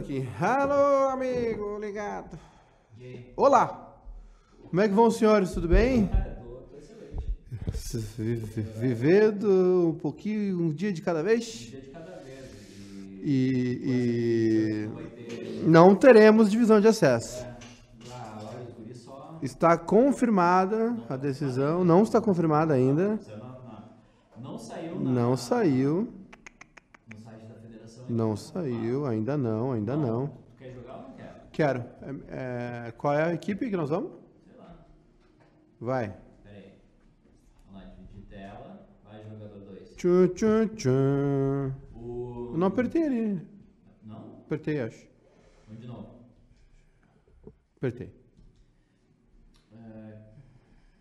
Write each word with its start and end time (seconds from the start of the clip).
aqui. 0.00 0.28
Alô, 0.40 1.08
amigo, 1.10 1.78
ligado. 1.78 2.38
Olá. 3.36 3.94
Como 4.68 4.80
é 4.80 4.88
que 4.88 4.94
vão 4.94 5.06
os 5.06 5.16
senhores? 5.16 5.52
Tudo 5.52 5.68
bem? 5.68 6.08
Vi- 8.16 8.36
vi- 8.36 8.62
Vivendo 8.62 9.88
um 9.90 9.98
pouquinho, 9.98 10.60
um 10.60 10.70
dia 10.72 10.92
de 10.92 11.02
cada 11.02 11.22
vez? 11.22 11.72
E, 13.22 14.88
e 14.94 15.62
não 15.68 15.94
teremos 15.94 16.50
divisão 16.50 16.80
de 16.80 16.88
acesso. 16.88 17.46
Está 19.42 19.76
confirmada 19.78 20.96
a 21.08 21.16
decisão, 21.16 21.82
não 21.84 22.02
está 22.02 22.20
confirmada 22.20 22.74
ainda. 22.74 23.18
Não 24.38 24.58
saiu 24.58 24.98
Não 25.00 25.36
saiu, 25.36 26.08
no 27.08 27.20
site 27.20 27.46
da 27.46 27.54
federação. 27.54 27.98
Não 28.10 28.36
saiu, 28.36 29.06
ainda 29.06 29.36
não, 29.36 29.72
ainda 29.72 29.96
não. 29.96 30.26
Tu 30.26 30.56
quer 30.58 30.72
jogar 30.72 30.96
ou 30.96 31.02
não 31.02 31.12
quer? 31.12 31.48
Quero. 31.52 31.84
É, 32.28 32.88
é, 32.88 32.92
qual 32.92 33.14
é 33.14 33.24
a 33.24 33.32
equipe 33.32 33.70
que 33.70 33.76
nós 33.76 33.90
vamos? 33.90 34.12
Sei 34.44 34.56
lá. 34.58 34.86
Vai. 35.80 36.16
Pera 36.42 36.56
aí. 36.56 36.72
Vamos 37.66 37.82
lá, 37.82 37.90
dividir 37.94 38.22
tela. 38.28 38.86
Vai, 39.04 39.22
jogador 39.24 39.60
2. 39.60 39.94
Tchum, 39.94 40.28
tchum, 40.28 40.68
tchum. 40.74 41.72
O... 41.94 42.50
Eu 42.52 42.58
não 42.58 42.66
apertei 42.66 43.04
ali. 43.04 43.40
Não? 44.04 44.40
Apertei, 44.46 44.80
acho. 44.80 45.06
Vamos 45.66 45.80
de 45.80 45.86
novo. 45.86 46.08
Apertei. 47.76 48.12
É... 49.72 50.18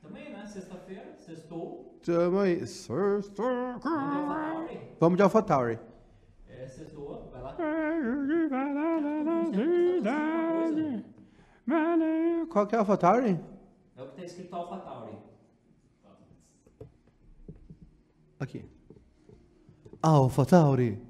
Também, 0.01 0.31
né? 0.31 0.45
Sexta-feira, 0.45 1.13
sextou. 1.17 1.99
Tamo 2.05 2.39
aí. 2.39 2.63
Vamos 2.87 3.27
de 3.27 3.41
AlphaTauri. 3.41 4.79
Vamos 4.99 5.17
de 5.17 5.23
AlphaTauri. 5.23 5.88
Sextou. 6.69 7.29
Vai 7.31 7.41
lá. 7.41 7.55
Qual 12.49 12.67
que 12.67 12.75
é 12.75 12.77
a 12.77 12.81
AlphaTauri? 12.81 13.39
É 13.95 14.01
o 14.01 14.07
que 14.07 14.15
tá 14.15 14.23
escrito 14.23 14.55
AlphaTauri. 14.55 15.17
Aqui. 18.39 18.65
AlphaTauri. 20.01 21.01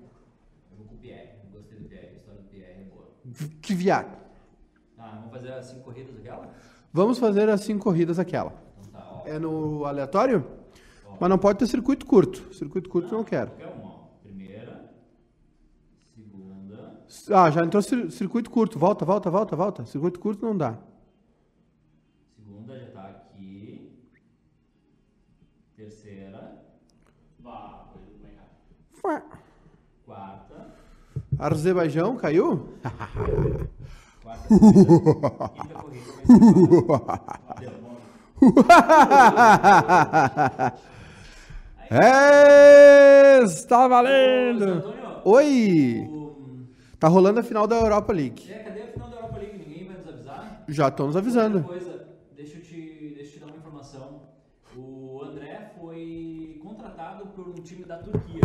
Eu 0.71 0.77
vou 0.77 0.87
com 0.87 0.95
o 0.95 0.97
Pierre. 0.97 1.29
Gostei 1.53 1.77
do 1.79 1.87
Pierre. 1.87 2.07
A 2.07 2.13
história 2.13 2.41
do 2.41 2.47
Pierre 2.47 2.81
é 2.81 2.83
boa. 2.85 3.05
Que 3.61 3.73
viado. 3.73 4.17
Tá, 4.97 5.07
vamos 5.07 5.31
fazer 5.31 5.51
as 5.53 5.65
cinco 5.65 5.81
corridas 5.83 6.17
aquela? 6.17 6.53
Vamos 6.91 7.19
fazer 7.19 7.49
as 7.49 7.61
cinco 7.61 7.83
corridas 7.83 8.17
aquela. 8.19 8.53
Então 8.79 8.91
tá, 8.91 9.21
ó. 9.23 9.27
É 9.27 9.37
no 9.37 9.85
aleatório? 9.85 10.43
Mas 11.19 11.29
não 11.29 11.37
pode 11.37 11.59
ter 11.59 11.67
circuito 11.67 12.05
curto. 12.05 12.53
Circuito 12.53 12.89
curto 12.89 13.13
não 13.13 13.23
quero. 13.23 13.51
Qualquer 13.51 13.67
uma, 13.75 13.85
ó. 13.85 13.99
Primeira. 14.23 14.89
Segunda. 16.15 16.98
Ah, 17.31 17.49
já 17.49 17.63
entrou 17.63 17.81
cir- 17.81 18.11
circuito 18.11 18.49
curto. 18.51 18.77
Volta, 18.77 19.03
volta, 19.05 19.29
volta, 19.31 19.55
volta. 19.55 19.85
Circuito 19.85 20.19
curto 20.19 20.45
não 20.45 20.55
dá. 20.55 20.77
Segunda 22.35 22.77
já 22.79 22.87
tá 22.91 23.01
aqui. 23.07 23.91
Terceira. 25.75 26.61
Vá, 27.39 27.85
errado. 28.23 29.23
Quarta. 30.05 30.75
Azerbaijão 31.39 32.15
caiu? 32.17 32.69
Quarta 34.21 34.47
corrida. 34.49 34.85
Quinta 35.47 35.73
corrida 35.81 37.21
Deu, 37.59 37.71
bom. 37.81 37.97
É, 41.91 43.41
está 43.43 43.87
valendo! 43.87 44.93
Oi! 45.25 46.28
Tá 46.99 47.07
rolando 47.07 47.39
a 47.39 47.43
final 47.43 47.65
da 47.65 47.77
Europa 47.77 48.11
League. 48.11 48.43
É, 48.51 48.59
cadê 48.59 48.81
a 48.81 48.87
final 48.87 49.09
da 49.09 49.15
Europa 49.15 49.37
League? 49.37 49.57
Ninguém 49.57 49.85
vai 49.85 49.95
nos 49.97 50.07
avisar? 50.07 50.63
Já 50.67 50.87
estão 50.89 51.07
nos 51.07 51.15
avisando. 51.15 51.59
Outra 51.59 51.69
coisa, 51.69 52.07
deixa 52.35 52.57
eu, 52.57 52.61
te, 52.61 53.13
deixa 53.15 53.29
eu 53.29 53.33
te 53.33 53.39
dar 53.39 53.45
uma 53.47 53.57
informação. 53.57 54.21
O 54.75 55.21
André 55.23 55.71
foi 55.79 56.59
contratado 56.61 57.27
por 57.27 57.47
um 57.47 57.53
time 57.55 57.85
da 57.85 57.97
Turquia. 57.99 58.41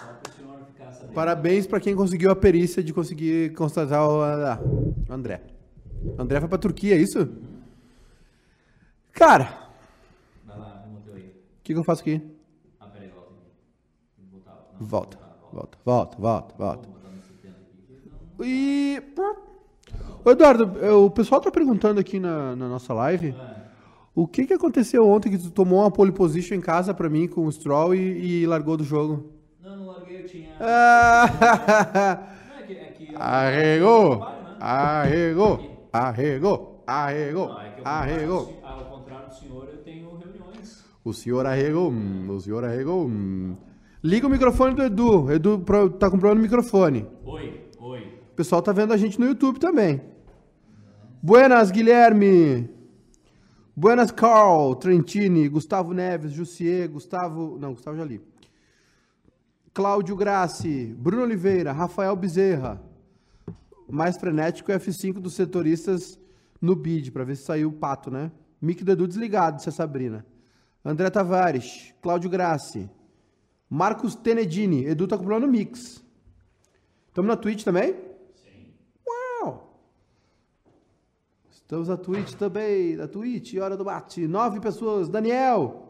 Só 0.00 0.12
para 0.12 0.30
o 0.30 0.34
senhor 0.34 0.64
ficar 0.72 0.90
sabendo. 0.92 1.14
Parabéns 1.14 1.66
pra 1.68 1.78
quem 1.80 1.94
conseguiu 1.94 2.30
a 2.32 2.36
perícia 2.36 2.82
de 2.82 2.92
conseguir 2.92 3.54
constatar 3.54 4.08
o 4.08 4.22
ah, 4.22 4.58
o 5.08 5.12
André. 5.12 5.40
André 6.18 6.40
foi 6.40 6.48
pra 6.48 6.58
Turquia, 6.58 6.94
é 6.96 6.98
isso? 6.98 7.28
Cara, 9.12 9.70
Vai 10.44 10.58
lá, 10.58 10.82
remonteu 10.84 11.14
aí. 11.14 11.28
o 11.28 11.62
que, 11.62 11.72
que 11.72 11.78
eu 11.78 11.84
faço 11.84 12.02
aqui? 12.02 12.20
Ah, 12.78 12.86
peraí, 12.86 13.08
volta 13.08 13.30
aqui. 13.32 13.40
Tem 14.16 14.26
que 14.26 14.30
voltar. 14.30 14.52
Não, 14.52 14.65
Volta, 14.80 15.18
volta, 15.52 15.78
volta, 15.84 16.16
volta, 16.16 16.16
volta, 16.18 16.54
volta. 16.58 16.88
Vou 16.88 16.98
botar 16.98 17.08
no 17.10 17.20
70 17.22 17.48
aqui. 17.48 18.00
que 18.02 18.10
não- 18.10 18.46
E. 18.46 19.02
Ô, 20.24 20.30
Eduardo, 20.30 20.78
eh, 20.84 20.90
o 20.90 21.08
pessoal 21.10 21.40
tá 21.40 21.50
perguntando 21.50 22.00
aqui 22.00 22.18
na, 22.18 22.54
na 22.56 22.68
nossa 22.68 22.92
live 22.92 23.34
o 24.14 24.26
que, 24.26 24.46
que 24.46 24.54
aconteceu 24.54 25.06
ontem 25.08 25.30
que 25.30 25.38
tu 25.38 25.50
tomou 25.50 25.80
uma 25.80 25.90
pole 25.90 26.10
position 26.12 26.54
em 26.56 26.60
casa 26.60 26.92
pra 26.92 27.08
mim 27.08 27.28
com 27.28 27.46
o 27.46 27.52
Stroll 27.52 27.94
e, 27.94 28.42
e 28.42 28.46
largou 28.46 28.76
do 28.76 28.82
jogo. 28.84 29.32
Não, 29.62 29.76
não 29.76 29.86
larguei, 29.86 30.22
eu 30.22 30.26
tinha. 30.26 30.56
Ah, 30.60 31.26
Não, 32.50 32.58
é 32.58 32.62
que. 32.62 32.72
É 32.74 32.84
que 32.92 33.12
eu- 33.12 33.18
arregou! 33.22 34.22
Arregou! 34.60 35.88
Arregou! 35.92 36.82
Arregou! 36.86 37.48
Não, 37.48 37.60
é 37.60 37.70
que 37.70 37.80
Arregou! 37.84 38.60
Ao 38.64 38.84
contrário 38.86 39.28
do 39.28 39.34
senhor, 39.34 39.68
eu 39.68 39.78
tenho 39.82 40.08
reuniões. 40.16 40.84
O 41.04 41.12
senhor 41.12 41.46
arregou, 41.46 41.90
hum, 41.90 42.26
o 42.30 42.40
senhor 42.40 42.64
arregou. 42.64 43.06
Liga 44.06 44.24
o 44.24 44.30
microfone 44.30 44.72
do 44.72 44.84
Edu. 44.84 45.32
Edu 45.32 45.58
tá 45.98 46.08
com 46.08 46.16
problema 46.16 46.36
no 46.36 46.42
microfone. 46.42 47.08
Oi, 47.24 47.60
oi. 47.80 48.20
O 48.30 48.36
pessoal 48.36 48.62
tá 48.62 48.70
vendo 48.70 48.92
a 48.92 48.96
gente 48.96 49.18
no 49.18 49.26
YouTube 49.26 49.58
também. 49.58 50.00
Buenas, 51.20 51.72
Guilherme. 51.72 52.70
Buenas, 53.74 54.12
Carl, 54.12 54.76
Trentini, 54.76 55.48
Gustavo 55.48 55.92
Neves, 55.92 56.30
Jussier, 56.30 56.88
Gustavo. 56.88 57.58
Não, 57.58 57.72
Gustavo 57.72 57.96
já 57.96 58.04
li. 58.04 58.20
Cláudio 59.74 60.14
Grassi, 60.14 60.94
Bruno 60.96 61.24
Oliveira, 61.24 61.72
Rafael 61.72 62.14
Bezerra. 62.14 62.80
Mais 63.90 64.16
frenético 64.16 64.70
é 64.70 64.78
F5 64.78 65.14
dos 65.14 65.34
setoristas 65.34 66.16
no 66.62 66.76
bid, 66.76 67.10
pra 67.10 67.24
ver 67.24 67.34
se 67.34 67.42
saiu 67.42 67.70
o 67.70 67.72
pato, 67.72 68.08
né? 68.08 68.30
Mic 68.62 68.84
do 68.84 68.92
Edu 68.92 69.08
desligado, 69.08 69.56
disse 69.56 69.68
a 69.68 69.72
Sabrina. 69.72 70.24
André 70.84 71.10
Tavares, 71.10 71.92
Cláudio 72.00 72.30
Grassi. 72.30 72.88
Marcos 73.68 74.14
Tenedini, 74.14 74.84
Edu 74.86 75.06
tá 75.08 75.16
com 75.16 75.24
problema 75.24 75.46
no 75.46 75.52
mix. 75.52 76.02
Estamos 77.08 77.28
na 77.28 77.36
Twitch 77.36 77.64
também? 77.64 77.94
Sim. 78.34 78.72
Uau! 79.06 79.80
Estamos 81.50 81.88
na 81.88 81.96
Twitch 81.96 82.34
também, 82.34 82.94
na 82.96 83.08
Twitch, 83.08 83.54
hora 83.56 83.76
do 83.76 83.84
bate. 83.84 84.26
Nove 84.28 84.60
pessoas. 84.60 85.08
Daniel! 85.08 85.82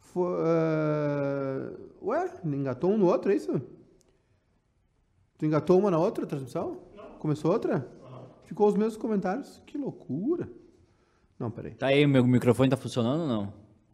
Fo- 0.00 0.36
ah, 0.38 1.72
ué, 2.02 2.34
engatou 2.44 2.90
um 2.92 2.98
no 2.98 3.06
outro, 3.06 3.30
é 3.32 3.36
isso? 3.36 3.60
Tu 5.38 5.46
engatou 5.46 5.78
uma 5.78 5.90
na 5.90 5.98
outra 5.98 6.26
transmissão? 6.26 6.78
Não. 6.96 7.04
Começou 7.18 7.52
outra? 7.52 7.88
Ficou 8.44 8.66
os 8.68 8.74
mesmos 8.74 8.96
comentários. 8.96 9.62
Que 9.64 9.78
loucura. 9.78 10.50
Não, 11.38 11.50
peraí. 11.50 11.72
Tá 11.74 11.86
aí, 11.86 12.06
meu 12.06 12.26
microfone 12.26 12.68
tá 12.68 12.76
funcionando 12.76 13.20
ou 13.22 13.28
não? 13.28 13.52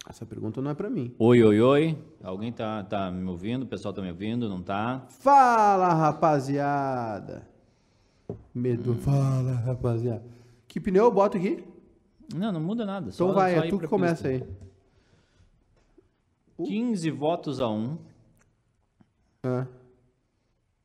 Essa 0.08 0.24
pergunta 0.24 0.62
não 0.62 0.70
é 0.70 0.74
pra 0.74 0.88
mim. 0.88 1.14
Oi, 1.18 1.42
oi, 1.42 1.60
oi. 1.60 1.98
Alguém 2.22 2.52
tá, 2.52 2.82
tá 2.84 3.10
me 3.10 3.28
ouvindo? 3.28 3.64
O 3.64 3.66
pessoal 3.66 3.92
tá 3.92 4.00
me 4.00 4.08
ouvindo? 4.10 4.48
Não 4.48 4.62
tá? 4.62 5.04
Fala, 5.20 5.92
rapaziada! 5.94 7.46
Medo. 8.54 8.94
Fala, 8.94 9.52
rapaziada. 9.52 10.22
Que 10.68 10.78
pneu 10.80 11.04
eu 11.04 11.10
boto 11.12 11.36
aqui? 11.36 11.64
Não, 12.34 12.52
não 12.52 12.60
muda 12.60 12.84
nada. 12.84 13.06
Então 13.12 13.28
só- 13.28 13.32
vai, 13.32 13.54
só 13.56 13.64
é 13.64 13.68
tu 13.68 13.78
que 13.78 13.86
começa 13.88 14.28
pista. 14.28 14.46
aí. 16.58 16.64
15 16.64 17.10
votos 17.10 17.60
a 17.60 17.68
1. 17.68 17.98
Ah, 19.44 19.66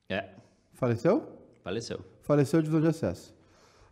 É, 0.10 0.30
faleceu? 0.74 1.24
faleceu. 1.64 2.00
Faleceu 2.24 2.60
de 2.62 2.66
divisão 2.70 2.82
de 2.82 2.88
acesso. 2.96 3.34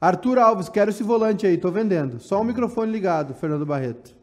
Arthur 0.02 0.38
Alves, 0.38 0.70
quero 0.70 0.90
esse 0.92 1.04
volante 1.04 1.46
aí, 1.48 1.58
tô 1.58 1.72
vendendo. 1.72 2.20
Só 2.20 2.42
o 2.42 2.44
microfone 2.44 2.92
ligado, 2.92 3.34
Fernando 3.34 3.66
Barreto. 3.66 4.16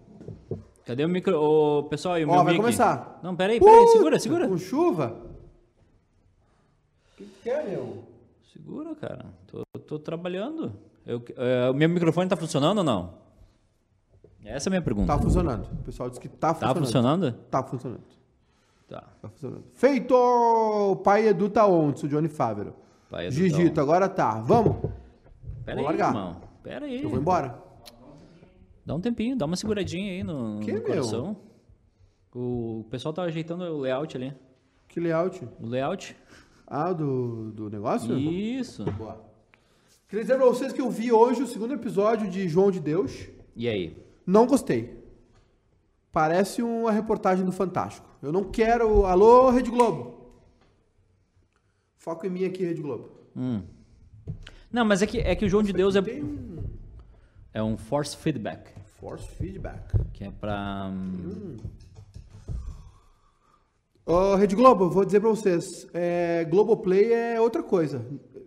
Cadê 0.87 1.05
o 1.05 1.09
micro... 1.09 1.37
Ô, 1.39 1.83
pessoal, 1.83 2.19
e 2.19 2.25
o 2.25 2.29
Ó, 2.31 2.35
meu 2.37 2.45
vai 2.45 2.53
mic? 2.55 2.63
começar. 2.63 3.19
Não, 3.23 3.35
peraí, 3.37 3.59
peraí. 3.61 3.79
Puta, 3.81 3.93
Segura, 3.93 4.19
segura. 4.19 4.49
Com 4.49 4.57
chuva? 4.57 5.17
O 7.13 7.17
que 7.17 7.25
que 7.25 7.43
quer, 7.43 7.69
meu? 7.69 8.05
Segura, 8.53 8.95
cara. 8.95 9.27
Tô, 9.49 9.63
tô 9.81 9.99
trabalhando. 9.99 10.73
Eu, 11.05 11.23
é, 11.37 11.69
o 11.71 11.75
meu 11.75 11.89
microfone 11.89 12.29
tá 12.31 12.37
funcionando 12.37 12.79
ou 12.79 12.85
não? 12.85 13.15
Essa 14.45 14.69
é 14.69 14.71
a 14.71 14.73
minha 14.73 14.83
pergunta. 14.83 15.09
Tá 15.13 15.19
funcionando. 15.21 15.69
O 15.73 15.83
pessoal 15.83 16.09
disse 16.09 16.21
que 16.21 16.29
tá 16.29 16.55
Tá 16.55 16.73
funcionando. 16.75 16.85
funcionando? 16.85 17.33
Tá 17.51 17.63
funcionando. 17.65 18.01
Tá. 18.89 19.05
Tá 19.21 19.29
funcionando. 19.29 19.65
Feito! 19.75 20.15
O 20.15 20.95
pai 20.97 21.27
Edu 21.27 21.49
tá 21.51 21.67
onde? 21.67 22.07
O 22.07 22.09
Johnny 22.09 22.29
Fávero. 22.29 22.73
Pai 23.11 23.27
Edu 23.27 23.35
tá 23.35 23.41
Gigito, 23.43 23.71
onde? 23.73 23.81
agora 23.81 24.09
tá. 24.09 24.39
Vamos? 24.41 24.77
Pera 25.65 25.81
Vou 25.81 25.89
aí, 25.91 25.97
largar. 25.97 26.09
irmão. 26.15 26.37
Pera 26.63 26.87
aí. 26.87 27.03
Eu 27.03 27.11
vou 27.11 27.19
embora. 27.19 27.59
Dá 28.87 28.95
um 28.95 29.01
tempinho, 29.01 29.37
dá 29.37 29.45
uma 29.45 29.57
seguradinha 29.57 30.13
aí 30.13 30.23
no, 30.23 30.61
Que, 30.61 30.73
no 30.73 30.81
coração. 30.81 31.37
O 32.33 32.87
pessoal 32.89 33.13
tá 33.13 33.23
ajeitando 33.23 33.65
o 33.65 33.81
layout 33.81 34.17
ali. 34.17 34.33
Que 34.87 35.01
layout? 35.01 35.45
O 35.61 35.67
layout? 35.67 36.17
Ah, 36.65 36.93
do, 36.93 37.51
do 37.51 37.69
negócio? 37.69 38.17
Isso. 38.17 38.85
Boa. 38.93 39.21
Queria 40.09 40.23
dizer 40.23 40.37
pra 40.37 40.47
vocês 40.47 40.73
que 40.73 40.81
eu 40.81 40.89
vi 40.89 41.11
hoje 41.11 41.43
o 41.43 41.49
segundo 41.49 41.75
episódio 41.75 42.31
de 42.31 42.49
João 42.49 42.71
de 42.71 42.79
Deus. 42.79 43.27
E 43.57 43.69
aí? 43.69 43.97
Não 44.25 44.47
gostei. 44.47 45.03
Parece 46.13 46.63
uma 46.63 46.93
reportagem 46.93 47.45
do 47.45 47.51
Fantástico. 47.51 48.07
Eu 48.23 48.31
não 48.31 48.45
quero. 48.45 49.05
Alô, 49.05 49.51
Rede 49.51 49.71
Globo. 49.71 50.31
Foco 51.97 52.25
em 52.25 52.31
mim 52.31 52.45
aqui, 52.45 52.65
Rede 52.65 52.81
Globo. 52.81 53.11
Hum. 53.35 53.63
Não, 54.71 54.85
mas 54.85 55.03
é 55.03 55.07
que, 55.09 55.19
é 55.19 55.35
que 55.35 55.45
o 55.45 55.49
João 55.49 55.63
de 55.63 55.73
Deus 55.73 55.97
é, 55.97 56.03
Tem 56.03 56.23
é 57.57 57.63
um 57.63 57.79
force 57.79 58.15
feedback. 58.15 58.71
force 59.01 59.27
feedback. 59.37 59.97
Que 60.13 60.25
é 60.25 60.31
pra. 60.31 60.91
hum, 60.93 61.57
Ô, 64.05 64.35
Rede 64.35 64.55
Globo, 64.55 64.91
vou 64.91 65.07
dizer 65.07 65.21
pra 65.21 65.31
vocês. 65.31 65.89
É, 65.95 66.45
Globoplay 66.45 67.13
é 67.15 67.41
outra 67.41 67.63
coisa. 67.63 68.05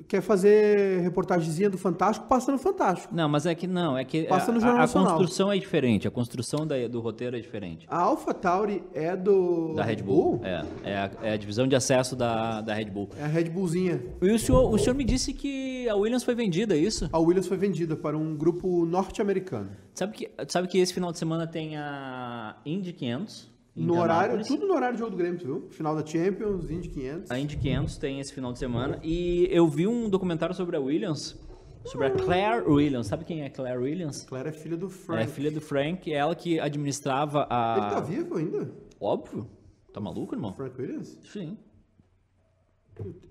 Quer 0.09 0.21
fazer 0.21 1.01
reportagemzinha 1.01 1.69
do 1.69 1.77
Fantástico, 1.77 2.25
passa 2.27 2.51
no 2.51 2.57
Fantástico. 2.57 3.13
Não, 3.15 3.29
mas 3.29 3.45
é 3.45 3.53
que 3.53 3.67
não, 3.67 3.95
é 3.95 4.03
que 4.03 4.23
Passa 4.23 4.49
a, 4.49 4.53
no 4.55 4.59
Jornal 4.59 4.81
a, 4.81 4.83
a 4.83 4.87
construção 4.87 5.51
é 5.51 5.57
diferente, 5.59 6.07
a 6.07 6.11
construção 6.11 6.65
da- 6.65 6.87
do 6.87 6.99
roteiro 6.99 7.37
é 7.37 7.39
diferente. 7.39 7.85
A 7.87 7.99
Alpha 7.99 8.33
Tauri 8.33 8.81
é 8.91 9.15
do. 9.15 9.75
Da 9.75 9.83
Red 9.83 9.97
Bull. 9.97 10.41
É, 10.43 10.65
é 10.83 10.97
a, 10.97 11.11
é 11.21 11.33
a 11.33 11.37
divisão 11.37 11.67
de 11.67 11.75
acesso 11.75 12.15
da, 12.15 12.59
da 12.61 12.73
Red 12.73 12.85
Bull. 12.85 13.07
É 13.19 13.23
a 13.23 13.27
Red 13.27 13.45
Bullzinha. 13.51 14.01
E 14.19 14.31
o 14.31 14.39
senhor, 14.39 14.73
o 14.73 14.79
senhor 14.79 14.95
me 14.95 15.03
disse 15.03 15.31
que 15.31 15.87
a 15.87 15.95
Williams 15.95 16.23
foi 16.23 16.33
vendida, 16.33 16.73
é 16.73 16.79
isso? 16.79 17.07
A 17.13 17.19
Williams 17.19 17.45
foi 17.45 17.57
vendida 17.57 17.95
para 17.95 18.17
um 18.17 18.35
grupo 18.35 18.85
norte-americano. 18.85 19.69
Sabe 19.93 20.13
que, 20.13 20.31
sabe 20.47 20.67
que 20.67 20.79
esse 20.79 20.91
final 20.91 21.11
de 21.11 21.19
semana 21.19 21.45
tem 21.45 21.77
a 21.77 22.55
Indy 22.65 22.93
500? 22.93 23.58
No 23.85 23.99
horário, 23.99 24.43
tudo 24.45 24.67
no 24.67 24.73
horário 24.73 24.95
de 24.95 24.99
jogo 24.99 25.11
do 25.11 25.17
Grêmio, 25.17 25.39
tu 25.39 25.45
viu? 25.45 25.67
Final 25.69 25.95
da 25.95 26.05
Champions, 26.05 26.69
Indy 26.69 26.89
500. 26.89 27.31
A 27.31 27.39
Indy 27.39 27.57
500 27.57 27.97
tem 27.97 28.19
esse 28.19 28.33
final 28.33 28.51
de 28.51 28.59
semana. 28.59 28.99
E 29.03 29.47
eu 29.51 29.67
vi 29.67 29.87
um 29.87 30.09
documentário 30.09 30.53
sobre 30.53 30.75
a 30.75 30.79
Williams, 30.79 31.39
sobre 31.85 32.07
a 32.07 32.11
Claire 32.11 32.67
Williams. 32.67 33.07
Sabe 33.07 33.23
quem 33.23 33.41
é 33.43 33.49
Claire 33.49 33.77
Williams? 33.79 34.25
Claire 34.25 34.49
é 34.49 34.51
filha 34.51 34.75
do 34.77 34.87
É 34.87 34.89
Frank. 34.89 35.31
filha 35.31 35.51
do 35.51 35.61
Frank, 35.61 36.11
é 36.11 36.15
ela 36.17 36.35
que 36.35 36.59
administrava 36.59 37.47
a. 37.49 37.75
Ele 37.77 37.89
tá 37.89 37.99
vivo 38.01 38.37
ainda? 38.37 38.71
Óbvio. 38.99 39.49
Tá 39.93 39.99
maluco, 39.99 40.35
irmão? 40.35 40.53
Frank 40.53 40.79
Williams? 40.79 41.17
Sim. 41.23 41.57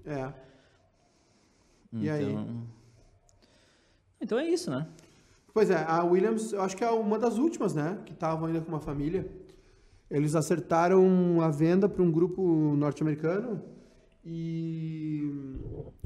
É. 0.04 0.32
E 1.92 2.08
aí? 2.08 2.32
Então... 2.32 2.62
então 4.20 4.38
é 4.38 4.48
isso, 4.48 4.70
né? 4.70 4.86
Pois 5.52 5.70
é, 5.70 5.84
a 5.86 6.04
Williams, 6.04 6.52
eu 6.52 6.62
acho 6.62 6.76
que 6.76 6.84
é 6.84 6.90
uma 6.90 7.18
das 7.18 7.36
últimas, 7.36 7.74
né? 7.74 7.98
Que 8.04 8.12
estavam 8.12 8.46
ainda 8.46 8.60
com 8.60 8.68
uma 8.68 8.80
família. 8.80 9.30
Eles 10.10 10.34
acertaram 10.34 11.40
a 11.42 11.50
venda 11.50 11.88
para 11.88 12.02
um 12.02 12.10
grupo 12.10 12.74
norte-americano 12.76 13.62
e 14.24 15.30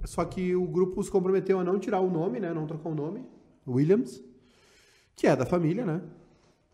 só 0.05 0.25
que 0.25 0.55
o 0.55 0.67
grupo 0.67 1.03
se 1.03 1.11
comprometeu 1.11 1.59
a 1.61 1.65
não 1.65 1.79
tirar 1.79 2.01
o 2.01 2.11
nome, 2.11 2.41
né? 2.41 2.53
Não 2.53 2.67
trocar 2.67 2.89
o 2.89 2.95
nome, 2.95 3.25
Williams, 3.67 4.23
que 5.15 5.27
é 5.27 5.37
da 5.37 5.47
família, 5.47 5.85
né? 5.85 6.01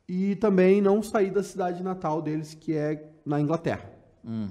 E 0.08 0.36
também 0.36 0.80
não 0.80 1.02
sair 1.02 1.30
da 1.30 1.42
cidade 1.42 1.82
natal 1.82 2.22
deles, 2.22 2.54
que 2.54 2.74
é 2.74 3.12
na 3.26 3.38
Inglaterra. 3.40 3.92
Hum. 4.24 4.48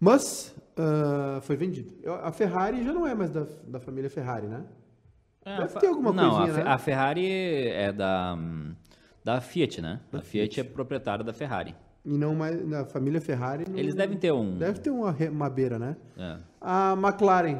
Mas 0.00 0.54
ah, 0.76 1.40
foi 1.42 1.56
vendido. 1.56 1.94
A 2.22 2.30
Ferrari 2.30 2.84
já 2.84 2.92
não 2.92 3.06
é 3.06 3.14
mais 3.14 3.30
da, 3.30 3.46
da 3.66 3.80
família 3.80 4.10
Ferrari, 4.10 4.46
né? 4.46 4.64
É, 5.44 5.58
Deve 5.58 5.78
ter 5.78 5.86
alguma 5.86 6.12
Não, 6.12 6.36
coisinha, 6.36 6.60
a, 6.60 6.64
né? 6.64 6.70
a 6.70 6.78
Ferrari 6.78 7.68
é 7.68 7.92
da, 7.92 8.34
hum, 8.36 8.74
da 9.26 9.40
Fiat, 9.40 9.82
né? 9.82 9.98
a 10.12 10.20
Fiat 10.20 10.60
é 10.60 10.62
proprietária 10.62 11.24
da 11.24 11.32
Ferrari. 11.32 11.74
E 12.04 12.16
não 12.16 12.32
mais 12.36 12.64
da 12.68 12.84
família 12.84 13.20
Ferrari. 13.20 13.64
não- 13.68 13.76
Eles 13.76 13.92
devem 13.92 14.16
ter 14.16 14.30
um. 14.32 14.56
Deve 14.56 14.78
ter 14.78 14.90
uma, 14.90 15.10
uma 15.32 15.50
beira, 15.50 15.80
né? 15.80 15.96
é. 16.16 16.38
A 16.60 16.92
McLaren 16.92 17.58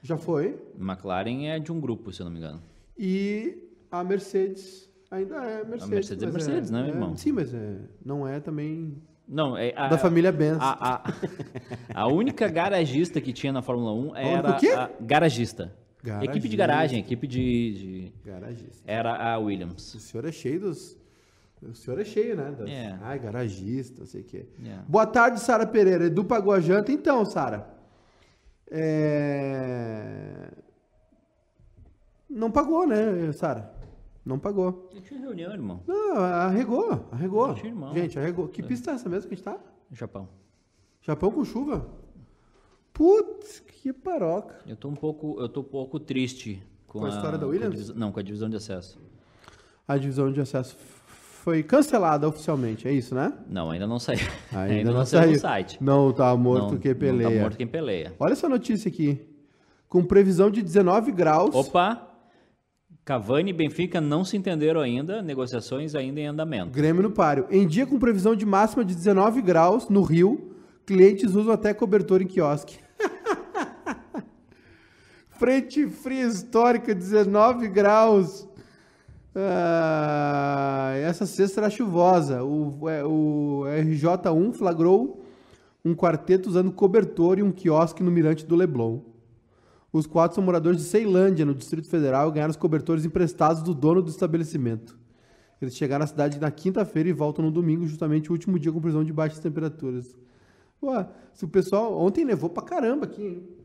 já 0.00 0.16
foi. 0.16 0.56
McLaren 0.78 1.46
é 1.48 1.58
de 1.58 1.72
um 1.72 1.80
grupo, 1.80 2.12
se 2.12 2.22
eu 2.22 2.24
não 2.26 2.30
me 2.32 2.38
engano. 2.38 2.62
E 2.96 3.68
a 3.90 4.04
Mercedes 4.04 4.88
ainda 5.10 5.34
é 5.44 5.64
Mercedes. 5.64 5.88
Mercedes 5.88 6.22
é 6.22 6.26
mas 6.26 6.34
Mercedes, 6.46 6.70
né, 6.70 6.86
irmão? 6.86 7.16
Sim, 7.16 7.32
mas 7.32 7.52
é, 7.52 7.78
não 8.04 8.26
é 8.28 8.38
também 8.38 8.96
Não, 9.26 9.56
é 9.58 9.72
a, 9.74 9.88
da 9.88 9.98
família 9.98 10.30
Benz. 10.30 10.58
A, 10.60 10.94
a, 10.94 11.12
a 12.02 12.06
única 12.06 12.46
garagista 12.46 13.20
que 13.20 13.32
tinha 13.32 13.52
na 13.52 13.60
Fórmula 13.60 13.92
1 13.92 14.16
era 14.16 14.50
o 14.52 14.56
quê? 14.56 14.68
a 14.68 14.88
garagista. 15.00 15.74
Garagista. 16.02 16.32
Equipe 16.32 16.48
de 16.48 16.56
garagem, 16.56 16.98
equipe 16.98 17.26
de, 17.28 17.74
de- 17.74 18.12
Garagista. 18.24 18.82
Era 18.86 19.14
a 19.34 19.38
Williams. 19.38 19.94
O 19.94 20.00
senhor 20.00 20.24
é 20.26 20.32
cheio 20.32 20.60
dos... 20.60 20.96
O 21.62 21.74
senhor 21.76 22.00
é 22.00 22.04
cheio, 22.04 22.36
né? 22.36 22.50
Das... 22.50 22.68
É. 22.68 22.98
Ai, 23.02 23.20
garagista, 23.20 24.00
não 24.00 24.06
sei 24.06 24.22
o 24.22 24.24
quê. 24.24 24.46
É. 24.64 24.78
Boa 24.88 25.06
tarde, 25.06 25.38
Sara 25.38 25.64
Pereira. 25.64 26.06
Edu 26.06 26.24
pagou 26.24 26.52
a 26.52 26.58
janta? 26.58 26.90
Então, 26.90 27.24
Sara. 27.24 27.68
É... 28.68 30.48
Não 32.28 32.50
pagou, 32.50 32.84
né, 32.84 33.30
Sara? 33.32 33.72
Não 34.24 34.38
pagou. 34.40 34.90
Eu 34.94 35.02
tinha 35.02 35.20
reunião, 35.20 35.52
irmão. 35.52 35.82
Não, 35.86 36.16
arregou, 36.16 37.06
arregou. 37.12 37.54
Gente, 37.54 37.66
irmão. 37.66 37.94
Gente, 37.94 38.18
arregou. 38.18 38.48
Que 38.48 38.62
pista 38.62 38.90
é 38.90 38.94
essa 38.94 39.08
mesmo 39.08 39.28
que 39.28 39.34
a 39.34 39.36
gente 39.36 39.44
tá? 39.44 39.58
Japão. 39.92 40.28
Japão 41.00 41.30
com 41.30 41.44
chuva? 41.44 41.86
Putz, 42.92 43.60
que 43.60 43.92
paroca. 43.92 44.56
Eu 44.66 44.76
tô 44.76 44.88
um 44.88 44.94
pouco, 44.94 45.36
eu 45.40 45.48
tô 45.48 45.60
um 45.60 45.64
pouco 45.64 45.98
triste 45.98 46.62
com, 46.86 47.00
Com 47.00 47.06
a 47.06 47.08
história 47.08 47.38
da 47.38 47.46
Williams? 47.46 47.72
divisão- 47.74 47.96
não, 47.96 48.12
com 48.12 48.20
a 48.20 48.22
divisão 48.22 48.48
de 48.50 48.56
acesso. 48.56 48.98
A 49.88 49.96
divisão 49.96 50.30
de 50.32 50.40
acesso 50.40 50.76
foi 51.42 51.62
cancelada 51.62 52.28
oficialmente, 52.28 52.86
é 52.86 52.92
isso, 52.92 53.14
né? 53.14 53.32
Não, 53.48 53.70
ainda 53.70 53.86
não 53.86 53.98
saiu. 53.98 54.20
Ainda, 54.52 54.90
não 54.92 55.04
saiu 55.06 55.22
saiu. 55.22 55.32
no 55.32 55.38
site. 55.40 55.78
Não 55.82 56.12
tá 56.12 56.36
morto 56.36 56.72
não, 56.74 56.78
que 56.78 56.94
peleia. 56.94 57.28
Não 57.30 57.36
tá 57.36 57.42
morto 57.42 57.56
quem 57.56 57.66
peleia. 57.66 58.14
Olha 58.18 58.32
essa 58.32 58.48
notícia 58.48 58.88
aqui. 58.88 59.20
Com 59.88 60.04
previsão 60.04 60.50
de 60.50 60.62
19 60.62 61.10
graus. 61.12 61.54
Opa! 61.54 62.08
Cavani 63.04 63.50
e 63.50 63.52
Benfica 63.52 64.00
não 64.00 64.24
se 64.24 64.36
entenderam 64.36 64.80
ainda, 64.80 65.20
negociações 65.20 65.94
ainda 65.96 66.20
em 66.20 66.26
andamento. 66.28 66.70
Grêmio 66.70 67.02
no 67.02 67.10
páreo. 67.10 67.46
Em 67.50 67.66
dia 67.66 67.84
com 67.84 67.98
previsão 67.98 68.36
de 68.36 68.46
máxima 68.46 68.84
de 68.84 68.94
19 68.94 69.42
graus 69.42 69.88
no 69.88 70.02
Rio, 70.02 70.54
clientes 70.86 71.34
usam 71.34 71.52
até 71.52 71.74
cobertor 71.74 72.22
em 72.22 72.26
quiosque. 72.28 72.78
Frente 75.42 75.88
fria 75.88 76.24
histórica, 76.24 76.94
19 76.94 77.66
graus. 77.66 78.48
Ah, 79.34 80.92
essa 80.98 81.26
sexta 81.26 81.62
era 81.62 81.68
chuvosa. 81.68 82.44
O, 82.44 82.88
é, 82.88 83.04
o 83.04 83.64
RJ1 83.66 84.52
flagrou 84.52 85.26
um 85.84 85.96
quarteto 85.96 86.48
usando 86.48 86.70
cobertor 86.70 87.40
e 87.40 87.42
um 87.42 87.50
quiosque 87.50 88.04
no 88.04 88.10
mirante 88.12 88.46
do 88.46 88.54
Leblon. 88.54 89.00
Os 89.92 90.06
quatro 90.06 90.36
são 90.36 90.44
moradores 90.44 90.78
de 90.78 90.84
Ceilândia, 90.84 91.44
no 91.44 91.56
Distrito 91.56 91.88
Federal, 91.88 92.28
e 92.28 92.34
ganharam 92.34 92.52
os 92.52 92.56
cobertores 92.56 93.04
emprestados 93.04 93.64
do 93.64 93.74
dono 93.74 94.00
do 94.00 94.10
estabelecimento. 94.10 94.96
Eles 95.60 95.74
chegaram 95.74 96.04
na 96.04 96.06
cidade 96.06 96.38
na 96.38 96.52
quinta-feira 96.52 97.08
e 97.08 97.12
voltam 97.12 97.44
no 97.44 97.50
domingo, 97.50 97.84
justamente 97.84 98.30
o 98.30 98.32
último 98.32 98.60
dia 98.60 98.70
com 98.70 98.80
previsão 98.80 99.02
de 99.02 99.12
baixas 99.12 99.40
temperaturas. 99.40 100.14
Ué, 100.80 101.04
se 101.34 101.44
o 101.44 101.48
pessoal. 101.48 101.98
Ontem 101.98 102.24
nevou 102.24 102.48
pra 102.48 102.62
caramba 102.62 103.06
aqui, 103.06 103.24
hein? 103.24 103.61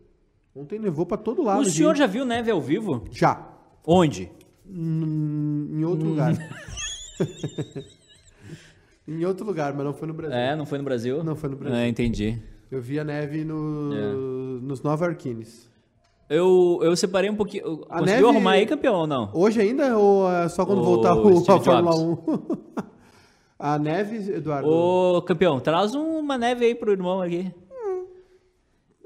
Ontem 0.57 0.79
nevou 0.79 1.05
pra 1.05 1.17
todo 1.17 1.43
lado. 1.43 1.61
O 1.61 1.65
senhor 1.65 1.89
gente. 1.89 1.99
já 1.99 2.07
viu 2.07 2.25
neve 2.25 2.49
ao 2.49 2.59
vivo? 2.59 3.03
Já. 3.11 3.47
Onde? 3.85 4.31
Hum, 4.67 5.67
em 5.71 5.83
outro 5.85 6.09
lugar. 6.09 6.33
em 9.07 9.23
outro 9.25 9.45
lugar, 9.45 9.73
mas 9.73 9.85
não 9.85 9.93
foi 9.93 10.07
no 10.07 10.13
Brasil. 10.13 10.35
É, 10.37 10.55
não 10.55 10.65
foi 10.65 10.77
no 10.77 10.83
Brasil? 10.83 11.23
Não 11.23 11.35
foi 11.35 11.49
no 11.49 11.55
Brasil. 11.55 11.77
É, 11.77 11.87
entendi. 11.87 12.41
Eu 12.71 12.81
vi 12.81 12.99
a 12.99 13.03
neve 13.03 13.45
no- 13.45 13.93
É. 13.93 14.13
nos 14.61 14.81
Nova 14.81 15.05
Arquines. 15.05 15.69
Eu, 16.29 16.79
eu 16.81 16.93
separei 16.97 17.29
um 17.29 17.35
pouquinho. 17.35 17.85
A 17.89 17.99
Conseguiu 17.99 18.25
neve- 18.25 18.25
arrumar 18.37 18.51
aí, 18.53 18.65
campeão, 18.65 18.95
ou 18.95 19.07
não? 19.07 19.29
Hoje 19.33 19.61
ainda 19.61 19.97
ou 19.97 20.29
é 20.29 20.49
só 20.49 20.65
quando 20.65 20.81
O 20.81 20.83
voltar 20.83 21.15
o, 21.15 21.19
a 21.39 21.59
Fórmula 21.61 21.95
Jobs. 21.95 22.19
1? 22.27 22.87
a 23.57 23.79
neve, 23.79 24.33
Eduardo. 24.33 24.67
Ô, 24.67 25.21
campeão, 25.21 25.59
traz 25.61 25.95
uma 25.95 26.37
neve 26.37 26.65
aí 26.65 26.75
pro 26.75 26.91
irmão 26.91 27.21
aqui. 27.21 27.49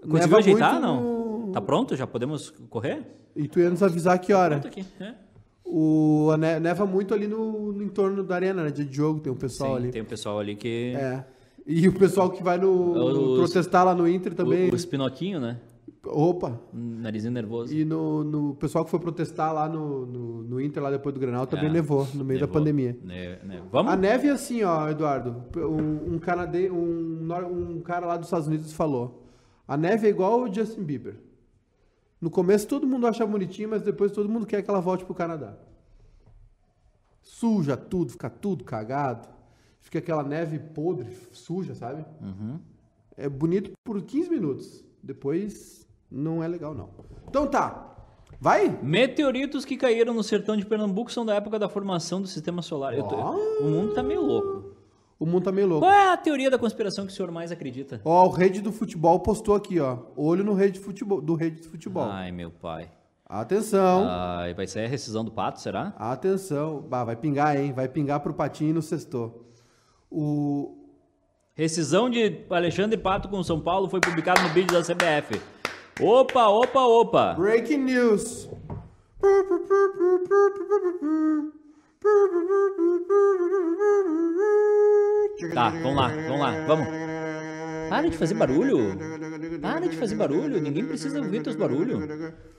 Conseguiu 0.01 0.17
Neva 0.19 0.37
ajeitar, 0.39 0.79
não? 0.81 1.10
Tá 1.51 1.61
pronto? 1.61 1.95
Já 1.95 2.05
podemos 2.07 2.49
correr? 2.69 3.03
E 3.35 3.47
tu 3.47 3.59
ia 3.59 3.69
nos 3.69 3.81
avisar 3.83 4.19
que 4.19 4.33
hora? 4.33 4.59
Pronto 4.59 4.67
aqui. 4.67 4.85
É. 4.99 5.13
O, 5.65 6.29
a 6.33 6.37
ne- 6.37 6.59
neva 6.59 6.85
muito 6.85 7.13
ali 7.13 7.27
no, 7.27 7.71
no 7.71 7.81
entorno 7.83 8.23
da 8.23 8.35
arena, 8.35 8.63
né? 8.63 8.71
De 8.71 8.91
jogo, 8.93 9.19
tem 9.21 9.31
um 9.31 9.35
pessoal 9.37 9.71
Sim, 9.71 9.83
ali. 9.83 9.91
tem 9.91 10.01
um 10.01 10.05
pessoal 10.05 10.39
ali 10.39 10.55
que... 10.55 10.93
É. 10.95 11.23
E 11.65 11.87
o 11.87 11.93
pessoal 11.93 12.29
que 12.29 12.43
vai 12.43 12.57
no, 12.57 12.91
Os- 13.33 13.39
protestar 13.39 13.85
lá 13.85 13.93
no 13.95 14.07
Inter 14.07 14.33
também. 14.33 14.69
O, 14.69 14.75
os 14.75 14.83
Pinoquinho, 14.85 15.39
né? 15.39 15.59
Opa! 16.03 16.59
Narizinho 16.73 17.31
nervoso. 17.31 17.71
E 17.73 17.85
no, 17.85 18.23
no 18.23 18.55
pessoal 18.55 18.83
que 18.83 18.89
foi 18.89 18.99
protestar 18.99 19.53
lá 19.53 19.69
no, 19.69 20.03
no, 20.07 20.43
no 20.43 20.59
Inter, 20.59 20.81
lá 20.81 20.89
depois 20.89 21.13
do 21.13 21.21
Granal, 21.21 21.45
também 21.45 21.67
É, 21.67 21.71
nevou, 21.71 22.07
no 22.15 22.25
meio 22.25 22.39
da 22.39 22.47
pandemia. 22.47 22.97
Ne- 23.03 23.37
Vamos? 23.71 23.93
A 23.93 23.95
neve 23.95 24.27
é 24.27 24.31
assim, 24.31 24.63
ó, 24.63 24.89
Eduardo. 24.89 25.43
Um, 25.55 26.15
um, 26.15 26.19
canade... 26.19 26.69
um, 26.71 27.19
nor- 27.21 27.45
um 27.45 27.79
cara 27.81 28.07
lá 28.07 28.17
dos 28.17 28.25
Estados 28.27 28.47
Unidos 28.47 28.73
falou. 28.73 29.23
A 29.67 29.77
neve 29.77 30.07
é 30.07 30.09
igual 30.09 30.41
o 30.41 30.51
Justin 30.53 30.81
Bieber. 30.83 31.15
No 32.21 32.29
começo 32.29 32.67
todo 32.67 32.85
mundo 32.87 33.07
acha 33.07 33.25
bonitinho, 33.25 33.69
mas 33.69 33.81
depois 33.81 34.11
todo 34.11 34.29
mundo 34.29 34.45
quer 34.45 34.61
que 34.61 34.69
ela 34.69 34.79
volte 34.79 35.03
pro 35.03 35.15
Canadá. 35.15 35.55
Suja 37.21 37.75
tudo, 37.77 38.11
fica 38.11 38.29
tudo 38.29 38.63
cagado. 38.63 39.27
fica 39.79 39.97
aquela 39.99 40.23
neve 40.23 40.59
podre, 40.59 41.17
suja, 41.33 41.73
sabe? 41.75 42.05
É 43.17 43.27
bonito 43.27 43.71
por 43.83 44.01
15 44.01 44.29
minutos. 44.29 44.83
Depois 45.01 45.87
não 46.09 46.43
é 46.43 46.47
legal, 46.47 46.73
não. 46.75 46.89
Então 47.27 47.47
tá. 47.47 47.87
Vai? 48.39 48.79
Meteoritos 48.81 49.65
que 49.65 49.75
caíram 49.77 50.13
no 50.13 50.23
sertão 50.23 50.55
de 50.55 50.65
Pernambuco 50.65 51.11
são 51.11 51.25
da 51.25 51.35
época 51.35 51.59
da 51.59 51.67
formação 51.67 52.21
do 52.21 52.27
sistema 52.27 52.61
solar. 52.61 52.93
Eu 52.95 53.03
tô- 53.03 53.15
Ó. 53.15 53.35
O 53.61 53.69
mundo 53.69 53.93
tá 53.93 54.01
meio 54.03 54.21
louco. 54.21 54.70
O 55.21 55.25
mundo 55.27 55.43
tá 55.43 55.51
meio 55.51 55.67
louco. 55.67 55.85
Qual 55.85 55.91
é 55.93 56.13
a 56.13 56.17
teoria 56.17 56.49
da 56.49 56.57
conspiração 56.57 57.05
que 57.05 57.13
o 57.13 57.15
senhor 57.15 57.31
mais 57.31 57.51
acredita? 57.51 58.01
Ó, 58.03 58.25
o 58.25 58.29
rede 58.31 58.59
do 58.59 58.71
futebol 58.71 59.19
postou 59.19 59.53
aqui, 59.53 59.79
ó. 59.79 59.99
Olho 60.17 60.43
no 60.43 60.55
rede 60.55 60.79
de 60.79 60.83
futebol, 60.83 61.21
do 61.21 61.35
rede 61.35 61.61
de 61.61 61.67
futebol. 61.67 62.09
Ai, 62.09 62.31
meu 62.31 62.49
pai. 62.49 62.89
Atenção. 63.23 64.07
Ai, 64.09 64.55
vai 64.55 64.65
ser 64.65 64.79
a 64.79 64.87
rescisão 64.87 65.23
do 65.23 65.31
pato, 65.31 65.61
será? 65.61 65.93
Atenção. 65.95 66.81
Bah, 66.81 67.03
vai 67.03 67.15
pingar, 67.15 67.55
hein? 67.55 67.71
Vai 67.71 67.87
pingar 67.87 68.19
pro 68.21 68.33
patinho 68.33 68.73
no 68.73 68.81
sexto. 68.81 69.45
O 70.09 70.75
Rescisão 71.53 72.09
de 72.09 72.43
Alexandre 72.49 72.97
Pato 72.97 73.29
com 73.29 73.43
São 73.43 73.61
Paulo 73.61 73.87
foi 73.87 74.01
publicado 74.01 74.41
no 74.41 74.49
vídeo 74.49 74.73
da 74.73 74.81
CBF. 74.81 75.39
Opa, 76.01 76.47
opa, 76.47 76.81
opa. 76.81 77.33
Breaking 77.35 77.77
news. 77.77 78.49
Tá, 85.53 85.69
vamos 85.69 85.95
lá, 85.95 86.07
vamos 86.07 86.39
lá, 86.39 86.65
vamos. 86.65 86.87
Para 87.89 88.09
de 88.09 88.17
fazer 88.17 88.33
barulho. 88.35 88.97
Para 89.61 89.87
de 89.87 89.95
fazer 89.97 90.15
barulho. 90.15 90.61
Ninguém 90.61 90.85
precisa 90.85 91.19
ouvir 91.19 91.41
teus 91.43 91.55
barulhos. 91.55 91.99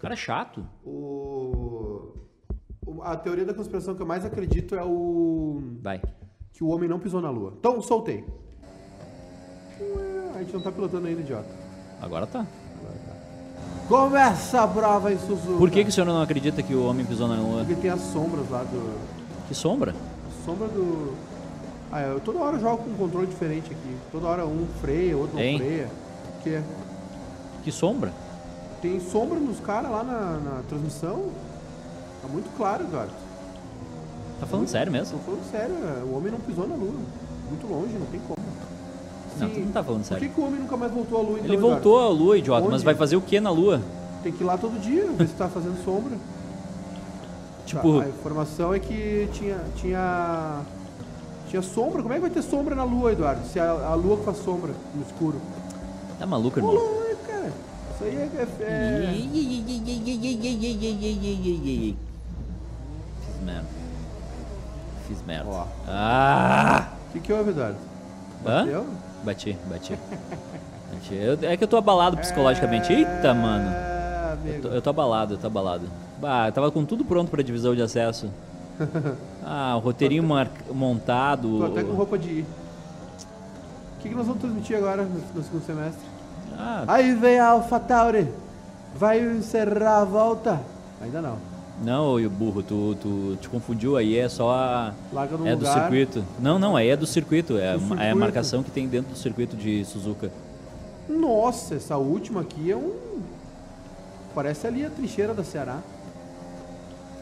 Cara 0.01 0.15
chato. 0.17 0.65
O... 0.85 2.13
o- 2.87 3.03
A 3.03 3.17
teoria 3.17 3.45
da 3.45 3.55
conspiração 3.55 3.95
que 3.95 4.03
eu 4.03 4.07
mais 4.07 4.25
acredito 4.25 4.75
é 4.75 4.85
o 4.85 5.63
Vai. 5.83 6.03
que 6.53 6.63
o 6.63 6.69
homem 6.69 6.89
não 6.89 6.99
pisou 6.99 7.21
na 7.23 7.31
lua. 7.31 7.55
Então, 7.59 7.81
soltei. 7.81 8.25
Ué, 9.81 10.31
A 10.37 10.39
gente 10.41 10.53
não 10.53 10.63
tá 10.63 10.71
pilotando 10.71 11.07
ainda, 11.07 11.21
idiota. 11.21 11.49
Agora 12.01 12.27
tá. 12.27 12.47
Começa 13.89 14.63
a 14.63 14.69
prova 14.69 15.13
em 15.13 15.19
Suzuka. 15.19 15.59
Por 15.59 15.71
que, 15.71 15.83
que 15.83 15.91
o 15.91 15.93
senhor 15.93 16.07
não 16.07 16.21
acredita 16.23 16.63
que 16.63 16.75
o 16.75 16.85
homem 16.87 17.05
pisou 17.07 17.27
na 17.29 17.37
lua? 17.37 17.65
Porque 17.65 17.75
tem 17.81 17.91
as 17.91 18.01
sombras 18.01 18.49
lá 18.51 18.63
do... 18.65 19.22
Que 19.53 19.59
sombra? 19.59 19.95
Sombra 20.47 20.67
do... 20.69 21.13
Ah, 21.93 22.01
eu 22.01 22.21
toda 22.21 22.39
hora 22.39 22.59
jogo 22.59 22.85
com 22.85 22.91
um 22.91 22.95
controle 22.97 23.27
diferente 23.27 23.67
aqui. 23.71 23.97
Toda 24.11 24.27
hora 24.27 24.47
um 24.47 24.67
freia, 24.81 25.15
outro 25.15 25.37
não 25.37 25.43
Hein? 25.43 25.59
freia. 25.59 25.89
Que 26.43 26.63
Que 27.65 27.71
sombra? 27.71 28.11
tem 28.81 28.99
sombra 28.99 29.39
nos 29.39 29.61
caras 29.61 29.91
lá 29.91 30.03
na, 30.03 30.39
na 30.39 30.63
transmissão. 30.71 31.25
Tá 32.23 32.29
muito 32.29 32.49
claro, 32.57 32.85
Eduardo. 32.85 33.13
Tá 34.41 34.47
falando 34.47 34.69
sério 34.69 34.91
mesmo? 34.91 35.19
Tô 35.19 35.23
falando 35.25 35.51
sério, 35.51 35.75
é, 35.75 36.03
o 36.03 36.17
homem 36.17 36.33
não 36.33 36.41
pisou 36.41 36.67
na 36.67 36.75
lua. 36.75 36.95
Muito 37.51 37.67
longe, 37.71 37.93
não 37.99 38.07
tem 38.07 38.21
como. 38.21 38.39
Não, 39.39 39.51
tu 39.51 39.61
não 39.61 39.73
tá 39.73 39.85
falando 39.85 40.01
Por 40.01 40.07
sério. 40.09 40.29
que, 40.31 40.35
que 40.35 40.41
o 40.41 40.45
homem 40.47 40.61
nunca 40.61 40.77
mais 40.79 40.91
voltou 40.93 41.19
à 41.19 41.21
lua 41.21 41.33
então, 41.35 41.45
Ele 41.45 41.57
Eduardo? 41.57 41.75
voltou 41.85 42.01
à 42.01 42.09
lua, 42.09 42.39
idiota, 42.39 42.65
mas 42.65 42.75
Onde? 42.77 42.85
vai 42.87 42.95
fazer 42.95 43.17
o 43.17 43.21
que 43.21 43.39
na 43.39 43.51
lua? 43.51 43.83
Tem 44.23 44.33
que 44.33 44.43
ir 44.43 44.47
lá 44.47 44.57
todo 44.57 44.81
dia, 44.81 45.05
ver 45.13 45.29
se 45.29 45.35
tá 45.35 45.47
fazendo 45.47 45.77
sombra. 45.85 46.17
Tipo, 47.67 48.01
Tá, 48.01 48.07
a 48.07 48.09
informação 48.09 48.75
é 48.75 48.79
que 48.79 49.29
tinha, 49.33 49.59
tinha. 49.77 50.61
Tinha 51.49 51.63
sombra. 51.63 52.03
Como 52.03 52.13
é 52.13 52.17
que 52.17 52.23
vai 52.23 52.31
ter 52.31 52.43
sombra 52.43 52.75
na 52.75 52.85
lua, 52.85 53.13
Eduardo? 53.13 53.47
Se 53.47 53.61
a, 53.61 53.71
a 53.71 53.95
lua 53.95 54.17
faz 54.25 54.39
sombra 54.39 54.73
no 54.95 55.03
escuro. 55.03 55.41
tá 56.19 56.27
maluco, 56.27 56.59
irmão? 56.59 56.73
louco, 56.75 57.17
cara. 57.27 57.53
Isso 57.95 58.05
aí 58.05 58.17
é. 58.17 58.31
é- 58.37 58.65
é- 58.65 59.15
Fiz 63.27 63.41
merda. 63.45 63.65
Fiz 65.09 65.23
merda. 65.27 65.49
Ó. 65.51 65.67
Ah! 65.87 66.89
O 67.09 67.13
que, 67.13 67.21
que 67.21 67.33
houve, 67.33 67.51
Eduardo? 67.51 67.77
Hã? 68.47 68.65
Bateu? 68.65 68.87
Bati, 69.25 69.59
bati. 69.69 69.99
Bati. 70.93 71.15
Eu- 71.15 71.39
é 71.43 71.57
que 71.57 71.65
eu 71.65 71.69
tô 71.69 71.77
abalado 71.77 72.17
psicologicamente. 72.17 72.93
Eita, 72.93 73.35
mano. 73.35 73.71
É, 74.45 74.49
Eu 74.49 74.53
amigo. 74.55 74.69
tô, 74.69 74.75
eu 74.75 74.83
tô 74.83 74.91
abalado, 74.91 75.35
eu 75.35 75.39
tô 75.39 75.47
abalado. 75.47 75.87
Bah, 76.21 76.49
eu 76.49 76.53
tava 76.53 76.71
com 76.71 76.85
tudo 76.85 77.05
pronto 77.05 77.31
pra 77.31 77.43
divisão 77.43 77.75
de 77.75 77.83
acesso. 77.83 78.29
Ah, 79.45 79.75
o 79.77 79.81
roteirinho 79.81 80.23
mar- 80.23 80.49
montado. 80.73 81.59
Tô 81.59 81.65
até 81.67 81.83
com 81.83 81.93
roupa 81.95 82.17
de 82.17 82.29
ir. 82.29 82.47
O 83.99 84.03
que, 84.03 84.09
que 84.09 84.15
nós 84.15 84.25
vamos 84.27 84.41
transmitir 84.41 84.77
agora 84.77 85.03
no, 85.05 85.21
no 85.35 85.43
segundo 85.43 85.65
semestre? 85.67 86.01
Ah, 86.57 86.85
Aí 86.87 87.13
vem 87.15 87.41
a 87.41 87.49
AlphaTauri. 87.49 88.29
Vai 88.95 89.21
encerrar 89.21 90.03
a 90.03 90.05
volta. 90.05 90.61
Ainda 91.01 91.21
não. 91.21 91.37
não, 91.85 92.15
o 92.25 92.31
burro, 92.31 92.63
tu, 92.63 92.95
tu 93.03 93.37
te 93.41 93.49
confundiu 93.49 93.97
aí, 93.97 94.17
é 94.17 94.29
só 94.29 94.53
a. 94.53 94.93
Larga 95.13 95.37
no 95.37 95.47
É 95.47 95.57
do 95.57 95.59
lugar. 95.59 95.81
circuito. 95.81 96.25
Não, 96.41 96.57
não, 96.59 96.77
aí 96.77 96.89
é 96.89 96.97
do 96.97 97.07
circuito. 97.07 97.55
É, 97.59 97.59
Do 97.59 97.65
é 97.65 97.75
a 97.75 97.79
circuito. 97.79 98.17
marcação 98.17 98.63
que 98.63 98.71
tem 98.71 98.87
dentro 98.87 99.11
do 99.13 99.19
circuito 99.19 99.57
de 99.57 99.85
Suzuka. 99.85 100.31
Nossa, 101.09 101.75
essa 101.75 101.97
última 101.97 102.43
aqui 102.43 102.71
é 102.71 102.77
um. 102.77 102.93
Parece 104.35 104.67
ali 104.67 104.85
a 104.85 104.91
trincheira 104.91 105.35
da 105.35 105.45
Ceará. 105.45 105.79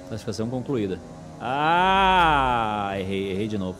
Classificação 0.08 0.48
concluída. 0.48 0.98
Ah, 1.40 2.92
errei, 2.98 3.32
errei 3.32 3.48
de 3.48 3.56
novo. 3.56 3.78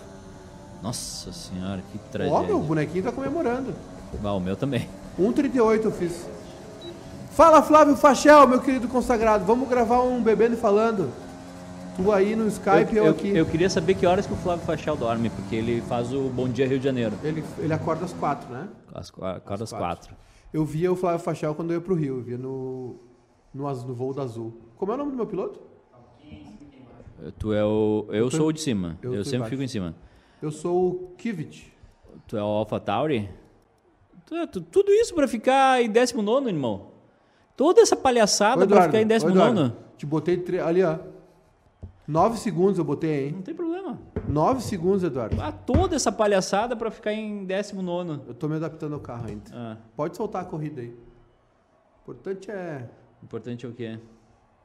Nossa 0.83 1.31
senhora, 1.33 1.83
que 1.93 1.99
Ó, 1.99 2.11
tragédia. 2.11 2.47
meu 2.47 2.61
bonequinho 2.61 3.05
tá 3.05 3.13
comemorando. 3.13 3.75
Ah, 4.25 4.33
o 4.33 4.41
meu 4.41 4.57
também. 4.57 4.89
1,38 5.19 5.85
eu 5.85 5.93
fiz. 5.93 6.27
Fala, 7.31 7.63
Flávio 7.63 7.97
Fachel, 7.97 8.47
meu 8.49 8.61
querido 8.61 8.89
consagrado. 8.89 9.45
Vamos 9.45 9.69
gravar 9.69 10.03
um 10.03 10.23
Bebendo 10.23 10.55
e 10.55 10.57
Falando. 10.57 11.11
Tu 11.97 12.13
aí 12.13 12.35
no 12.35 12.47
Skype, 12.47 12.97
eu, 12.97 13.05
eu, 13.05 13.11
aqui. 13.11 13.37
eu 13.37 13.45
queria 13.45 13.69
saber 13.69 13.95
que 13.95 14.07
horas 14.07 14.27
que 14.27 14.33
o 14.33 14.37
Flávio 14.37 14.65
Fachal 14.65 14.97
dorme, 14.97 15.29
porque 15.29 15.55
ele 15.55 15.83
faz 15.83 16.13
o 16.13 16.29
Bom 16.31 16.49
Dia 16.49 16.67
Rio 16.67 16.79
de 16.79 16.85
Janeiro. 16.85 17.13
Ele, 17.23 17.45
ele 17.59 17.73
acorda 17.73 18.05
às 18.05 18.13
quatro, 18.13 18.51
né? 18.51 18.69
Às 18.95 19.11
acorda 19.11 19.65
às 19.65 19.73
Às 19.73 19.79
quatro. 19.79 20.15
Eu 20.53 20.65
via 20.65 20.91
o 20.91 20.97
Flávio 20.97 21.21
Fachel 21.21 21.55
quando 21.55 21.73
eu 21.73 21.75
ia 21.77 21.81
pro 21.81 21.95
Rio. 21.95 22.19
Eu 22.19 22.23
via 22.23 22.39
no, 22.39 22.97
no, 23.55 23.65
no 23.71 23.95
voo 23.95 24.13
da 24.15 24.23
Azul. 24.23 24.53
Como 24.77 24.93
é 24.93 24.95
o 24.95 24.99
nome 24.99 25.11
do 25.13 25.17
meu 25.17 25.27
piloto? 25.27 25.61
Tu 27.39 27.53
é 27.53 27.65
o. 27.65 28.07
Eu 28.11 28.31
sou 28.31 28.47
o 28.49 28.53
de 28.53 28.61
cima. 28.61 28.99
eu 29.03 29.15
Eu, 29.15 29.25
sempre 29.25 29.37
embaixo. 29.39 29.51
fico 29.51 29.63
em 29.63 29.69
cima. 29.69 29.95
Eu 30.41 30.51
sou 30.51 30.89
o 30.91 31.15
Kivit. 31.19 31.71
Tu 32.27 32.37
é 32.37 32.43
o 32.43 32.47
Alpha 32.47 32.81
Tauri? 32.81 33.29
Tu 34.25 34.35
é- 34.37 34.47
tu- 34.47 34.61
tudo 34.63 34.91
isso 34.93 35.15
pra 35.15 35.29
ficar 35.29 35.83
em 35.83 35.91
19, 35.91 36.49
irmão? 36.49 36.89
Toda 37.57 37.83
essa 37.83 37.95
palhaçada 37.97 38.65
Ô, 38.65 38.69
pra 38.69 38.83
ficar 38.85 39.01
em 39.01 39.05
ô, 39.05 39.09
19? 39.09 39.39
Eduardo, 39.39 39.77
Te 39.99 40.07
botei 40.07 40.39
tre- 40.39 40.61
ali, 40.61 40.83
ó. 40.83 40.99
Nove 42.09 42.39
segundos 42.39 42.79
eu 42.79 42.85
botei, 42.85 43.27
hein? 43.27 43.33
Não 43.33 43.43
tem 43.43 43.55
problema. 43.55 43.99
Nove 44.27 44.63
segundos, 44.63 45.03
Eduardo. 45.05 45.37
Ah, 45.41 45.53
toda 45.53 45.95
essa 45.97 46.11
palhaçada 46.11 46.75
pra 46.75 46.91
ficar 46.91 47.13
em 47.13 47.45
19. 47.45 48.21
Eu 48.27 48.35
tô 48.35 48.49
me 48.49 48.57
adaptando 48.57 48.95
ao 48.95 49.01
carro 49.01 49.27
ainda. 49.29 49.43
Ah, 49.53 49.77
Pode 49.95 50.17
soltar 50.17 50.43
a 50.43 50.45
corrida 50.47 50.81
aí. 50.81 50.89
O 50.89 52.01
importante 52.03 52.51
é. 52.51 52.89
O 53.21 53.25
importante 53.25 53.67
é 53.67 53.69
o 53.69 53.73
quê? 53.73 53.99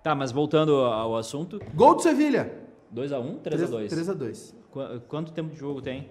Tá, 0.04 0.14
mas 0.16 0.32
voltando 0.32 0.76
ao 0.78 1.16
assunto. 1.16 1.60
Gol 1.74 1.96
do 1.96 2.02
Sevilha! 2.02 2.64
2x1, 2.94 3.40
3x2. 3.42 3.88
3x2. 3.90 4.54
Qu- 4.72 5.02
Quanto 5.08 5.32
tempo 5.34 5.50
de 5.52 5.58
jogo 5.58 5.82
tem? 5.82 6.10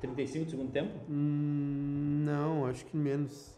35 0.00 0.44
de 0.46 0.50
segundo 0.50 0.70
tempo? 0.72 0.92
Hum, 1.08 2.24
não, 2.26 2.66
acho 2.66 2.84
que 2.86 2.96
menos. 2.96 3.54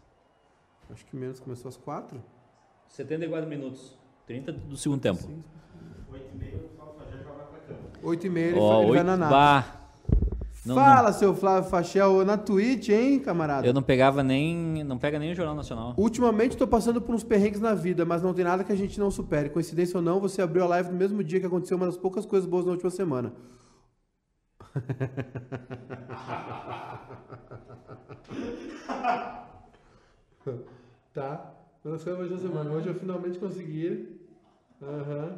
Acho 0.89 1.05
que 1.05 1.15
menos. 1.15 1.39
Começou 1.39 1.69
às 1.69 1.77
4? 1.77 2.21
74 2.87 3.49
minutos. 3.49 3.97
30 4.25 4.51
do 4.51 4.75
segundo 4.77 5.01
tempo. 5.01 5.19
8 8.03 8.27
e 8.27 8.29
meia 8.29 8.47
ele, 8.47 8.59
Ó, 8.59 8.69
fa- 8.69 8.75
ele 8.83 8.87
vai 8.91 8.97
oito- 8.99 9.03
na 9.05 9.17
nave. 9.17 9.33
Não, 10.67 10.75
Fala, 10.75 11.13
seu 11.13 11.33
Flávio 11.33 11.69
Fachel, 11.69 12.25
na 12.25 12.37
Twitch, 12.37 12.89
hein, 12.89 13.19
camarada? 13.19 13.65
Eu 13.65 13.73
não 13.73 13.81
pegava 13.81 14.21
nem. 14.21 14.83
Não 14.83 14.97
pega 14.97 15.17
nem 15.17 15.31
o 15.31 15.35
Jornal 15.35 15.55
Nacional. 15.55 15.93
Ultimamente 15.97 16.57
tô 16.57 16.67
passando 16.67 17.01
por 17.01 17.15
uns 17.15 17.23
perrengues 17.23 17.61
na 17.61 17.73
vida, 17.73 18.03
mas 18.03 18.21
não 18.21 18.33
tem 18.33 18.43
nada 18.43 18.65
que 18.65 18.73
a 18.73 18.75
gente 18.75 18.99
não 18.99 19.09
supere. 19.09 19.49
Coincidência 19.49 19.95
ou 19.97 20.03
não, 20.03 20.19
você 20.19 20.41
abriu 20.41 20.65
a 20.65 20.67
live 20.67 20.89
no 20.89 20.97
mesmo 20.97 21.23
dia 21.23 21.39
que 21.39 21.45
aconteceu 21.45 21.77
uma 21.77 21.85
das 21.85 21.95
poucas 21.95 22.25
coisas 22.25 22.49
boas 22.49 22.65
na 22.65 22.71
última 22.71 22.89
semana. 22.89 23.31
tá? 31.13 31.53
Uma 31.85 31.93
das 31.93 32.03
coisas 32.03 32.17
boas 32.17 32.29
da 32.29 32.35
última 32.35 32.51
semana. 32.51 32.71
Hoje 32.71 32.89
eu 32.89 32.95
finalmente 32.95 33.39
consegui. 33.39 34.19
Aham. 34.81 35.37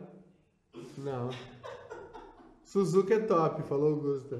Não. 0.97 1.29
Suzuki 2.63 3.13
é 3.13 3.19
top, 3.19 3.61
falou 3.63 3.93
Augusta. 3.93 4.39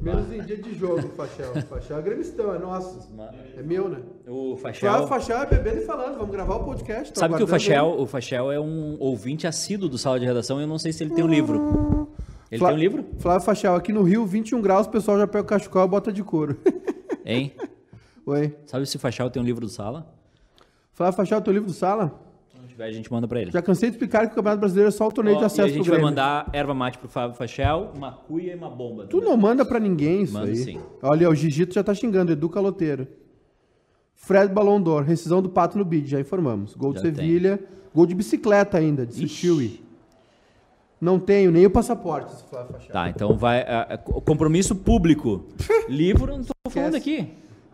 Menos 0.00 0.30
em 0.32 0.40
dia 0.42 0.56
de 0.56 0.74
jogo, 0.74 1.08
Fachel. 1.16 1.52
Fachel 1.68 1.98
é 1.98 2.02
gremistão, 2.02 2.54
é 2.54 2.58
nosso. 2.58 3.08
É 3.56 3.62
meu, 3.62 3.88
né? 3.88 3.98
O 4.28 4.56
Fachel. 4.56 5.06
Fachel 5.08 5.38
é 5.38 5.46
bebendo 5.46 5.78
e 5.78 5.84
falando, 5.84 6.16
vamos 6.16 6.30
gravar 6.30 6.56
o 6.56 6.64
podcast. 6.64 7.12
tô 7.12 7.18
Sabe 7.20 7.36
que 7.36 7.42
o 7.42 7.46
Fachel, 7.46 7.96
o 7.98 8.06
Fachel 8.06 8.52
é 8.52 8.60
um 8.60 8.96
ouvinte 9.00 9.46
assíduo 9.46 9.88
do 9.88 9.98
sala 9.98 10.20
de 10.20 10.26
redação 10.26 10.58
e 10.60 10.62
eu 10.62 10.68
não 10.68 10.78
sei 10.78 10.92
se 10.92 11.02
ele 11.02 11.14
tem 11.14 11.24
um 11.24 11.28
livro. 11.28 12.08
Ele 12.50 12.58
Flá- 12.60 12.68
tem 12.68 12.76
um 12.76 12.80
livro? 12.80 13.04
Flávio 13.18 13.44
Fachel, 13.44 13.74
aqui 13.74 13.92
no 13.92 14.02
Rio, 14.02 14.24
21 14.24 14.62
graus, 14.62 14.86
o 14.86 14.90
pessoal 14.90 15.18
já 15.18 15.26
pega 15.26 15.42
o 15.42 15.46
cachecol 15.46 15.84
e 15.84 15.88
bota 15.88 16.12
de 16.12 16.22
couro. 16.22 16.56
Hein? 17.26 17.52
Oi. 18.24 18.54
Sabe 18.66 18.86
se 18.86 18.96
o 18.96 19.00
Fachel 19.00 19.28
tem 19.30 19.42
um 19.42 19.44
livro 19.44 19.62
do 19.66 19.68
sala? 19.70 20.06
Flávio 20.92 21.16
Fachel, 21.16 21.40
teu 21.42 21.52
livro 21.52 21.68
do 21.68 21.72
Sala? 21.74 22.20
Tiver, 22.78 22.84
a 22.84 22.92
gente 22.92 23.12
manda 23.12 23.26
pra 23.26 23.40
ele. 23.40 23.50
Já 23.50 23.60
cansei 23.60 23.90
de 23.90 23.96
explicar 23.96 24.26
que 24.26 24.32
o 24.32 24.36
Campeonato 24.36 24.60
Brasileiro 24.60 24.88
é 24.88 24.92
só 24.92 25.08
o 25.08 25.12
torneio 25.12 25.36
Ó, 25.36 25.38
de 25.40 25.44
e 25.44 25.46
acesso 25.46 25.68
a 25.68 25.68
gente 25.68 25.90
vai 25.90 26.00
mandar 26.00 26.48
erva 26.52 26.72
mate 26.72 26.98
pro 26.98 27.08
Fábio 27.08 27.36
Fachel, 27.36 27.92
uma 27.96 28.12
cuia 28.12 28.52
e 28.52 28.56
uma 28.56 28.70
bomba. 28.70 29.06
Tu 29.06 29.20
não 29.20 29.36
manda 29.36 29.64
pra 29.64 29.80
ninguém 29.80 30.22
isso 30.22 30.34
Mando 30.34 30.50
aí. 30.50 30.56
sim. 30.56 30.80
Olha, 31.02 31.28
o 31.28 31.34
Gigito 31.34 31.74
já 31.74 31.82
tá 31.82 31.92
xingando, 31.92 32.32
Edu 32.32 32.48
Caloteiro. 32.48 33.08
Fred 34.14 34.52
Ballon 34.52 34.80
d'Or, 34.80 35.02
rescisão 35.02 35.42
do 35.42 35.48
Pato 35.48 35.78
no 35.78 35.84
bid, 35.84 36.08
já 36.08 36.20
informamos. 36.20 36.74
Gol 36.74 36.92
de 36.92 36.98
Já 36.98 37.04
tem. 37.04 37.14
Sevilha, 37.14 37.60
gol 37.94 38.06
de 38.06 38.14
bicicleta 38.14 38.78
ainda, 38.78 39.06
de 39.06 39.14
Suchiwi. 39.14 39.82
Não 41.00 41.20
tenho 41.20 41.52
nem 41.52 41.64
o 41.64 41.70
passaporte, 41.70 42.34
se 42.34 42.42
Flávio 42.44 42.72
Fachada. 42.72 42.92
Tá, 42.92 43.08
então 43.08 43.36
vai. 43.36 43.60
ah, 43.60 43.86
ah, 43.90 43.98
compromisso 43.98 44.74
público. 44.74 45.46
Livro, 45.88 46.36
não 46.36 46.44
tô 46.44 46.70
falando 46.70 46.96
aqui. 46.96 47.32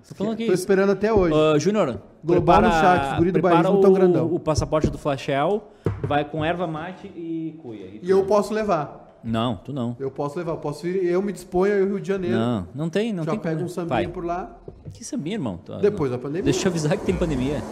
Tô 0.08 0.14
falando 0.14 0.34
aqui. 0.34 0.46
Tô 0.46 0.52
esperando 0.52 0.92
até 0.92 1.12
hoje. 1.12 1.34
Ah, 1.34 1.58
Júnior, 1.58 1.98
Global 2.22 2.60
no 2.62 2.68
prepara, 2.68 2.98
chat, 2.98 3.12
os 3.12 3.18
guri 3.18 3.30
do 3.30 3.40
prepara 3.40 3.62
Baísmo 3.62 3.80
tão 3.80 3.90
o, 3.90 3.94
grandão. 3.94 4.26
o 4.34 4.38
passaporte 4.38 4.90
do 4.90 4.98
Flashel, 4.98 5.70
vai 6.02 6.24
com 6.24 6.44
erva 6.44 6.66
mate 6.66 7.06
e 7.08 7.58
cuia. 7.62 7.86
E 8.02 8.10
eu 8.10 8.24
posso 8.26 8.52
levar. 8.52 9.02
Não, 9.24 9.56
tu 9.56 9.72
não. 9.72 9.96
Eu 9.98 10.10
posso 10.10 10.36
levar. 10.38 10.52
Eu 10.52 10.56
posso 10.58 10.86
ir, 10.86 11.06
eu 11.06 11.22
me 11.22 11.32
disponho 11.32 11.80
ao 11.80 11.86
Rio 11.88 11.98
de 12.00 12.06
Janeiro. 12.08 12.36
Não, 12.36 12.68
não 12.74 12.90
tem, 12.90 13.10
não 13.12 13.24
já 13.24 13.30
tem. 13.30 13.40
pego 13.40 13.54
como. 13.56 13.66
um 13.66 13.68
sambinha 13.70 13.88
Vai. 13.96 14.06
por 14.08 14.24
lá. 14.24 14.54
Que 14.92 15.02
sambinha, 15.02 15.36
irmão? 15.36 15.58
Tu- 15.64 15.74
Depois 15.78 16.10
não. 16.10 16.18
da 16.18 16.22
pandemia. 16.22 16.44
Deixa 16.44 16.66
eu 16.68 16.70
avisar 16.70 16.98
que 16.98 17.06
tem 17.06 17.16
pandemia. 17.16 17.62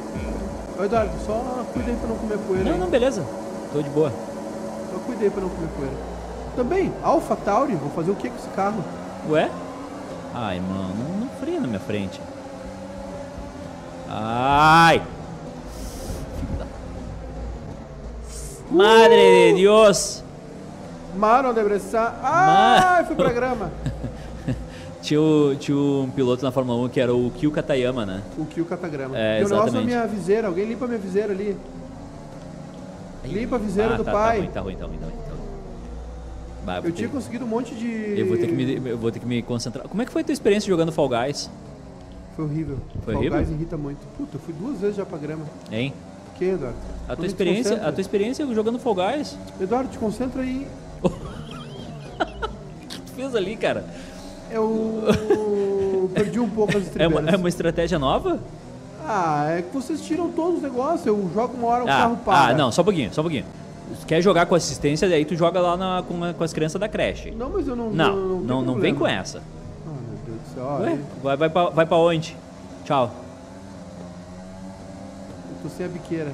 Ô, 0.81 0.85
Eduardo, 0.85 1.13
só 1.27 1.35
cuida 1.75 1.91
aí 1.91 1.97
pra 1.99 2.09
não 2.09 2.17
comer 2.17 2.39
poeira. 2.39 2.65
Não, 2.65 2.73
aí. 2.73 2.79
não, 2.81 2.89
beleza. 2.89 3.23
Tô 3.71 3.83
de 3.83 3.91
boa. 3.91 4.11
Só 4.11 4.99
cuida 5.01 5.23
aí 5.25 5.31
pra 5.31 5.43
não 5.43 5.51
comer 5.51 5.69
poeira. 5.77 5.95
Também, 6.57 6.93
Alpha 7.03 7.37
Tauri, 7.37 7.75
vou 7.75 7.91
fazer 7.91 8.11
o 8.11 8.15
que 8.15 8.31
com 8.31 8.37
esse 8.37 8.49
carro? 8.51 8.83
Ué? 9.29 9.51
Ai, 10.35 10.57
irmão, 10.57 10.89
não, 10.89 11.22
não 11.43 11.47
freia 11.47 11.61
na 11.61 11.67
minha 11.67 11.81
frente. 11.81 12.21
Ai! 14.09 15.03
Da- 16.59 16.67
Madre 18.71 19.53
de 19.55 19.63
Deus! 19.63 20.23
Mano 21.17 21.53
de 21.53 21.63
Bressan. 21.63 22.13
Ai, 22.23 23.05
fui 23.05 23.17
pra 23.17 23.33
grama. 23.33 23.71
Tinha, 25.03 25.21
o- 25.21 25.57
tinha 25.57 25.77
um 25.77 26.09
piloto 26.15 26.45
na 26.45 26.53
Fórmula 26.53 26.79
1 26.87 26.89
que 26.89 27.01
era 27.01 27.13
o 27.13 27.29
Kyo 27.33 27.51
Katayama, 27.51 28.07
né? 28.07 28.23
O 28.39 28.45
Kio 28.45 28.65
Catagrama. 28.65 29.19
É, 29.19 29.41
Deu 29.41 29.49
negócio 29.49 29.65
exatamente. 29.71 29.87
minha 29.87 30.07
viseira. 30.07 30.47
Alguém 30.47 30.65
limpa 30.65 30.87
minha 30.87 30.99
viseira 31.01 31.33
ali. 31.33 31.57
Limpa 33.25 33.57
a 33.57 33.59
viseira 33.59 33.95
Ah, 33.95 33.97
do 33.97 34.05
tá, 34.05 34.13
pai. 34.13 34.49
Tá 34.55 34.61
ruim, 34.61 34.77
tá 34.77 34.77
ruim, 34.77 34.77
tá 34.77 34.87
ruim, 34.87 34.99
tá 34.99 35.07
ruim. 35.07 35.22
Bah, 36.65 36.77
eu, 36.79 36.85
Eu 36.85 36.93
tinha 36.93 37.09
ter, 37.09 37.15
conseguido 37.15 37.45
um 37.45 37.49
monte 37.49 37.75
de. 37.75 38.15
eu 38.19 38.27
vou 38.27 38.37
ter 38.37 38.47
que 38.47 38.53
me, 38.53 38.91
eu 38.91 38.99
vou 38.99 39.11
ter 39.11 39.19
que 39.19 39.27
me 39.27 39.43
concentrar. 39.43 39.89
Como 39.89 40.01
é 40.01 40.05
que 40.05 40.13
foi 40.13 40.23
a 40.23 40.25
tua 40.25 40.33
experiência 40.33 40.69
jogando 40.69 40.93
Fall 40.93 41.09
Guys? 41.09 41.51
Foi 42.37 42.45
horrível. 42.45 42.79
Foi 43.05 43.13
Fall 43.15 43.21
horrível? 43.23 43.39
Guys 43.41 43.51
irrita 43.51 43.77
muito. 43.77 43.99
Puta, 44.17 44.37
eu 44.37 44.41
fui 44.41 44.55
duas 44.55 44.79
vezes 44.81 44.97
já 44.97 45.05
pra 45.05 45.19
grama. 45.19 45.45
Hein? 45.71 45.93
Que, 46.39 46.45
Eduardo? 46.47 46.77
A 47.09 47.17
tua 47.17 47.27
experiência, 47.27 47.77
a 47.87 47.93
tua 47.93 48.01
experiência 48.01 48.47
jogando 48.55 48.79
Fall 48.79 48.95
Guys? 48.95 49.37
Eduardo, 49.61 49.91
te 49.91 49.99
concentra 49.99 50.43
aí. 50.43 50.67
O 52.23 52.87
que 52.89 53.01
tu 53.01 53.13
fez 53.13 53.35
ali, 53.35 53.57
cara? 53.57 53.85
Eu 54.51 55.03
perdi 56.15 56.39
um 56.41 56.49
pouco 56.49 56.77
as 56.77 56.85
É 56.85 56.87
estribeiras. 56.87 57.19
uma, 57.23 57.31
é 57.31 57.37
uma 57.37 57.49
estratégia 57.49 57.99
nova? 57.99 58.39
Ah, 59.05 59.47
é 59.51 59.63
que 59.63 59.73
vocês 59.75 60.01
tiram 60.01 60.31
todos 60.31 60.57
os 60.59 60.63
negócios. 60.63 61.05
Eu 61.07 61.31
jogo 61.35 61.55
uma 61.57 61.67
hora 61.69 61.85
o 61.85 61.89
Ah, 61.89 61.91
carro 61.91 62.17
para. 62.25 62.49
ah, 62.49 62.55
não, 62.55 62.71
só 62.71 62.83
um 62.83 62.85
pouquinho, 62.85 63.13
só 63.13 63.21
um 63.21 63.25
pouquinho. 63.25 63.45
Tu 64.01 64.07
quer 64.07 64.21
jogar 64.23 64.47
com 64.47 64.55
assistência, 64.55 65.09
daí 65.09 65.25
tu 65.25 65.37
joga 65.37 65.61
lá 65.61 65.77
na- 65.77 66.03
com, 66.07 66.23
a- 66.25 66.33
com 66.35 66.43
as 66.45 66.53
crianças 66.53 66.81
da 66.81 66.89
creche. 66.89 67.31
Não, 67.31 67.51
mas 67.51 67.67
eu 67.69 67.77
não. 67.77 67.91
Não, 67.91 68.17
não, 68.17 68.41
não, 68.41 68.57
tem 68.59 68.67
não 68.67 68.75
vem 68.81 68.95
com 68.95 69.07
essa. 69.07 69.39
Ah, 69.87 69.91
meu 69.91 70.19
Deus 70.27 70.39
do 70.41 70.55
céu. 70.55 70.65
Ué, 70.81 70.99
vai, 71.23 71.37
vai, 71.37 71.51
pra, 71.51 71.69
vai 71.71 71.87
pra 71.87 71.97
onde? 71.97 72.37
Tchau. 72.85 73.11
Eu 75.51 75.63
tô 75.63 75.69
sem 75.77 75.87
a 75.87 75.89
biqueira. 75.89 76.33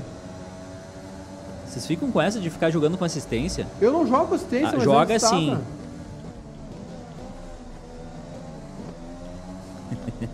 Vocês 1.66 1.86
ficam 1.86 2.10
com 2.10 2.20
essa 2.20 2.40
de 2.40 2.48
ficar 2.48 2.70
jogando 2.70 2.96
com 2.96 3.04
assistência? 3.04 3.66
Eu 3.80 3.92
não 3.92 4.06
jogo 4.06 4.34
assistência, 4.34 4.68
Ah, 4.68 4.72
mas 4.76 4.84
joga 4.84 5.20
tava. 5.20 5.36
sim. 5.36 5.58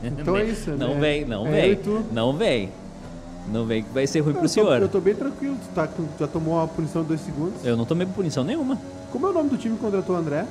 Então 0.03 0.37
é 0.37 0.45
isso, 0.45 0.71
Não 0.77 0.95
né? 0.95 1.01
vem, 1.01 1.25
não 1.25 1.47
É 1.47 1.51
vem. 1.51 1.81
eu. 1.85 2.05
Não 2.13 2.33
vem. 2.33 2.71
Não 3.53 3.65
vem 3.67 3.83
que 3.83 3.91
vai 3.93 4.07
ser 4.07 4.21
ruim 4.21 4.31
Eu 4.31 4.35
pro 4.35 4.43
tô, 4.43 4.49
senhor. 4.49 4.81
eu 4.83 4.89
tô 4.89 5.01
bem 5.01 5.15
tranquilo. 5.15 5.57
Tu, 5.57 5.75
tá, 5.75 5.87
tu 5.87 6.07
já 6.19 6.27
tomou 6.27 6.55
uma 6.55 6.67
punição 6.69 7.03
de 7.03 7.09
dois 7.09 7.21
segundos. 7.21 7.65
Eu 7.65 7.77
não 7.77 7.85
tomei 7.85 8.07
punição 8.07 8.43
nenhuma. 8.43 8.79
Como 9.13 9.27
é 9.27 9.31
o 9.31 9.33
nome 9.33 9.51
do 9.51 9.57
time 9.59 9.77
que 9.77 9.83
contratou 9.83 10.17
o 10.17 10.19
André? 10.19 10.47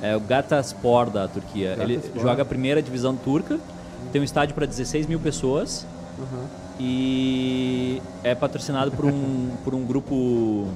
É 0.00 0.14
o 0.16 0.20
Gataspor 0.20 1.10
da 1.10 1.26
Turquia. 1.26 1.76
Ele 1.80 1.96
Gataspor. 1.96 2.22
joga 2.22 2.42
a 2.42 2.44
primeira 2.44 2.80
divisão 2.82 3.16
turca, 3.16 3.58
tem 4.12 4.20
um 4.20 4.24
estádio 4.24 4.54
para 4.54 4.64
16 4.66 5.06
mil 5.06 5.18
pessoas 5.18 5.84
Aham. 6.18 6.44
e 6.78 8.00
é 8.22 8.34
patrocinado 8.34 8.90
por 8.92 9.04
um, 9.06 9.50
por 9.64 9.74
um 9.74 9.84
grupo. 9.84 10.14
o- 10.14 10.68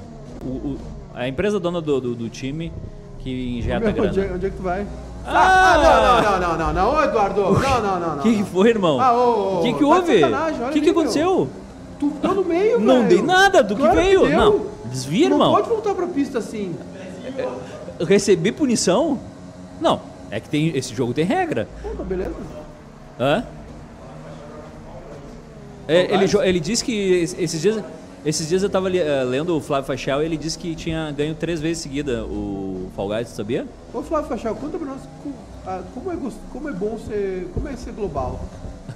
o- 0.45 0.77
a 1.13 1.27
empresa 1.27 1.59
dona 1.59 1.81
do, 1.81 1.99
do, 1.99 2.15
do 2.15 2.29
time 2.29 2.71
que 3.19 3.57
injeta 3.59 3.79
Meu, 3.79 3.89
onde, 3.89 4.13
grana. 4.15 4.31
é, 4.31 4.35
onde 4.35 4.45
é 4.45 4.49
que 4.49 4.55
tu 4.57 4.63
vai? 4.63 4.85
Ah! 5.25 5.75
Ah, 5.75 6.21
não, 6.21 6.39
não, 6.39 6.39
não, 6.39 6.57
não, 6.57 6.57
não, 6.57 6.73
não, 6.73 6.99
ô 6.99 7.03
Eduardo! 7.03 7.41
Não, 7.41 7.81
não, 7.81 7.99
não, 7.99 8.07
O 8.13 8.15
não. 8.15 8.23
que, 8.23 8.31
que 8.33 8.39
não. 8.39 8.45
foi, 8.45 8.69
irmão? 8.69 8.99
Ah, 8.99 9.13
ô, 9.13 9.17
ô, 9.19 9.59
O 9.59 9.63
que, 9.63 9.73
que 9.73 9.79
tá 9.79 9.85
houve? 9.85 10.23
O 10.23 10.69
que, 10.71 10.81
que 10.81 10.89
aconteceu? 10.89 11.49
Tu 11.99 12.09
ficou 12.09 12.33
no 12.35 12.43
meio, 12.43 12.79
Não 12.79 12.95
velho. 13.03 13.07
dei 13.09 13.21
nada 13.21 13.61
do 13.61 13.75
que 13.75 13.87
veio. 13.89 14.27
Não, 14.29 14.65
desvia, 14.85 15.25
irmão. 15.27 15.47
Não 15.51 15.55
pode 15.55 15.69
voltar 15.69 15.93
pra 15.93 16.07
pista 16.07 16.39
assim. 16.39 16.75
Eu 17.99 18.05
Recebi 18.05 18.51
punição? 18.51 19.19
Não, 19.79 20.01
é 20.31 20.39
que 20.39 20.49
tem, 20.49 20.75
esse 20.75 20.95
jogo 20.95 21.13
tem 21.13 21.23
regra. 21.23 21.67
Pô, 21.83 21.89
tá 21.89 22.03
beleza. 22.03 22.33
Hã? 23.19 23.43
É, 25.87 26.13
ele, 26.13 26.25
ele 26.43 26.59
disse 26.59 26.83
que 26.83 26.91
es- 27.23 27.35
esses 27.37 27.61
dias, 27.61 27.83
esses 28.25 28.47
dias 28.47 28.61
eu 28.63 28.69
tava 28.69 28.87
li- 28.89 28.99
eh, 28.99 29.23
lendo 29.23 29.55
o 29.57 29.61
Flávio 29.61 29.87
Fachel 29.87 30.21
e 30.21 30.25
ele 30.25 30.37
disse 30.37 30.57
que 30.57 30.75
tinha 30.75 31.11
ganho 31.11 31.33
três 31.35 31.59
vezes 31.59 31.81
seguida 31.81 32.23
o 32.25 32.89
Fall 32.95 33.07
Guys, 33.09 33.29
tu 33.29 33.35
sabia? 33.35 33.65
Ô 33.93 34.01
Flávio 34.01 34.29
Fachal, 34.29 34.55
conta 34.55 34.77
pra 34.77 34.87
nós 34.87 35.01
ah, 35.65 35.81
como 35.93 36.11
é, 36.11 36.17
como 36.51 36.69
é 36.69 36.71
bom 36.73 36.97
ser. 36.97 37.47
Como 37.53 37.67
é 37.67 37.75
ser 37.75 37.91
global? 37.93 38.39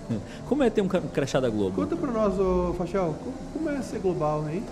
Como 0.48 0.62
é 0.62 0.70
ter 0.70 0.82
um 0.82 0.88
crachá 0.88 1.40
da 1.40 1.50
Globo? 1.50 1.76
Conta 1.76 1.96
pra 1.96 2.12
nós, 2.12 2.38
ô 2.40 2.74
Fachal, 2.78 3.16
co- 3.24 3.32
como 3.54 3.70
é 3.72 3.82
ser 3.82 3.98
global, 4.00 4.46
hein? 4.48 4.64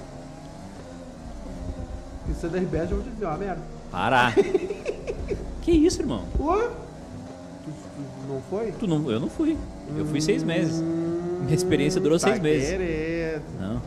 Isso 2.29 2.45
é 2.45 2.49
da 2.49 2.57
RBS, 2.59 2.91
eu 2.91 2.97
vou 2.97 3.05
te 3.05 3.09
dizer, 3.11 3.25
uma 3.25 3.37
merda. 3.37 3.61
Para! 3.91 4.31
que 5.61 5.71
isso, 5.71 6.01
irmão? 6.01 6.23
Pô, 6.37 6.53
tu, 6.55 6.69
tu 7.71 8.27
não 8.29 8.41
foi? 8.49 8.71
Tu 8.73 8.87
não, 8.87 9.09
eu 9.11 9.19
não 9.19 9.29
fui. 9.29 9.57
Eu 9.97 10.05
fui 10.05 10.21
seis 10.21 10.43
meses. 10.43 10.79
Minha 10.81 11.55
experiência 11.55 11.99
durou 11.99 12.19
Tá 12.19 12.27
seis 12.27 12.39
meses. 12.39 12.69
querendo. 12.69 13.41
Não. 13.59 13.81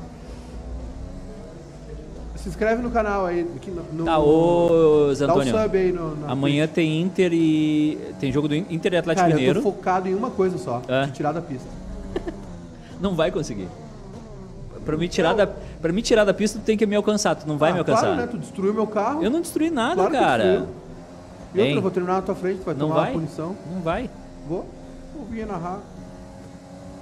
Se 2.46 2.50
inscreve 2.50 2.80
no 2.80 2.92
canal 2.92 3.26
aí. 3.26 3.42
No, 3.42 3.82
no- 3.92 4.04
Tá, 4.04 4.20
ô 4.20 5.12
Zé 5.12 5.26
Dá 5.26 5.34
o 5.34 5.40
Antônio. 5.40 5.58
sub 5.62 5.76
aí 5.76 5.90
no, 5.90 6.14
na 6.14 6.30
Amanhã 6.30 6.68
tem 6.68 7.02
Inter 7.02 7.32
e. 7.32 7.98
Tem 8.20 8.30
jogo 8.30 8.46
do 8.46 8.54
In- 8.54 8.66
Inter 8.70 8.92
e 8.92 8.96
Atlético 8.98 9.24
Cara, 9.24 9.34
Mineiro. 9.34 9.58
eu 9.58 9.62
tô 9.64 9.72
focado 9.72 10.08
em 10.08 10.14
uma 10.14 10.30
coisa 10.30 10.56
só, 10.56 10.80
te 11.06 11.12
tirar 11.14 11.32
da 11.32 11.40
pista. 11.42 11.66
Não 13.02 13.16
vai 13.16 13.32
conseguir. 13.32 13.66
Pra 14.84 14.96
me 14.96 15.08
tirar 15.08 15.32
da, 15.32 15.44
pra 15.48 15.92
me 15.92 16.00
tirar 16.02 16.22
da 16.24 16.32
pista, 16.32 16.60
tu 16.60 16.62
tem 16.64 16.76
que 16.76 16.86
me 16.86 16.94
alcançar. 16.94 17.34
Tu 17.34 17.48
não 17.48 17.58
vai 17.58 17.70
Ah, 17.70 17.72
me 17.72 17.78
alcançar. 17.80 18.02
Claro, 18.02 18.16
né? 18.20 18.28
Tu 18.28 18.38
destruiu 18.38 18.72
meu 18.72 18.86
carro. 18.86 19.24
Eu 19.24 19.28
não 19.30 19.40
destruí 19.40 19.68
nada, 19.68 19.96
Claro 19.96 20.12
cara. 20.12 20.66
E 21.52 21.60
Hein? 21.60 21.74
eu 21.74 21.82
vou 21.82 21.90
terminar 21.90 22.14
na 22.14 22.22
tua 22.22 22.36
frente, 22.36 22.58
tu 22.60 22.64
vai 22.66 22.74
Não 22.74 22.86
tomar 22.88 23.00
vai? 23.00 23.10
uma 23.10 23.20
punição. 23.20 23.56
Não 23.74 23.80
vai. 23.82 24.08
Vou. 24.48 24.64
Vou 25.16 25.26
vir 25.28 25.44
narrar. 25.44 25.80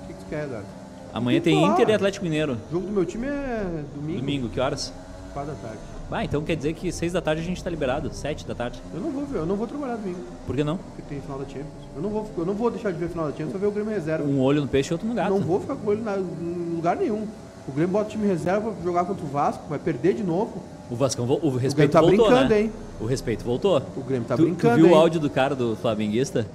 O 0.03 0.07
que, 0.07 0.15
que 0.15 0.19
tu 0.21 0.27
quer, 0.31 0.45
Eduardo? 0.45 0.67
Amanhã 1.13 1.41
Tem 1.43 1.53
que 1.53 1.59
tem 1.61 1.61
falar. 1.69 1.75
Inter 1.83 1.89
e 1.91 1.93
Atlético 1.95 2.25
Mineiro. 2.25 2.57
O 2.71 2.73
jogo 2.73 2.87
do 2.87 2.93
meu 2.93 3.05
time 3.05 3.27
é 3.27 3.67
domingo, 3.95 4.19
Domingo, 4.21 4.49
que 4.49 4.59
horas? 4.61 4.91
4 5.35 5.53
da 5.53 5.59
tarde. 5.61 5.79
Vai, 6.09 6.25
então 6.27 6.43
quer 6.43 6.55
dizer 6.57 6.73
que 6.75 6.91
seis 6.93 7.13
da 7.13 7.21
tarde 7.21 7.43
a 7.43 7.45
gente 7.45 7.63
tá 7.63 7.69
liberado. 7.69 8.09
Sete 8.15 8.47
da 8.47 8.55
tarde. 8.55 8.81
Eu 8.95 9.01
não 9.01 9.11
vou 9.11 9.25
ver, 9.27 9.39
eu 9.39 9.47
não 9.47 9.57
vou 9.57 9.67
trabalhar 9.67 9.97
domingo, 9.97 10.21
Por 10.47 10.55
que 10.55 10.63
não? 10.65 10.77
porque 10.79 11.03
tem 11.09 11.21
final 11.21 11.39
da 11.39 11.45
Champions. 11.47 11.67
Eu 11.97 12.03
não 12.03 12.11
vou, 12.11 12.31
eu 12.39 12.47
não 12.47 12.55
vou 12.55 12.71
deixar 12.71 12.93
de 12.93 12.99
ver 12.99 13.07
a 13.07 13.09
final 13.09 13.25
da 13.27 13.31
Champions, 13.33 13.53
só 13.53 13.59
ver 13.59 13.67
o 13.67 13.71
Grêmio 13.73 13.93
reserva. 13.93 14.25
Um 14.25 14.41
olho 14.41 14.61
no 14.63 14.69
peixe 14.69 14.91
e 14.91 14.95
outro 14.95 15.07
no 15.09 15.15
gato. 15.15 15.31
Não 15.31 15.41
vou 15.41 15.61
ficar 15.61 15.77
com 15.77 15.93
ele 15.93 16.03
na- 16.03 16.17
em 16.17 16.77
lugar 16.77 16.97
nenhum. 16.97 17.27
O 17.67 17.73
Grêmio 17.73 17.93
bota 17.93 18.09
o 18.09 18.11
time 18.11 18.27
reserva 18.27 18.71
pra 18.71 18.83
jogar 18.83 19.05
contra 19.07 19.25
o 19.25 19.29
Vasco, 19.29 19.65
vai 19.69 19.79
perder 19.79 20.15
de 20.15 20.23
novo. 20.23 20.63
O 20.91 20.95
Vascão, 20.95 21.25
o 21.27 21.57
respeito 21.57 21.93
tá 21.93 22.01
voltou, 22.03 22.27
brincando, 22.29 22.49
né? 22.51 22.61
hein? 22.61 22.73
O 23.01 23.07
respeito 23.07 23.43
voltou. 23.45 23.83
O 23.97 24.03
Grêmio 24.03 24.29
tá 24.29 24.37
tu, 24.37 24.43
brincando, 24.43 24.75
tu 24.75 24.77
viu 24.77 24.87
hein? 24.87 24.93
o 24.93 24.97
áudio 24.97 25.19
do 25.19 25.31
cara 25.31 25.55
do 25.55 25.75
flamenguista? 25.77 26.47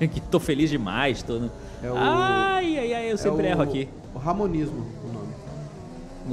É. 0.00 0.06
que 0.08 0.20
tô 0.20 0.40
feliz 0.40 0.68
demais. 0.70 1.22
Tô 1.22 1.34
no... 1.38 1.50
É 1.82 1.90
o- 1.90 1.94
Ai, 1.96 2.78
ai, 2.78 2.92
ai, 2.94 3.12
eu 3.12 3.16
sempre 3.16 3.46
É 3.46 3.50
o- 3.50 3.52
erro 3.52 3.62
aqui. 3.62 3.88
O 4.14 4.18
Ramonismo, 4.18 4.84
o 5.04 5.12
nome. 5.12 5.28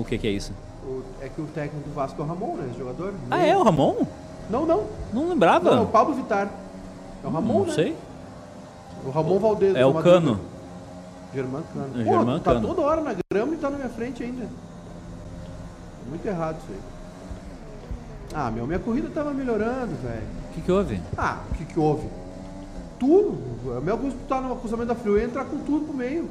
O 0.01 0.03
que 0.03 0.17
que 0.17 0.27
é 0.27 0.31
isso? 0.31 0.51
O- 1.27 1.29
é 1.29 1.29
que 1.29 1.41
o 1.41 1.45
técnico 1.47 1.89
do 1.89 1.93
Vasco 1.93 2.21
é 2.21 2.25
o 2.25 2.27
Ramon, 2.27 2.55
né? 2.55 2.67
Esse 2.69 2.79
jogador. 2.79 3.13
Ah, 3.29 3.45
é 3.45 3.55
o 3.55 3.63
Ramon? 3.63 4.05
Não, 4.49 4.65
não. 4.65 4.83
Não 5.13 5.29
lembrava. 5.29 5.69
Não, 5.71 5.77
é 5.79 5.81
o 5.81 5.87
Pablo 5.87 6.15
Vittar. 6.15 6.49
É 7.23 7.27
o 7.27 7.29
Ramon, 7.29 7.59
não 7.59 7.65
né? 7.65 7.73
sei. 7.73 7.95
O 9.05 9.09
Ramon 9.09 9.39
Valdez. 9.39 9.75
É 9.75 9.85
o. 9.85 9.93
Cano. 9.95 10.39
Germán 11.33 11.61
Cano. 11.73 12.01
É, 12.01 12.03
Pô, 12.05 12.09
Germán 12.11 12.39
tu 12.39 12.43
tá 12.43 12.53
Cano. 12.53 12.67
toda 12.67 12.81
hora 12.81 13.01
na 13.01 13.13
grama 13.31 13.53
e 13.53 13.57
tá 13.57 13.69
na 13.69 13.77
minha 13.77 13.89
frente 13.89 14.23
ainda. 14.23 14.47
Muito 16.09 16.25
errado 16.25 16.55
isso 16.63 16.67
aí. 16.71 16.79
Ah, 18.33 18.49
meu, 18.51 18.65
minha 18.65 18.79
corrida 18.79 19.09
tava 19.13 19.31
melhorando, 19.33 19.93
velho. 20.01 20.23
O 20.49 20.53
que 20.53 20.61
que 20.61 20.71
houve? 20.71 21.01
Ah, 21.17 21.39
o 21.51 21.53
que 21.55 21.65
que 21.65 21.79
houve? 21.79 22.07
Tudo. 22.99 23.37
A 23.77 23.81
minha 23.81 23.95
coisa 23.97 24.15
tá 24.27 24.39
no 24.41 24.53
acustamento 24.53 24.87
da 24.89 24.95
freeway 24.95 25.23
e 25.23 25.25
entrar 25.25 25.45
com 25.45 25.57
tudo 25.59 25.85
pro 25.85 25.93
meio. 25.93 26.29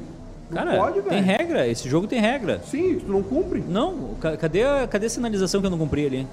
Não 0.50 0.56
Cara, 0.58 0.76
pode, 0.76 1.02
tem 1.02 1.20
regra. 1.22 1.66
Esse 1.66 1.88
jogo 1.88 2.06
tem 2.06 2.20
regra. 2.20 2.60
Sim, 2.64 3.00
tu 3.00 3.10
não 3.10 3.22
cumpre. 3.22 3.60
Não, 3.66 4.14
ca- 4.20 4.36
cadê 4.36 4.62
a, 4.62 4.86
cadê 4.86 5.06
a 5.06 5.10
sinalização 5.10 5.60
que 5.60 5.66
eu 5.66 5.70
não 5.70 5.78
cumpri 5.78 6.06
ali? 6.06 6.26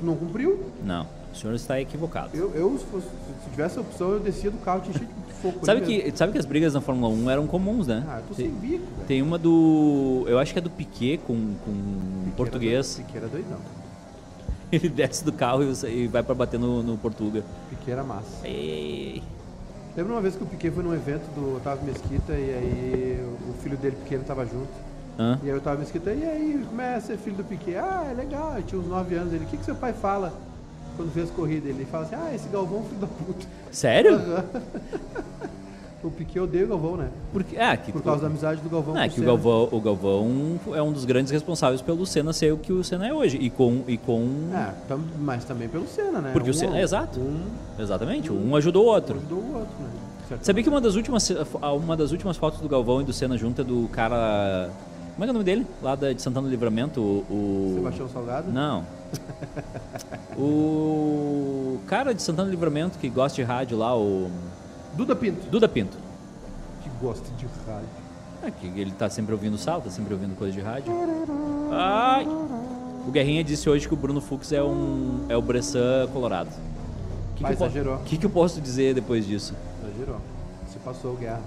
Tu 0.00 0.06
não 0.06 0.16
cumpriu. 0.16 0.64
Não, 0.82 1.06
o 1.32 1.36
senhor 1.36 1.54
está 1.54 1.80
equivocado. 1.80 2.30
Eu, 2.34 2.50
eu 2.54 2.78
se, 2.78 2.84
fosse- 2.86 3.06
se 3.44 3.50
tivesse 3.50 3.78
a 3.78 3.82
opção, 3.82 4.10
eu 4.12 4.20
descia 4.20 4.50
do 4.50 4.56
carro 4.58 4.78
e 4.78 4.82
te 4.84 4.90
enchia 4.96 5.06
de 5.06 5.42
soco. 5.42 5.66
Sabe 5.66 5.80
mesmo. 5.82 6.02
que, 6.10 6.16
sabe 6.16 6.32
que 6.32 6.38
as 6.38 6.46
brigas 6.46 6.72
na 6.74 6.80
Fórmula 6.80 7.12
1 7.12 7.30
eram 7.30 7.46
comuns, 7.46 7.86
né? 7.86 8.02
Ah, 8.08 8.16
eu 8.18 8.22
tô 8.28 8.34
tem, 8.34 8.46
sem 8.46 8.54
bico, 8.54 8.84
velho. 8.96 9.06
tem 9.06 9.20
uma 9.22 9.36
do. 9.38 10.24
Eu 10.26 10.38
acho 10.38 10.52
que 10.52 10.58
é 10.58 10.62
do 10.62 10.70
Piquet 10.70 11.18
com, 11.26 11.34
com 11.64 11.70
um 11.70 12.30
português. 12.36 12.96
Piquet 12.96 13.18
era 13.18 13.28
doidão. 13.28 13.58
Ele 14.72 14.88
desce 14.88 15.22
do 15.22 15.32
carro 15.32 15.62
e, 15.86 16.06
vai 16.08 16.22
pra 16.22 16.34
bater 16.34 16.58
no, 16.58 16.82
no 16.82 16.96
Portuga. 16.96 17.44
Piquet 17.68 17.90
era 17.92 18.02
massa. 18.02 18.46
Ei, 18.48 19.22
Lembra 19.96 20.14
uma 20.14 20.22
vez 20.22 20.34
que 20.34 20.42
o 20.42 20.46
Piquet 20.46 20.70
foi 20.70 20.82
num 20.82 20.94
evento 20.94 21.24
do 21.34 21.56
Otávio 21.56 21.84
Mesquita 21.84 22.32
e 22.32 22.54
aí 22.54 23.26
o 23.48 23.52
filho 23.62 23.76
dele 23.76 23.96
pequeno 23.96 24.24
tava 24.24 24.46
junto. 24.46 24.72
Hã? 25.18 25.38
E 25.42 25.50
aí 25.50 25.54
o 25.54 25.58
Otávio 25.58 25.80
Mesquita, 25.80 26.10
e 26.12 26.24
aí, 26.24 26.64
como 26.66 26.80
é 26.80 26.98
ser 26.98 27.18
filho 27.18 27.36
do 27.36 27.44
Piquet? 27.44 27.76
Ah, 27.76 28.08
é 28.10 28.14
legal, 28.14 28.54
eu 28.56 28.62
tinha 28.62 28.80
uns 28.80 28.86
9 28.86 29.14
anos. 29.14 29.34
Ele, 29.34 29.44
o 29.44 29.48
que, 29.48 29.58
que 29.58 29.64
seu 29.64 29.74
pai 29.74 29.92
fala 29.92 30.32
quando 30.96 31.12
vê 31.12 31.20
as 31.20 31.30
corridas? 31.30 31.68
Ele 31.68 31.84
fala 31.84 32.04
assim, 32.04 32.14
ah, 32.14 32.34
esse 32.34 32.48
Galvão 32.48 32.78
é 32.78 32.80
um 32.80 32.84
filho 32.84 33.00
da 33.00 33.06
puta. 33.06 33.46
Sério? 33.70 34.18
O 36.02 36.10
Piquet 36.10 36.40
odeia 36.40 36.64
o 36.64 36.68
Galvão, 36.68 36.96
né? 36.96 37.08
Porque, 37.32 37.56
ah, 37.56 37.76
que, 37.76 37.92
Por 37.92 38.02
causa 38.02 38.22
da 38.22 38.26
amizade 38.26 38.60
do 38.60 38.68
Galvão 38.68 38.98
é 38.98 39.08
que 39.08 39.20
o. 39.20 39.24
Galvão, 39.24 39.68
o 39.70 39.80
Galvão 39.80 40.58
é 40.74 40.82
um 40.82 40.90
dos 40.92 41.04
grandes 41.04 41.30
responsáveis 41.30 41.80
pelo 41.80 42.04
Senna 42.04 42.32
ser 42.32 42.52
o 42.52 42.56
que 42.58 42.72
o 42.72 42.82
Senna 42.82 43.06
é 43.06 43.14
hoje. 43.14 43.36
E 43.36 43.48
com. 43.48 43.84
E 43.86 43.96
com 43.96 44.26
É, 44.52 44.72
tam- 44.88 45.00
mas 45.20 45.44
também 45.44 45.68
pelo 45.68 45.86
Senna, 45.86 46.20
né? 46.20 46.30
Porque 46.32 46.50
o 46.50 46.50
Um- 46.50 46.54
Senna- 46.56 46.76
é, 46.78 46.82
exato. 46.82 47.20
Um 47.20 47.40
Exatamente, 47.78 48.32
um 48.32 48.56
ajudou 48.56 48.84
o 48.86 48.88
outro. 48.88 49.16
ajudou 49.18 49.38
o 49.38 49.54
outro, 49.58 49.74
né? 49.80 49.90
Certo. 50.28 50.42
Sabia 50.44 50.62
que 50.64 50.68
uma 50.68 50.80
das 50.80 50.96
últimas 50.96 51.30
uma 51.76 51.96
das 51.96 52.10
últimas 52.10 52.36
fotos 52.36 52.60
do 52.60 52.68
Galvão 52.68 53.00
e 53.00 53.04
do 53.04 53.12
Senna 53.12 53.38
junto 53.38 53.60
é 53.60 53.64
do 53.64 53.88
cara. 53.92 54.70
Como 55.14 55.24
é 55.24 55.26
que 55.26 55.28
é 55.28 55.30
o 55.30 55.34
nome 55.34 55.44
dele? 55.44 55.66
Lá 55.82 55.94
da- 55.94 56.12
de 56.12 56.20
Santana 56.22 56.46
do 56.48 56.50
Livramento, 56.50 57.00
o. 57.00 57.24
o- 57.30 57.72
Sebastião 57.76 58.08
Salgado? 58.08 58.50
Não. 58.50 58.84
o 60.36 61.78
cara 61.86 62.14
de 62.14 62.22
Santana 62.22 62.48
do 62.48 62.50
Livramento 62.50 62.98
que 62.98 63.08
gosta 63.08 63.36
de 63.36 63.42
rádio 63.42 63.76
lá, 63.78 63.96
o. 63.96 64.30
Duda 64.94 65.14
Pinto, 65.16 65.46
Duda 65.50 65.68
Pinto. 65.68 65.96
que 66.82 66.90
gosta 67.00 67.28
de 67.36 67.46
rádio. 67.66 67.88
É 68.44 68.50
que 68.50 68.66
ele 68.80 68.90
tá 68.92 69.08
sempre 69.08 69.32
ouvindo 69.32 69.56
sal, 69.56 69.80
tá 69.80 69.90
sempre 69.90 70.12
ouvindo 70.14 70.36
coisa 70.36 70.52
de 70.52 70.60
rádio. 70.60 70.92
Ai! 71.70 72.26
O 73.06 73.10
Guerrinha 73.10 73.42
disse 73.42 73.68
hoje 73.70 73.86
que 73.88 73.94
o 73.94 73.96
Bruno 73.96 74.20
Fux 74.20 74.52
é 74.52 74.62
um. 74.62 75.24
é 75.28 75.36
o 75.36 75.42
Bressan 75.42 76.08
Colorado. 76.12 76.48
O 76.48 77.34
que, 77.36 77.44
Ah, 77.44 77.48
que, 77.48 77.54
exagerou. 77.54 77.98
que, 78.04 78.16
que 78.18 78.26
eu 78.26 78.30
posso 78.30 78.60
dizer 78.60 78.94
depois 78.94 79.26
disso? 79.26 79.54
Exagerou. 79.82 80.20
Se 80.72 80.78
passou 80.80 81.14
guerra. 81.16 81.40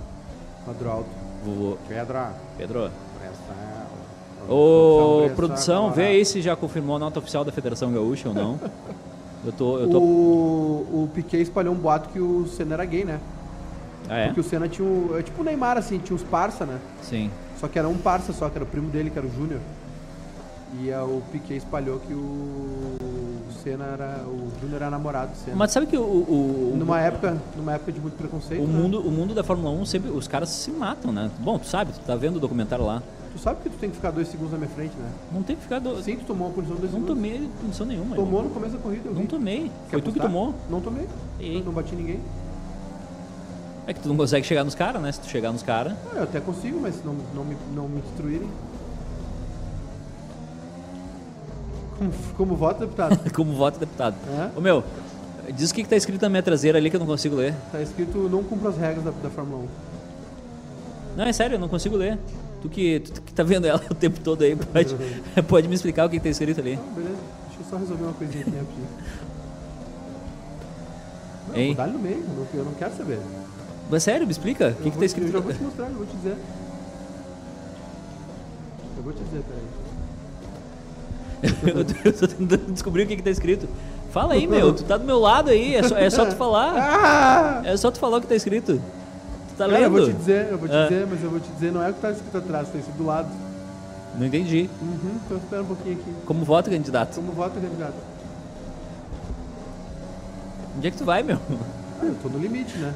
Quadro 0.64 0.90
alto. 0.90 1.10
Vovô 1.46 1.78
Pedra. 1.88 2.34
Pedro? 2.58 2.90
Presta. 3.20 4.52
Ô, 4.52 5.18
Presta, 5.20 5.36
produção, 5.36 5.92
vê 5.92 6.08
aí 6.08 6.26
se 6.26 6.42
já 6.42 6.56
confirmou 6.56 6.96
a 6.96 7.00
nota 7.00 7.20
oficial 7.20 7.44
da 7.46 7.52
Federação 7.52 7.92
Gaúcha 7.92 8.30
ou 8.30 8.34
não. 8.36 8.60
Eu 9.46 9.52
tô. 9.54 9.80
Eu 9.80 9.90
tô... 9.90 10.00
O, 10.00 11.04
o 11.04 11.10
Piquet 11.14 11.42
espalhou 11.42 11.74
um 11.74 11.78
boato 11.78 12.10
que 12.10 12.20
o 12.20 12.48
Senna 12.48 12.74
era 12.76 12.86
gay, 12.86 13.06
né? 13.06 13.20
Ah, 14.10 14.18
é? 14.18 14.26
Porque 14.28 14.40
o 14.42 14.44
Senna 14.44 14.68
tinha 14.68 14.88
o. 14.88 15.16
É 15.18 15.22
tipo 15.24 15.42
o 15.42 15.46
Neymar, 15.46 15.78
assim, 15.78 15.98
tinha 16.00 16.16
os 16.16 16.24
parça, 16.24 16.66
né? 16.66 16.80
Sim. 17.02 17.30
Só 17.60 17.68
que 17.68 17.80
era 17.80 17.88
um 17.88 17.98
parça 17.98 18.34
só, 18.34 18.50
que 18.50 18.58
era 18.58 18.64
o 18.64 18.68
primo 18.68 18.90
dele, 18.90 19.10
que 19.10 19.18
era 19.18 19.28
o 19.28 19.32
Júnior. 19.32 19.60
E 20.82 20.92
a- 20.92 21.04
o 21.04 21.22
Piquet 21.32 21.56
espalhou 21.58 22.00
que 22.00 22.14
o 22.14 22.98
Senna 23.64 23.86
era. 23.86 24.24
O 24.28 24.50
Júnior 24.62 24.82
era 24.82 24.90
namorado 24.92 25.32
do 25.32 25.38
Senna. 25.38 25.56
Mas 25.56 25.72
sabe 25.72 25.88
que 25.88 25.98
o. 25.98 26.02
o, 26.02 26.74
o- 26.74 26.78
Numa 26.78 27.00
época, 27.00 27.38
numa 27.56 27.74
época 27.74 27.92
de 27.92 28.00
muito 28.00 28.16
preconceito. 28.18 28.62
o 28.64 28.68
né? 28.68 28.74
mundo, 28.80 29.00
o 29.00 29.12
mundo 29.12 29.34
da 29.34 29.44
Fórmula 29.44 29.70
1 29.72 29.86
sempre. 29.86 30.12
Os 30.12 30.28
caras 30.28 30.50
se 30.50 30.72
matam, 30.72 31.12
né? 31.12 31.32
Bom, 31.40 31.58
tu 31.58 31.68
sabe, 31.68 31.94
tu 31.94 32.00
tá 32.02 32.16
vendo 32.16 32.38
o 32.38 32.40
documentário 32.40 32.86
lá. 32.86 33.02
Tu 33.36 33.40
sabe 33.42 33.60
que 33.64 33.70
tu 33.70 33.76
tem 33.78 33.90
que 33.90 33.98
ficar 33.98 34.12
dois 34.12 34.30
segundos 34.30 34.54
na 34.54 34.58
minha 34.58 34.70
frente, 34.70 34.96
né? 34.96 35.10
Não 35.30 35.44
tem 35.44 35.58
que 35.58 35.62
ficar. 35.64 35.80
Do... 35.80 36.02
Sim, 36.02 36.16
tu 36.16 36.24
tomou 36.26 36.48
uma 36.48 36.54
punição 36.54 36.76
de 36.78 36.82
dois 36.84 36.94
Não 36.94 37.02
segundos. 37.02 37.22
tomei 37.22 37.50
punição 37.60 37.86
nenhuma. 37.86 38.16
Tomou 38.16 38.30
irmão. 38.40 38.44
no 38.46 38.50
começo 38.52 38.74
da 38.74 38.80
corrida, 38.80 39.10
eu 39.10 39.14
Não 39.14 39.22
vi. 39.24 39.28
tomei. 39.28 39.60
Quer 39.64 39.72
Foi 39.90 40.02
tu 40.02 40.04
que 40.14 40.20
apostar? 40.20 40.26
tomou. 40.28 40.56
Não 40.70 40.80
tomei. 40.80 41.06
E- 41.42 41.62
Não 41.62 41.74
bati 41.74 41.96
ninguém. 41.96 42.22
É 43.88 43.94
que 43.94 44.00
tu 44.00 44.08
não 44.08 44.16
consegue 44.16 44.48
chegar 44.48 44.64
nos 44.64 44.74
caras, 44.74 45.02
né? 45.02 45.12
Se 45.12 45.20
tu 45.20 45.28
chegar 45.28 45.52
nos 45.52 45.62
caras. 45.62 45.94
Ah, 46.14 46.20
eu 46.20 46.24
até 46.24 46.40
consigo, 46.40 46.80
mas 46.82 47.04
não, 47.04 47.14
não, 47.36 47.44
me, 47.44 47.58
não 47.76 47.90
me 47.90 48.00
instruírem. 48.00 48.48
Como, 51.98 52.12
como 52.38 52.56
voto, 52.56 52.80
deputado? 52.80 53.20
Como 53.36 53.54
voto 53.54 53.80
deputado. 53.80 54.16
É? 54.30 54.58
Ô 54.58 54.62
meu, 54.62 54.82
diz 55.54 55.72
o 55.72 55.74
que, 55.74 55.84
que 55.84 55.90
tá 55.90 55.96
escrito 55.98 56.22
na 56.22 56.30
minha 56.30 56.44
traseira 56.44 56.78
ali 56.78 56.90
que 56.90 56.96
eu 56.96 57.00
não 57.02 57.08
consigo 57.08 57.36
ler. 57.36 57.54
Tá 57.72 57.82
escrito 57.82 58.18
não 58.30 58.44
cumpra 58.44 58.70
as 58.70 58.78
regras 58.78 59.04
da, 59.04 59.12
da 59.12 59.30
Fórmula 59.30 59.64
1. 59.64 59.68
Não, 61.18 61.26
é 61.26 61.34
sério, 61.34 61.56
eu 61.56 61.60
não 61.60 61.68
consigo 61.70 61.96
ler. 61.96 62.18
Tu 62.66 62.70
que, 62.70 63.00
tu 63.00 63.22
que 63.22 63.32
tá 63.34 63.44
vendo 63.44 63.66
ela 63.68 63.80
o 63.90 63.94
tempo 63.94 64.20
todo 64.22 64.44
aí, 64.44 64.56
pode, 64.56 64.96
pode 65.48 65.68
me 65.68 65.76
explicar 65.76 66.08
o 66.08 66.10
que, 66.10 66.18
que 66.18 66.24
tá 66.24 66.30
escrito 66.30 66.60
ali? 66.60 66.76
Não, 66.78 66.84
beleza. 66.94 67.16
Deixa 67.48 67.62
eu 67.62 67.66
só 67.70 67.78
resolver 67.78 68.04
uma 68.04 68.14
coisinha 68.14 68.42
aqui 68.42 68.52
rapidinho. 68.58 68.88
Não, 71.48 71.56
Hein? 71.56 71.78
ele 71.80 71.92
no 71.92 72.00
meio, 72.00 72.24
eu 72.56 72.66
não, 72.66 72.74
quero 72.74 72.96
saber. 72.98 73.20
Mas 73.90 74.02
sério, 74.02 74.26
me 74.26 74.32
explica? 74.32 74.70
O 74.80 74.84
que, 74.84 74.90
que 74.90 74.92
tá 74.92 74.92
te- 74.92 74.96
Eu 74.96 75.00
já 75.00 75.06
escrito? 75.06 75.42
vou 75.42 75.54
te 75.54 75.62
mostrar, 75.64 75.86
eu 75.90 75.94
vou 75.94 76.06
te 76.08 76.16
dizer. 76.18 76.36
Eu 78.98 79.04
vou 79.04 79.14
te 79.14 79.24
dizer, 79.24 79.44
peraí. 79.44 79.66
eu, 81.76 81.86
tô, 81.86 81.94
eu 82.04 82.14
tô 82.14 82.28
tentando 82.28 82.72
descobrir 82.72 83.04
o 83.04 83.08
que, 83.08 83.16
que 83.18 83.22
tá 83.24 83.30
escrito. 83.30 83.70
Fala 84.10 84.34
aí, 84.34 84.48
meu, 84.48 84.74
tu 84.74 84.84
tá 84.86 84.98
do 84.98 85.06
meu 85.06 85.20
lado 85.20 85.52
aí, 85.52 85.76
é 85.76 85.84
só, 85.84 85.98
é 85.98 86.10
só 86.10 86.26
tu 86.26 86.36
falar. 86.36 86.74
Ah! 86.76 87.62
É 87.64 87.78
só 87.78 87.92
tu 87.92 88.00
falar 88.00 88.18
o 88.18 88.22
que 88.22 88.28
tá 88.28 88.36
escrito. 88.36 88.82
Tá 89.58 89.68
Cara, 89.70 89.80
eu 89.80 89.90
vou 89.90 90.06
te 90.06 90.14
dizer, 90.14 90.48
eu 90.52 90.58
vou 90.58 90.68
te 90.68 90.76
Ah. 90.76 90.84
dizer, 90.88 91.08
mas 91.10 91.24
eu 91.24 91.30
vou 91.30 91.40
te 91.40 91.50
dizer, 91.52 91.72
não 91.72 91.82
é 91.82 91.90
o 91.90 91.94
que 91.94 92.02
tá 92.02 92.12
escrito 92.12 92.38
atrás, 92.38 92.68
tá 92.70 92.78
escrito 92.78 92.98
do 92.98 93.06
lado. 93.06 93.30
Não 94.18 94.26
entendi. 94.26 94.70
Uhum, 94.82 95.20
então 95.26 95.38
espera 95.38 95.62
um 95.62 95.66
pouquinho 95.66 95.96
aqui. 96.00 96.14
Como 96.26 96.44
voto, 96.46 96.70
candidato? 96.70 97.16
Como 97.16 97.32
vota, 97.32 97.60
candidato? 97.60 97.94
Onde 100.78 100.88
é 100.88 100.92
que 100.92 100.98
tu 100.98 101.06
vai, 101.06 101.24
meu? 101.24 101.38
Ah, 102.02 102.06
eu 102.06 102.16
tô 102.22 102.28
no 102.30 102.40
limite, 102.40 102.78
né? 102.78 102.94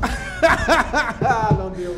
não 1.58 1.70
deu. 1.70 1.96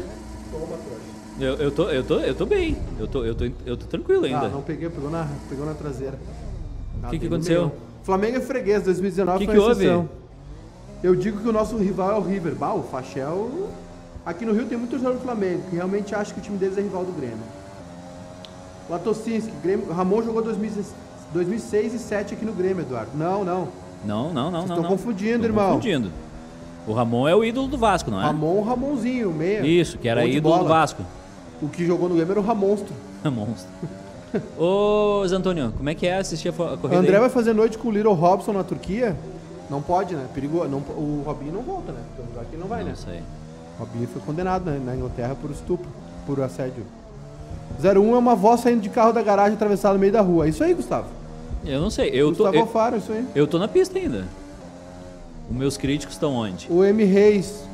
Toma, 0.51 0.67
trouxa. 0.67 1.09
Eu, 1.41 1.55
eu, 1.55 1.71
tô, 1.71 1.89
eu, 1.91 2.05
tô, 2.05 2.19
eu 2.21 2.35
tô 2.35 2.47
bem. 2.47 2.77
Eu 2.99 3.07
tô, 3.07 3.25
eu 3.25 3.35
tô, 3.35 3.45
eu 3.65 3.77
tô 3.77 3.87
tranquilo 3.87 4.25
ainda. 4.25 4.47
Ah, 4.47 4.49
não 4.49 4.63
peguei, 4.63 4.89
pegou 4.89 5.11
na, 5.11 5.27
pegou 5.49 5.65
na 5.65 5.75
traseira. 5.75 6.19
Ah, 7.03 7.09
que 7.09 7.19
que 7.19 7.21
tem 7.21 7.29
no 7.31 7.37
aconteceu? 7.37 7.73
Flamengo 8.03 8.37
é 8.39 8.41
freguês, 8.41 8.83
2019 8.83 9.39
Que 9.39 9.45
foi 9.47 9.55
que 9.55 9.61
houve? 9.61 10.09
Eu 11.03 11.15
digo 11.15 11.41
que 11.41 11.49
o 11.49 11.53
nosso 11.53 11.77
rival 11.77 12.13
é 12.13 12.19
o 12.19 12.23
River. 12.23 12.55
Bah, 12.55 12.75
o 12.75 12.83
Fachel... 12.83 13.69
Aqui 14.27 14.45
no 14.45 14.53
Rio 14.53 14.67
tem 14.67 14.77
muito 14.77 14.99
jogador 14.99 15.17
do 15.17 15.23
Flamengo, 15.23 15.63
que 15.71 15.77
realmente 15.77 16.15
acha 16.15 16.35
que 16.35 16.41
o 16.41 16.43
time 16.43 16.59
deles 16.59 16.77
é 16.77 16.83
rival 16.83 17.03
do 17.03 17.13
Grêmio. 17.13 17.39
Latocinski, 18.91 19.51
Grêmio, 19.63 19.91
Ramon 19.91 20.23
jogou 20.23 20.43
2006 20.43 20.93
2006 21.33 21.87
e 21.87 21.89
2007 21.89 22.35
aqui 22.35 22.45
no 22.45 22.53
Grêmio, 22.53 22.83
Eduardo. 22.83 23.11
Não, 23.15 23.45
não. 23.45 23.69
Não, 24.05 24.33
não, 24.33 24.51
não, 24.51 24.61
estão 24.61 24.85
confundindo, 24.85 25.39
Tão 25.39 25.47
irmão. 25.47 25.69
confundindo. 25.69 26.11
O 26.87 26.93
Ramon 26.93 27.27
é 27.29 27.35
o 27.35 27.45
ídolo 27.45 27.69
do 27.69 27.77
Vasco, 27.77 28.11
não 28.11 28.21
é? 28.21 28.25
Ramon, 28.25 28.63
Ramonzinho, 28.63 29.33
meia. 29.33 29.67
Isso, 29.67 29.99
que 29.99 30.09
era 30.09 30.27
ídolo 30.27 30.57
do 30.57 30.59
bola. 30.65 30.69
Vasco. 30.69 31.03
O 31.61 31.69
que 31.69 31.87
jogou 31.87 32.09
no 32.09 32.15
Grêmio 32.15 32.33
era 32.33 32.41
o 32.41 32.43
Ramonstro. 32.43 32.95
Monstro. 33.25 33.71
Ô, 34.59 35.27
Zé 35.27 35.37
Antônio, 35.37 35.73
como 35.77 35.89
é 35.89 35.95
que 35.95 36.07
é 36.07 36.19
assistir 36.19 36.49
a, 36.49 36.53
corrida 36.53 36.99
André 36.99 37.15
aí? 37.15 37.21
vai 37.21 37.31
fazer 37.31 37.55
noite 37.55 37.77
com 37.79 37.89
o 37.89 37.91
Little 37.91 38.15
Robson 38.15 38.53
na 38.53 38.63
Turquia? 38.63 39.17
Não 39.71 39.83
pode, 39.83 40.15
né? 40.15 40.27
Perigoso. 40.35 40.69
Não, 40.69 40.79
o 40.79 41.23
Robinho 41.25 41.53
não 41.53 41.63
volta, 41.63 41.93
né? 41.93 42.01
Pelo 42.17 42.29
lugar 42.29 42.45
que 42.45 42.55
ele 42.55 42.63
não 42.63 42.69
vai, 42.69 42.83
né? 42.83 42.91
Não 42.91 42.97
sei. 42.97 43.23
O 43.77 43.81
Robinho 43.81 44.09
foi 44.09 44.23
condenado 44.23 44.71
né, 44.71 44.81
na 44.85 44.97
Inglaterra 44.97 45.35
por 45.35 45.51
estupro, 45.51 45.89
por 46.27 46.41
assédio. 46.41 46.85
01 47.83 48.15
é 48.15 48.19
uma 48.19 48.35
voz 48.35 48.61
saindo 48.61 48.81
de 48.81 48.89
carro 48.89 49.13
da 49.13 49.23
garagem 49.23 49.55
atravessado 49.55 49.95
no 49.95 50.01
meio 50.01 50.13
da 50.13 50.21
rua. 50.21 50.47
É 50.47 50.49
isso 50.49 50.65
aí, 50.65 50.75
Gustavo. 50.75 51.07
Eu 51.65 51.81
não 51.81 51.91
sei. 51.91 52.11
Eu 52.11 52.33
tô, 52.33 52.45
Gustavo 52.45 52.57
eu, 52.57 52.61
Alfaro, 52.63 52.95
é 52.97 52.99
isso 52.99 53.13
aí. 53.13 53.27
eu 53.35 53.47
tô 53.47 53.59
na 53.59 53.69
pista 53.69 53.99
ainda. 53.99 54.27
Os 55.51 55.57
meus 55.57 55.77
críticos 55.77 56.15
estão 56.15 56.35
onde? 56.35 56.67
O 56.71 56.85
M 56.85 57.05
Reis. 57.05 57.65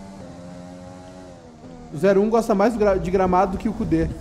O 1.93 1.97
01 2.21 2.29
gosta 2.29 2.55
mais 2.55 2.75
de 3.01 3.11
gramado 3.11 3.53
do 3.53 3.59
que 3.59 3.69
o 3.69 3.73
Cudê. 3.73 4.09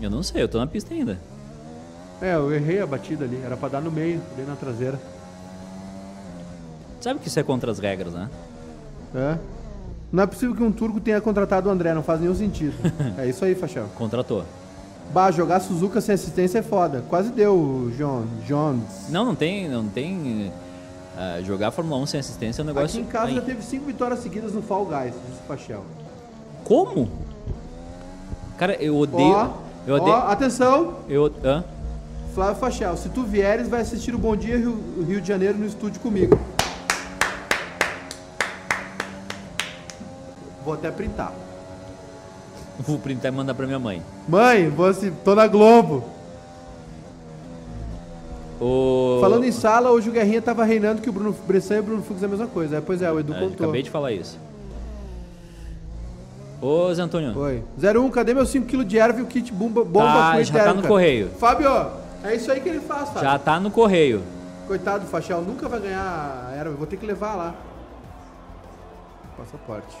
Eu 0.00 0.10
não 0.10 0.22
sei, 0.22 0.42
eu 0.42 0.48
tô 0.48 0.58
na 0.58 0.66
pista 0.66 0.94
ainda. 0.94 1.18
É, 2.22 2.34
eu 2.34 2.54
errei 2.54 2.80
a 2.80 2.86
batida 2.86 3.24
ali. 3.24 3.40
Era 3.44 3.56
pra 3.56 3.68
dar 3.68 3.80
no 3.80 3.90
meio, 3.90 4.20
bem 4.36 4.46
na 4.46 4.54
traseira. 4.54 4.98
Sabe 7.08 7.20
que 7.20 7.28
isso 7.28 7.40
é 7.40 7.42
contra 7.42 7.70
as 7.70 7.78
regras, 7.78 8.12
né? 8.12 8.28
É. 9.14 9.38
Não 10.12 10.24
é 10.24 10.26
possível 10.26 10.54
que 10.54 10.62
um 10.62 10.70
turco 10.70 11.00
tenha 11.00 11.18
contratado 11.22 11.66
o 11.66 11.72
André, 11.72 11.94
não 11.94 12.02
faz 12.02 12.20
nenhum 12.20 12.34
sentido. 12.34 12.74
é 13.16 13.26
isso 13.26 13.42
aí, 13.46 13.54
Fachel. 13.54 13.86
Contratou. 13.96 14.44
Bah, 15.14 15.30
jogar 15.30 15.60
Suzuka 15.60 16.02
sem 16.02 16.14
assistência 16.14 16.58
é 16.58 16.62
foda. 16.62 17.02
Quase 17.08 17.30
deu, 17.30 17.90
John. 17.96 18.24
Jones. 18.46 19.08
Não, 19.08 19.24
não 19.24 19.34
tem. 19.34 19.70
Não 19.70 19.88
tem 19.88 20.52
ah, 21.16 21.40
jogar 21.42 21.70
Fórmula 21.70 21.98
1 22.02 22.06
sem 22.08 22.20
assistência 22.20 22.60
é 22.60 22.62
um 22.62 22.66
negócio. 22.66 23.00
Aqui 23.00 23.08
em 23.08 23.10
casa 23.10 23.28
Ai, 23.28 23.34
já 23.36 23.40
teve 23.40 23.62
cinco 23.62 23.86
vitórias 23.86 24.18
seguidas 24.18 24.52
no 24.52 24.60
Fall 24.60 24.84
Guys, 24.84 25.14
disse 25.14 25.40
o 25.42 25.46
Fachel. 25.48 25.84
Como? 26.62 27.08
Cara, 28.58 28.74
eu 28.74 28.94
odeio. 28.98 29.32
Ó, 29.32 29.50
eu 29.86 29.94
ó, 29.94 29.98
odeio. 29.98 30.14
atenção, 30.14 30.96
Eu, 31.08 31.32
hã? 31.42 31.64
Flávio 32.34 32.56
Fachel, 32.56 32.98
se 32.98 33.08
tu 33.08 33.22
vieres, 33.22 33.66
vai 33.66 33.80
assistir 33.80 34.14
o 34.14 34.18
Bom 34.18 34.36
Dia 34.36 34.58
Rio, 34.58 34.78
Rio 35.08 35.22
de 35.22 35.26
Janeiro 35.26 35.56
no 35.56 35.64
estúdio 35.64 36.00
comigo. 36.02 36.38
Vou 40.68 40.74
até 40.74 40.90
printar. 40.90 41.32
Vou 42.80 42.98
printar 42.98 43.32
e 43.32 43.34
mandar 43.34 43.54
pra 43.54 43.64
minha 43.66 43.78
mãe. 43.78 44.02
Mãe, 44.28 44.68
vou 44.68 44.84
assi- 44.84 45.10
tô 45.24 45.34
na 45.34 45.46
Globo. 45.46 46.04
O... 48.60 49.16
Falando 49.18 49.44
em 49.44 49.50
sala, 49.52 49.90
hoje 49.90 50.10
o 50.10 50.12
Guerrinha 50.12 50.42
tava 50.42 50.64
reinando 50.64 51.00
que 51.00 51.08
o 51.08 51.12
Bruno 51.12 51.34
Bressan 51.46 51.76
e 51.76 51.80
o 51.80 51.82
Bruno 51.84 52.02
Fux 52.02 52.22
é 52.22 52.26
a 52.26 52.28
mesma 52.28 52.46
coisa. 52.48 52.76
É, 52.76 52.80
pois 52.82 53.00
é, 53.00 53.10
o 53.10 53.18
Edu 53.18 53.32
É, 53.32 53.40
contou. 53.40 53.64
acabei 53.64 53.82
de 53.82 53.88
falar 53.88 54.12
isso. 54.12 54.38
Ô, 56.60 56.92
Zé 56.92 57.00
Antônio. 57.00 57.34
Oi. 57.38 57.62
01, 57.82 58.10
cadê 58.10 58.34
meus 58.34 58.52
5kg 58.52 58.84
de 58.84 58.98
erva 58.98 59.20
e 59.20 59.22
o 59.22 59.26
kit 59.26 59.50
bomba, 59.50 59.82
bomba 59.82 60.04
Tá, 60.04 60.32
com 60.36 60.42
já 60.44 60.64
tá 60.64 60.74
no 60.74 60.82
correio. 60.82 61.30
Fábio, 61.38 61.70
é 62.22 62.34
isso 62.34 62.52
aí 62.52 62.60
que 62.60 62.68
ele 62.68 62.80
faz, 62.80 63.08
Fábio. 63.08 63.22
Já 63.22 63.38
tá 63.38 63.58
no 63.58 63.70
correio. 63.70 64.22
Coitado 64.66 65.06
do 65.06 65.10
Fachel, 65.10 65.40
nunca 65.40 65.66
vai 65.66 65.80
ganhar 65.80 66.46
a 66.52 66.54
erva. 66.54 66.72
Vou 66.76 66.86
ter 66.86 66.98
que 66.98 67.06
levar 67.06 67.34
lá. 67.36 67.54
Passaporte. 69.38 69.96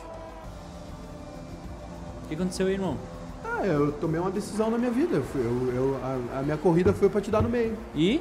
O 2.28 2.30
que 2.30 2.34
aconteceu 2.34 2.66
aí, 2.66 2.74
irmão? 2.74 2.98
Ah, 3.42 3.64
eu 3.64 3.90
tomei 3.92 4.20
uma 4.20 4.30
decisão 4.30 4.70
na 4.70 4.76
minha 4.76 4.90
vida. 4.90 5.16
Eu 5.16 5.40
eu- 5.40 5.72
eu- 5.74 6.00
a, 6.36 6.40
a 6.40 6.42
minha 6.42 6.58
corrida 6.58 6.92
foi 6.92 7.08
pra 7.08 7.20
te 7.22 7.30
dar 7.30 7.40
no 7.42 7.48
meio. 7.48 7.74
E? 7.94 8.20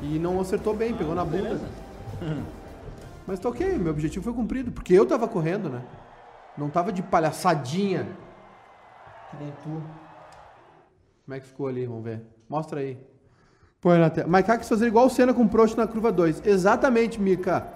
E 0.00 0.18
não 0.18 0.40
acertou 0.40 0.74
bem, 0.74 0.94
pegou 0.94 1.14
na 1.14 1.24
bunda. 1.24 1.42
beleza. 1.42 1.66
Mas 3.26 3.38
tá 3.40 3.48
ok, 3.48 3.78
meu 3.78 3.90
objetivo 3.92 4.24
foi 4.24 4.32
cumprido. 4.32 4.70
Porque 4.70 4.94
eu 4.94 5.04
tava 5.04 5.26
correndo, 5.26 5.68
né? 5.68 5.82
Não 6.56 6.70
tava 6.70 6.92
de 6.92 7.02
palhaçadinha. 7.02 8.06
Que 9.30 9.36
nem 9.42 9.52
tu. 9.62 9.82
Como 11.24 11.34
é 11.34 11.40
que 11.40 11.46
ficou 11.46 11.66
ali? 11.66 11.84
Vamos 11.86 12.04
ver. 12.04 12.20
Mostra 12.48 12.80
aí. 12.80 12.96
Põe 13.80 13.98
na 13.98 14.10
tela. 14.10 14.28
Maiká 14.28 14.56
quis 14.56 14.68
fazer 14.68 14.86
igual 14.86 15.06
o 15.06 15.10
Senna 15.10 15.34
com 15.34 15.42
o 15.42 15.48
Prost 15.48 15.76
na 15.76 15.86
curva 15.86 16.12
2. 16.12 16.46
Exatamente, 16.46 17.20
Mika. 17.20 17.66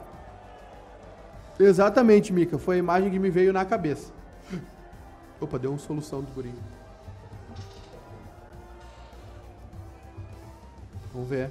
Exatamente, 1.59 2.33
Mika. 2.33 2.59
Foi 2.59 2.76
a 2.76 2.79
imagem 2.79 3.11
que 3.11 3.18
me 3.18 3.31
veio 3.31 3.52
na 3.52 3.64
cabeça. 3.64 4.12
Opa, 5.40 5.59
deu 5.59 5.70
uma 5.70 5.79
solução 5.79 6.22
do 6.22 6.33
gurinho. 6.33 6.59
Vamos 11.12 11.29
ver. 11.29 11.51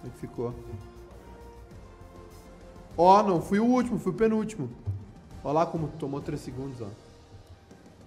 Como 0.00 0.06
é 0.06 0.10
que 0.10 0.18
ficou? 0.18 0.54
Ó, 2.96 3.22
não 3.22 3.40
fui 3.42 3.58
o 3.58 3.64
último, 3.64 3.98
fui 3.98 4.12
o 4.12 4.14
penúltimo. 4.14 4.70
Ó 5.42 5.52
lá 5.52 5.66
como 5.66 5.88
tomou 5.98 6.20
3 6.20 6.40
segundos, 6.40 6.80
ó. 6.80 6.86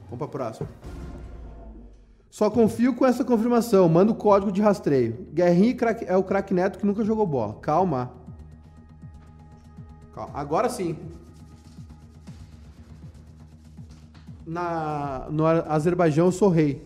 Vamos 0.09 0.17
pra 0.17 0.27
próxima. 0.27 0.67
Só 2.29 2.49
confio 2.49 2.95
com 2.95 3.05
essa 3.05 3.25
confirmação. 3.25 3.87
Manda 3.89 4.11
o 4.11 4.15
código 4.15 4.51
de 4.51 4.61
rastreio. 4.61 5.27
Guerrinha 5.33 5.75
craque- 5.75 6.05
é 6.05 6.15
o 6.15 6.23
craque 6.23 6.53
neto 6.53 6.77
que 6.79 6.85
nunca 6.85 7.03
jogou 7.03 7.25
bola. 7.25 7.55
Calma. 7.55 8.11
Calma. 10.13 10.31
Agora 10.39 10.69
sim. 10.69 10.97
Na, 14.47 15.27
no 15.29 15.45
Azerbaijão 15.45 16.27
eu 16.27 16.31
sou 16.31 16.47
rei. 16.47 16.81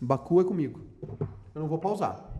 Baku 0.00 0.40
é 0.40 0.44
comigo. 0.44 0.80
Eu 1.54 1.60
não 1.60 1.68
vou 1.68 1.78
pausar. 1.78 2.32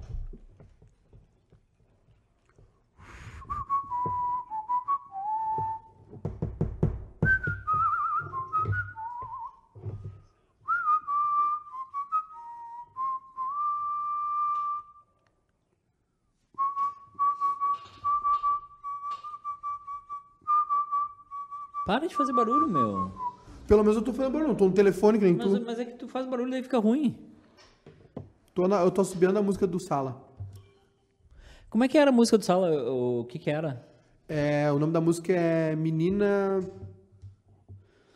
Para 21.86 22.08
de 22.08 22.16
fazer 22.16 22.32
barulho, 22.32 22.66
meu. 22.66 23.23
Pelo 23.66 23.82
menos 23.82 23.96
eu 23.96 24.02
tô 24.02 24.12
fazendo 24.12 24.32
barulho. 24.32 24.48
Não 24.48 24.54
tô 24.54 24.66
no 24.66 24.72
telefone 24.72 25.18
que 25.18 25.24
nem 25.24 25.34
Mas, 25.34 25.46
tu. 25.52 25.62
mas 25.64 25.78
é 25.78 25.84
que 25.84 25.92
tu 25.94 26.06
faz 26.08 26.26
barulho 26.26 26.48
e 26.48 26.50
daí 26.52 26.62
fica 26.62 26.78
ruim. 26.78 27.16
Tô 28.54 28.68
na- 28.68 28.82
eu 28.82 28.90
tô 28.90 29.02
subindo 29.04 29.36
a 29.38 29.42
música 29.42 29.66
do 29.66 29.80
Sala. 29.80 30.22
Como 31.70 31.82
é 31.82 31.88
que 31.88 31.98
era 31.98 32.10
a 32.10 32.12
música 32.12 32.38
do 32.38 32.44
Sala? 32.44 32.70
O 32.92 33.24
que 33.24 33.38
que 33.38 33.50
era? 33.50 33.84
É, 34.28 34.70
o 34.70 34.78
nome 34.78 34.92
da 34.92 35.00
música 35.00 35.32
é 35.32 35.74
Menina. 35.74 36.60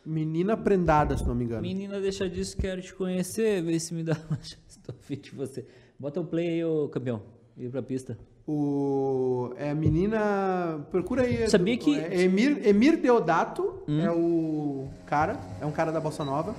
Menina 0.05 0.55
Prendada, 0.57 1.17
se 1.17 1.27
não 1.27 1.35
me 1.35 1.43
engano. 1.45 1.61
Menina, 1.61 1.99
deixa 1.99 2.27
disso, 2.29 2.57
quero 2.57 2.81
te 2.81 2.93
conhecer, 2.95 3.61
vê 3.61 3.79
se 3.79 3.93
me 3.93 4.03
dá 4.03 4.13
uma 4.29 4.37
chance. 4.37 4.79
Tô 4.83 4.91
afim 4.91 5.17
de 5.17 5.31
você. 5.31 5.65
Bota 5.99 6.21
o 6.21 6.25
play 6.25 6.47
aí, 6.47 6.63
ô 6.63 6.87
campeão. 6.89 7.21
Ir 7.57 7.69
pra 7.69 7.81
pista. 7.83 8.17
O, 8.51 9.51
é 9.59 9.69
a 9.69 9.75
menina. 9.75 10.79
Procura 10.89 11.21
aí. 11.21 11.47
Sabia 11.47 11.77
que- 11.77 11.95
É 11.99 12.23
Emir, 12.23 12.67
Emir 12.67 12.97
Deodato 12.99 13.75
é 13.87 14.09
o 14.09 14.85
cara, 15.05 15.37
é 15.61 15.65
um 15.67 15.71
cara 15.71 15.91
da 15.91 15.99
Bossa 15.99 16.25
Nova. 16.25 16.55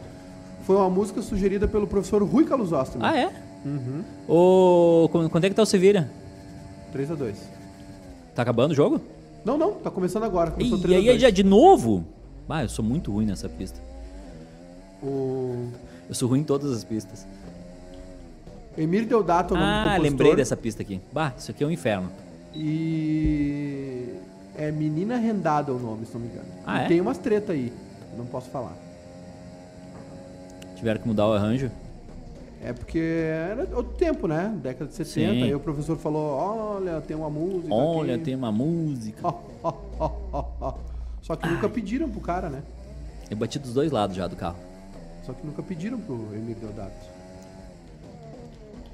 Foi 0.63 0.77
uma 0.77 0.89
música 0.89 1.21
sugerida 1.21 1.67
pelo 1.67 1.89
professor 1.89 2.23
Rui 2.23 2.45
Caluzostro. 2.45 3.01
Ah, 3.03 3.19
é? 3.19 3.27
Uhum. 3.65 4.05
Qu- 5.09 5.29
quando 5.31 5.45
é 5.47 5.49
que 5.49 5.57
tá 5.57 5.63
o 5.63 5.67
Sevilha? 5.67 6.09
3x2. 6.95 7.35
Tá 8.37 8.43
acabando 8.43 8.71
o 8.71 8.75
jogo? 8.75 9.01
Não, 9.45 9.59
não, 9.59 9.73
tá 9.73 9.91
começando 9.91 10.23
agora. 10.23 10.53
Começou 10.53 10.79
E 10.79 10.83
3 10.83 11.09
aí, 11.09 11.19
já 11.19 11.31
de 11.31 11.43
novo? 11.43 12.05
Ah, 12.49 12.63
eu 12.63 12.69
sou 12.69 12.85
muito 12.85 13.11
ruim 13.11 13.27
nessa 13.27 13.49
pista. 13.49 13.81
O 15.03 15.67
Eu 16.09 16.15
sou 16.15 16.29
ruim 16.29 16.41
em 16.41 16.45
todas 16.45 16.71
as 16.73 16.85
pistas. 16.85 17.27
Emir 18.81 19.05
Deodato 19.07 19.55
é 19.55 19.57
o 19.57 19.61
nome 19.61 19.73
do 19.73 19.79
Ah, 19.79 19.83
compositor. 19.83 20.03
lembrei 20.11 20.37
dessa 20.37 20.57
pista 20.57 20.83
aqui. 20.83 21.01
Bah, 21.13 21.33
isso 21.37 21.51
aqui 21.51 21.63
é 21.63 21.67
um 21.67 21.71
inferno. 21.71 22.11
E 22.55 24.15
é 24.57 24.71
Menina 24.71 25.17
Rendada 25.17 25.73
o 25.73 25.79
nome, 25.79 26.07
se 26.07 26.15
não 26.15 26.21
me 26.21 26.29
engano. 26.29 26.47
Ah, 26.67 26.83
e 26.83 26.85
é? 26.85 26.89
tem 26.89 27.01
umas 27.01 27.19
treta 27.19 27.53
aí, 27.53 27.73
não 28.17 28.25
posso 28.27 28.49
falar. 28.51 28.77
Tiveram 30.77 31.01
que 31.01 31.07
mudar 31.09 31.27
o 31.29 31.33
arranjo. 31.35 31.71
É 32.63 32.73
porque 32.73 32.99
era 32.99 33.63
outro 33.75 33.95
tempo, 33.97 34.27
né? 34.27 34.53
Década 34.63 34.91
de 34.91 34.95
70. 34.97 35.11
Sim. 35.33 35.43
Aí 35.45 35.55
o 35.55 35.61
professor 35.61 35.97
falou: 35.97 36.37
Olha, 36.37 37.01
tem 37.01 37.17
uma 37.17 37.31
música. 37.31 37.73
Olha, 37.73 38.17
aqui. 38.17 38.25
tem 38.25 38.35
uma 38.35 38.53
música. 38.53 39.23
Só 41.23 41.37
que 41.37 41.49
nunca 41.49 41.69
pediram 41.69 42.09
pro 42.11 42.21
cara, 42.21 42.49
né? 42.51 42.63
Eu 43.31 43.37
bati 43.37 43.59
dos 43.59 43.73
dois 43.73 43.91
lados 43.91 44.17
já 44.17 44.27
do 44.27 44.37
carro. 44.37 44.57
Só 45.25 45.33
que 45.33 45.47
nunca 45.47 45.63
pediram 45.63 45.99
pro 46.01 46.15
Emir 46.35 46.57
Deodato. 46.57 47.10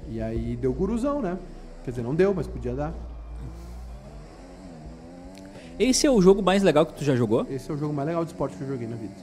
E 0.09 0.21
aí 0.21 0.55
deu 0.55 0.73
guruzão, 0.73 1.21
né? 1.21 1.37
Quer 1.83 1.91
dizer, 1.91 2.03
não 2.03 2.15
deu, 2.15 2.33
mas 2.33 2.47
podia 2.47 2.73
dar. 2.73 2.93
Esse 5.79 6.07
é 6.07 6.11
o 6.11 6.21
jogo 6.21 6.41
mais 6.41 6.63
legal 6.63 6.85
que 6.85 6.93
tu 6.93 7.03
já 7.03 7.15
jogou? 7.15 7.45
Esse 7.49 7.69
é 7.69 7.73
o 7.73 7.77
jogo 7.77 7.93
mais 7.93 8.07
legal 8.07 8.23
de 8.25 8.31
esporte 8.31 8.55
que 8.57 8.63
eu 8.63 8.67
joguei 8.67 8.87
na 8.87 8.95
vida. 8.95 9.13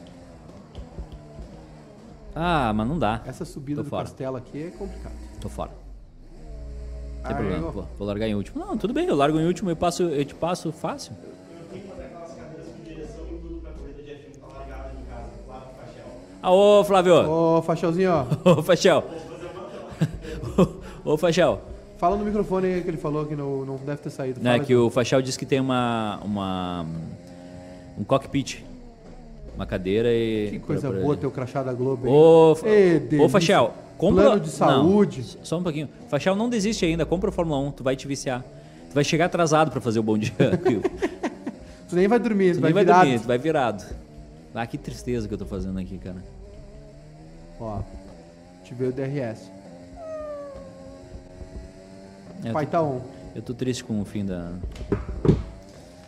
Ah, 2.34 2.72
mas 2.74 2.86
não 2.88 2.98
dá. 2.98 3.22
Essa 3.26 3.44
subida 3.44 3.80
Tô 3.80 3.84
do 3.84 3.90
fora. 3.90 4.04
castelo 4.04 4.36
aqui 4.36 4.64
é 4.64 4.70
complicado. 4.70 5.14
Tô 5.40 5.48
fora. 5.48 5.70
Não 7.18 7.22
tem 7.28 7.36
problema. 7.36 7.66
eu- 7.66 7.72
Vou, 7.72 7.88
vou 7.98 8.06
largar 8.06 8.28
em 8.28 8.34
último. 8.34 8.64
Não, 8.64 8.76
tudo 8.76 8.92
bem, 8.92 9.06
eu 9.06 9.16
largo 9.16 9.38
em 9.40 9.46
último, 9.46 9.70
eu, 9.70 9.76
passo, 9.76 10.02
eu 10.04 10.24
te 10.24 10.34
passo 10.34 10.70
fácil. 10.70 11.12
Ah, 16.42 16.50
ô 16.52 16.84
Flávio! 16.84 17.14
Ô, 17.28 17.62
Fachelzinho, 17.62 18.10
ó. 18.12 18.26
Ô 18.58 18.62
Fachel! 18.62 19.02
Ô 21.04 21.16
Fachel! 21.16 21.60
Fala 21.98 22.16
no 22.16 22.24
microfone 22.24 22.66
aí 22.66 22.82
que 22.82 22.88
ele 22.88 22.96
falou 22.96 23.24
que 23.24 23.34
não, 23.36 23.64
não 23.64 23.76
deve 23.76 23.98
ter 24.02 24.10
saído. 24.10 24.40
Né, 24.40 24.52
Fala 24.54 24.64
que 24.64 24.74
o 24.74 24.90
Fachel 24.90 25.22
disse 25.22 25.38
que 25.38 25.46
tem 25.46 25.60
uma, 25.60 26.18
uma. 26.24 26.86
um 27.98 28.04
cockpit. 28.04 28.64
Uma 29.54 29.64
cadeira 29.66 30.08
e. 30.12 30.48
Que 30.50 30.58
coisa 30.58 30.82
pra- 30.88 30.90
pra- 30.92 31.00
boa 31.00 31.16
ter 31.16 31.26
o 31.26 31.30
crachá 31.30 31.62
da 31.62 31.72
Globo, 31.72 32.06
hein? 32.08 32.12
Ô, 32.12 32.56
Ê, 32.64 33.00
ô. 33.20 33.28
Fachel, 33.28 33.72
compra. 33.96 34.24
Plano 34.24 34.40
de 34.40 34.50
saúde. 34.50 35.20
Não, 35.36 35.44
só 35.44 35.58
um 35.58 35.62
pouquinho. 35.62 35.88
Fachel, 36.08 36.34
não 36.34 36.48
desiste 36.50 36.84
ainda, 36.84 37.06
compra 37.06 37.30
o 37.30 37.32
Fórmula 37.32 37.60
1, 37.60 37.70
tu 37.70 37.84
vai 37.84 37.94
te 37.94 38.08
viciar. 38.08 38.42
Tu 38.90 38.94
vai 38.94 39.04
chegar 39.04 39.26
atrasado 39.26 39.70
pra 39.70 39.80
fazer 39.80 40.00
o 40.00 40.02
bom 40.02 40.18
dia. 40.18 40.32
Tu 41.88 41.96
nem 41.96 42.08
vai 42.08 42.18
dormir, 42.18 42.52
tu 42.52 42.56
tu 42.56 42.60
vai 42.62 42.68
nem 42.72 42.74
vai 42.74 42.84
virado. 42.84 43.00
dormir, 43.04 43.20
tu 43.20 43.26
vai 43.28 43.38
virado. 43.38 43.84
Ah, 44.54 44.66
que 44.66 44.78
tristeza 44.78 45.28
que 45.28 45.34
eu 45.34 45.38
tô 45.38 45.44
fazendo 45.46 45.78
aqui, 45.78 45.98
cara. 45.98 46.16
Ó, 47.60 47.80
te 48.64 48.74
veio 48.74 48.90
o 48.90 48.92
DRS. 48.92 49.50
Eu 52.44 52.52
Pai 52.52 52.66
tô, 52.66 52.72
tá 52.72 52.82
on. 52.82 53.00
eu 53.34 53.42
tô 53.42 53.54
triste 53.54 53.82
com 53.82 54.00
o 54.00 54.04
fim 54.04 54.24
da. 54.24 54.52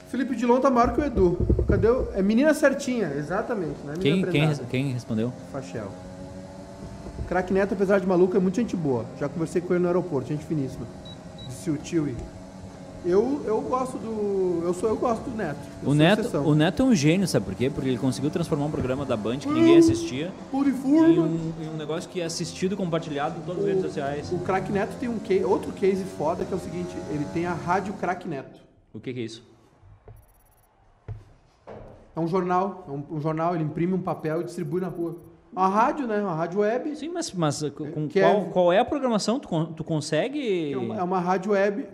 Felipe 0.09 0.37
Dilon 0.37 0.61
tá 0.61 0.71
maior 0.71 0.95
que 0.95 1.01
o 1.01 1.05
Edu. 1.05 1.39
Cadê 1.67 1.89
o... 1.89 2.09
É 2.15 2.23
menina 2.23 2.55
certinha, 2.55 3.13
exatamente. 3.17 3.77
É 3.85 3.99
menina 3.99 4.31
Quem, 4.31 4.55
quem, 4.55 4.67
quem 4.67 4.93
respondeu? 4.93 5.33
Fachel. 5.51 5.89
Crack 7.29 7.53
Neto, 7.53 7.75
apesar 7.75 7.99
de 7.99 8.07
maluco, 8.07 8.37
é 8.37 8.41
muito 8.41 8.55
gente 8.57 8.77
boa. 8.77 9.05
Já 9.19 9.29
conversei 9.29 9.61
com 9.61 9.75
ele 9.75 9.83
no 9.83 9.89
aeroporto, 9.89 10.29
gente 10.29 10.45
finíssima. 10.45 10.87
Disse 11.49 11.71
o 11.71 11.77
Tiwi. 11.77 12.15
Eu, 13.07 13.41
eu 13.45 13.61
gosto 13.61 13.97
do. 13.99 14.63
Eu 14.65 14.75
sou 14.75 14.89
eu 14.89 14.97
gosto 14.97 15.23
do 15.31 15.37
Neto. 15.37 15.61
O 15.85 15.95
Neto, 15.95 16.21
exceção. 16.23 16.45
o 16.45 16.55
Neto 16.57 16.83
é 16.83 16.85
um 16.85 16.95
gênio, 16.95 17.29
sabe 17.29 17.47
por 17.47 17.55
quê? 17.55 17.71
Porque 17.71 17.89
ele 17.89 17.99
conseguiu 17.99 18.31
transformar 18.31 18.65
um 18.67 18.71
programa 18.71 19.05
da 19.05 19.17
Band 19.17 19.39
que 19.39 19.49
ninguém 19.49 19.79
assistia 19.79 20.33
Puro 20.51 20.69
e 20.69 20.73
em 20.73 21.19
um, 21.21 21.53
em 21.63 21.69
um 21.69 21.77
negócio 21.77 22.11
que 22.11 22.21
é 22.21 22.25
assistido 22.25 22.73
e 22.73 22.77
compartilhado 22.77 23.39
em 23.39 23.43
todas 23.43 23.63
as 23.63 23.69
redes 23.69 23.83
sociais. 23.85 24.33
O 24.33 24.39
Crack 24.39 24.73
Neto 24.73 24.97
tem 24.99 25.09
um 25.09 25.21
outro 25.49 25.71
case 25.73 26.03
foda 26.03 26.45
que 26.45 26.53
é 26.53 26.57
o 26.57 26.61
seguinte: 26.61 26.97
ele 27.11 27.25
tem 27.33 27.47
a 27.47 27.53
rádio 27.53 27.95
Crack 27.95 28.27
Neto. 28.27 28.61
O 28.93 28.99
que, 28.99 29.15
que 29.15 29.21
é 29.21 29.23
isso? 29.23 29.45
É 32.17 32.19
um 32.19 32.27
jornal, 32.27 32.85
é 32.89 32.91
um, 32.91 33.19
um 33.19 33.21
jornal, 33.21 33.55
ele 33.55 33.63
imprime 33.63 33.93
um 33.93 34.03
papel 34.03 34.41
e 34.41 34.45
distribui 34.45 34.81
na 34.81 34.89
rua. 34.89 35.17
Uma 35.53 35.69
rádio, 35.69 36.07
né? 36.07 36.21
Uma 36.21 36.35
rádio 36.35 36.61
web. 36.61 36.97
Sim, 36.97 37.11
mas, 37.11 37.33
mas 37.33 37.63
com 37.71 38.09
Que 38.09 38.21
qual, 38.21 38.37
é- 38.37 38.45
qual 38.47 38.73
é 38.73 38.79
a 38.79 38.85
programação? 38.85 39.39
Tu, 39.39 39.49
tu 39.77 39.85
consegue. 39.85 40.73
É 40.73 40.77
uma, 40.77 40.97
é 40.97 41.03
uma 41.03 41.21
rádio 41.21 41.53
web. 41.53 41.87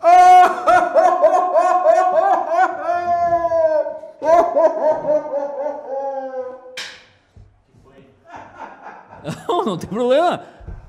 Não, 9.48 9.64
não 9.64 9.78
tem 9.78 9.88
problema. 9.88 10.44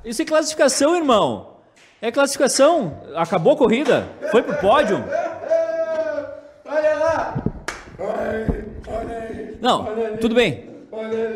Isso 0.05 0.21
é 0.21 0.25
classificação, 0.25 0.95
irmão. 0.95 1.57
É 2.01 2.11
classificação. 2.11 3.01
Acabou 3.15 3.53
a 3.53 3.57
corrida. 3.57 4.07
Foi 4.31 4.43
pro 4.43 4.55
pódio. 4.57 5.03
Olha 6.65 6.95
lá! 6.97 7.33
Não, 9.59 9.87
tudo 10.21 10.35
bem. 10.35 10.69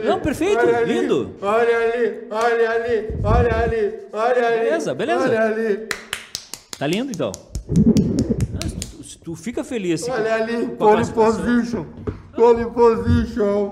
Não, 0.03 0.19
perfeito, 0.19 0.59
Olha 0.59 0.77
ali, 0.77 0.93
lindo. 0.93 1.35
Olha 1.41 1.77
ali, 1.77 2.27
olha 2.29 2.71
ali, 2.71 3.19
olha 3.23 3.55
ali, 3.55 3.99
olha 4.11 4.47
ali. 4.47 4.59
Beleza, 4.59 4.93
beleza. 4.93 5.23
Olha 5.23 5.41
ali, 5.43 5.89
Tá 6.77 6.87
lindo 6.87 7.11
então. 7.11 7.31
Ah, 9.23 9.25
tu- 9.25 9.35
fica 9.35 9.63
feliz. 9.63 10.01
assim, 10.03 10.11
olha 10.11 10.35
ali, 10.35 10.67
com 10.67 10.75
pole 10.75 11.05
position. 11.07 11.85
Pole 12.35 12.65
position. 12.71 13.71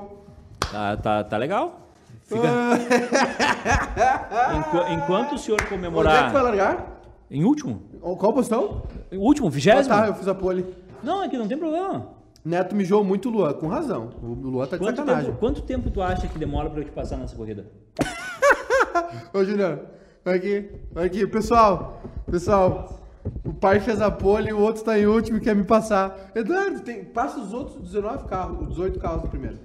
Tá, 0.71 0.97
tá, 0.97 1.23
tá 1.23 1.37
legal. 1.37 1.89
Fica... 2.23 2.47
Enqu- 4.57 4.91
enquanto 4.93 5.35
o 5.35 5.37
senhor 5.37 5.55
Onde 5.59 5.63
é 5.63 5.67
que 5.67 5.77
vai 5.77 5.91
comemorar. 5.91 6.33
largar? 6.43 7.01
Em 7.29 7.43
último? 7.43 7.81
Qual 8.01 8.33
posição? 8.33 8.83
Em 9.11 9.17
último, 9.17 9.47
Ah, 9.47 9.51
vigésimo? 9.51 9.95
tá, 9.95 10.07
eu 10.07 10.13
fiz 10.15 10.27
a 10.27 10.35
pole. 10.35 10.65
Não, 11.03 11.21
aqui 11.23 11.37
não 11.37 11.47
tem 11.47 11.57
problema. 11.57 12.07
Neto 12.43 12.75
mijou 12.75 13.03
muito 13.03 13.29
o 13.29 13.31
Luan, 13.31 13.53
com 13.53 13.67
razão. 13.67 14.09
O 14.21 14.27
Luan 14.33 14.65
tá 14.65 14.77
de 14.77 14.83
Quanto 14.83 14.95
sacanagem. 14.97 15.25
tempo, 15.27 15.37
quanto 15.39 15.61
tempo 15.61 15.89
tu 15.91 16.01
acha 16.01 16.27
que 16.27 16.39
demora 16.39 16.69
pra 16.69 16.81
eu 16.81 16.85
te 16.85 16.91
passar 16.91 17.17
nessa 17.17 17.35
corrida? 17.35 17.65
Ô, 19.33 19.43
Juliano, 19.43 19.79
vai 20.23 20.35
aqui, 20.37 20.69
vai 20.91 21.05
aqui. 21.05 21.27
Pessoal, 21.27 22.01
pessoal, 22.29 23.00
o 23.45 23.53
pai 23.53 23.79
fez 23.79 24.01
a 24.01 24.09
pole 24.09 24.49
e 24.49 24.53
o 24.53 24.59
outro 24.59 24.83
tá 24.83 24.97
em 24.97 25.05
último 25.05 25.37
e 25.37 25.41
quer 25.41 25.55
me 25.55 25.63
passar. 25.63 26.31
Eduardo, 26.35 26.79
tem, 26.81 27.03
passa 27.05 27.39
os 27.39 27.53
outros 27.53 27.81
19 27.81 28.27
carros, 28.27 28.61
os 28.61 28.69
18 28.69 28.99
carros 28.99 29.29
primeiro. 29.29 29.59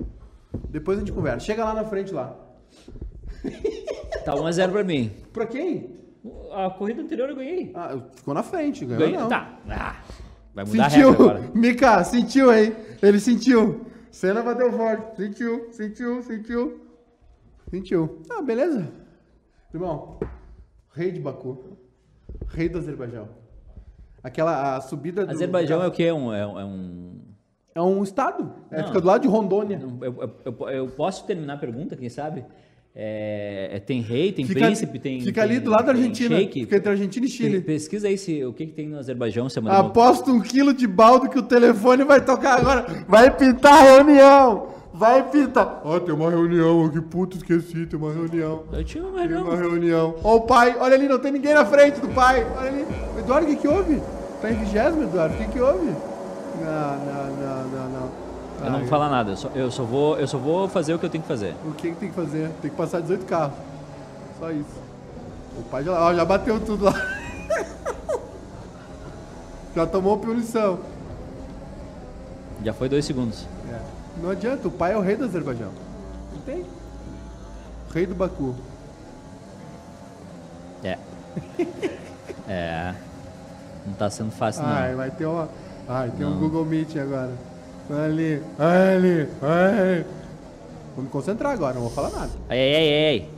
Depois 0.69 0.99
a 0.99 1.01
gente 1.01 1.13
conversa. 1.13 1.41
Chega 1.41 1.65
lá 1.65 1.75
na 1.75 1.85
frente 1.85 2.13
lá. 2.13 2.37
Tá 4.25 4.35
1x0 4.35 4.71
pra 4.73 4.85
mim. 4.85 5.11
Pra 5.33 5.47
quem? 5.47 5.95
A 6.53 6.71
corrida 6.71 7.03
anterior 7.03 7.29
eu 7.31 7.37
ganhei. 7.37 7.71
Ah, 7.75 7.99
ficou 8.15 8.35
na 8.35 8.43
frente, 8.43 8.85
ganhou 8.85 9.01
Ganhei. 9.01 9.17
não. 9.19 9.29
Tá. 9.29 9.59
Ah, 9.69 9.97
vai 10.55 10.65
mudar 10.65 10.91
Sentiu, 10.91 11.09
a 11.09 11.11
regra 11.13 11.25
agora. 11.25 11.51
Mika, 11.55 12.05
sentiu, 12.05 12.53
hein? 12.53 12.75
Ele 13.03 13.21
sentiu. 13.21 13.87
Cena 14.11 14.43
bateu 14.43 14.73
forte. 14.73 15.17
Sentiu, 15.17 15.69
sentiu, 15.73 16.23
sentiu. 16.23 16.81
Sentiu. 17.71 18.23
Ah, 18.31 18.43
beleza. 18.43 18.89
Irmão, 19.73 20.19
rei 20.95 21.13
de 21.13 21.21
Baku. 21.21 21.77
Rei 22.49 22.69
do 22.69 22.79
Azerbaijão. 22.79 23.29
Aquela 24.27 24.77
a 24.77 24.81
subida 24.81 25.25
do... 25.25 25.31
Azerbaijão 25.31 25.81
é 25.83 25.87
o 25.87 25.91
quê? 25.93 26.11
Um, 26.11 26.35
é, 26.35 26.45
um- 26.47 26.59
é 26.61 26.65
um. 26.65 27.13
É 27.77 27.81
um 27.83 28.03
estado. 28.03 28.51
É, 28.73 28.83
fica 28.83 29.01
do 29.01 29.07
lado 29.07 29.23
de 29.23 29.29
Rondônia. 29.29 29.81
Eu, 30.01 30.31
eu- 30.45 30.69
eu- 30.71 30.87
posso 30.89 31.25
terminar 31.27 31.55
a 31.55 31.59
pergunta, 31.59 31.95
quem 31.95 32.09
sabe? 32.09 32.45
É, 32.93 33.69
é, 33.75 33.79
tem 33.79 34.01
rei, 34.01 34.33
tem 34.33 34.45
Fica, 34.47 34.65
príncipe, 34.65 34.99
tem. 34.99 35.21
fica 35.21 35.43
tem- 35.43 35.51
ali 35.51 35.61
do 35.61 35.71
lado 35.71 35.85
da 35.87 35.93
tem 35.93 36.03
Argentina. 36.03 36.37
Fica 36.39 36.77
entre 36.77 36.89
Argentina 36.91 37.27
e 37.27 37.29
Chile. 37.29 37.61
Pesquisa 37.61 38.09
aí 38.09 38.17
se, 38.19 38.43
o 38.45 38.53
que, 38.53 38.67
que 38.67 38.73
tem 38.73 38.89
no 38.89 38.99
Azerbaijão 38.99 39.49
semana 39.51 39.79
Aposto 39.79 40.33
um 40.33 40.41
quilo 40.41 40.73
de 40.73 40.87
baldo 40.87 41.29
que 41.29 41.39
o 41.39 41.43
telefone 41.43 42.03
vai 42.05 42.25
tocar 42.25 42.59
agora. 42.59 43.05
Vai 43.07 43.31
pintar 43.37 43.75
a 43.75 43.83
reunião. 43.83 44.69
Vai 44.95 45.29
pintar. 45.31 45.83
Ó, 45.85 46.01
tem 46.01 46.15
uma 46.15 46.31
reunião 46.31 46.87
aqui. 46.87 47.03
Puto, 47.03 47.37
esqueci. 47.37 47.85
Tem 47.85 47.99
uma 48.01 48.11
reunião. 48.11 48.65
Eu 48.73 48.83
tinha 48.83 49.05
uma 49.05 49.19
Tem 49.19 49.29
reunião. 49.29 49.45
uma 49.53 49.57
reunião. 49.57 50.15
Ó 50.25 50.37
o 50.37 50.41
pai. 50.41 50.75
Olha 50.81 50.95
ali, 50.95 51.07
não 51.07 51.19
tem 51.19 51.31
ninguém 51.33 51.53
na 51.53 51.67
frente 51.67 52.01
do 52.01 52.09
pai. 52.09 52.47
Olha 52.57 52.69
ali. 52.71 52.87
Eduardo, 53.19 53.47
o 53.47 53.51
que 53.51 53.57
que 53.61 53.69
houve? 53.69 54.01
Tá 54.41 54.51
em 54.51 54.55
vigésimo, 54.55 55.05
Eduardo. 55.05 55.35
O 55.35 55.39
que 55.39 55.49
que 55.49 55.61
houve? 55.61 55.87
Não, 55.87 56.99
não, 56.99 57.37
não, 57.37 57.69
não, 57.69 57.91
não. 57.91 58.27
Eu 58.65 58.71
não 58.71 58.79
vou 58.81 58.89
falar 58.89 59.11
nada, 59.11 59.33
eu 59.33 59.37
só, 59.37 59.49
eu, 59.55 59.71
só 59.71 59.83
vou, 59.85 60.19
eu 60.19 60.27
só 60.27 60.39
vou 60.39 60.69
fazer 60.69 60.95
o 60.95 60.99
que 60.99 61.05
eu 61.05 61.11
tenho 61.11 61.23
que 61.23 61.29
fazer. 61.29 61.55
O 61.65 61.73
que, 61.73 61.91
que 61.91 61.97
tem 61.97 62.09
que 62.09 62.15
fazer? 62.15 62.51
Tem 62.63 62.71
que 62.71 62.77
passar 62.77 63.01
18 63.01 63.27
carros. 63.27 63.57
Só 64.39 64.51
isso. 64.51 64.81
O 65.59 65.63
pai 65.65 65.85
já, 65.85 65.93
ó, 65.93 66.15
já 66.15 66.25
bateu 66.25 66.59
tudo 66.61 66.87
lá. 66.87 66.95
já 69.75 69.87
tomou 69.87 70.19
punição. 70.19 70.81
Já 72.65 72.73
foi 72.73 72.89
dois 72.89 73.05
segundos. 73.05 73.47
É. 73.71 73.81
Não 74.23 74.31
adianta, 74.31 74.69
o 74.69 74.71
pai 74.71 74.93
é 74.93 74.97
o 74.97 75.01
rei 75.01 75.17
do 75.17 75.25
Azerbaijão. 75.25 75.71
Não 76.33 76.41
tem? 76.41 76.65
Rei 77.93 78.07
do 78.07 78.15
Baku. 78.15 78.55
É. 80.83 80.99
É. 82.49 82.95
Não 83.87 83.95
tá 83.95 84.11
sendo 84.11 84.31
fácil, 84.31 84.63
Ai, 84.65 84.91
não. 84.91 84.97
vai 84.99 85.11
ter 85.11 85.27
uma. 85.27 85.49
Ai, 85.89 86.11
tem 86.17 86.27
um 86.27 86.31
Não. 86.31 86.39
Google 86.41 86.65
Meet 86.65 86.97
agora. 86.97 87.31
Ali, 87.89 88.43
ali, 88.59 89.29
vai. 89.41 90.05
Vou 90.97 91.05
me 91.05 91.11
concentrar 91.11 91.53
agora, 91.53 91.75
não 91.75 91.83
vou 91.83 91.91
falar 91.91 92.11
nada. 92.11 92.31
Ai, 92.49 92.59
ai, 92.59 92.75
ai, 92.75 93.09
ai. 93.21 93.29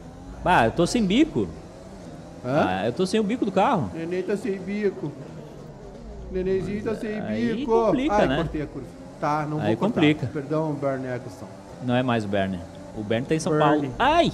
Bah, 0.42 0.64
eu 0.66 0.70
tô 0.72 0.86
sem 0.86 1.04
bico. 1.04 1.46
Hã? 2.44 2.64
Ah, 2.66 2.86
eu 2.86 2.92
tô 2.92 3.04
sem 3.04 3.20
o 3.20 3.24
bico 3.24 3.44
do 3.44 3.52
carro. 3.52 3.90
Neném 3.94 4.22
tá 4.22 4.36
sem 4.36 4.58
bico. 4.58 5.12
Nenenzinho 6.30 6.82
tá 6.84 6.94
sem 6.94 7.20
Aí 7.20 7.54
bico. 7.56 7.70
complica, 7.72 8.14
Ai, 8.14 8.26
né? 8.28 8.36
cortei 8.36 8.62
a 8.62 8.66
curva. 8.66 8.88
Tá, 9.20 9.46
não 9.48 9.58
Aí 9.60 9.68
vou 9.74 9.76
cortar. 9.76 9.94
complica. 9.94 10.26
Perdão, 10.32 10.72
Bernie 10.74 11.08
Eccleston. 11.08 11.46
Não 11.84 11.94
é 11.94 12.02
mais 12.02 12.24
o 12.24 12.28
Bernie. 12.28 12.60
O 12.96 13.02
Bernie 13.02 13.26
tá 13.28 13.34
em 13.34 13.40
São 13.40 13.52
Bernie. 13.52 13.88
Paulo. 13.88 13.94
Ai! 13.98 14.32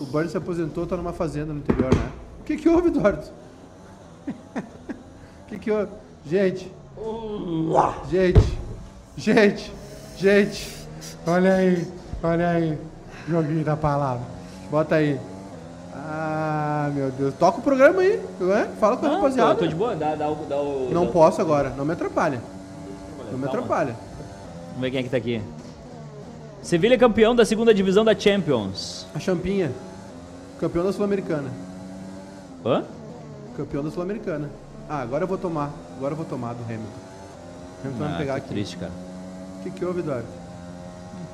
O 0.00 0.04
Bernie 0.04 0.30
se 0.30 0.36
aposentou, 0.36 0.86
tá 0.86 0.96
numa 0.96 1.12
fazenda 1.14 1.52
no 1.52 1.58
interior, 1.60 1.92
né? 1.94 2.10
O 2.40 2.44
que 2.44 2.56
que 2.56 2.68
houve, 2.68 2.88
Eduardo? 2.88 3.24
O 5.46 5.48
que 5.48 5.58
que 5.58 5.70
houve? 5.70 5.90
Gente. 6.26 6.72
Gente. 8.10 8.58
Gente. 9.16 9.72
Gente. 10.18 10.76
Olha 11.26 11.54
aí. 11.54 11.86
Olha 12.22 12.48
aí. 12.50 12.78
Joguinho 13.28 13.64
da 13.64 13.76
palavra. 13.76 14.24
Bota 14.70 14.96
aí. 14.96 15.18
Ah, 15.94 16.90
meu 16.94 17.10
Deus. 17.12 17.34
Toca 17.34 17.58
o 17.58 17.62
programa 17.62 18.00
aí, 18.02 18.20
é? 18.52 18.64
Fala 18.78 18.96
com 18.96 19.06
a 19.06 19.08
Não, 19.08 19.16
tô, 19.16 19.22
rapaziada. 19.22 19.54
tô 19.56 19.66
de 19.66 19.74
boa. 19.74 19.94
Dá, 19.96 20.14
dá, 20.14 20.28
o- 20.28 20.46
dá 20.48 20.56
o. 20.56 20.90
Não 20.92 21.06
dá- 21.06 21.12
posso 21.12 21.40
agora. 21.40 21.70
Não 21.70 21.84
me 21.84 21.92
atrapalha. 21.92 22.40
Não 23.30 23.38
me 23.38 23.44
Calma. 23.44 23.46
atrapalha. 23.46 23.96
Vamos 24.68 24.80
ver 24.82 24.90
quem 24.90 25.00
é 25.00 25.02
que 25.02 25.08
tá 25.08 25.16
aqui. 25.16 25.40
Sevilha 26.62 26.94
é 26.94 26.98
campeão 26.98 27.34
da 27.34 27.44
segunda 27.44 27.72
divisão 27.72 28.04
da 28.04 28.14
Champions. 28.18 29.06
A 29.14 29.20
Champinha. 29.20 29.70
Campeão 30.60 30.84
da 30.84 30.92
Sul-Americana. 30.92 31.50
Hã? 32.64 32.84
Campeão 33.56 33.82
da 33.84 33.90
Sul-Americana. 33.90 34.50
Ah, 34.88 35.00
agora 35.02 35.24
eu 35.24 35.28
vou 35.28 35.38
tomar. 35.38 35.70
Agora 35.96 36.12
eu 36.12 36.16
vou 36.16 36.26
tomar 36.26 36.52
do 36.54 36.62
Hamilton. 36.62 36.84
O 36.86 37.86
Hamilton 37.86 37.98
vai 37.98 38.08
me 38.08 38.14
Ah, 38.14 38.18
pegar 38.18 38.32
que 38.34 38.38
aqui. 38.40 38.48
triste, 38.48 38.76
cara. 38.76 38.92
O 39.58 39.62
que, 39.62 39.70
que 39.70 39.84
houve, 39.84 40.00
Eduardo? 40.00 40.26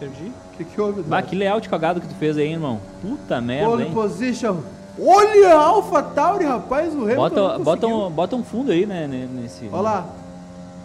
Perdi. 0.01 0.25
O 0.53 0.57
que, 0.57 0.65
que 0.65 0.81
houve, 0.81 1.01
Eduardo? 1.01 1.11
Bah, 1.11 1.23
que 1.23 1.37
layout 1.37 1.69
cagado 1.69 2.01
que 2.01 2.09
tu 2.09 2.15
fez 2.15 2.37
aí, 2.39 2.51
irmão. 2.53 2.81
Puta 3.03 3.41
merda, 3.41 3.69
Pole 3.71 3.85
hein? 3.85 3.93
position. 3.93 4.57
Olha 4.99 5.55
a 5.55 5.61
Alpha 5.63 6.03
Tauri, 6.03 6.45
rapaz. 6.45 6.95
O 6.95 7.03
Hamilton 7.03 7.17
Bota, 7.17 7.41
não 7.59 7.65
bota, 7.65 7.87
um, 7.87 8.11
bota 8.11 8.37
um 8.37 8.45
fundo 8.45 8.73
aí, 8.73 8.85
né? 8.87 9.07
ne- 9.07 9.27
Nesse, 9.27 9.69
Olha 9.73 9.81
lá. 9.83 10.07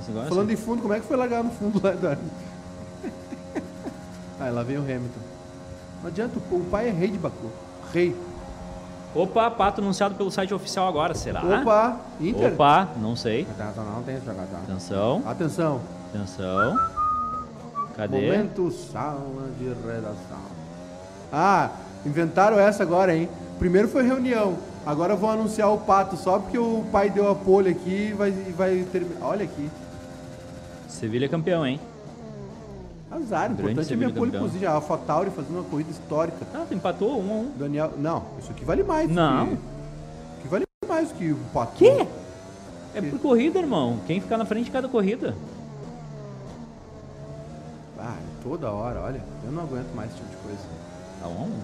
nesse. 0.07 0.29
Falando 0.29 0.51
em 0.51 0.55
fundo, 0.55 0.81
como 0.81 0.93
é 0.93 0.99
que 0.99 1.05
foi 1.05 1.17
largar 1.17 1.43
no 1.43 1.51
fundo 1.51 1.81
lá, 1.83 1.91
Eduardo? 1.93 2.21
Aí, 4.39 4.51
lá 4.51 4.63
vem 4.63 4.77
o 4.77 4.81
Hamilton. 4.81 5.19
Não 6.01 6.07
adianta, 6.09 6.37
o 6.51 6.59
pai 6.71 6.87
é 6.89 6.91
rei 6.91 7.09
de 7.09 7.17
Baku. 7.17 7.49
Rei. 7.93 8.15
Opa, 9.17 9.49
pato 9.49 9.81
anunciado 9.81 10.13
pelo 10.13 10.29
site 10.29 10.53
oficial 10.53 10.87
agora, 10.87 11.15
será? 11.15 11.41
Opa, 11.43 11.97
Inter. 12.21 12.53
Opa, 12.53 12.87
não 12.97 13.15
sei. 13.15 13.47
Atenção, 13.49 13.83
não 13.85 14.03
tem 14.03 14.15
esse 14.15 14.25
jogador. 14.25 14.57
Atenção, 14.57 15.23
Atenção. 15.25 15.81
atenção. 16.13 16.79
Cadê? 17.95 18.21
Momento 18.21 18.69
sala 18.71 19.49
de 19.57 19.65
redação. 19.65 20.37
Ah, 21.33 21.71
inventaram 22.05 22.59
essa 22.59 22.83
agora, 22.83 23.15
hein? 23.15 23.27
Primeiro 23.57 23.87
foi 23.87 24.03
reunião. 24.03 24.55
Agora 24.85 25.15
vão 25.15 25.31
anunciar 25.31 25.73
o 25.73 25.79
pato 25.79 26.15
só 26.15 26.37
porque 26.37 26.59
o 26.59 26.85
pai 26.91 27.09
deu 27.09 27.27
a 27.29 27.33
pole 27.33 27.71
aqui 27.71 28.09
e 28.11 28.13
vai, 28.13 28.29
e 28.29 28.53
vai 28.55 28.85
terminar. 28.91 29.25
Olha 29.25 29.45
aqui. 29.45 29.67
Sevilha 30.87 31.25
é 31.25 31.27
campeão, 31.27 31.65
hein? 31.65 31.79
Azar, 33.17 33.51
o 33.51 33.55
Grande 33.55 33.71
importante 33.71 33.93
é 33.93 33.95
minha 33.95 34.09
pole 34.11 34.31
position. 34.31 34.67
A 34.67 34.73
AlphaTauri 34.73 35.31
fazendo 35.31 35.55
uma 35.55 35.63
corrida 35.63 35.91
histórica. 35.91 36.37
Ah, 36.53 36.65
tu 36.67 36.73
empatou 36.73 37.21
um 37.21 37.31
a 37.31 37.35
um. 37.35 37.51
Daniel. 37.57 37.93
Não, 37.97 38.23
isso 38.39 38.51
aqui 38.51 38.63
vale 38.63 38.83
mais. 38.83 39.09
Não. 39.09 39.47
Que, 39.47 39.53
isso 39.53 39.61
aqui 40.39 40.47
vale 40.47 40.65
mais 40.87 41.09
do 41.09 41.15
que 41.15 41.31
o 41.31 41.37
pato. 41.53 41.73
Quê? 41.75 42.07
É 42.93 43.01
por 43.01 43.19
corrida, 43.19 43.59
irmão. 43.59 43.99
Quem 44.07 44.21
ficar 44.21 44.37
na 44.37 44.45
frente 44.45 44.65
de 44.65 44.71
cada 44.71 44.87
corrida. 44.87 45.35
Ah, 47.99 48.17
toda 48.43 48.71
hora, 48.71 49.01
olha. 49.01 49.21
Eu 49.43 49.51
não 49.51 49.63
aguento 49.63 49.93
mais 49.95 50.11
esse 50.11 50.19
tipo 50.19 50.29
de 50.29 50.37
coisa. 50.37 50.61
Tá 51.21 51.27
um 51.27 51.31
a 51.31 51.43
um. 51.43 51.59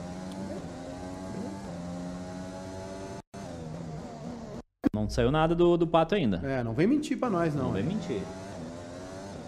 Não 4.93 5.09
saiu 5.09 5.31
nada 5.31 5.55
do, 5.55 5.75
do 5.75 5.87
pato 5.87 6.13
ainda. 6.13 6.39
É, 6.43 6.63
não 6.63 6.73
vem 6.73 6.85
mentir 6.85 7.17
pra 7.17 7.29
nós, 7.29 7.55
não. 7.55 7.65
Não 7.65 7.71
vai 7.71 7.81
hein? 7.81 7.87
mentir. 7.87 8.21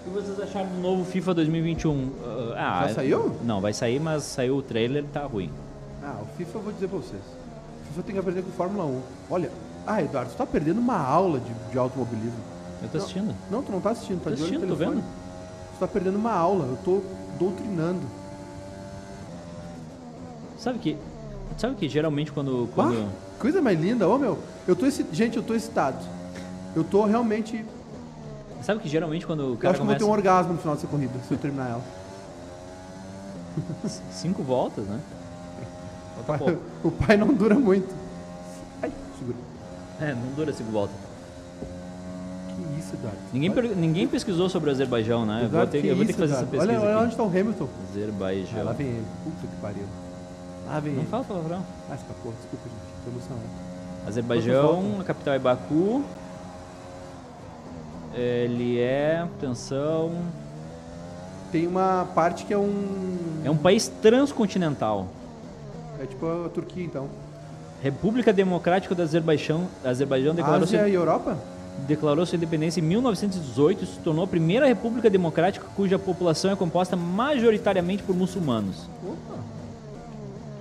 O 0.05 0.09
que 0.09 0.21
vocês 0.21 0.39
acharam 0.39 0.67
do 0.67 0.81
novo 0.81 1.03
FIFA 1.03 1.33
2021? 1.33 2.11
Ah, 2.55 2.85
Já 2.87 2.95
saiu? 2.95 3.35
Não, 3.43 3.59
vai 3.59 3.73
sair, 3.73 3.99
mas 3.99 4.23
saiu 4.23 4.57
o 4.57 4.61
trailer 4.61 5.03
e 5.03 5.07
tá 5.07 5.25
ruim. 5.25 5.49
Ah, 6.03 6.19
o 6.21 6.37
FIFA 6.37 6.57
eu 6.57 6.61
vou 6.61 6.73
dizer 6.73 6.87
pra 6.87 6.97
vocês. 6.99 7.21
O 7.83 7.87
FIFA 7.87 8.03
tem 8.03 8.13
que 8.13 8.19
aprender 8.19 8.41
com 8.43 8.51
Fórmula 8.51 8.85
1. 8.85 9.01
Olha, 9.31 9.51
ah, 9.87 10.01
Eduardo, 10.01 10.31
tu 10.31 10.37
tá 10.37 10.45
perdendo 10.45 10.79
uma 10.79 10.97
aula 10.97 11.39
de, 11.39 11.71
de 11.71 11.77
automobilismo. 11.77 12.37
Eu 12.83 12.89
tô 12.89 12.97
assistindo. 12.99 13.35
Não, 13.49 13.63
tu 13.63 13.71
não 13.71 13.81
tá 13.81 13.91
assistindo, 13.91 14.23
tá 14.23 14.29
Tô 14.29 14.35
de 14.35 14.43
olho 14.43 14.51
no 14.51 14.57
assistindo, 14.57 14.69
tô 14.69 14.77
telefone. 14.77 15.03
Tu 15.73 15.79
tá 15.79 15.87
perdendo 15.87 16.15
uma 16.17 16.33
aula, 16.33 16.65
eu 16.65 16.77
tô 16.83 17.01
doutrinando. 17.39 18.01
Sabe 20.57 20.79
que. 20.79 20.97
Sabe 21.57 21.75
que 21.75 21.89
geralmente 21.89 22.31
quando. 22.31 22.69
Ah, 22.71 22.75
quando 22.75 23.09
coisa 23.39 23.61
mais 23.61 23.79
linda, 23.79 24.07
ô 24.07 24.17
meu. 24.17 24.37
Eu 24.67 24.75
tô 24.75 24.85
esse, 24.85 25.05
gente, 25.11 25.37
eu 25.37 25.43
tô 25.43 25.55
excitado. 25.55 25.97
Eu 26.75 26.83
tô 26.83 27.05
realmente, 27.05 27.65
sabe 28.63 28.79
que 28.79 28.89
geralmente 28.89 29.25
quando 29.25 29.41
o 29.41 29.53
eu 29.53 29.57
cara 29.57 29.71
acho 29.73 29.79
que 29.79 29.83
eu 29.83 29.85
vou 29.87 29.95
ter 29.95 29.99
começa. 30.03 30.05
um 30.05 30.11
orgasmo 30.17 30.53
no 30.53 30.59
final 30.59 30.75
dessa 30.75 30.87
corrida, 30.87 31.13
se 31.27 31.33
eu 31.33 31.37
terminar 31.37 31.69
ela. 31.69 31.81
Cinco 34.11 34.43
voltas, 34.43 34.85
né? 34.85 34.99
O 36.19 36.23
pai, 36.23 36.57
o 36.83 36.91
pai 36.91 37.17
não 37.17 37.27
dura 37.33 37.55
muito. 37.55 37.93
Ai, 38.81 38.91
segura. 39.19 39.37
É, 40.01 40.13
não 40.13 40.31
dura 40.35 40.51
cinco 40.53 40.71
voltas. 40.71 40.95
Que 42.49 42.79
isso, 42.79 42.95
Eduardo. 42.95 43.17
Ninguém, 43.33 43.51
per- 43.51 43.75
ninguém 43.75 44.07
pesquisou 44.07 44.49
sobre 44.49 44.69
o 44.69 44.73
Azerbaijão, 44.73 45.25
né? 45.25 45.35
Eu 45.35 45.39
vou 45.39 45.47
Eduardo, 45.49 45.71
ter, 45.71 45.85
eu 45.85 45.95
vou 45.95 46.05
ter 46.05 46.05
que 46.05 46.11
isso, 46.11 46.19
fazer 46.19 46.33
essa 46.33 46.43
Eduardo? 46.43 46.51
pesquisa 46.67 46.81
Olha, 46.81 46.87
olha 46.87 46.95
aqui. 46.97 47.05
onde 47.05 47.15
tá 47.15 47.23
o 47.23 47.27
Hamilton. 47.27 47.67
Azerbaijão. 47.91 48.59
Ah, 48.59 48.63
lá 48.63 48.71
vem 48.73 48.87
ele. 48.87 49.05
Puta 49.23 49.47
que 49.47 49.61
pariu. 49.61 49.83
Lá 50.67 50.79
vem 50.79 50.93
Não 50.93 51.01
ele. 51.01 51.09
fala 51.09 51.23
palavrão. 51.23 51.63
Ah, 51.91 51.95
escapou. 51.95 52.33
Desculpa, 52.41 52.65
gente. 52.69 53.03
Tô 53.03 53.11
emocionado. 53.11 53.45
Azerbaijão, 54.07 54.97
a 54.99 55.03
capital 55.03 55.33
é 55.33 55.39
Baku. 55.39 56.03
Ele 58.15 58.79
é. 58.79 59.19
Atenção. 59.23 60.11
Tem 61.51 61.67
uma 61.67 62.07
parte 62.15 62.45
que 62.45 62.53
é 62.53 62.57
um... 62.57 63.41
É 63.43 63.51
um 63.51 63.57
país 63.57 63.87
transcontinental. 64.01 65.07
É 65.99 66.05
tipo 66.05 66.25
a 66.45 66.49
Turquia, 66.49 66.83
então. 66.83 67.07
República 67.81 68.33
Democrática 68.33 68.95
do 68.95 69.01
Azerbaijão. 69.01 69.67
Azerbaijão 69.83 70.33
declarou, 70.33 70.63
Ásia 70.63 70.79
sua, 70.79 70.89
e 70.89 70.93
Europa? 70.93 71.37
declarou 71.87 72.25
sua 72.25 72.37
independência 72.37 72.79
em 72.79 72.83
1918 72.83 73.83
e 73.83 73.87
se 73.87 73.99
tornou 73.99 74.23
a 74.23 74.27
primeira 74.27 74.65
república 74.65 75.09
democrática 75.09 75.65
cuja 75.75 75.99
população 75.99 76.51
é 76.51 76.55
composta 76.55 76.95
majoritariamente 76.95 78.03
por 78.03 78.15
muçulmanos. 78.15 78.89
Opa. 79.03 79.39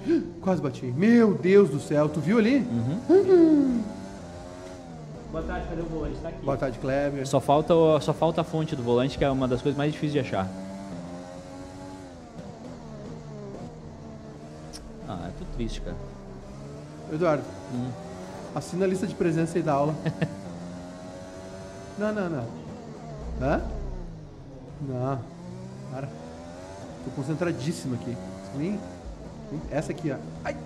Quase 0.43 0.61
bati. 0.61 0.87
Meu 0.87 1.35
Deus 1.35 1.71
do 1.71 1.81
céu. 1.81 2.09
Tu 2.09 2.21
viu 2.21 2.39
ali? 2.39 2.67
Boa 5.35 5.43
tarde, 5.43 5.67
cadê 5.69 5.83
o 5.83 5.87
volante? 5.87 6.17
Tá 6.19 6.29
aqui. 6.29 6.45
Boa 6.45 6.57
tarde, 6.57 6.79
Kleber. 6.79 7.27
Só 7.27 7.41
falta, 7.41 7.75
só 8.01 8.15
falta 8.15 8.43
a 8.43 8.45
fonte 8.45 8.77
do 8.77 8.85
volante, 8.85 9.19
que 9.19 9.25
é 9.25 9.29
uma 9.29 9.49
das 9.49 9.61
coisas 9.61 9.77
mais 9.77 9.93
difíceis 9.93 10.13
de 10.13 10.21
achar. 10.21 10.49
Ah, 15.09 15.27
é 15.27 15.33
tudo 15.37 15.49
triste, 15.57 15.81
cara. 15.81 15.97
Eduardo, 17.13 17.43
Hum. 17.75 17.91
assina 18.55 18.85
a 18.85 18.89
lista 18.89 19.09
de 19.09 19.15
presença 19.17 19.59
aí 19.59 19.63
da 19.65 19.73
aula. 19.73 19.93
não, 21.99 22.15
não, 22.15 22.31
não. 22.31 22.47
Hã? 23.43 23.61
Não. 24.83 25.19
Para. 25.91 26.07
Tô 27.05 27.11
concentradíssimo 27.17 27.97
aqui. 27.97 28.17
Vem. 28.57 28.79
Essa 29.69 29.91
aqui, 29.91 30.13
ó. 30.13 30.17
Ai. 30.45 30.57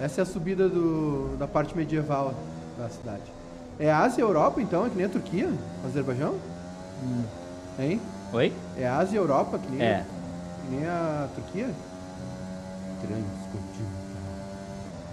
Essa 0.00 0.20
é 0.20 0.22
a 0.22 0.26
subida 0.26 0.68
do, 0.68 1.36
da 1.36 1.48
parte 1.48 1.76
medieval 1.76 2.32
da 2.76 2.88
cidade. 2.88 3.22
É 3.78 3.90
Ásia 3.92 4.20
e 4.20 4.24
Europa, 4.24 4.60
então? 4.60 4.86
É 4.86 4.88
que 4.90 4.96
nem 4.96 5.06
a 5.06 5.08
Turquia? 5.08 5.50
Azerbaijão? 5.84 6.34
Hein? 7.78 8.00
Oi? 8.32 8.52
É 8.76 8.86
Ásia 8.88 9.16
e 9.16 9.18
Europa, 9.18 9.58
que 9.58 9.70
nem, 9.70 9.82
É. 9.82 10.04
que 10.62 10.74
nem 10.74 10.86
a 10.86 11.28
Turquia? 11.34 11.68
Transcontinental. 13.00 13.92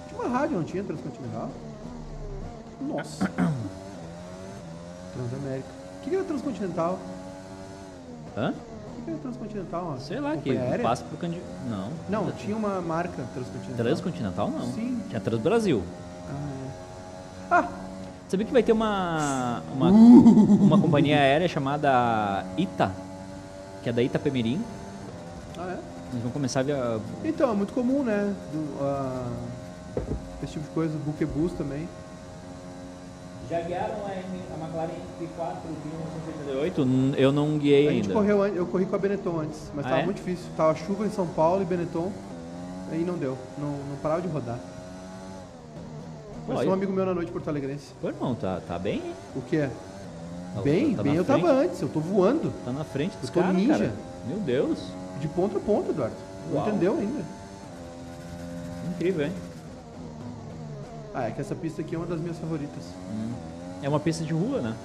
Tinha 0.08 0.22
uma 0.22 0.30
rádio, 0.40 0.58
não 0.58 0.64
tinha 0.64 0.84
Transcontinental? 0.84 1.50
Nossa. 2.82 3.30
Transamérica. 5.14 5.68
O 6.00 6.04
que 6.04 6.16
era 6.16 6.24
Transcontinental? 6.24 7.00
Hã? 8.38 8.54
O 8.98 9.02
que 9.04 9.10
era 9.12 9.20
Transcontinental? 9.20 9.94
ó? 9.94 9.98
Sei 10.00 10.20
lá, 10.20 10.38
que 10.38 10.50
aérea? 10.58 10.84
passa 10.84 11.04
pro 11.04 11.18
Candi... 11.18 11.42
Não. 11.70 11.90
Não, 12.10 12.32
tinha 12.32 12.56
uma 12.56 12.82
marca 12.82 13.24
Transcontinental. 13.34 13.86
Transcontinental 13.86 14.50
não. 14.50 14.72
Sim. 14.72 15.02
Tinha 15.10 15.20
Transbrasil. 15.20 15.84
Ah. 17.52 17.64
Ah, 17.66 17.68
Sabia 18.28 18.46
que 18.48 18.54
vai 18.54 18.64
ter 18.64 18.72
uma 18.72 19.62
uma, 19.76 19.90
Uh! 19.92 20.64
uma 20.64 20.80
companhia 20.80 21.18
aérea 21.20 21.48
chamada 21.48 22.44
Ita, 22.58 22.92
que 23.84 23.90
é 23.90 23.94
da 23.94 24.02
Itapemirim. 24.02 24.62
ah, 25.58 25.70
é? 25.78 25.78
Eles 26.12 26.22
vão 26.24 26.32
começar 26.32 26.60
a 26.60 26.64
via... 26.64 27.00
Então, 27.24 27.52
é 27.52 27.54
muito 27.56 27.74
comum, 27.74 28.04
né? 28.04 28.34
Do, 28.52 28.84
ah, 28.84 29.28
esse 30.44 30.54
tipo 30.54 30.66
de 30.66 30.72
coisa. 30.72 30.98
Buquebus 31.06 31.54
também. 31.54 31.88
Já 33.50 33.62
guiaram 33.62 33.96
a, 34.06 34.12
McLaren 34.12 34.90
MP4 35.20 35.56
de 35.84 35.90
1988? 35.90 37.16
Eu 37.18 37.32
não 37.32 37.58
guiei 37.58 37.88
A 37.88 37.92
gente 37.92 38.04
ainda. 38.08 38.14
correu, 38.14 38.46
eu 38.48 38.66
corri 38.66 38.86
com 38.86 38.96
a 38.96 39.00
Benetton 39.00 39.40
antes, 39.42 39.72
mas 39.76 39.86
Ah, 39.86 39.90
tava 39.90 40.02
é? 40.02 40.06
muito 40.06 40.18
difícil. 40.18 40.46
Tava 40.56 40.74
chuva 40.76 41.06
em 41.06 41.10
São 41.12 41.28
Paulo 41.28 41.62
e 41.62 41.66
Benetton, 41.66 42.12
aí 42.92 43.04
não 43.04 43.16
deu. 43.16 43.38
Não, 43.58 43.70
não 43.72 43.98
parava 44.02 44.22
de 44.22 44.28
rodar. 44.28 44.58
Aí- 46.50 46.68
um 46.68 46.74
amigo 46.74 46.92
meu 46.92 47.06
na 47.06 47.14
noite 47.14 47.32
porto-alegrense. 47.32 47.94
Pô, 48.02 48.08
irmão, 48.10 48.36
tá, 48.36 48.60
tá 48.68 48.78
bem, 48.78 48.96
hein? 48.96 49.14
O 49.36 49.42
quê? 49.42 49.70
Tá- 50.56 50.62
bem, 50.62 50.96
tá 50.96 51.02
bem 51.04 51.16
eu 51.16 51.24
frente. 51.26 51.42
tava 51.42 51.54
antes, 51.54 51.82
eu 51.82 51.90
tô 51.90 52.00
voando. 52.00 52.54
Tá 52.66 52.72
na 52.72 52.84
frente 52.84 53.16
dos 53.18 53.30
Eu 53.30 53.34
tô 53.34 53.40
caras, 53.42 53.56
ninja. 53.56 53.74
cara. 53.74 53.94
Meu 54.28 54.40
Deus. 54.40 54.80
De 55.20 55.28
ponta 55.30 55.58
a 55.58 55.62
ponta, 55.62 55.90
Eduardo. 55.92 56.16
Não 56.50 56.58
Uau. 56.58 56.68
entendeu 56.68 56.94
ainda. 56.98 57.24
Incrível, 58.96 59.26
hein? 59.26 59.32
Ah, 61.14 61.28
é 61.28 61.32
que 61.32 61.42
essa 61.42 61.56
pista 61.56 61.82
aqui 61.82 61.96
é 61.96 61.98
uma 61.98 62.08
das 62.08 62.20
minhas 62.20 62.38
favoritas. 62.38 62.84
Hum. 63.12 63.32
É 63.82 63.90
uma 63.90 64.00
pista 64.00 64.24
de 64.24 64.34
rua, 64.34 64.62
né? 64.62 64.76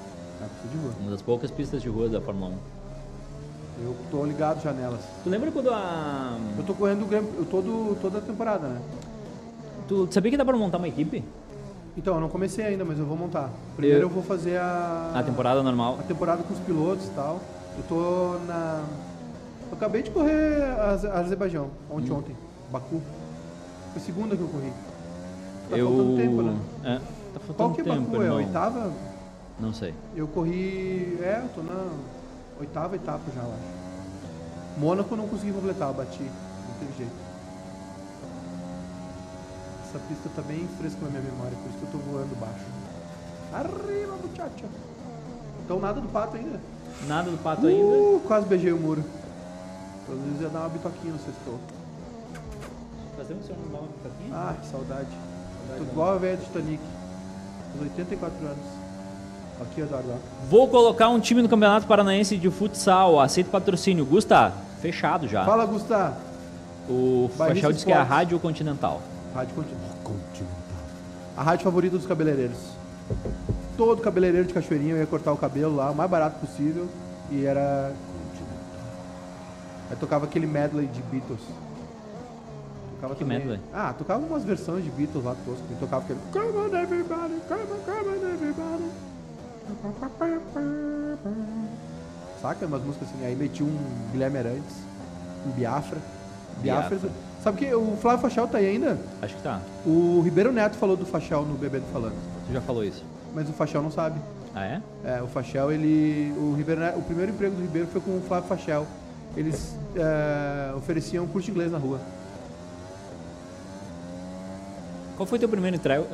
É 0.41 0.45
a 0.45 0.49
pista 0.49 0.69
de 0.69 0.77
rua. 0.83 0.93
Uma 1.01 1.11
das 1.11 1.23
poucas 1.23 1.51
pistas 1.51 1.83
de 1.83 1.89
rua 1.89 2.09
da 2.09 2.21
Fórmula 2.21 2.53
1. 2.53 3.85
Eu 3.85 3.97
tô 4.11 4.25
ligado 4.25 4.63
já 4.63 4.73
nelas. 4.73 5.01
Tu 5.23 5.31
lembra 5.31 5.51
quando 5.53 5.71
a... 5.71 6.37
Eu 6.57 6.65
tô 6.65 6.75
correndo 6.75 7.07
o 7.07 7.15
eu 7.15 7.47
todo, 7.49 7.97
toda 8.01 8.19
a 8.19 8.21
temporada, 8.21 8.67
né? 8.69 8.81
Tu 9.87 10.09
sabia 10.11 10.31
que 10.33 10.37
dá 10.37 10.45
pra 10.45 10.57
montar 10.57 10.79
uma 10.79 10.89
equipe? 10.89 11.25
Então, 11.99 12.15
eu 12.15 12.21
não 12.21 12.29
comecei 12.29 12.65
ainda, 12.65 12.85
mas 12.85 12.97
eu 12.97 13.05
vou 13.05 13.17
montar. 13.17 13.51
Primeiro 13.75 13.99
Eu- 14.05 14.09
eu, 14.09 14.09
vou 14.09 14.23
fazer 14.23 14.57
a... 14.57 15.11
A 15.17 15.23
temporada 15.25 15.65
normal. 15.65 15.97
a 15.99 16.05
temporada 16.05 16.45
com 16.45 16.55
os 16.55 16.61
pilotos 16.61 17.07
e 17.07 17.11
tal. 17.11 17.41
Eu 17.77 17.83
tô 17.89 18.39
na. 18.47 18.85
Eu 19.69 19.77
acabei 19.77 20.03
de 20.03 20.11
correr 20.13 20.63
a 20.79 20.91
Aze- 20.93 21.09
a 21.09 21.19
Azerbaijão, 21.19 21.71
ontem, 21.91 22.13
Hum. 22.13 22.19
ontem. 22.19 22.37
Baku. 22.71 23.03
Foi 23.93 24.01
a 24.03 24.05
segunda 24.05 24.37
que 24.37 24.43
eu 24.43 24.49
corri. 24.49 24.73
Tá 25.69 25.77
eu... 25.77 25.89
faltando 25.89 26.17
tempo, 26.17 26.43
né? 26.43 26.57
É, 26.85 26.95
tá 26.99 27.41
faltando 27.41 27.57
Qual 27.57 27.71
que 27.73 27.81
é 27.81 27.85
tempo, 27.85 28.01
Baku? 28.03 28.15
É 28.17 28.19
a 28.19 28.23
irmão. 28.23 28.37
oitava? 28.39 28.93
Não 29.59 29.73
sei. 29.73 29.93
Eu 30.15 30.29
corri. 30.29 31.19
É, 31.21 31.43
eu 31.45 31.49
tô 31.49 31.63
na 31.73 31.85
oitava 32.61 32.95
etapa 32.95 33.21
já, 33.35 33.43
eu 33.43 33.49
acho. 33.49 34.81
Mônaco 34.81 35.13
eu 35.15 35.19
não 35.19 35.27
consegui 35.29 35.53
completar, 35.53 35.89
eu 35.89 35.95
bati. 35.95 36.23
Não 36.23 36.75
teve 36.79 36.97
jeito. 36.97 37.13
Essa 39.89 39.99
pista 40.01 40.29
tá 40.37 40.43
bem 40.43 40.69
fresca 40.79 40.99
na 41.01 41.09
minha 41.09 41.23
memória, 41.23 41.57
por 41.57 41.71
isso 41.71 41.79
que 41.79 41.85
eu 41.85 41.93
tô 41.93 41.99
voando 42.11 42.37
baixo. 42.39 42.67
Arriba, 43.55 44.17
muchacha! 44.23 44.67
Então 45.65 45.81
nada 45.81 45.99
do 45.99 46.09
pato 46.09 46.37
ainda. 46.37 46.61
Nada 47.07 47.31
do 47.31 47.39
pato 47.39 47.67
ainda. 47.67 47.83
Uh, 47.83 48.21
quase 48.27 48.47
beijei 48.47 48.71
o 48.71 48.79
muro. 48.79 49.03
Pelo 50.05 50.19
menos 50.19 50.43
ia 50.43 50.51
dar 50.51 50.61
uma 50.61 50.69
bitoquinha 50.69 51.15
no 51.15 51.19
sextou. 51.19 51.59
Faz 53.17 53.29
tempo 53.29 53.41
que 53.41 53.45
o 53.45 53.55
senhor 53.55 53.71
não 53.73 53.79
uma 53.81 53.89
pipoquinha? 53.89 54.35
Ah, 54.35 54.55
que 54.61 54.67
saudade. 54.67 55.09
Tô 55.69 55.83
né? 55.83 55.89
igual 55.91 56.13
a 56.13 56.19
velha 56.19 56.37
do 56.37 56.45
Titanic. 56.45 56.83
Aos 57.73 57.83
84 57.83 58.47
anos. 58.47 58.59
Aqui, 59.63 59.81
Eduardo. 59.81 60.13
Vou 60.51 60.69
colocar 60.69 61.09
um 61.09 61.19
time 61.19 61.41
no 61.41 61.49
Campeonato 61.49 61.87
Paranaense 61.87 62.37
de 62.37 62.51
Futsal. 62.51 63.19
Aceito 63.19 63.51
patrocínio. 63.51 64.05
Gusta, 64.05 64.53
fechado 64.83 65.27
já. 65.27 65.47
Fala, 65.47 65.65
Gustavo. 65.65 66.17
O 66.91 67.31
Bairrista 67.37 67.63
Fachel 67.63 67.73
disse 67.73 67.87
que 67.87 67.93
é 67.93 67.97
a. 67.97 68.03
Rádio 68.03 68.39
Continental. 68.39 69.01
Rádio 69.39 69.55
Continental. 69.55 70.83
A 71.37 71.43
rádio 71.45 71.65
favorita 71.65 71.97
dos 71.97 72.07
cabeleireiros. 72.07 72.59
Todo 73.77 74.03
cabeleireiro 74.03 74.49
de 74.49 74.53
Cachoeirinha 74.53 74.95
eu 74.95 74.99
ia 74.99 75.07
cortar 75.07 75.33
o 75.33 75.37
cabelo 75.37 75.77
lá, 75.77 75.93
o 75.93 75.95
mais 75.95 76.11
barato 76.11 76.41
possível. 76.45 76.89
E 77.31 77.45
era. 77.45 77.93
Aí 79.89 79.97
tocava 79.97 80.27
aquele 80.27 80.47
medley 80.47 80.87
de 80.89 81.01
Beatles. 81.03 81.41
Tocava 82.97 83.15
Que 83.15 83.25
medley? 83.25 83.61
Ah, 83.73 83.95
tocava 83.97 84.27
umas 84.27 84.43
versões 84.43 84.83
de 84.83 84.91
Beatles 84.91 85.25
lá 85.25 85.37
tosco. 85.45 85.65
E 85.71 85.75
tocava 85.77 86.03
aquele. 86.03 86.19
Come 86.33 86.59
on 86.59 86.77
everybody, 86.77 87.41
come 87.47 87.63
on, 87.63 87.79
come 87.85 88.09
on 88.09 88.35
everybody. 88.35 88.91
Saca? 92.43 92.67
Umas 92.67 92.83
músicas 92.83 93.09
assim. 93.09 93.25
Aí 93.25 93.37
meti 93.37 93.63
um 93.63 93.79
Guilherme 94.11 94.39
Arantes, 94.39 94.77
um 95.47 95.51
Biafra. 95.51 95.99
Biafra. 96.61 96.97
Biafra. 96.97 97.28
Sabe 97.43 97.59
que 97.59 97.75
o 97.75 97.97
Flávio 97.97 98.21
Fachel 98.21 98.49
tá 98.49 98.59
aí 98.59 98.67
ainda? 98.67 98.99
Acho 99.23 99.37
que 99.37 99.43
tá. 99.43 99.61
O 99.87 100.21
Ribeiro 100.23 100.53
Neto 100.53 100.77
falou 100.77 100.97
do 100.97 101.07
Fachel 101.07 101.43
no 101.43 101.55
Bebendo 101.55 101.85
Falando. 101.93 102.17
Tu 102.47 102.53
já 102.53 102.61
falou 102.61 102.85
isso. 102.85 103.05
Mas 103.35 103.49
o 103.49 103.53
Fachel 103.53 103.83
não 103.83 103.91
sabe. 103.91 104.21
Ah, 104.55 104.65
é? 104.65 104.83
É, 105.05 105.23
o 105.23 105.29
Fachel, 105.29 105.71
ele. 105.71 106.33
O, 106.37 106.55
Ribeiro, 106.55 106.81
o 106.97 107.03
primeiro 107.03 107.31
emprego 107.31 107.55
do 107.55 107.63
Ribeiro 107.63 107.87
foi 107.87 108.01
com 108.01 108.17
o 108.17 108.23
Flávio 108.23 108.49
Fachel. 108.49 108.87
Eles 109.37 109.77
é, 109.95 110.75
ofereciam 110.75 111.27
curso 111.27 111.47
de 111.47 111.53
inglês 111.53 111.71
na 111.71 111.79
rua. 111.79 112.01
Qual 115.17 115.27
foi 115.27 115.39
teu 115.39 115.49
primeiro 115.49 115.77
emprego? 115.77 116.07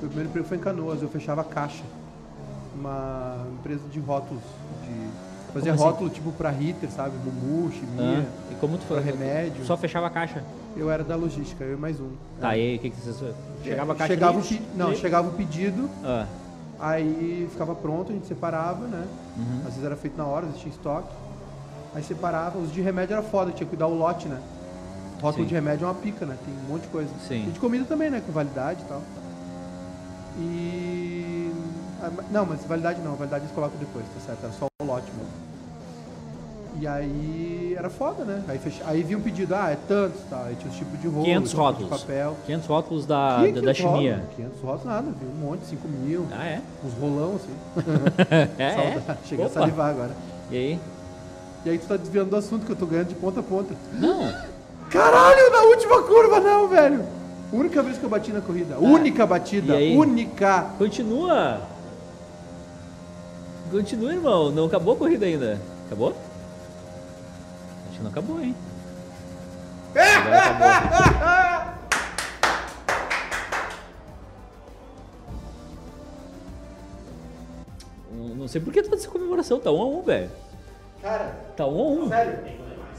Meu 0.00 0.08
primeiro 0.08 0.28
emprego 0.28 0.46
foi 0.46 0.56
em 0.56 0.60
Canoas, 0.60 1.02
eu 1.02 1.08
fechava 1.08 1.42
caixa. 1.42 1.82
Uma 2.76 3.46
empresa 3.58 3.82
de 3.90 3.98
rótulos. 4.00 4.42
De... 4.84 5.33
Fazia 5.54 5.72
assim? 5.72 5.82
rótulo 5.84 6.10
tipo 6.10 6.32
pra 6.32 6.50
Ritter, 6.50 6.90
sabe? 6.90 7.12
Mumu, 7.24 7.68
Ah, 7.68 7.72
Chimia. 7.72 8.26
e 8.50 8.54
como 8.56 8.76
tu 8.76 8.84
foi? 8.84 9.00
remédio. 9.00 9.64
Só 9.64 9.76
fechava 9.76 10.08
a 10.08 10.10
caixa. 10.10 10.42
Eu 10.76 10.90
era 10.90 11.04
da 11.04 11.14
logística, 11.14 11.62
eu 11.64 11.74
e 11.74 11.80
mais 11.80 12.00
um. 12.00 12.10
Tá, 12.40 12.56
É. 12.56 12.58
e 12.58 12.62
aí, 12.70 12.76
o 12.76 12.78
que 12.80 12.90
que 12.90 13.00
você... 13.00 13.32
Chegava 13.62 13.92
a 13.92 13.94
caixa 13.94 14.12
Chegava 14.14 14.40
pe- 14.42 14.60
Não, 14.74 14.94
chegava 14.94 15.28
o 15.28 15.32
pedido, 15.32 15.88
Ah, 16.04 16.26
aí 16.80 17.48
ficava 17.52 17.74
pronto, 17.74 18.10
a 18.10 18.14
gente 18.14 18.26
separava, 18.26 18.84
né? 18.86 19.06
Uhum. 19.36 19.58
Às 19.60 19.68
vezes 19.74 19.84
era 19.84 19.96
feito 19.96 20.18
na 20.18 20.26
hora, 20.26 20.40
às 20.46 20.46
vezes 20.48 20.62
tinha 20.62 20.72
estoque. 20.74 21.08
Aí 21.94 22.02
separava. 22.02 22.58
Os 22.58 22.72
de 22.72 22.80
remédio 22.82 23.14
era 23.14 23.22
foda, 23.22 23.52
tinha 23.52 23.64
que 23.64 23.70
cuidar 23.70 23.86
o 23.86 23.94
lote, 23.96 24.26
né? 24.26 24.40
Rótulo 25.22 25.44
Sim. 25.44 25.48
de 25.48 25.54
remédio 25.54 25.84
é 25.84 25.88
uma 25.88 25.94
pica, 25.94 26.26
né? 26.26 26.36
Tem 26.44 26.52
um 26.52 26.72
monte 26.72 26.82
de 26.82 26.88
coisa. 26.88 27.10
Sim. 27.28 27.46
E 27.46 27.50
de 27.52 27.60
comida 27.60 27.84
também, 27.84 28.10
né? 28.10 28.20
Com 28.26 28.32
validade 28.32 28.82
e 28.82 28.84
tal. 28.86 29.00
E. 30.38 31.52
ah, 32.02 32.10
Não, 32.32 32.44
mas 32.44 32.64
validade 32.64 33.00
não, 33.00 33.14
validade 33.14 33.44
eles 33.44 33.54
colocam 33.54 33.78
depois, 33.78 34.04
tá 34.06 34.20
certo? 34.26 34.42
Era 34.44 34.52
só 34.52 34.66
o 34.82 34.84
lote 34.84 35.06
mesmo. 35.12 35.43
E 36.80 36.86
aí 36.88 37.74
era 37.78 37.88
foda, 37.88 38.24
né? 38.24 38.42
Aí, 38.48 38.58
fecha... 38.58 38.82
aí 38.86 39.02
vinha 39.04 39.16
um 39.16 39.20
pedido, 39.20 39.54
ah, 39.54 39.70
é 39.70 39.78
tantos, 39.86 40.20
tá? 40.28 40.42
Aí 40.46 40.56
tinha 40.56 40.70
os 40.70 40.76
tipos 40.76 41.00
de 41.00 41.06
rolo, 41.06 41.24
500 41.24 41.50
tipo 41.50 41.62
rótulos. 41.62 41.90
de 41.92 41.98
papel. 42.06 42.36
500 42.46 42.66
rótulos 42.66 43.06
da, 43.06 43.36
Que 43.44 43.52
da, 43.52 43.60
da 43.60 43.74
500 43.74 43.76
chimia. 43.76 44.12
rótulos? 44.14 44.36
500 44.36 44.60
rótulos 44.60 44.84
nada, 44.84 45.06
viu? 45.20 45.28
Um 45.30 45.46
monte, 45.50 45.64
5 45.66 45.88
mil, 45.88 46.26
Ah, 46.32 46.44
é? 46.46 46.60
uns 46.84 46.92
rolão 47.00 47.36
assim. 47.36 47.54
É, 48.58 48.64
é. 48.64 49.16
Cheguei 49.24 49.44
a 49.44 49.48
Opa. 49.48 49.60
salivar 49.60 49.90
agora. 49.90 50.10
E 50.50 50.56
aí? 50.56 50.80
E 51.64 51.70
aí 51.70 51.78
tu 51.78 51.86
tá 51.86 51.96
desviando 51.96 52.30
do 52.30 52.36
assunto 52.36 52.66
que 52.66 52.72
eu 52.72 52.76
tô 52.76 52.86
ganhando 52.86 53.08
de 53.08 53.14
ponta 53.14 53.40
a 53.40 53.42
ponta. 53.42 53.74
Não. 53.92 54.34
Caralho, 54.90 55.50
na 55.52 55.62
última 55.62 56.02
curva 56.02 56.40
não, 56.40 56.68
velho. 56.68 57.04
Única 57.52 57.82
vez 57.84 57.96
que 57.98 58.04
eu 58.04 58.10
bati 58.10 58.32
na 58.32 58.40
corrida. 58.40 58.78
Única 58.78 59.24
batida. 59.24 59.74
Ah. 59.74 59.80
E 59.80 59.90
aí? 59.92 59.96
Única. 59.96 60.66
Continua. 60.76 61.60
Continua, 63.70 64.12
irmão. 64.12 64.50
Não 64.50 64.66
acabou 64.66 64.94
a 64.94 64.96
corrida 64.96 65.24
ainda. 65.26 65.58
Acabou? 65.86 66.14
Que 67.94 68.02
não 68.02 68.10
acabou, 68.10 68.40
hein? 68.40 68.54
Acabou. 69.94 71.74
Não- 78.12 78.34
Não 78.36 78.48
sei 78.48 78.60
por 78.60 78.72
que 78.72 78.82
toda 78.82 78.96
essa 78.96 79.08
comemoração. 79.08 79.58
Tá 79.58 79.70
um 79.70 79.80
a 79.80 79.86
um, 79.86 80.02
velho. 80.02 80.30
Cara, 81.02 81.34
Tá 81.56 81.66
um 81.66 81.78
a 81.80 81.82
um. 82.04 82.08
sério. 82.08 82.38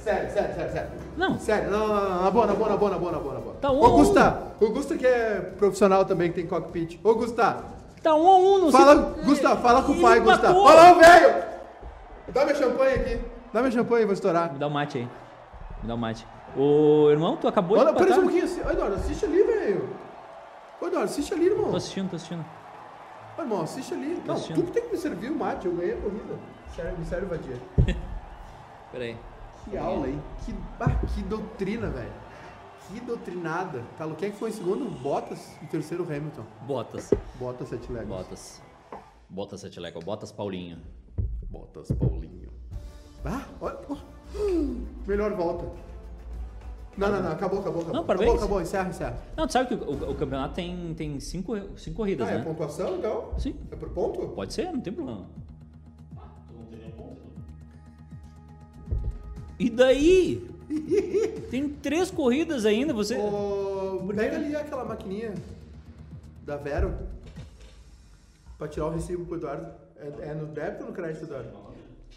Sério, 0.03 0.31
sério, 0.33 0.55
sério, 0.55 0.71
sério. 0.71 0.89
Não. 1.17 1.39
Sério, 1.39 1.71
não, 1.71 1.87
não, 1.87 2.09
não, 2.09 2.23
na 2.23 2.31
boa, 2.31 2.45
na 2.47 2.53
boa, 2.53 2.69
na 2.69 2.77
boa, 2.77 2.91
na 2.91 2.97
boa, 2.97 3.11
na 3.11 3.19
boa, 3.19 3.33
na 3.33 3.39
boa. 3.39 3.55
Tá 3.59 3.71
um 3.71 3.77
a 3.77 3.79
um. 3.79 3.85
Augusta, 3.91 4.43
Augusta 4.61 4.95
que 4.97 5.07
é 5.07 5.39
profissional 5.57 6.05
também, 6.05 6.29
que 6.29 6.35
tem 6.35 6.45
cockpit. 6.47 6.99
Ô, 7.03 7.15
Gusta, 7.15 7.57
Tá 8.03 8.13
um 8.15 8.27
a 8.27 8.37
um. 8.37 8.57
Não 8.59 8.71
fala, 8.71 9.13
sei... 9.15 9.23
Gusta, 9.23 9.55
fala 9.57 9.81
com 9.81 9.93
o 9.93 10.01
pai, 10.01 10.19
Gusta. 10.19 10.35
empatou. 10.49 10.67
Fala, 10.67 10.91
ô, 10.91 10.95
velho. 10.95 11.43
Dá 12.33 12.45
minha 12.45 12.55
champanhe 12.55 12.95
aqui. 12.95 13.19
Dá 13.55 13.61
minha 13.61 13.71
champanhe, 13.71 14.03
vou 14.03 14.13
estourar. 14.13 14.51
Me 14.51 14.59
dá 14.59 14.67
um 14.67 14.69
mate 14.69 14.97
aí. 14.97 15.07
Me 15.81 15.87
dá 15.87 15.95
um 15.95 15.97
mate. 15.97 16.27
Ô, 16.57 17.09
irmão, 17.09 17.37
tu 17.37 17.47
acabou 17.47 17.77
Olha, 17.77 17.93
de 17.93 17.97
pera 17.97 18.13
só 18.13 18.19
um 18.19 18.29
empatar. 18.29 18.41
pouquinho. 18.49 18.67
Ô, 18.67 18.69
Eduardo, 18.69 18.95
assiste 18.95 19.25
ali, 19.25 19.43
velho. 19.43 19.89
Ô, 20.81 20.87
Eduardo, 20.87 21.09
assiste 21.09 21.33
ali, 21.33 21.45
irmão. 21.45 21.71
Tô 21.71 21.77
assistindo, 21.77 22.09
tô 22.09 22.15
assistindo. 22.17 22.45
Ô, 23.37 23.41
irmão, 23.41 23.61
assiste 23.61 23.93
ali. 23.93 24.21
Não, 24.25 24.33
assistindo. 24.33 24.57
tu 24.57 24.63
que 24.63 24.71
tem 24.73 24.83
que 24.83 24.91
me 24.91 24.97
servir 24.97 25.31
o 25.31 25.35
mate, 25.35 25.67
eu 25.67 25.73
ganhei 25.73 25.93
a 25.93 26.01
corrida. 26.01 26.37
Sério, 26.75 26.97
me 26.99 27.05
serve, 27.05 27.27
vadia. 27.27 27.55
Pera 28.91 29.05
aí. 29.05 29.17
Que 29.63 29.77
aula, 29.77 30.09
hein? 30.09 30.21
Que, 30.45 30.53
ah, 30.81 30.89
que 31.15 31.21
doutrina, 31.21 31.87
velho. 31.87 32.11
Que 32.89 32.99
doutrinada. 32.99 33.83
Tá, 33.97 34.05
quem 34.17 34.27
é 34.27 34.31
que 34.33 34.37
foi 34.37 34.49
em 34.49 34.53
segundo? 34.53 34.83
Bottas. 35.01 35.55
Em 35.63 35.67
terceiro, 35.67 36.03
Hamilton. 36.03 36.43
Botas. 36.63 37.13
Bottas, 37.39 37.69
sete 37.69 37.89
léguas. 37.89 38.17
Botas. 38.17 38.61
Botas 39.29 39.61
sete 39.61 39.79
Lego. 39.79 40.01
Botas 40.01 40.33
Paulinho. 40.33 40.81
Bottas, 41.49 41.89
Paulinho. 41.93 42.44
Ah, 43.25 43.45
olha. 43.59 43.77
oh, 43.89 43.97
hum, 44.37 44.85
Melhor 45.07 45.33
volta. 45.33 45.65
Não, 46.97 47.11
não, 47.11 47.23
não. 47.23 47.31
Acabou, 47.31 47.59
acabou, 47.59 47.81
acabou. 47.81 47.93
Não, 47.93 48.01
acabou, 48.03 48.05
parabéns. 48.05 48.35
acabou. 48.37 48.61
Encerra, 48.61 48.89
encerra. 48.89 49.17
Não, 49.35 49.47
tu 49.47 49.53
sabe 49.53 49.67
que 49.69 49.83
o, 49.83 49.89
o- 49.91 50.11
o 50.11 50.15
campeonato 50.15 50.53
tem, 50.55 50.93
tem 50.93 51.19
cinco, 51.19 51.53
cinco 51.77 51.97
corridas, 51.97 52.27
Ah, 52.27 52.31
é 52.31 52.37
né? 52.37 52.43
pontuação, 52.43 52.95
então? 52.97 53.31
Sim. 53.37 53.55
É 53.71 53.75
por 53.75 53.89
ponto? 53.89 54.27
Pode 54.29 54.53
ser, 54.53 54.71
não 54.71 54.79
tem 54.79 54.93
problema. 54.93 55.25
E 59.59 59.69
daí? 59.69 60.47
tem 61.49 61.69
três 61.69 62.11
corridas 62.11 62.65
ainda, 62.65 62.93
você. 62.93 63.15
Ô, 63.17 64.01
pega 64.15 64.35
ali 64.35 64.55
aquela 64.55 64.83
maquininha 64.83 65.33
da 66.45 66.57
Vero 66.57 66.93
pra 68.57 68.67
tirar 68.67 68.87
o 68.87 68.89
recibo 68.91 69.25
pro 69.25 69.35
Eduardo. 69.37 69.67
É, 69.97 70.29
é 70.29 70.33
no 70.33 70.45
débito 70.47 70.83
ou 70.83 70.89
no 70.89 70.95
crédito, 70.95 71.23
Eduardo? 71.25 71.49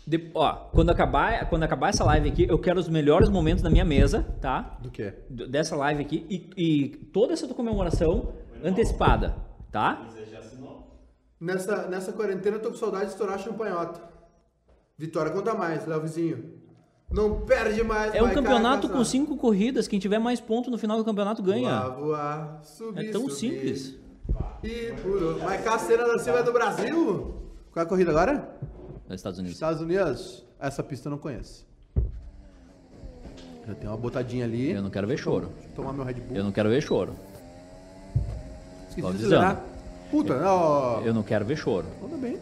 De- 0.08 0.30
ó, 0.34 0.52
quando 0.72 0.88
acabar, 0.88 1.48
quando 1.50 1.64
acabar 1.64 1.90
essa 1.90 2.02
live 2.02 2.30
aqui, 2.30 2.46
eu 2.48 2.58
quero 2.58 2.80
os 2.80 2.88
melhores 2.88 3.28
momentos 3.28 3.62
da 3.62 3.68
minha 3.68 3.84
mesa, 3.84 4.22
tá? 4.40 4.78
Do 4.80 4.90
quê? 4.90 5.12
D- 5.28 5.46
Dessa 5.48 5.76
live 5.76 6.00
aqui 6.02 6.24
e, 6.30 6.50
e 6.56 6.88
toda 7.12 7.34
essa 7.34 7.46
tua 7.46 7.54
comemoração 7.54 8.32
antecipada, 8.64 9.36
tá? 9.70 10.08
Nessa, 11.38 11.86
nessa 11.88 12.12
quarentena 12.12 12.56
eu 12.56 12.62
tô 12.62 12.70
com 12.70 12.76
saudade 12.76 13.04
de 13.06 13.10
estourar 13.12 13.34
a 13.34 13.38
champanhota. 13.38 14.00
Vitória 14.96 15.30
conta 15.30 15.54
mais, 15.54 15.86
Léo 15.86 16.00
Vizinho. 16.00 16.54
Não 17.10 17.42
perde 17.42 17.82
mais, 17.84 18.14
É 18.14 18.22
um 18.22 18.26
vai 18.26 18.34
campeonato 18.34 18.88
com 18.88 19.04
cinco 19.04 19.36
corridas. 19.36 19.86
Quem 19.86 19.98
tiver 19.98 20.18
mais 20.18 20.40
pontos 20.40 20.70
no 20.70 20.78
final 20.78 20.96
do 20.96 21.04
campeonato 21.04 21.42
ganha. 21.42 21.80
Voar, 21.80 21.96
voar, 22.00 22.60
subir, 22.64 23.08
É 23.08 23.10
tão 23.12 23.28
subir. 23.28 23.34
simples. 23.34 23.98
E 24.64 24.92
por... 25.02 25.38
Mas 25.44 25.62
Caceira 25.62 26.06
da 26.08 26.18
Silva 26.18 26.40
é 26.40 26.42
do 26.42 26.52
Brasil? 26.52 27.34
Qual 27.72 27.82
é 27.82 27.86
a 27.86 27.88
corrida 27.88 28.10
agora? 28.10 28.56
Nos 29.08 29.16
Estados 29.16 29.38
Unidos. 29.38 29.56
Estados 29.56 29.80
Unidos. 29.80 30.44
Essa 30.60 30.82
pista 30.82 31.08
eu 31.08 31.10
não 31.10 31.18
conheço. 31.18 31.66
Já 33.66 33.74
tem 33.74 33.88
uma 33.88 33.96
botadinha 33.96 34.44
ali. 34.44 34.72
Eu 34.72 34.82
não 34.82 34.90
quero 34.90 35.06
ver 35.06 35.16
choro. 35.16 35.48
Deixa 35.54 35.68
eu 35.68 35.74
tomar 35.74 35.92
meu 35.92 36.04
Red 36.04 36.14
Bull. 36.14 36.36
Eu 36.36 36.44
não 36.44 36.52
quero 36.52 36.68
ver 36.68 36.82
choro. 36.82 37.14
Esqueci 38.88 39.28
tô. 39.28 39.56
Puta, 40.10 40.34
ó. 40.44 41.00
Eu 41.02 41.14
não 41.14 41.22
quero 41.22 41.44
ver 41.44 41.56
choro. 41.56 41.86
Anda 42.04 42.16
bem. 42.16 42.38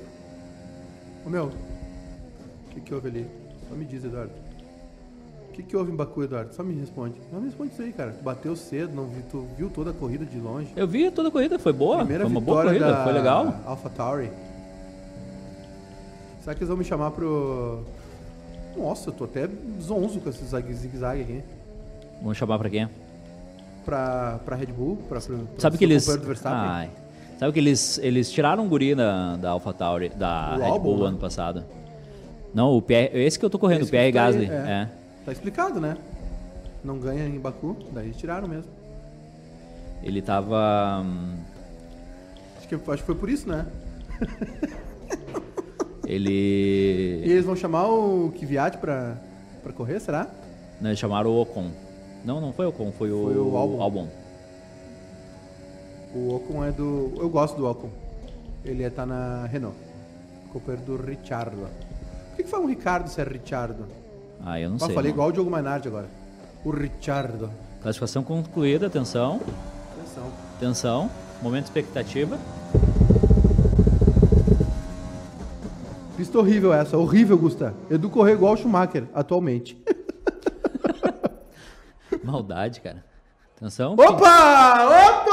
Ô 1.24 1.30
meu, 1.30 1.46
o 1.46 2.74
que, 2.74 2.80
que 2.80 2.94
houve 2.94 3.08
ali? 3.08 3.26
Só 3.68 3.74
me 3.74 3.84
diz, 3.84 4.04
Eduardo. 4.04 4.32
O 5.48 5.52
que, 5.52 5.62
que 5.62 5.76
houve 5.76 5.90
em 5.90 5.96
Baku, 5.96 6.22
Eduardo? 6.22 6.54
Só 6.54 6.62
me 6.62 6.78
responde. 6.78 7.20
Não 7.32 7.40
me 7.40 7.46
responde 7.46 7.72
isso 7.72 7.82
aí, 7.82 7.92
cara. 7.92 8.12
Tu 8.12 8.22
bateu 8.22 8.54
cedo, 8.54 8.94
não 8.94 9.08
vi, 9.08 9.22
tu 9.30 9.46
viu 9.56 9.70
toda 9.70 9.90
a 9.90 9.92
corrida 9.94 10.24
de 10.24 10.38
longe. 10.38 10.72
Eu 10.76 10.86
vi 10.86 11.10
toda 11.10 11.28
a 11.28 11.32
corrida, 11.32 11.58
foi 11.58 11.72
boa. 11.72 11.98
Primeira 11.98 12.24
foi 12.24 12.30
uma 12.30 12.40
boa 12.40 12.62
vitória 12.62 12.80
corrida, 12.80 12.98
da 12.98 13.04
foi 13.04 13.12
legal. 13.12 13.60
Alpha 13.64 13.90
Tauri. 13.90 14.30
Será 16.46 16.54
que 16.54 16.60
eles 16.60 16.68
vão 16.68 16.76
me 16.76 16.84
chamar 16.84 17.10
pro. 17.10 17.82
Nossa, 18.76 19.08
eu 19.08 19.12
tô 19.12 19.24
até 19.24 19.48
zonzo 19.82 20.20
com 20.20 20.30
esse 20.30 20.44
zag- 20.44 20.72
zigue-zague 20.72 21.22
aqui. 21.22 21.42
Vamos 22.22 22.36
chamar 22.38 22.56
pra 22.56 22.70
quem? 22.70 22.88
Pra, 23.84 24.38
pra 24.44 24.54
Red 24.54 24.66
Bull, 24.66 24.94
pra, 25.08 25.20
pra, 25.20 25.36
Sabe 25.58 25.76
que 25.76 25.82
eles. 25.84 26.08
Ai. 26.44 26.88
Sabe 27.40 27.52
que 27.52 27.58
eles, 27.58 27.98
eles 27.98 28.30
tiraram 28.30 28.64
o 28.64 28.68
guri 28.68 28.94
da, 28.94 29.34
da 29.34 29.50
AlphaTauri, 29.50 30.10
da 30.10 30.54
O 30.56 30.72
Red 30.72 30.78
Bull 30.78 30.98
né? 31.00 31.06
ano 31.08 31.18
passado. 31.18 31.64
Não, 32.54 32.76
o 32.76 32.80
Pierre, 32.80 33.10
esse 33.18 33.36
que 33.36 33.44
eu 33.44 33.50
tô 33.50 33.58
correndo, 33.58 33.80
Esse 33.80 33.88
o 33.88 33.90
Pierre 33.90 34.12
tá 34.12 34.26
Gasly. 34.26 34.46
é. 34.46 34.54
é. 34.54 34.88
Tá 35.24 35.32
explicado, 35.32 35.80
né? 35.80 35.96
Não 36.84 36.96
ganha 37.00 37.26
em 37.26 37.40
Baku, 37.40 37.76
daí 37.92 38.06
eles 38.06 38.16
tiraram 38.16 38.46
mesmo. 38.46 38.70
Ele 40.00 40.22
tava. 40.22 41.02
hum, 41.04 41.34
Acho 42.58 42.68
que, 42.68 42.74
acho 42.76 43.02
que 43.02 43.06
foi 43.06 43.14
por 43.16 43.28
isso, 43.28 43.48
né? 43.48 43.66
E 46.06 46.12
Ele. 46.12 47.20
eles 47.24 47.44
vão 47.44 47.56
chamar 47.56 47.86
o 47.88 48.32
Kvyat 48.38 48.78
pra, 48.78 49.16
pra 49.62 49.72
correr, 49.72 50.00
será? 50.00 50.28
Não, 50.80 50.90
eles 50.90 50.98
chamaram 50.98 51.30
o 51.30 51.40
Ocon. 51.42 51.70
Não, 52.24 52.40
não 52.40 52.52
foi 52.52 52.66
o 52.66 52.68
Ocon, 52.70 52.92
foi 52.92 53.10
o, 53.10 53.24
Foi 53.24 53.36
o 53.36 53.56
Albon. 53.56 53.82
Albon. 53.82 54.08
O 56.14 56.34
Ocon 56.36 56.64
é 56.64 56.70
do... 56.72 57.12
Eu 57.18 57.28
gosto 57.28 57.56
do 57.56 57.68
Ocon. 57.68 57.90
Ele 58.64 58.82
é, 58.82 58.90
tá 58.90 59.04
na 59.04 59.46
Renault. 59.46 59.76
Companheiro 60.52 60.86
do 60.86 60.96
Richardo. 60.96 61.56
Por 62.30 62.36
que, 62.36 62.42
que 62.44 62.48
fala 62.48 62.64
um 62.64 62.68
Ricardo 62.68 63.08
se 63.08 63.20
é 63.20 63.24
Richardo? 63.24 63.84
Ah, 64.44 64.60
eu 64.60 64.68
não 64.70 64.76
Ah, 64.76 64.86
sei. 64.86 64.94
falei 64.94 65.10
não. 65.10 65.14
igual 65.14 65.28
o 65.28 65.32
Diogo 65.32 65.50
Mainardi 65.50 65.88
agora. 65.88 66.06
O 66.64 66.70
Richardo. 66.70 67.50
Classificação 67.82 68.22
concluída, 68.22 68.86
atenção. 68.86 69.40
Atenção. 69.96 70.32
Atenção. 70.56 71.10
Momento 71.42 71.64
de 71.64 71.68
expectativa. 71.70 72.38
Pista 76.16 76.38
horrível 76.38 76.72
essa, 76.72 76.96
horrível, 76.96 77.36
Gusta. 77.36 77.74
Edu 77.90 78.08
correu 78.08 78.34
igual 78.34 78.54
o 78.54 78.56
Schumacher, 78.56 79.04
atualmente. 79.14 79.76
Maldade, 82.24 82.80
cara. 82.80 83.04
Atenção. 83.56 83.92
Opa! 83.94 84.86
Opa! 84.86 85.32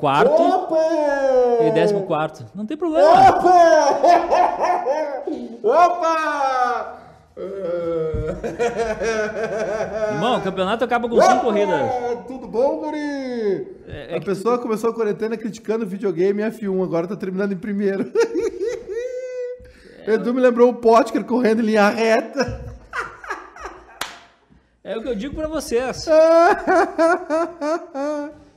quarto 0.00 0.42
Opa! 0.42 1.64
e 1.64 1.70
décimo 1.72 2.02
quarto. 2.02 2.44
Não 2.54 2.66
tem 2.66 2.76
problema. 2.76 3.08
Opa! 3.30 4.00
Opa! 5.62 6.98
Irmão, 10.12 10.38
o 10.38 10.42
campeonato 10.42 10.84
acaba 10.84 11.08
com 11.08 11.20
cinco 11.20 11.40
corridas. 11.44 11.80
Tudo 12.26 12.46
bom, 12.46 12.78
guri? 12.80 12.98
É- 13.88 14.12
é 14.12 14.16
a 14.16 14.20
que- 14.20 14.26
pessoa 14.26 14.58
começou 14.58 14.90
a 14.90 14.94
quarentena 14.94 15.36
criticando 15.36 15.84
o 15.84 15.88
videogame 15.88 16.42
F1, 16.42 16.82
agora 16.82 17.06
tá 17.06 17.16
terminando 17.16 17.52
em 17.52 17.56
primeiro. 17.56 18.12
Edu 20.06 20.34
me 20.34 20.40
lembrou 20.40 20.70
o 20.70 20.74
Potker 20.74 21.24
correndo 21.24 21.60
em 21.60 21.66
linha 21.66 21.88
reta. 21.88 22.70
É 24.84 24.96
o 24.98 25.00
que 25.02 25.08
eu 25.08 25.14
digo 25.14 25.36
pra 25.36 25.46
vocês. 25.46 26.06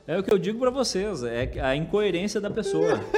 É 0.07 0.17
o 0.19 0.23
que 0.23 0.31
eu 0.33 0.37
digo 0.39 0.59
pra 0.59 0.69
vocês. 0.71 1.23
É 1.23 1.51
a 1.61 1.75
incoerência 1.75 2.39
da 2.41 2.49
pessoa. 2.49 2.99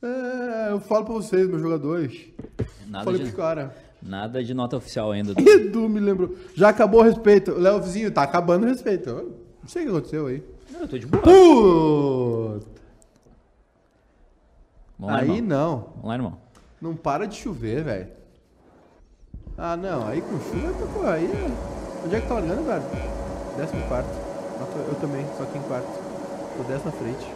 É, 0.00 0.68
eu 0.70 0.78
falo 0.78 1.04
pra 1.06 1.14
vocês, 1.14 1.48
meus 1.48 1.60
jogadores. 1.60 2.28
Nada 2.86 3.04
Falei 3.04 3.18
de, 3.18 3.24
pros 3.26 3.36
caras. 3.36 3.72
nada 4.00 4.44
de 4.44 4.54
nota 4.54 4.76
oficial 4.76 5.10
ainda. 5.10 5.32
Edu 5.36 5.88
me 5.88 5.98
lembrou. 5.98 6.36
Já 6.54 6.68
acabou 6.68 7.00
o 7.00 7.02
respeito. 7.02 7.50
Léo 7.58 7.82
Vizinho, 7.82 8.08
tá 8.12 8.22
acabando 8.22 8.62
o 8.64 8.68
respeito. 8.68 9.08
Eu 9.10 9.36
Não 9.60 9.68
sei 9.68 9.82
o 9.82 9.86
que 9.86 9.90
aconteceu 9.90 10.26
aí. 10.28 10.40
Não, 10.70 10.82
eu 10.82 10.88
tô 10.88 10.96
de 10.98 11.04
boa. 11.04 11.20
Puta! 11.20 12.66
Vamos 15.00 15.14
lá, 15.16 15.20
Aí 15.20 15.30
irmão. 15.38 15.48
não. 15.48 15.78
Vamos 15.96 16.04
lá, 16.04 16.14
irmão. 16.14 16.38
Não 16.80 16.94
para 16.94 17.26
de 17.26 17.36
chover, 17.36 17.82
velho. 17.84 18.06
Ah, 19.56 19.76
não. 19.76 20.06
Aí 20.06 20.20
com 20.20 20.38
chuva, 20.40 20.72
tá, 20.72 20.86
pô, 20.94 21.06
aí... 21.06 21.28
Onde 22.04 22.14
é 22.14 22.20
que 22.20 22.28
tá 22.28 22.34
largando, 22.34 22.62
velho? 22.62 22.82
Décimo 23.56 23.82
quarto. 23.88 24.08
Eu 24.88 24.94
também, 25.00 25.24
só 25.36 25.44
que 25.44 25.58
em 25.58 25.62
quarto. 25.62 25.88
Tô 26.56 26.62
dez 26.64 26.84
na 26.84 26.92
frente. 26.92 27.26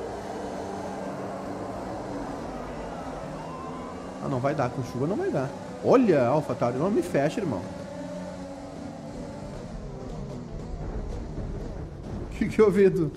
Ah, 4.24 4.28
não 4.28 4.38
vai 4.38 4.55
dar. 4.55 4.70
Com 4.70 4.82
chuva 4.84 5.07
não 5.07 5.16
vai 5.16 5.30
dar. 5.30 5.49
Olha, 5.84 6.26
AlphaTauri, 6.26 6.78
não 6.78 6.90
me 6.90 7.03
fecha, 7.03 7.40
irmão. 7.40 7.61
O 12.30 12.34
que 12.38 12.49
que 12.49 12.61
eu 12.61 12.70
vi, 12.70 12.84
Edu? 12.84 13.11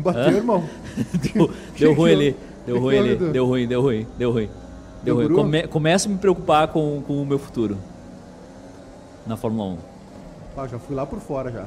Bateu, 0.00 0.22
Hã? 0.22 0.30
irmão? 0.32 0.64
Deu, 1.34 1.50
deu 1.78 1.94
ruim 1.94 2.10
que 2.10 2.14
ali. 2.16 2.28
eu- 2.28 2.34
Deu 2.66 2.74
que 2.74 2.80
ruim 2.80 2.90
que 2.92 2.96
eu 2.96 3.02
ali. 3.02 3.32
Deu 3.32 3.46
ruim, 3.46 3.68
deu 3.68 3.82
ruim, 3.82 4.06
deu 4.18 4.32
ruim. 4.32 4.50
Deu 5.02 5.16
guru? 5.16 5.34
Come, 5.36 5.66
começo 5.68 6.08
a 6.08 6.12
me 6.12 6.18
preocupar 6.18 6.68
com, 6.68 7.02
com 7.06 7.22
o 7.22 7.26
meu 7.26 7.38
futuro. 7.38 7.78
Na 9.26 9.36
Fórmula 9.36 9.70
1. 9.74 9.78
Ah, 10.56 10.66
já 10.66 10.78
fui 10.78 10.94
lá 10.96 11.06
por 11.06 11.20
fora 11.20 11.52
já. 11.52 11.66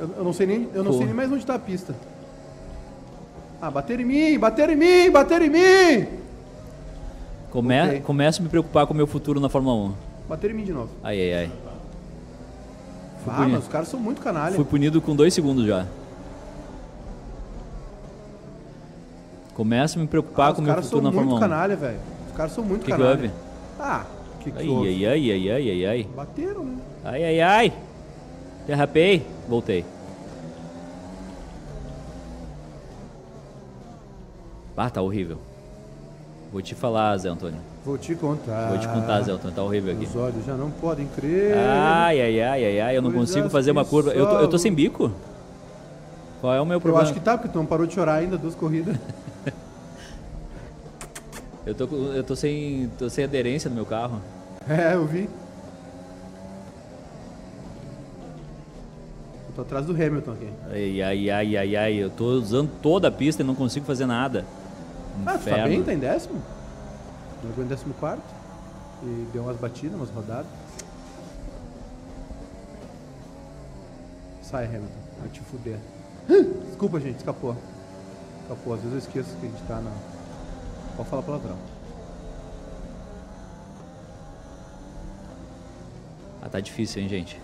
Eu, 0.00 0.10
eu 0.18 0.24
não 0.24 0.32
sei 0.32 0.46
nem, 0.46 0.68
eu 0.74 0.82
não 0.82 0.90
Pô. 0.92 0.96
sei 0.98 1.06
nem 1.06 1.14
mais 1.14 1.30
onde 1.30 1.44
tá 1.46 1.54
a 1.54 1.58
pista. 1.58 1.94
Ah, 3.60 3.70
bateram 3.70 4.02
em 4.02 4.06
mim, 4.06 4.38
bateram 4.38 4.72
em 4.72 4.76
mim, 4.76 5.10
bateram 5.10 5.46
em 5.46 5.50
mim! 5.50 6.08
Come, 7.50 7.80
Ok. 7.82 8.00
Começo 8.00 8.40
a 8.40 8.42
me 8.42 8.48
preocupar 8.48 8.86
com 8.86 8.94
o 8.94 8.96
meu 8.96 9.06
futuro 9.06 9.38
na 9.38 9.48
Fórmula 9.48 9.76
1. 9.90 9.94
Bateram 10.28 10.54
em 10.54 10.56
mim 10.56 10.64
de 10.64 10.72
novo. 10.72 10.88
Ai, 11.04 11.20
ai, 11.20 11.34
ai. 11.44 11.50
Fui 13.22 13.32
Ah, 13.32 13.36
punido. 13.36 13.52
mas 13.52 13.62
os 13.62 13.68
caras 13.68 13.88
são 13.88 14.00
muito 14.00 14.20
canalha. 14.20 14.56
Fui 14.56 14.64
punido 14.64 15.00
com 15.00 15.14
dois 15.14 15.32
segundos 15.32 15.64
já. 15.66 15.86
Começo 19.54 19.98
a 19.98 20.02
me 20.02 20.08
preocupar 20.08 20.50
Ah, 20.50 20.54
com 20.54 20.58
o 20.58 20.62
os 20.62 20.66
meu 20.66 20.74
caras 20.74 20.84
futuro 20.86 21.02
são 21.02 21.10
na 21.10 21.14
muito 21.16 21.30
Fórmula 21.30 21.46
1. 21.46 21.50
canalha, 21.50 21.76
velho. 21.76 21.98
Os 22.30 22.36
caras 22.36 22.52
são 22.52 22.64
muito 22.64 22.82
O 22.82 22.84
que, 22.84 22.92
que 22.92 22.96
canalha. 22.98 23.10
houve? 23.16 23.30
Ah, 23.78 24.04
que 24.40 24.50
que 24.50 24.58
Ai, 24.58 24.68
houve? 24.68 24.88
ai, 24.88 25.06
ai, 25.06 25.30
ai, 25.32 25.50
ai, 25.50 25.70
ai, 25.70 25.86
ai. 25.86 26.08
Bateram, 26.16 26.64
né? 26.64 26.76
Ai, 27.04 27.24
ai, 27.24 27.40
ai. 27.40 27.72
Derrapei. 28.66 29.26
Voltei. 29.48 29.84
Ah, 34.76 34.88
tá 34.90 35.02
horrível. 35.02 35.38
Vou 36.50 36.60
te 36.62 36.74
falar, 36.74 37.16
Zé 37.18 37.28
Antônio. 37.28 37.58
Vou 37.84 37.96
te 37.98 38.14
contar. 38.14 38.68
Vou 38.70 38.78
te 38.78 38.88
contar, 38.88 39.22
Zé 39.22 39.32
Antônio. 39.32 39.54
Tá 39.54 39.62
horrível 39.62 39.92
aqui. 39.94 40.04
Os 40.06 40.16
olhos 40.16 40.44
já 40.44 40.54
não 40.54 40.70
podem 40.70 41.06
crer. 41.14 41.54
Ai, 41.56 42.20
ai, 42.20 42.40
ai, 42.40 42.64
ai, 42.64 42.80
ai. 42.80 42.96
Eu 42.96 43.02
não 43.02 43.10
Coisas 43.12 43.28
consigo 43.30 43.50
fazer 43.50 43.70
uma 43.70 43.84
curva. 43.84 44.10
Eu 44.10 44.26
tô, 44.26 44.38
eu 44.40 44.48
tô 44.48 44.58
sem 44.58 44.72
bico? 44.72 45.10
Qual 46.40 46.52
é 46.54 46.60
o 46.60 46.64
meu 46.66 46.76
eu 46.76 46.80
problema? 46.80 47.04
acho 47.04 47.14
que 47.14 47.20
tá, 47.20 47.36
porque 47.38 47.52
tu 47.52 47.58
não 47.58 47.66
parou 47.66 47.86
de 47.86 47.94
chorar 47.94 48.14
ainda, 48.14 48.36
duas 48.38 48.54
corridas. 48.54 48.96
Eu 51.64 51.74
tô, 51.74 51.84
eu 51.86 52.24
tô 52.24 52.34
sem, 52.34 52.90
tô 52.98 53.08
sem 53.08 53.24
aderência 53.24 53.68
no 53.68 53.76
meu 53.76 53.86
carro. 53.86 54.20
É, 54.68 54.94
eu 54.94 55.06
vi. 55.06 55.28
Eu 59.48 59.54
tô 59.54 59.62
atrás 59.62 59.86
do 59.86 59.92
Hamilton 59.92 60.32
aqui. 60.32 60.48
Ai, 60.70 61.02
ai, 61.02 61.30
ai, 61.30 61.56
ai, 61.56 61.76
ai. 61.76 61.94
Eu 61.94 62.10
tô 62.10 62.24
usando 62.32 62.70
toda 62.80 63.08
a 63.08 63.12
pista 63.12 63.42
e 63.42 63.46
não 63.46 63.54
consigo 63.54 63.86
fazer 63.86 64.06
nada. 64.06 64.44
Ah, 65.24 65.38
tu 65.38 65.44
tá 65.44 65.64
bem? 65.64 65.82
Tá 65.82 65.92
em 65.92 65.98
décimo? 65.98 66.42
Largou 67.44 67.64
em 67.64 67.68
décimo 67.68 67.94
quarto. 67.94 68.22
E 69.04 69.26
deu 69.32 69.42
umas 69.42 69.56
batidas, 69.56 69.94
umas 69.94 70.10
rodadas. 70.10 70.46
Sai, 74.42 74.66
Hamilton. 74.66 74.88
Vai 75.20 75.28
te 75.28 75.40
fuder. 75.40 75.78
Desculpa, 76.66 76.98
gente. 76.98 77.18
Escapou. 77.18 77.56
Escapou. 78.42 78.74
Às 78.74 78.80
vezes 78.80 78.92
eu 78.92 78.98
esqueço 78.98 79.36
que 79.38 79.46
a 79.46 79.48
gente 79.48 79.62
tá 79.68 79.80
na... 79.80 79.92
Pode 80.96 81.08
falar 81.08 81.22
palavrão. 81.22 81.56
Ah, 86.42 86.48
tá 86.48 86.60
difícil, 86.60 87.02
hein, 87.02 87.08
gente? 87.08 87.40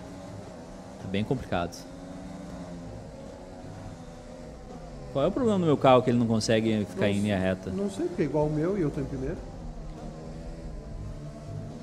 Tá 1.01 1.07
bem 1.07 1.23
complicado. 1.23 1.75
Qual 5.13 5.25
é 5.25 5.27
o 5.27 5.31
problema 5.31 5.57
do 5.57 5.65
meu 5.65 5.77
carro 5.77 6.03
que 6.03 6.09
ele 6.09 6.19
não 6.19 6.27
consegue 6.27 6.85
ficar 6.85 7.09
em 7.09 7.15
Não 7.15 7.21
linha 7.23 7.39
reta? 7.39 7.71
Não 7.71 7.89
sei, 7.89 8.05
porque 8.07 8.21
é 8.21 8.25
igual 8.25 8.45
o 8.45 8.49
meu 8.49 8.77
e 8.77 8.81
eu 8.81 8.91
tô 8.91 9.01
em 9.01 9.05
primeiro. 9.05 9.37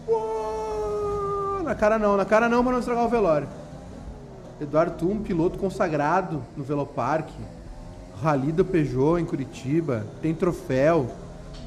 Uou, 0.06 1.62
Na 1.64 1.74
cara 1.74 1.98
não, 1.98 2.16
na 2.16 2.24
cara 2.24 2.48
não, 2.48 2.62
pra 2.62 2.72
não 2.72 2.78
estragar 2.78 3.04
o 3.04 3.08
velório. 3.08 3.48
Eduardo 4.60 5.10
um 5.10 5.22
piloto 5.22 5.58
consagrado 5.58 6.42
no 6.56 6.62
Velopark. 6.62 7.28
Rally 8.22 8.52
do 8.52 8.64
Peugeot 8.64 9.20
em 9.20 9.24
Curitiba. 9.24 10.06
Tem 10.22 10.34
troféu. 10.34 11.10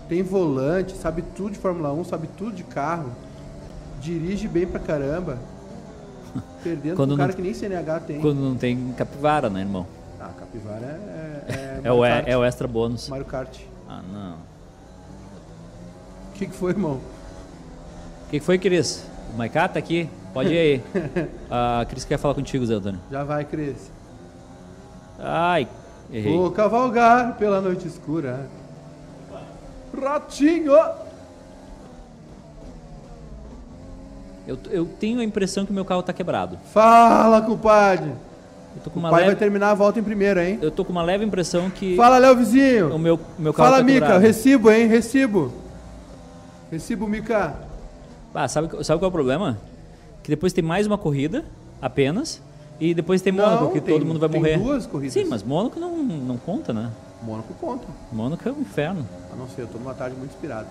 Tem 0.10 0.24
volante, 0.24 0.94
sabe 0.98 1.22
tudo 1.36 1.52
de 1.52 1.60
Fórmula 1.60 1.94
1, 1.94 2.04
sabe 2.04 2.28
tudo 2.38 2.52
de 2.52 2.64
carro. 2.64 3.12
Dirige 4.02 4.48
bem 4.48 4.66
pra 4.66 4.80
caramba. 4.80 5.38
Perdendo 6.64 6.96
Quando 6.96 7.12
não- 7.12 7.18
cara 7.18 7.32
que 7.34 7.42
nem 7.42 7.54
CNH 7.54 8.00
tem. 8.02 8.20
Quando 8.20 8.40
não 8.40 8.56
tem 8.56 8.92
capivara, 8.98 9.50
né, 9.50 9.62
irmão? 9.62 9.86
Ah, 10.20 10.32
capivara 10.38 10.86
é. 10.86 11.44
É, 11.48 11.82
É 11.84 11.92
o, 11.92 12.04
é, 12.04 12.10
Kart. 12.16 12.28
é 12.28 12.38
o 12.38 12.44
extra 12.44 12.68
bônus. 12.68 13.08
Mario 13.08 13.26
Kart. 13.26 13.60
Ah, 13.88 14.02
não. 14.12 14.34
O 16.30 16.34
que, 16.34 16.46
que 16.48 16.54
foi, 16.56 16.72
irmão? 16.72 17.00
O 18.26 18.30
que, 18.32 18.40
que 18.40 18.46
foi, 18.46 18.58
Cris? 18.58 19.04
O 19.34 19.38
Maiká 19.38 19.68
tá 19.68 19.78
aqui? 19.80 20.10
Pode 20.34 20.50
ir 20.54 20.58
aí. 20.58 20.84
A 21.52 21.86
Cris 21.90 22.04
quer 22.06 22.18
falar 22.18 22.34
contigo, 22.34 22.66
Zé 22.66 22.76
Antônio. 22.76 23.00
Já 23.12 23.24
vai, 23.24 23.44
Cris. 23.46 23.92
Ai, 25.20 25.68
errei. 26.12 26.36
Vou 26.36 26.50
cavalgar 26.52 27.36
pela 27.38 27.60
noite 27.62 27.88
escura. 27.88 28.48
Ratinho! 29.94 30.74
Eu, 34.48 34.58
eu 34.72 34.86
tenho 35.00 35.20
a 35.20 35.24
impressão 35.24 35.66
que 35.66 35.72
o 35.72 35.74
meu 35.74 35.86
carro 35.86 36.02
tá 36.02 36.12
quebrado. 36.14 36.58
Fala, 36.74 37.42
compadre! 37.42 38.12
Eu 38.76 38.82
tô 38.84 38.90
com 38.90 38.98
O 38.98 39.02
uma 39.02 39.10
pai 39.10 39.22
vai 39.22 39.30
leve, 39.30 39.40
terminar 39.40 39.72
a 39.72 39.74
volta 39.74 40.00
em 40.00 40.04
primeiro, 40.04 40.40
hein? 40.40 40.60
eu 40.62 40.72
tô 40.72 40.86
com 40.86 40.92
uma 40.92 41.02
leve 41.04 41.26
impressão 41.26 41.70
que 41.70 41.96
Fala, 41.96 42.18
Léo 42.20 42.34
o 42.34 42.38
Vizinho! 42.38 43.00
meu, 43.00 43.20
meu 43.38 43.54
carro 43.54 43.70
Fala, 43.70 43.78
tá 43.80 43.84
Mica! 43.84 44.00
quebrado. 44.02 44.22
Recibo, 44.22 44.72
hein? 44.72 44.88
Recibo! 44.88 45.52
Recibo, 46.72 47.08
Mica! 47.08 47.56
Ah, 48.34 48.48
sabe, 48.48 48.68
sabe 48.84 49.00
qual 49.00 49.08
é 49.08 49.10
o 49.10 49.12
problema? 49.12 49.58
Que 50.24 50.30
depois 50.30 50.54
tem 50.54 50.64
mais 50.64 50.86
uma 50.88 50.98
corrida, 51.00 51.44
apenas, 51.82 52.42
e 52.80 52.94
depois 52.94 53.22
tem 53.22 53.34
Mônaco, 53.34 53.66
Não, 53.66 53.72
que 53.72 53.82
tem- 53.82 53.96
todo 53.96 54.06
mundo 54.08 54.20
vai 54.20 54.30
tem 54.30 54.40
morrer. 54.40 54.58
duas 54.58 54.86
corridas. 54.86 55.14
Sim, 55.14 55.26
mas 55.26 55.42
Mônaco 55.44 55.80
não, 55.80 55.98
não 55.98 56.38
conta, 56.38 56.72
né? 56.72 56.92
Mônaco 57.24 57.54
conta. 57.56 57.86
Mônaco 58.12 58.48
é 58.48 58.52
um 58.52 58.62
inferno. 58.62 59.06
Não 59.40 59.48
ser, 59.48 59.62
eu 59.62 59.68
tô 59.68 59.78
numa 59.78 59.94
tarde 59.94 60.18
muito 60.18 60.32
inspirado. 60.34 60.68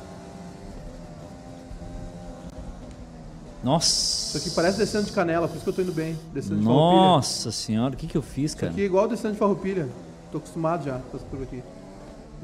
Nossa. 3.64 3.88
Isso 3.88 4.36
aqui 4.36 4.50
parece 4.50 4.76
descendo 4.76 5.06
de 5.06 5.12
canela, 5.12 5.48
por 5.48 5.54
isso 5.54 5.64
que 5.64 5.70
eu 5.70 5.74
tô 5.74 5.80
indo 5.80 5.92
bem. 5.92 6.18
Descendo 6.34 6.56
de 6.60 6.64
farroupilha. 6.66 7.00
Nossa 7.02 7.50
senhora, 7.50 7.94
o 7.94 7.96
que, 7.96 8.06
que 8.06 8.16
eu 8.16 8.20
fiz, 8.22 8.50
Isso 8.50 8.60
cara? 8.60 8.70
aqui 8.70 8.82
é 8.82 8.84
igual 8.84 9.08
descendo 9.08 9.32
de 9.32 9.38
farroupilha. 9.38 9.88
Tô 10.30 10.36
acostumado 10.36 10.84
já 10.84 10.98
com 11.10 11.16
essa 11.16 11.26
curva 11.26 11.44
aqui. 11.44 11.62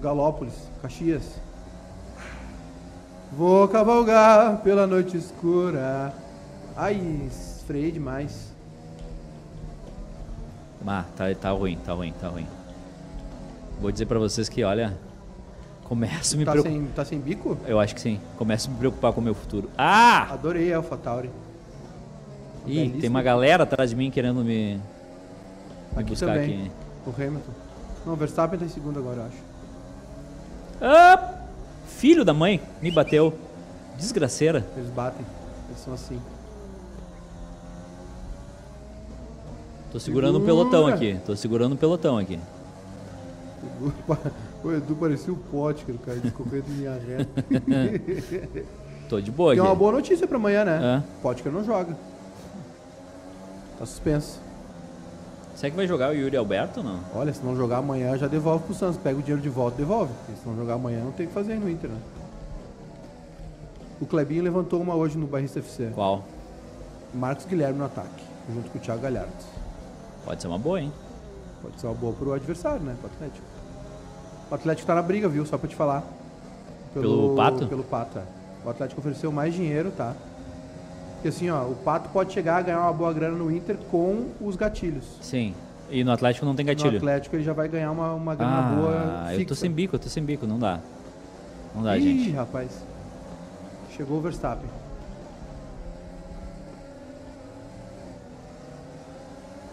Galópolis, 0.00 0.54
Caxias. 0.80 1.22
Vou 3.36 3.68
cavalgar 3.68 4.62
pela 4.62 4.86
noite 4.86 5.18
escura. 5.18 6.14
Ai, 6.74 7.28
freiei 7.66 7.92
demais. 7.92 8.54
Ah, 10.86 11.04
tá, 11.16 11.24
tá 11.34 11.50
ruim, 11.50 11.78
tá 11.84 11.92
ruim, 11.92 12.14
tá 12.18 12.28
ruim. 12.28 12.46
Vou 13.80 13.92
dizer 13.92 14.06
pra 14.06 14.18
vocês 14.18 14.48
que, 14.48 14.64
olha, 14.64 14.96
começo 15.94 16.34
a 16.34 16.38
me 16.38 16.44
Tá 16.44 16.52
preocupar. 16.52 16.72
sem, 16.78 16.86
tá 16.88 17.04
sem 17.04 17.18
bico? 17.20 17.56
Eu 17.66 17.78
acho 17.78 17.94
que 17.94 18.00
sim. 18.00 18.20
Começo 18.36 18.68
a 18.68 18.72
me 18.72 18.78
preocupar 18.78 19.12
com 19.12 19.20
o 19.20 19.24
meu 19.24 19.34
futuro. 19.34 19.70
Ah! 19.78 20.32
Adorei 20.32 20.72
a 20.72 20.76
AlphaTauri. 20.78 21.30
Ih, 22.66 22.74
belíssimo. 22.74 23.00
tem 23.00 23.10
uma 23.10 23.22
galera 23.22 23.62
atrás 23.64 23.90
de 23.90 23.96
mim 23.96 24.10
querendo 24.10 24.42
me, 24.44 24.74
me 24.76 24.80
Aqui 25.96 26.10
buscar 26.10 26.26
também. 26.34 26.62
aqui. 26.62 26.70
O 27.06 27.10
Hamilton. 27.10 27.52
Não, 28.06 28.16
Verstappen 28.16 28.58
tá 28.58 28.64
em 28.64 28.68
segundo 28.68 28.98
agora, 28.98 29.18
eu 29.20 29.24
acho. 29.26 29.36
Ah, 30.80 31.34
filho 31.86 32.24
da 32.24 32.34
mãe, 32.34 32.60
me 32.82 32.90
bateu. 32.90 33.32
Desgraceira. 33.96 34.66
Eles 34.76 34.90
batem. 34.90 35.24
Eles 35.68 35.80
são 35.80 35.94
assim. 35.94 36.20
Tô 39.92 40.00
segurando 40.00 40.38
um 40.38 40.40
Segura. 40.44 40.68
pelotão 40.70 40.86
aqui. 40.88 41.18
Tô 41.24 41.36
segurando 41.36 41.74
um 41.74 41.76
pelotão 41.76 42.18
aqui. 42.18 42.40
O 43.80 43.86
Edu- 43.88 44.18
O 44.64 44.72
Edu 44.72 44.96
parecia 44.96 45.32
o 45.32 45.36
pote, 45.36 45.84
cara, 45.84 46.16
em 46.16 46.72
linha 46.72 46.98
reta. 46.98 47.44
Tô 49.10 49.20
de 49.20 49.30
boa 49.30 49.52
Tem 49.52 49.60
aqui. 49.60 49.68
uma 49.68 49.74
boa 49.74 49.92
notícia 49.92 50.26
pra 50.26 50.38
amanhã, 50.38 50.64
né? 50.64 51.02
É. 51.06 51.20
Potker 51.22 51.52
não 51.52 51.62
joga. 51.62 51.94
Tá 53.78 53.84
suspenso. 53.84 54.40
Será 55.54 55.70
que 55.70 55.76
vai 55.76 55.86
jogar 55.86 56.10
o 56.10 56.14
Yuri 56.14 56.36
Alberto 56.36 56.80
ou 56.80 56.84
não? 56.86 57.00
Olha, 57.14 57.32
se 57.32 57.44
não 57.44 57.54
jogar 57.54 57.78
amanhã, 57.78 58.16
já 58.16 58.26
devolve 58.26 58.64
pro 58.64 58.74
Santos. 58.74 58.96
Pega 58.96 59.18
o 59.18 59.22
dinheiro 59.22 59.42
de 59.42 59.50
volta 59.50 59.76
e 59.76 59.84
devolve. 59.84 60.12
Porque 60.24 60.40
se 60.40 60.48
não 60.48 60.56
jogar 60.56 60.74
amanhã, 60.74 61.04
não 61.04 61.12
tem 61.12 61.26
o 61.26 61.28
que 61.28 61.34
fazer 61.34 61.56
no 61.56 61.68
Inter, 61.68 61.90
né? 61.90 61.98
O 64.00 64.06
Clebinho 64.06 64.42
levantou 64.42 64.80
uma 64.80 64.94
hoje 64.94 65.18
no 65.18 65.26
Barrista 65.26 65.58
FC. 65.60 65.90
Qual? 65.94 66.24
Marcos 67.12 67.44
Guilherme 67.44 67.78
no 67.78 67.84
ataque, 67.84 68.24
junto 68.52 68.70
com 68.70 68.78
o 68.78 68.80
Thiago 68.80 69.02
Galhardo. 69.02 69.30
Pode 70.24 70.40
ser 70.42 70.48
uma 70.48 70.58
boa, 70.58 70.80
hein? 70.80 70.92
Pode 71.62 71.78
ser 71.80 71.86
uma 71.86 71.94
boa 71.94 72.12
pro 72.14 72.32
adversário, 72.32 72.80
né? 72.80 72.96
Pro 73.00 73.10
Atlético. 73.14 73.46
O 74.50 74.54
Atlético 74.54 74.86
tá 74.86 74.94
na 74.94 75.02
briga, 75.02 75.28
viu? 75.28 75.44
Só 75.46 75.56
pra 75.58 75.68
te 75.68 75.74
falar. 75.74 76.02
Pelo 76.92 77.34
Pato? 77.34 77.66
Pelo 77.66 77.82
Pato, 77.84 78.18
é. 78.18 78.22
O 78.64 78.70
Atlético 78.70 79.00
ofereceu 79.00 79.32
mais 79.32 79.52
dinheiro, 79.54 79.90
tá? 79.96 80.14
Porque 81.14 81.28
assim, 81.28 81.50
ó, 81.50 81.62
o 81.64 81.74
Pato 81.74 82.08
pode 82.10 82.32
chegar 82.32 82.56
a 82.58 82.62
ganhar 82.62 82.80
uma 82.80 82.92
boa 82.92 83.12
grana 83.12 83.36
no 83.36 83.50
Inter 83.50 83.76
com 83.90 84.28
os 84.40 84.56
gatilhos. 84.56 85.04
Sim. 85.20 85.54
E 85.90 86.02
no 86.04 86.12
Atlético 86.12 86.46
não 86.46 86.54
tem 86.54 86.64
No 86.64 86.72
gatilho. 86.72 86.96
Atlético 86.96 87.36
ele 87.36 87.42
já 87.44 87.52
vai 87.52 87.68
ganhar 87.68 87.90
uma, 87.90 88.12
uma 88.14 88.34
grana 88.34 88.62
boa 88.74 89.22
Ah, 89.26 89.34
eu 89.34 89.46
tô 89.46 89.54
sem 89.54 89.70
bico, 89.70 89.94
eu 89.96 89.98
tô 90.00 90.08
sem 90.08 90.22
bico, 90.22 90.46
não 90.46 90.58
dá. 90.58 90.80
Não 91.74 91.82
dá, 91.82 91.96
Ih, 91.98 92.02
gente. 92.02 92.30
rapaz. 92.36 92.70
Chegou 93.96 94.18
o 94.18 94.20
Verstappen. 94.20 94.68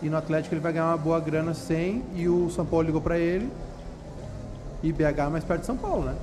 E 0.02 0.10
no 0.10 0.18
Atlético 0.18 0.56
ele 0.56 0.62
vai 0.62 0.74
ganhar 0.74 0.88
uma 0.88 0.98
boa 0.98 1.20
grana 1.20 1.54
sem 1.54 2.04
e 2.16 2.28
o 2.28 2.50
São 2.50 2.66
Paulo 2.66 2.86
ligou 2.88 3.02
pra 3.02 3.18
ele. 3.20 3.50
E 4.84 4.92
BH 4.92 5.04
é 5.20 5.28
mais 5.30 5.44
perto 5.44 5.62
de 5.62 5.66
São 5.68 5.78
Paulo, 5.78 6.06
né? 6.06 6.16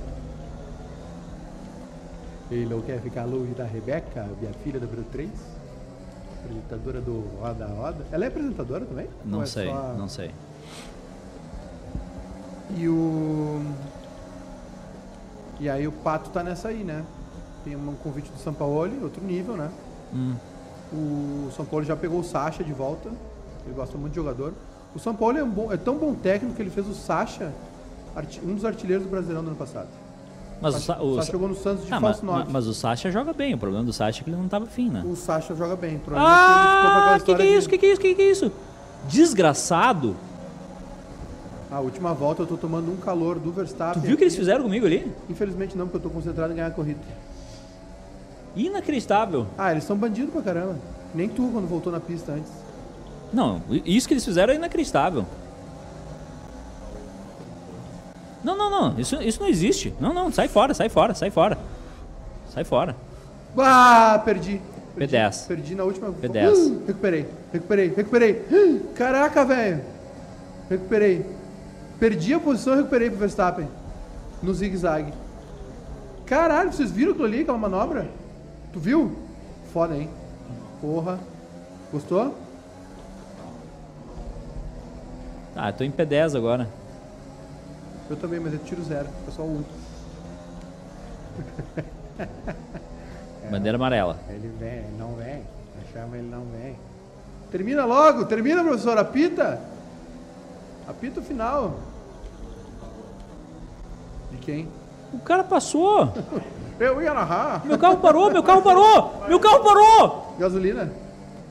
Ele 2.51 2.65
não 2.65 2.81
quer 2.81 2.99
ficar 2.99 3.25
longe 3.25 3.53
da 3.53 3.63
Rebeca, 3.63 4.27
minha 4.39 4.53
filha 4.63 4.79
número 4.79 5.03
3? 5.11 5.29
Apresentadora 6.43 6.99
do 6.99 7.23
Roda 7.39 7.67
Roda. 7.67 8.05
Ela 8.11 8.25
é 8.25 8.27
apresentadora 8.27 8.85
também? 8.85 9.07
Não 9.23 9.43
é 9.43 9.45
sei, 9.45 9.67
só- 9.69 9.93
não 9.97 10.07
sei. 10.09 10.31
E 12.75 12.87
o. 12.87 13.61
E 15.59 15.69
aí 15.69 15.87
o 15.87 15.91
Pato 15.91 16.29
tá 16.29 16.41
nessa 16.43 16.69
aí, 16.69 16.83
né? 16.83 17.03
Tem 17.63 17.75
um 17.75 17.93
convite 18.03 18.31
do 18.31 18.39
São 18.39 18.53
Paulo, 18.53 18.89
outro 19.03 19.23
nível, 19.23 19.55
né? 19.55 19.69
Hum. 20.13 20.35
O 20.91 21.51
São 21.55 21.65
Paulo 21.65 21.85
já 21.85 21.95
pegou 21.95 22.19
o 22.19 22.23
Sacha 22.23 22.63
de 22.63 22.73
volta. 22.73 23.09
Ele 23.65 23.75
gosta 23.75 23.97
muito 23.97 24.11
de 24.13 24.15
jogador. 24.15 24.53
O 24.95 24.99
São 24.99 25.13
Paulo 25.15 25.37
é, 25.37 25.43
um 25.43 25.49
bom- 25.49 25.71
é 25.71 25.77
tão 25.77 25.97
bom 25.97 26.15
técnico 26.15 26.55
que 26.55 26.61
ele 26.61 26.69
fez 26.71 26.87
o 26.87 26.93
Sacha 26.95 27.51
um 28.43 28.53
dos 28.55 28.65
artilheiros 28.65 29.05
do 29.05 29.09
Brasileirão 29.09 29.43
do 29.43 29.47
ano 29.49 29.57
passado. 29.57 29.87
Mas 30.61 30.75
o, 30.75 30.79
Sacha, 30.79 30.99
Sa- 30.99 31.03
o, 31.05 31.15
Sacha 31.15 31.31
jogou 31.31 31.47
no 31.47 31.55
Santos 31.55 31.85
de 31.85 31.93
Ah, 31.93 31.99
mas, 31.99 32.17
falso 32.17 32.25
norte. 32.25 32.49
mas 32.51 32.67
o 32.67 32.73
Sacha 32.73 33.09
joga 33.11 33.31
bem. 33.33 33.53
O 33.53 33.57
problema 33.57 33.83
do 33.85 33.93
Sacha 33.93 34.21
é 34.21 34.23
que 34.23 34.29
ele 34.29 34.35
não 34.37 34.47
tava 34.49 34.65
afim, 34.65 34.89
né? 34.89 35.03
O 35.05 35.15
Sacha 35.15 35.55
joga 35.55 35.75
bem. 35.75 35.95
Aquela 35.95 36.19
Ah, 37.15 37.17
que 37.19 37.25
que 37.25 37.31
é 37.31 37.35
de- 37.35 37.43
isso? 37.57 37.69
Que 37.69 37.77
que 37.77 37.85
é 37.85 37.91
isso? 37.93 38.01
Que 38.01 38.15
que 38.15 38.21
é 38.21 38.31
isso? 38.31 38.51
Desgraçado. 39.07 40.15
A 41.71 41.79
última 41.79 42.13
volta 42.13 42.41
eu 42.41 42.47
tô 42.47 42.57
tomando 42.57 42.91
um 42.91 42.97
calor 42.97 43.39
do 43.39 43.51
Verstappen. 43.51 44.01
Tu 44.01 44.05
viu 44.05 44.15
o 44.15 44.17
que 44.17 44.23
eles 44.23 44.35
fizeram 44.35 44.63
comigo 44.63 44.85
ali? 44.85 45.09
Infelizmente 45.29 45.77
não, 45.77 45.85
porque 45.87 45.97
eu 45.97 46.01
tô 46.01 46.09
concentrado 46.09 46.51
em 46.51 46.55
ganhar 46.55 46.67
a 46.67 46.71
corrida. 46.71 46.99
Inacreditável. 48.55 49.45
Ah, 49.57 49.71
eles 49.71 49.83
são 49.83 49.95
bandidos 49.95 50.33
pra 50.33 50.41
caramba. 50.41 50.75
Nem 51.13 51.29
tu 51.29 51.49
quando 51.53 51.67
voltou 51.67 51.91
na 51.91 51.99
pista 51.99 52.31
antes. 52.33 52.51
Não, 53.31 53.61
isso 53.85 54.07
que 54.07 54.13
eles 54.13 54.25
fizeram 54.25 54.53
é 54.53 54.55
inacreditável. 54.55 55.25
Não, 58.43 58.57
não, 58.57 58.69
não. 58.69 58.99
Isso, 58.99 59.21
isso 59.21 59.39
não 59.41 59.47
existe. 59.47 59.93
Não, 59.99 60.13
não. 60.13 60.31
Sai 60.31 60.47
fora, 60.47 60.73
sai 60.73 60.89
fora, 60.89 61.13
sai 61.13 61.29
fora. 61.29 61.57
Sai 62.53 62.63
fora. 62.63 62.95
Ah, 63.57 64.21
perdi. 64.23 64.61
Perdi, 64.95 65.15
P10. 65.15 65.47
Perdi 65.47 65.75
na 65.75 65.83
última. 65.83 66.09
P10. 66.11 66.51
Uh, 66.51 66.83
recuperei, 66.87 67.25
recuperei, 67.53 67.93
recuperei. 67.95 68.45
Uh, 68.51 68.93
Caraca, 68.95 69.45
velho. 69.45 69.81
Recuperei. 70.69 71.25
Perdi 71.99 72.33
a 72.33 72.39
posição 72.39 72.73
e 72.73 72.77
recuperei 72.77 73.09
pro 73.09 73.19
Verstappen. 73.19 73.67
No 74.41 74.53
zigue-zague. 74.53 75.13
Caralho, 76.25 76.71
vocês 76.71 76.91
viram 76.91 77.11
aquilo 77.11 77.25
ali, 77.25 77.41
aquela 77.41 77.57
manobra? 77.57 78.07
Tu 78.71 78.79
viu? 78.79 79.17
Foda, 79.73 79.95
hein? 79.95 80.09
Porra. 80.79 81.19
Gostou? 81.91 82.35
Ah, 85.55 85.69
eu 85.69 85.73
tô 85.73 85.83
em 85.83 85.91
P10 85.91 86.37
agora. 86.37 86.69
Eu 88.09 88.15
também, 88.15 88.39
mas 88.39 88.53
é 88.53 88.57
tiro 88.57 88.81
zero. 88.83 89.07
É 89.27 89.31
só 89.31 89.43
um. 89.43 89.63
Bandeira 93.51 93.77
amarela. 93.77 94.17
Ele 94.29 94.51
vem, 94.59 94.69
ele 94.69 94.97
não 94.97 95.13
vem. 95.15 95.43
Chama 95.93 96.17
ele 96.17 96.27
não 96.27 96.43
vem. 96.45 96.75
Termina 97.51 97.85
logo, 97.85 98.25
termina, 98.25 98.63
professor. 98.63 98.97
Apita. 98.97 99.59
Apita 100.87 101.19
o 101.19 101.23
final. 101.23 101.79
De 104.31 104.37
quem? 104.37 104.67
O 105.13 105.19
cara 105.19 105.43
passou. 105.43 106.13
Eu 106.79 107.01
ia 107.01 107.13
narrar. 107.13 107.65
Meu 107.65 107.77
carro 107.77 107.97
parou, 107.97 108.31
meu 108.31 108.41
carro 108.41 108.61
parou. 108.61 109.25
Meu 109.27 109.39
carro 109.39 109.61
parou. 109.61 110.35
Gasolina. 110.39 110.93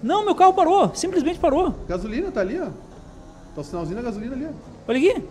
Não, 0.02 0.24
meu 0.24 0.34
carro 0.34 0.54
parou. 0.54 0.94
Simplesmente 0.94 1.38
parou. 1.38 1.74
Gasolina, 1.86 2.30
tá 2.30 2.40
ali, 2.40 2.58
ó. 2.58 2.68
Tá 3.54 3.60
o 3.60 3.64
sinalzinho 3.64 3.96
da 3.96 4.02
gasolina 4.02 4.34
ali, 4.34 4.46
ó. 4.46 4.50
Olha 4.88 4.98
aqui. 4.98 5.28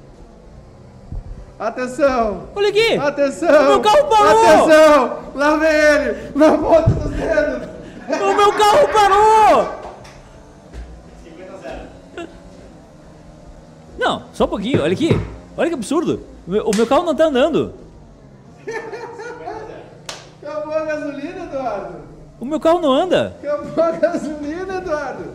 Atenção! 1.59 2.43
Olha 2.55 2.69
aqui. 2.69 2.97
Atenção! 2.97 3.67
Meu 3.67 3.81
carro 3.81 4.03
parou! 4.05 4.45
Atenção! 4.45 5.19
Lá 5.33 5.57
vem 5.57 5.69
ele! 5.69 6.31
Na 6.35 6.57
ponta 6.57 6.89
dos 6.89 7.11
dedos! 7.11 7.69
O 8.07 8.35
meu 8.35 8.53
carro 8.53 8.87
parou. 8.93 9.77
Não, 13.97 14.23
só 14.33 14.45
um 14.45 14.47
pouquinho. 14.47 14.83
Olha 14.83 14.93
aqui. 14.93 15.19
Olha 15.57 15.69
que 15.69 15.75
absurdo. 15.75 16.21
O 16.47 16.51
meu, 16.51 16.69
o 16.69 16.75
meu 16.75 16.85
carro 16.85 17.03
não 17.03 17.15
tá 17.15 17.25
andando. 17.25 17.73
Acabou 20.43 20.73
a 20.73 20.85
gasolina, 20.85 21.43
Eduardo! 21.43 21.95
O 22.39 22.45
meu 22.45 22.59
carro 22.59 22.79
não 22.79 22.93
anda. 22.93 23.35
Acabou 23.43 23.83
a 23.83 23.91
gasolina, 23.91 24.75
Eduardo! 24.75 25.25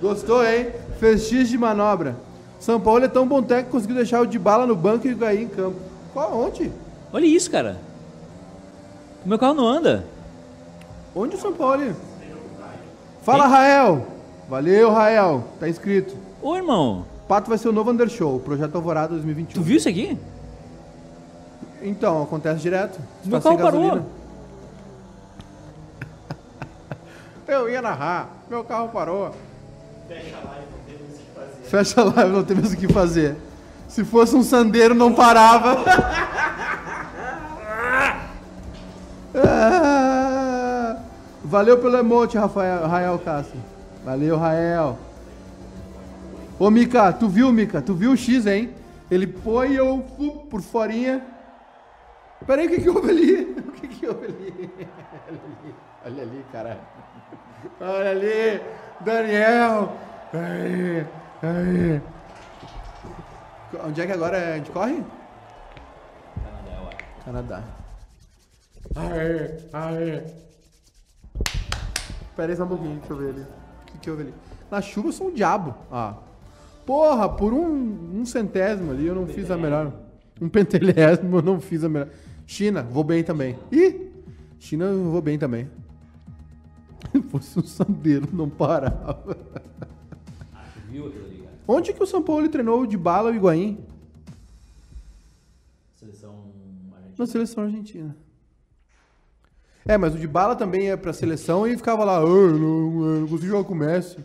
Gostou, 0.00 0.44
hein? 0.44 0.72
Fez 0.98 1.28
X 1.28 1.50
de 1.50 1.58
manobra. 1.58 2.16
São 2.62 2.80
Paulo 2.80 3.04
é 3.04 3.08
tão 3.08 3.26
bom 3.26 3.42
técnico 3.42 3.70
que 3.70 3.72
conseguiu 3.72 3.96
deixar 3.96 4.20
o 4.20 4.26
de 4.26 4.38
bala 4.38 4.68
no 4.68 4.76
banco 4.76 5.04
e 5.04 5.12
o 5.12 5.16
Gaí 5.16 5.42
em 5.42 5.48
campo. 5.48 5.80
Qual? 6.12 6.32
Onde? 6.32 6.70
Olha 7.12 7.26
isso, 7.26 7.50
cara. 7.50 7.76
O 9.26 9.28
meu 9.28 9.36
carro 9.36 9.54
não 9.54 9.66
anda. 9.66 10.04
Onde 11.12 11.34
o 11.34 11.40
São 11.40 11.52
Paulo? 11.52 11.92
Fala, 13.22 13.48
Rael! 13.48 14.06
Valeu, 14.48 14.92
Rael. 14.92 15.42
Tá 15.58 15.68
inscrito. 15.68 16.16
Ô, 16.40 16.54
irmão. 16.54 17.04
Pato 17.26 17.48
vai 17.48 17.58
ser 17.58 17.68
o 17.68 17.72
novo 17.72 17.90
Undershow, 17.90 18.38
projeto 18.38 18.76
Alvorada 18.76 19.14
2021. 19.14 19.60
Tu 19.60 19.60
viu 19.60 19.78
isso 19.78 19.88
aqui? 19.88 20.16
Então, 21.82 22.22
acontece 22.22 22.60
direto. 22.60 23.00
Meu 23.24 23.40
carro 23.40 23.58
parou. 23.58 23.82
gasolina. 23.82 24.06
Eu 27.48 27.68
ia 27.68 27.82
narrar, 27.82 28.30
meu 28.48 28.62
carro 28.62 28.88
parou. 28.90 29.34
Fecha 30.06 30.36
a 30.36 30.48
live, 30.48 30.71
não 32.30 32.44
temos 32.44 32.72
o 32.72 32.76
que 32.76 32.88
fazer. 32.92 33.36
Se 33.88 34.04
fosse 34.04 34.34
um 34.34 34.42
sandeiro, 34.42 34.94
não 34.94 35.12
parava. 35.12 35.76
Ah, 39.34 40.96
Valeu 41.44 41.78
pelo 41.78 41.96
emote, 41.98 42.38
Rafael, 42.38 42.86
Rael 42.86 43.18
Castro. 43.18 43.58
Valeu, 44.04 44.38
Rael. 44.38 44.98
Ô, 46.58 46.70
Mika, 46.70 47.12
tu 47.12 47.28
viu, 47.28 47.52
Mika? 47.52 47.82
Tu 47.82 47.94
viu 47.94 48.12
o 48.12 48.16
X, 48.16 48.46
hein? 48.46 48.70
Ele 49.10 49.26
põe 49.26 49.74
eu 49.74 50.04
por 50.48 50.62
forinha. 50.62 51.22
Peraí, 52.46 52.66
o 52.66 52.70
que 52.70 52.80
que 52.80 52.88
houve 52.90 53.10
ali? 53.10 53.56
O 53.72 53.72
que 53.82 53.88
que 53.88 54.06
houve 54.06 54.26
ali? 54.26 54.70
Olha 55.28 55.40
ali, 55.42 55.74
olha 56.06 56.22
ali, 56.22 56.44
caralho. 56.52 56.80
Olha 57.80 58.10
ali, 58.10 58.60
Daniel. 59.00 59.92
Aí. 61.42 62.00
Onde 63.84 64.00
é 64.00 64.06
que 64.06 64.12
agora 64.12 64.54
a 64.54 64.56
gente 64.56 64.70
corre? 64.70 65.02
Canadá. 67.24 67.62
Aê, 68.94 69.58
aê. 69.72 70.22
Pera 72.36 72.52
aí 72.52 72.56
só 72.56 72.64
um 72.64 72.68
pouquinho, 72.68 72.98
deixa 72.98 73.12
eu 73.12 73.16
ver 73.16 73.28
ali. 73.30 73.42
O 73.42 73.84
que, 73.86 73.98
que 73.98 74.10
houve 74.10 74.22
ali? 74.22 74.34
Na 74.70 74.80
chuva 74.80 75.08
eu 75.08 75.12
sou 75.12 75.28
um 75.28 75.32
diabo. 75.32 75.74
Ó. 75.90 76.14
Porra, 76.84 77.28
por 77.28 77.52
um, 77.52 78.20
um 78.20 78.24
centésimo 78.24 78.90
ali 78.90 79.06
eu 79.06 79.14
não 79.14 79.26
fiz 79.26 79.50
a 79.50 79.56
melhor. 79.56 79.92
Um 80.40 80.48
pentelésimo 80.48 81.36
eu 81.36 81.42
não 81.42 81.60
fiz 81.60 81.84
a 81.84 81.88
melhor. 81.88 82.08
China, 82.46 82.82
vou 82.82 83.04
bem 83.04 83.22
também. 83.22 83.58
Ih! 83.70 84.10
China, 84.58 84.86
eu 84.86 85.10
vou 85.10 85.22
bem 85.22 85.38
também. 85.38 85.68
Se 87.12 87.22
fosse 87.22 87.58
um 87.58 87.62
sandeiro, 87.62 88.28
não 88.32 88.48
parava. 88.48 89.36
Viu 90.88 91.06
aquilo 91.06 91.24
ali, 91.24 91.31
cara? 91.31 91.31
Onde 91.66 91.92
que 91.92 92.02
o 92.02 92.06
São 92.06 92.22
Paulo 92.22 92.48
treinou 92.48 92.86
de 92.86 92.96
bala 92.96 93.30
o 93.30 93.34
Higuaín? 93.34 93.84
Seleção 95.96 96.30
argentina. 96.94 97.14
Na 97.18 97.26
seleção 97.26 97.64
argentina. 97.64 98.16
É, 99.84 99.96
mas 99.98 100.14
o 100.14 100.18
de 100.18 100.28
bala 100.28 100.54
também 100.54 100.90
é 100.90 100.96
pra 100.96 101.12
seleção 101.12 101.66
e 101.66 101.76
ficava 101.76 102.04
lá, 102.04 102.18
"Ah, 102.18 102.22
eu 102.22 102.58
não, 102.58 103.04
eu 103.06 103.20
não 103.20 103.28
consigo 103.28 103.48
jogar 103.50 103.64
com 103.64 103.74
o 103.74 103.76
Messi. 103.76 104.24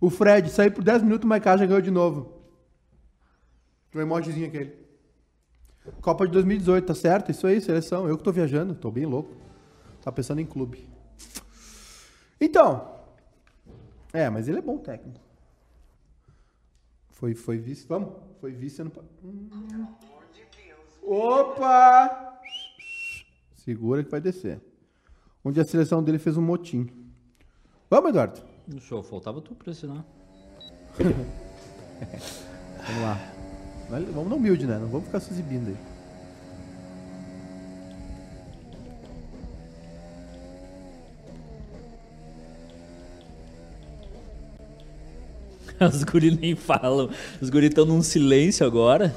O 0.00 0.10
Fred 0.10 0.50
saiu 0.50 0.72
por 0.72 0.82
10 0.84 1.02
minutos, 1.02 1.24
o 1.24 1.28
Maiká 1.28 1.56
já 1.56 1.64
ganhou 1.66 1.80
de 1.80 1.90
novo. 1.90 2.32
O 3.94 4.00
emojizinho 4.00 4.46
aquele. 4.48 4.74
Copa 6.00 6.26
de 6.26 6.32
2018, 6.32 6.86
tá 6.86 6.94
certo? 6.94 7.30
Isso 7.30 7.46
aí, 7.46 7.60
seleção. 7.60 8.08
Eu 8.08 8.16
que 8.18 8.24
tô 8.24 8.32
viajando, 8.32 8.74
tô 8.74 8.90
bem 8.90 9.06
louco. 9.06 9.34
Tá 10.02 10.10
pensando 10.10 10.40
em 10.40 10.46
clube. 10.46 10.88
Então. 12.40 12.93
É, 14.14 14.30
mas 14.30 14.48
ele 14.48 14.58
é 14.58 14.62
bom 14.62 14.78
técnico. 14.78 15.20
Foi, 17.10 17.34
foi 17.34 17.58
vice. 17.58 17.86
Vamos? 17.86 18.14
Foi 18.40 18.52
vice 18.52 18.80
ano 18.80 18.90
pa- 18.90 19.02
Opa! 21.02 22.40
Segura 23.56 24.02
que 24.04 24.10
vai 24.10 24.20
descer. 24.20 24.60
Onde 25.44 25.60
a 25.60 25.64
seleção 25.64 26.02
dele 26.02 26.18
fez 26.18 26.36
um 26.36 26.42
motim. 26.42 26.88
Vamos, 27.90 28.10
Eduardo? 28.10 28.40
No 28.66 28.80
show, 28.80 29.02
faltava 29.02 29.40
tu 29.42 29.54
pra 29.54 29.72
assinar. 29.72 30.04
Vamos 32.86 33.02
lá. 33.02 33.18
Vamos 33.90 34.28
no 34.30 34.36
humilde, 34.36 34.66
né? 34.66 34.78
Não 34.78 34.88
vamos 34.88 35.06
ficar 35.06 35.20
se 35.20 35.32
exibindo 35.32 35.68
aí. 35.68 35.76
Os 45.92 46.04
guri 46.04 46.30
nem 46.40 46.54
falam. 46.54 47.10
Os 47.40 47.50
guri 47.50 47.66
estão 47.66 47.84
num 47.84 48.02
silêncio 48.02 48.66
agora. 48.66 49.14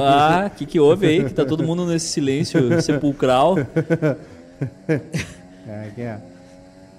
Ah, 0.00 0.46
o 0.46 0.50
que, 0.56 0.64
que 0.66 0.78
houve 0.78 1.06
aí? 1.06 1.24
Que 1.24 1.34
tá 1.34 1.44
todo 1.44 1.64
mundo 1.64 1.84
nesse 1.86 2.06
silêncio 2.08 2.80
sepulcral. 2.82 3.56
É, 5.68 5.88
aqui, 5.88 6.00
ó. 6.02 6.16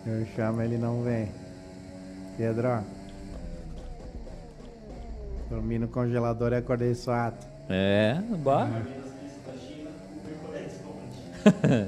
Eu 0.09 0.25
chamo, 0.35 0.61
ele 0.61 0.77
não 0.77 1.01
vem. 1.01 1.29
Pedro. 2.37 2.83
Dormi 5.49 5.79
no 5.79 5.87
congelador 5.87 6.51
e 6.51 6.57
acordei 6.57 6.93
suado. 6.93 7.37
É, 7.69 8.17
bah. 8.43 8.69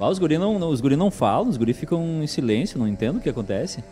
Ah, 0.00 0.08
os 0.08 0.18
guri 0.18 0.36
não, 0.38 0.58
não- 0.58 0.70
os 0.70 0.80
guri 0.80 0.96
não 0.96 1.10
falam, 1.12 1.48
os 1.48 1.56
guri 1.56 1.72
ficam 1.72 2.22
em 2.22 2.26
silêncio, 2.26 2.76
não 2.78 2.88
entendo 2.88 3.18
o 3.18 3.20
que 3.20 3.28
acontece. 3.28 3.84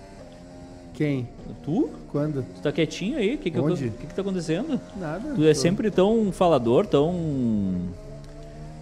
Quem? 1.01 1.27
Tu? 1.63 1.89
Quando? 2.13 2.43
Tu 2.57 2.61
tá 2.61 2.71
quietinho 2.71 3.17
aí? 3.17 3.35
O 3.37 3.39
que, 3.39 3.51
que, 3.51 3.59
o 3.59 3.65
Onde? 3.65 3.89
que, 3.89 4.07
que 4.07 4.15
tá 4.15 4.21
acontecendo? 4.21 4.79
Nada. 4.99 5.33
Tu 5.35 5.45
é 5.45 5.55
Tô- 5.55 5.59
sempre 5.59 5.91
tão 5.91 6.31
falador, 6.31 6.87
tão. 6.87 7.15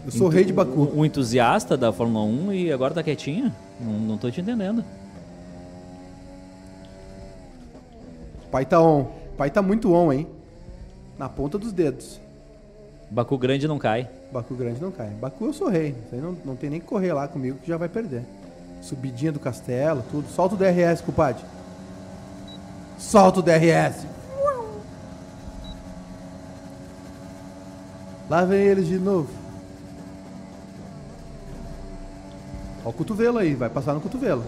Eu 0.04 0.10
sou 0.10 0.26
o 0.26 0.28
rei 0.28 0.44
de 0.44 0.52
Baku. 0.52 0.90
Um, 0.96 1.04
entusiasta 1.04 1.76
da 1.76 1.92
Fórmula 1.92 2.24
1 2.24 2.52
e 2.54 2.72
agora 2.72 2.92
tá 2.92 3.04
quietinho? 3.04 3.54
Não, 3.80 3.92
não 3.92 4.18
tô 4.18 4.28
te 4.32 4.40
entendendo. 4.40 4.84
Pai 8.50 8.66
tá 8.66 8.82
on. 8.82 9.04
Pai 9.36 9.48
tá 9.48 9.62
muito 9.62 9.92
on, 9.92 10.12
hein? 10.12 10.26
Na 11.16 11.28
ponta 11.28 11.56
dos 11.56 11.70
dedos. 11.70 12.20
Baku 13.08 13.38
grande 13.38 13.68
não 13.68 13.78
cai. 13.78 14.10
Baku 14.32 14.56
grande 14.56 14.82
não 14.82 14.90
cai. 14.90 15.10
Baku 15.10 15.44
eu 15.46 15.52
sou 15.52 15.68
rei. 15.68 15.94
Isso 16.04 16.16
aí 16.16 16.20
não, 16.20 16.36
não 16.44 16.56
tem 16.56 16.68
nem 16.68 16.80
que 16.80 16.86
correr 16.86 17.12
lá 17.12 17.28
comigo 17.28 17.58
que 17.62 17.68
já 17.68 17.76
vai 17.76 17.88
perder. 17.88 18.24
Subidinha 18.82 19.30
do 19.30 19.38
castelo, 19.38 20.02
tudo. 20.10 20.28
Solta 20.30 20.56
o 20.56 20.58
DRS, 20.58 21.00
compadre. 21.00 21.44
Solta 22.98 23.40
o 23.40 23.42
DRS. 23.42 24.06
Lá 28.28 28.44
vem 28.44 28.60
eles 28.60 28.86
de 28.86 28.98
novo. 28.98 29.28
Ó 32.84 32.90
o 32.90 32.92
cotovelo 32.92 33.38
aí, 33.38 33.54
vai 33.54 33.70
passar 33.70 33.94
no 33.94 34.00
cotovelo. 34.00 34.44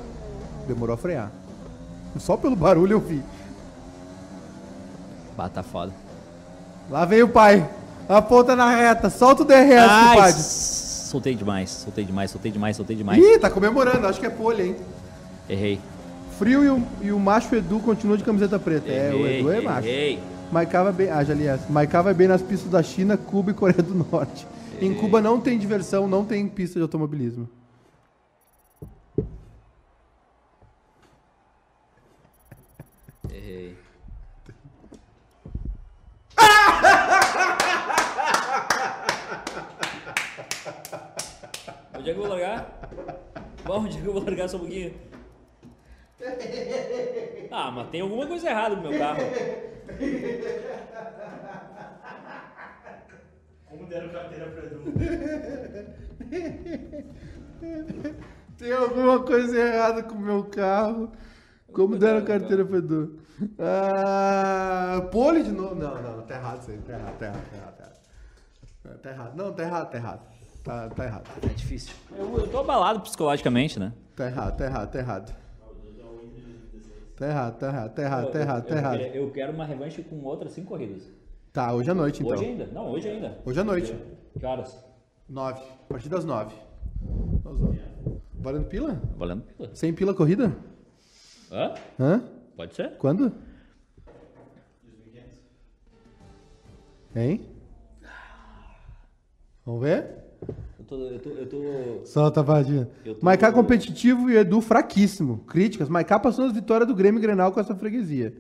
Demorou 0.67 0.95
a 0.95 0.99
frear. 0.99 1.31
Só 2.19 2.37
pelo 2.37 2.57
barulho 2.57 2.95
eu 2.95 3.01
vi. 3.01 3.23
Bah, 5.37 5.49
tá 5.49 5.63
foda. 5.63 5.93
Lá 6.91 7.05
vem 7.05 7.23
o 7.23 7.29
pai. 7.29 7.69
Aponta 8.09 8.57
na 8.57 8.69
reta. 8.75 9.09
Solta 9.09 9.43
o 9.43 9.47
DRS, 9.47 10.11
compadre. 10.11 10.43
soltei 10.43 11.35
demais, 11.35 11.71
soltei 11.71 12.05
demais, 12.05 12.31
soltei 12.31 12.53
demais, 12.53 12.77
soltei 12.77 12.97
demais. 12.97 13.23
Ih, 13.23 13.39
tá 13.39 13.49
comemorando. 13.49 14.07
Acho 14.07 14.19
que 14.21 14.27
é 14.27 14.31
pole, 14.31 14.63
hein? 14.63 14.77
Errei. 15.49 15.81
Frio 16.41 16.65
e 16.65 16.71
o, 16.71 16.83
e 17.03 17.13
o 17.13 17.21
macho 17.21 17.55
Edu 17.55 17.81
continua 17.81 18.17
de 18.17 18.25
camiseta 18.25 18.59
preta. 18.59 18.91
É, 18.91 19.13
o 19.13 19.27
Errei, 19.27 19.41
Edu 19.41 19.53
é 19.53 19.61
macho. 19.61 19.87
errei. 19.87 20.19
Maiká 20.51 20.85
vai 20.85 20.93
bem. 20.95 21.11
Ah, 21.11 21.21
essa. 21.21 21.71
Maiká 21.71 22.01
vai 22.01 22.15
bem 22.15 22.29
nas 22.29 22.41
pistas 22.41 22.71
da 22.71 22.83
China, 22.83 23.19
Cuba 23.19 23.51
e 23.51 23.55
Coreia 23.55 23.83
do 23.83 23.95
Norte. 24.11 24.47
Em 24.81 24.95
Cuba 24.95 25.21
não 25.21 25.39
tem 25.39 25.59
diversão, 25.59 26.09
não 26.09 26.25
tem 26.25 26.49
pista 26.49 26.79
de 26.79 26.83
automobilismo. 26.83 27.47
Errei. 33.31 33.77
Onde 41.99 42.09
é 42.09 42.15
que 42.15 42.19
eu 42.19 42.23
vou 42.23 42.29
largar? 42.29 42.81
Bom, 43.63 43.81
onde 43.81 43.99
é 43.99 44.01
que 44.01 44.07
eu 44.07 44.15
vou 44.15 44.25
largar 44.25 44.49
só 44.49 44.57
um 44.57 44.61
pouquinho? 44.61 45.10
Ah, 47.51 47.71
mas 47.71 47.89
tem 47.89 48.01
alguma 48.01 48.27
coisa 48.27 48.49
errada 48.49 48.77
no 48.77 48.83
meu 48.83 48.99
carro. 48.99 49.21
Como 53.69 53.87
deram 53.87 54.09
carteira 54.11 54.47
pro 54.47 54.67
Edu? 54.67 54.85
Tem 58.59 58.73
alguma 58.73 59.21
coisa 59.23 59.59
errada 59.59 60.03
com 60.03 60.15
o 60.15 60.21
meu 60.21 60.45
carro. 60.45 61.13
Como 61.73 61.97
deram 61.97 62.25
carteira 62.25 62.65
pro 62.65 62.77
Edu? 62.77 63.19
Ah, 63.59 65.09
pole 65.11 65.43
de 65.43 65.53
novo. 65.53 65.75
Não, 65.75 66.03
não, 66.03 66.23
tá 66.23 66.35
errado 66.35 66.61
isso 66.61 66.71
aí. 66.71 66.79
Tá 66.79 66.93
errado, 66.93 67.19
tá 67.19 67.27
errado, 67.27 67.43
tá 67.51 67.57
errado. 67.57 67.77
Tá 67.79 67.85
errado. 67.85 69.01
Tá 69.01 69.11
errado. 69.11 69.37
Não, 69.37 69.53
tá 69.53 69.63
errado, 69.63 69.91
tá 69.91 69.97
errado. 69.97 70.21
Tá, 70.63 70.89
tá 70.91 71.05
errado. 71.05 71.31
É 71.43 71.49
difícil. 71.49 71.95
Eu, 72.15 72.37
eu 72.37 72.47
tô 72.49 72.59
abalado 72.59 73.01
psicologicamente, 73.01 73.81
né? 73.81 73.95
Tá 74.15 74.27
errado, 74.27 74.57
tá 74.59 74.65
errado, 74.67 74.91
tá 74.91 74.99
errado. 74.99 75.40
Tá 77.21 77.27
errado, 77.29 77.59
tá 77.59 77.67
errado, 77.67 77.95
tá 77.95 78.03
errado, 78.03 78.31
tá 78.31 78.41
errado, 78.41 78.65
tá 78.65 78.75
eu, 78.75 78.79
errado. 78.79 79.01
Eu, 79.01 79.25
eu 79.25 79.31
quero 79.31 79.53
uma 79.53 79.67
revanche 79.67 80.03
com 80.03 80.25
outras 80.25 80.53
cinco 80.55 80.69
corridas. 80.69 81.07
Tá, 81.53 81.75
hoje 81.75 81.91
à 81.91 81.95
noite 81.95 82.23
então. 82.23 82.33
Hoje 82.33 82.47
ainda? 82.47 82.67
Não, 82.69 82.91
hoje 82.91 83.11
ainda. 83.11 83.39
Hoje 83.45 83.61
à 83.61 83.65
noite. 83.65 83.95
Que 84.39 84.47
horas? 84.47 84.83
Nove. 85.29 85.61
A 85.61 85.93
partir 85.93 86.09
das 86.09 86.25
nove. 86.25 86.57
Às 87.45 87.59
nove. 87.59 87.79
Valendo 88.37 88.69
pila? 88.69 89.03
Valendo 89.19 89.43
pila. 89.43 89.69
Sem 89.75 89.93
pila 89.93 90.15
corrida? 90.15 90.57
Hã? 91.53 91.75
Hã? 92.01 92.25
Pode 92.57 92.75
ser? 92.75 92.97
Quando? 92.97 93.35
Hein? 97.15 97.47
Vamos 99.67 99.83
ver? 99.83 100.25
Eu 100.91 100.99
tô. 100.99 101.05
Eu 101.07 101.19
tô, 101.21 101.31
eu 101.31 101.49
tô... 101.49 102.07
Solta 102.07 102.41
a 102.41 102.43
vadinha. 102.43 102.89
Maiká 103.23 103.53
competitivo 103.53 104.31
e 104.31 104.37
Edu 104.37 104.61
fraquíssimo. 104.61 105.39
Críticas. 105.47 105.89
Maiká 105.89 106.19
passou 106.19 106.47
as 106.47 106.53
vitórias 106.53 106.89
do 106.89 106.95
Grêmio 106.95 107.19
e 107.19 107.23
Grenal 107.23 107.53
com 107.53 107.61
essa 107.61 107.75
freguesia. 107.75 108.35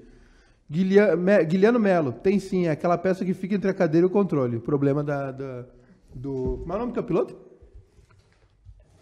Guilherme 0.68 1.78
Melo. 1.78 2.12
Tem 2.12 2.38
sim, 2.38 2.66
é 2.66 2.70
aquela 2.70 2.96
peça 2.98 3.24
que 3.24 3.34
fica 3.34 3.54
entre 3.54 3.70
a 3.70 3.74
cadeira 3.74 4.06
e 4.06 4.08
o 4.08 4.12
controle. 4.12 4.56
O 4.56 4.60
problema 4.60 5.02
da, 5.02 5.32
da- 5.32 5.64
do... 6.14 6.58
Como 6.60 6.72
é 6.72 6.76
o 6.76 6.78
nome 6.78 6.92
do 6.92 6.94
teu 6.94 7.04
piloto? 7.04 7.36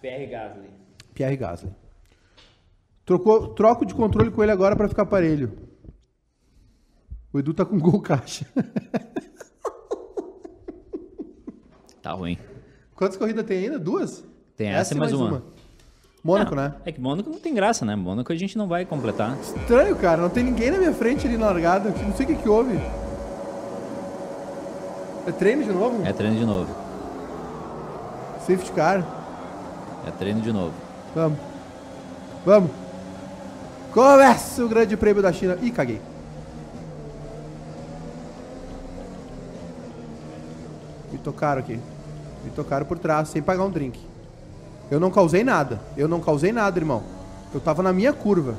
PR 0.00 0.30
Gasly. 0.30 0.70
Pierre 1.14 1.36
Gasly. 1.36 1.70
Trocou, 3.04 3.48
troco 3.48 3.84
de 3.86 3.94
controle 3.94 4.30
com 4.30 4.42
ele 4.42 4.52
agora 4.52 4.76
pra 4.76 4.88
ficar 4.88 5.06
parelho. 5.06 5.52
O 7.32 7.38
Edu 7.38 7.52
tá 7.52 7.64
com 7.64 7.78
gol 7.78 8.00
caixa. 8.00 8.46
Tá 12.00 12.12
ruim. 12.12 12.38
Quantas 12.98 13.16
corridas 13.16 13.46
tem 13.46 13.58
ainda? 13.58 13.78
Duas? 13.78 14.24
Tem 14.56 14.70
essa 14.70 14.92
e 14.92 14.96
mais 14.96 15.12
uma. 15.12 15.40
Mônaco, 16.24 16.52
Não, 16.56 16.64
né? 16.64 16.74
É 16.84 16.90
que 16.90 17.00
Mônaco 17.00 17.30
não 17.30 17.38
tem 17.38 17.54
graça, 17.54 17.84
né? 17.84 17.94
Mônaco 17.94 18.32
a 18.32 18.36
gente 18.36 18.58
não 18.58 18.66
vai 18.66 18.84
completar. 18.84 19.38
Estranho, 19.38 19.94
cara. 19.94 20.20
Não 20.20 20.28
tem 20.28 20.42
ninguém 20.42 20.72
na 20.72 20.78
minha 20.78 20.92
frente 20.92 21.24
ali 21.24 21.36
na 21.36 21.46
largada. 21.46 21.90
Não 21.90 22.12
sei 22.16 22.26
o 22.26 22.28
que 22.28 22.34
que 22.34 22.48
houve. 22.48 22.76
É 25.28 25.30
treino 25.30 25.62
de 25.62 25.70
novo? 25.70 26.04
É 26.04 26.12
treino 26.12 26.36
de 26.36 26.44
novo. 26.44 26.74
Safety 28.40 28.72
car. 28.72 29.06
É 30.04 30.10
treino 30.10 30.40
de 30.40 30.52
novo. 30.52 30.74
Vamos. 31.14 31.38
Vamos. 32.44 32.70
Começa 33.92 34.64
o 34.64 34.68
grande 34.68 34.96
prêmio 34.96 35.22
da 35.22 35.32
China. 35.32 35.56
Ih, 35.62 35.70
caguei. 35.70 36.00
Me 41.12 41.18
tocaram 41.18 41.60
aqui. 41.60 41.78
Me 42.44 42.50
tocaram 42.50 42.86
por 42.86 42.98
trás, 42.98 43.28
sem 43.28 43.42
pagar 43.42 43.64
um 43.64 43.70
drink. 43.70 43.98
Eu 44.90 44.98
não 44.98 45.10
causei 45.10 45.44
nada. 45.44 45.80
Eu 45.96 46.08
não 46.08 46.20
causei 46.20 46.52
nada, 46.52 46.78
irmão. 46.78 47.02
Eu 47.52 47.60
tava 47.60 47.82
na 47.82 47.92
minha 47.92 48.12
curva. 48.12 48.54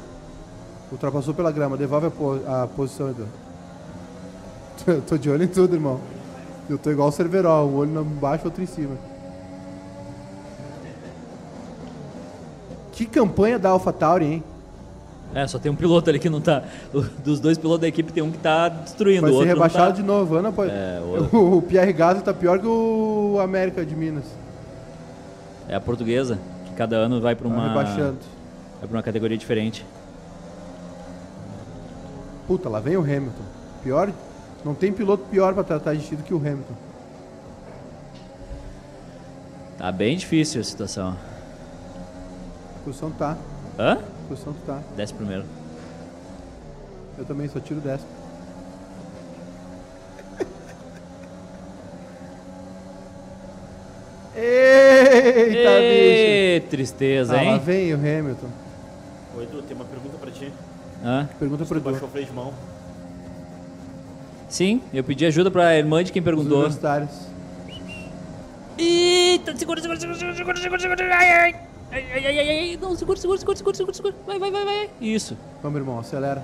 Ultrapassou 0.91 1.34
pela 1.34 1.51
grama. 1.51 1.77
Devolve 1.77 2.07
a, 2.07 2.11
po- 2.11 2.39
a 2.47 2.67
posição, 2.67 3.09
Edu. 3.09 3.27
Eu 4.88 5.01
tô 5.01 5.17
de 5.17 5.30
olho 5.30 5.43
em 5.43 5.47
tudo, 5.47 5.75
irmão. 5.75 5.99
Eu 6.69 6.77
tô 6.77 6.89
igual 6.91 7.09
o 7.09 7.11
Cerveró. 7.11 7.65
Um 7.65 7.75
olho 7.77 8.01
embaixo, 8.01 8.45
outro 8.45 8.61
em 8.63 8.65
cima. 8.67 8.95
Que 12.91 13.05
campanha 13.05 13.57
da 13.57 13.69
AlphaTauri, 13.69 14.25
hein? 14.25 14.43
É, 15.34 15.45
só 15.45 15.59
tem 15.59 15.71
um 15.71 15.75
piloto 15.75 16.09
ali 16.09 16.17
que 16.17 16.30
não 16.30 16.41
tá. 16.41 16.63
Dos 17.23 17.39
dois 17.39 17.57
pilotos 17.57 17.82
da 17.82 17.88
equipe, 17.88 18.11
tem 18.11 18.23
um 18.23 18.32
que 18.32 18.39
tá 18.39 18.67
destruindo. 18.69 19.21
Vai 19.21 19.30
o 19.30 19.34
ser 19.34 19.39
outro 19.39 19.53
rebaixado 19.53 19.91
tá. 19.91 19.91
de 19.91 20.03
novo. 20.03 20.36
Ana, 20.36 20.51
pode... 20.51 20.71
É, 20.71 20.99
o... 21.32 21.57
o 21.57 21.61
Pierre 21.61 21.93
Gasly 21.93 22.23
tá 22.23 22.34
pior 22.34 22.59
que 22.59 22.65
o 22.65 23.39
América 23.41 23.86
de 23.86 23.95
Minas. 23.95 24.25
É 25.67 25.75
a 25.75 25.80
portuguesa, 25.80 26.39
que 26.65 26.73
cada 26.73 26.95
ano 26.95 27.21
vai 27.21 27.36
pra 27.36 27.47
Tá 27.47 27.55
uma. 27.55 27.67
rebaixando. 27.67 28.17
Vai 28.80 28.88
pra 28.88 28.97
uma 28.97 29.03
categoria 29.03 29.38
diferente. 29.38 29.86
Puta, 32.47 32.67
lá 32.67 32.80
vem 32.80 32.97
o 32.97 33.01
Hamilton. 33.01 33.43
Pior... 33.84 34.11
Não 34.63 34.73
tem 34.73 34.91
piloto 34.91 35.23
pior 35.32 35.53
pra 35.53 35.63
tratar 35.63 35.93
de 35.93 36.05
ti 36.05 36.17
do 36.17 36.23
que 36.23 36.34
o 36.34 36.38
Hamilton. 36.38 36.73
Tá 39.77 39.89
bem 39.89 40.17
difícil 40.17 40.59
a 40.59 40.63
situação. 40.65 41.15
A 42.75 42.84
posição 42.84 43.09
tá. 43.11 43.38
Hã? 43.77 43.99
Posição 44.30 44.53
tu 44.53 44.59
tá. 44.65 44.80
Desce 44.95 45.13
primeiro. 45.13 45.43
Eu 47.17 47.25
também 47.25 47.47
só 47.49 47.59
tiro 47.59 47.82
10. 47.82 47.99
Eita, 54.36 55.69
bicho! 55.80 56.30
Ê, 56.59 56.63
tristeza, 56.69 57.34
Ah, 57.34 57.41
lá 57.43 57.43
hein? 57.53 57.61
vem 57.63 57.93
o 57.93 57.97
Hamilton. 57.97 58.47
Ô 59.38 59.41
Edu, 59.41 59.61
tem 59.63 59.75
uma 59.75 59.86
pergunta 59.86 60.17
pra 60.17 60.32
ti. 60.32 60.51
Hã? 61.03 61.27
Pergunta 61.39 61.65
pro 61.65 61.77
Edu. 61.77 61.89
baixou 61.89 62.07
o 62.07 62.11
freio 62.11 62.25
de 62.27 62.34
mão. 62.34 62.53
Sim, 64.47 64.82
eu 64.93 65.03
pedi 65.03 65.25
ajuda 65.25 65.51
pra 65.51 65.77
irmã 65.77 66.03
de 66.03 66.11
quem 66.11 66.21
Os 66.21 66.25
perguntou. 66.25 66.57
universitários. 66.59 67.11
Eita, 68.77 69.55
segura, 69.57 69.82
segura, 69.82 69.99
segura, 69.99 70.17
segura, 70.17 70.36
segura, 70.36 70.57
segura, 70.80 70.80
segura. 70.97 71.15
Ai, 71.17 71.32
ai, 71.32 71.55
ai, 71.91 72.05
ai, 72.13 72.25
ai, 72.27 72.39
ai, 72.39 72.49
ai. 72.49 72.77
Não, 72.81 72.95
segura, 72.95 73.19
segura, 73.19 73.37
segura, 73.39 73.57
segura, 73.57 73.75
segura, 73.77 73.93
segura. 73.93 74.15
Vai, 74.25 74.39
vai, 74.39 74.51
vai, 74.51 74.65
vai. 74.65 74.89
Isso. 75.01 75.37
Vamos, 75.61 75.79
irmão, 75.79 75.99
acelera. 75.99 76.43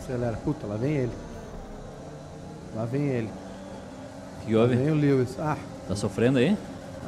Acelera. 0.00 0.36
Puta, 0.44 0.66
lá 0.66 0.76
vem 0.76 0.92
ele. 0.96 1.12
Lá 2.74 2.84
vem 2.84 3.02
ele. 3.08 3.28
O 4.42 4.46
que 4.46 4.54
Lá 4.54 4.62
houve? 4.62 4.76
vem 4.76 4.90
o 4.90 4.94
Lewis. 4.94 5.38
Ah, 5.38 5.56
Tá 5.86 5.96
sofrendo 5.96 6.38
aí? 6.38 6.56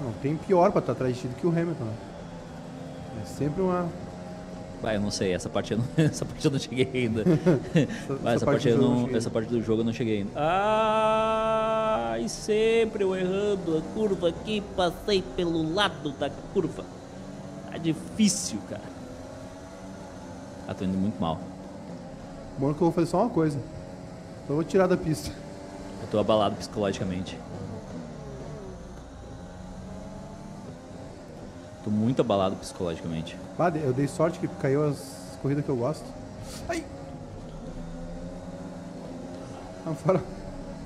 não 0.03 0.13
tem 0.23 0.35
pior 0.35 0.71
pra 0.73 0.79
estar 0.81 0.93
atrás 0.93 1.15
de 1.15 1.21
ti 1.21 1.29
do 1.29 1.35
que 1.35 1.47
o 1.47 1.51
Hamilton. 1.51 1.85
né? 1.85 1.93
É 3.23 3.27
sempre 3.27 3.61
uma. 3.61 3.87
Vai, 4.81 4.97
eu 4.97 5.01
não 5.03 5.11
sei, 5.11 5.35
essa 5.35 5.51
parte 5.51 5.73
eu 5.73 5.79
não, 5.79 5.85
essa 6.07 6.25
parte 6.25 6.43
eu 6.43 6.51
não 6.51 6.59
cheguei 6.59 6.89
ainda. 6.95 7.23
Vai, 8.23 8.35
essa, 8.37 8.47
parte 8.47 8.63
parte 8.65 8.69
eu 8.71 8.79
não, 8.79 9.15
essa 9.15 9.29
parte 9.31 9.49
do 9.51 9.61
jogo 9.63 9.83
eu 9.83 9.85
não 9.85 9.93
cheguei 9.93 10.21
ainda. 10.21 10.31
Sempre 12.29 13.05
eu 13.05 13.15
errando 13.17 13.79
a 13.79 13.95
curva 13.95 14.29
aqui, 14.29 14.61
passei 14.77 15.23
pelo 15.37 15.75
lado 15.75 16.11
da 16.13 16.31
curva. 16.53 16.85
Tá 17.71 17.79
difícil, 17.79 18.59
cara. 18.69 18.83
Ah, 20.67 20.75
tô 20.75 20.85
indo 20.85 20.97
muito 20.97 21.21
mal. 21.21 21.41
Bom 22.59 22.75
que 22.75 22.81
eu 22.81 22.87
vou 22.87 22.93
fazer 22.93 23.07
só 23.07 23.23
uma 23.23 23.31
coisa. 23.31 23.59
Só 24.47 24.55
vou 24.55 24.65
tirar 24.65 24.87
da 24.87 24.97
pista. 24.97 25.31
Eu 26.03 26.09
tô 26.09 26.19
abalado 26.19 26.57
psicologicamente. 26.57 27.39
Tô 31.83 31.91
muito 31.91 32.21
abalado 32.21 32.57
psicologicamente. 32.57 33.37
Ah, 33.59 33.71
eu 33.71 33.93
dei 33.93 34.07
sorte 34.07 34.39
que 34.39 34.47
caiu 34.47 34.87
as 34.87 35.39
corridas 35.41 35.65
que 35.65 35.71
eu 35.71 35.77
gosto. 35.77 36.05
Ai! 36.69 36.85
Não 39.85 39.95
fala. 39.95 40.23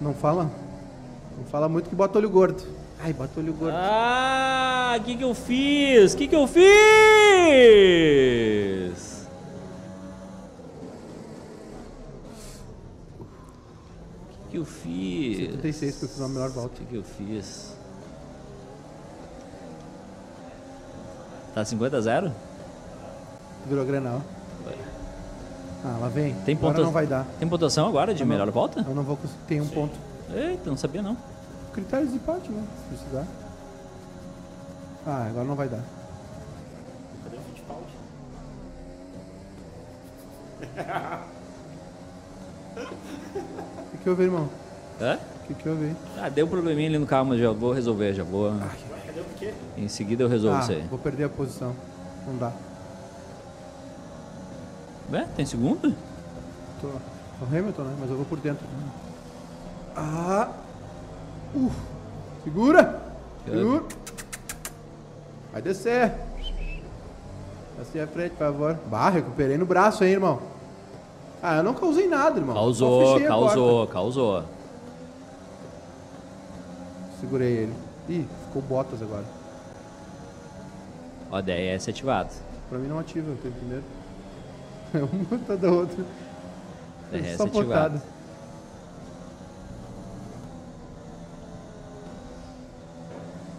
Não 0.00 0.14
fala. 0.14 0.63
Não 1.38 1.44
fala 1.46 1.68
muito 1.68 1.88
que 1.88 1.94
bota 1.94 2.18
olho 2.18 2.30
gordo. 2.30 2.62
Ai, 3.00 3.12
bota 3.12 3.38
olho 3.40 3.52
gordo. 3.52 3.74
Ah, 3.76 4.96
o 4.98 5.02
que 5.02 5.16
que 5.16 5.24
eu 5.24 5.34
fiz? 5.34 6.14
O 6.14 6.16
que 6.16 6.28
que 6.28 6.36
eu 6.36 6.46
fiz? 6.46 6.64
O 13.20 14.44
que 14.46 14.50
que 14.52 14.56
eu 14.58 14.64
fiz? 14.64 15.36
76 15.38 15.96
que 15.98 16.04
eu 16.04 16.08
fiz 16.08 16.18
uma 16.20 16.28
melhor 16.28 16.50
volta. 16.50 16.74
O 16.74 16.78
que 16.78 16.84
que 16.86 16.94
eu 16.96 17.02
fiz? 17.02 17.74
Tá 21.54 21.64
50 21.64 21.96
a 21.96 22.00
0? 22.00 22.32
Virou 23.68 23.84
Grenal. 23.84 24.22
Ah, 25.84 25.98
lá 26.00 26.08
vem. 26.08 26.34
Tem 26.46 26.54
Agora 26.56 26.72
pontua- 26.72 26.84
não 26.86 26.92
vai 26.92 27.06
dar. 27.06 27.26
Tem 27.38 27.46
pontuação 27.48 27.86
agora 27.86 28.14
de 28.14 28.22
não- 28.22 28.28
melhor 28.28 28.50
volta? 28.50 28.84
Eu 28.88 28.94
não 28.94 29.02
vou 29.02 29.16
conseguir. 29.16 29.38
Tem 29.46 29.60
um 29.60 29.68
ponto. 29.68 29.94
Eita, 30.34 30.68
não 30.70 30.76
sabia 30.76 31.02
não. 31.02 31.16
Critérios 31.72 32.10
de 32.10 32.16
empate, 32.16 32.50
né? 32.50 32.64
Se 32.82 32.96
precisar. 32.96 33.26
Ah, 35.06 35.26
agora 35.28 35.44
não 35.44 35.54
vai 35.54 35.68
dar. 35.68 35.80
Cadê 37.24 37.36
o 37.36 37.40
Fittipaldi? 37.40 37.92
O 42.76 43.90
que, 43.92 43.98
que 43.98 44.10
houve, 44.10 44.22
irmão? 44.24 44.48
Hã? 45.00 45.16
O 45.16 45.46
que, 45.46 45.54
que 45.54 45.68
houve? 45.68 45.94
Ah, 46.18 46.28
deu 46.28 46.46
um 46.46 46.48
probleminha 46.48 46.88
ali 46.88 46.98
no 46.98 47.06
carro, 47.06 47.26
mas 47.26 47.40
já 47.40 47.50
vou 47.50 47.72
resolver, 47.72 48.14
já 48.14 48.24
vou. 48.24 48.50
Cadê 49.06 49.20
o 49.20 49.24
quê? 49.38 49.52
Em 49.76 49.88
seguida 49.88 50.22
eu 50.22 50.28
resolvo 50.28 50.56
Ah, 50.58 50.60
isso 50.60 50.72
aí. 50.72 50.82
vou 50.88 50.98
perder 50.98 51.24
a 51.24 51.28
posição. 51.28 51.74
Não 52.26 52.36
dá. 52.38 52.52
É, 55.12 55.22
tem 55.36 55.44
segundo? 55.46 55.94
Tô... 56.80 56.88
É 56.88 57.44
o 57.44 57.46
Hamilton, 57.58 57.82
né? 57.82 57.96
Mas 58.00 58.10
eu 58.10 58.16
vou 58.16 58.24
por 58.24 58.38
dentro. 58.40 58.66
Ah! 59.96 60.48
Uh! 61.54 61.70
Segura! 62.42 63.00
Segura! 63.44 63.82
Vai 65.52 65.62
descer! 65.62 66.12
Assim 67.80 68.00
à 68.00 68.06
frente, 68.06 68.32
por 68.32 68.38
favor. 68.38 68.78
Bah, 68.86 69.08
recuperei 69.08 69.56
no 69.56 69.66
braço, 69.66 70.04
hein, 70.04 70.12
irmão? 70.12 70.40
Ah, 71.42 71.56
eu 71.56 71.62
não 71.62 71.74
causei 71.74 72.08
nada, 72.08 72.38
irmão. 72.38 72.54
Causou, 72.54 73.20
causou, 73.20 73.86
causou. 73.86 74.44
Segurei 77.20 77.52
ele. 77.52 77.74
Ih, 78.08 78.26
ficou 78.46 78.62
botas 78.62 79.02
agora. 79.02 79.24
Ó, 81.30 81.40
DRS 81.40 81.88
ativado. 81.88 82.30
Pra 82.68 82.78
mim 82.78 82.88
não 82.88 82.98
ativa, 82.98 83.30
eu 83.30 83.36
tenho 83.36 83.54
primeiro. 83.54 83.84
É 84.94 84.98
uma 84.98 85.38
tá 85.44 85.56
da 85.56 85.70
outra. 85.72 86.04
DRS 87.10 87.36
Só 87.36 87.44
ativado. 87.44 87.64
botada. 87.66 88.02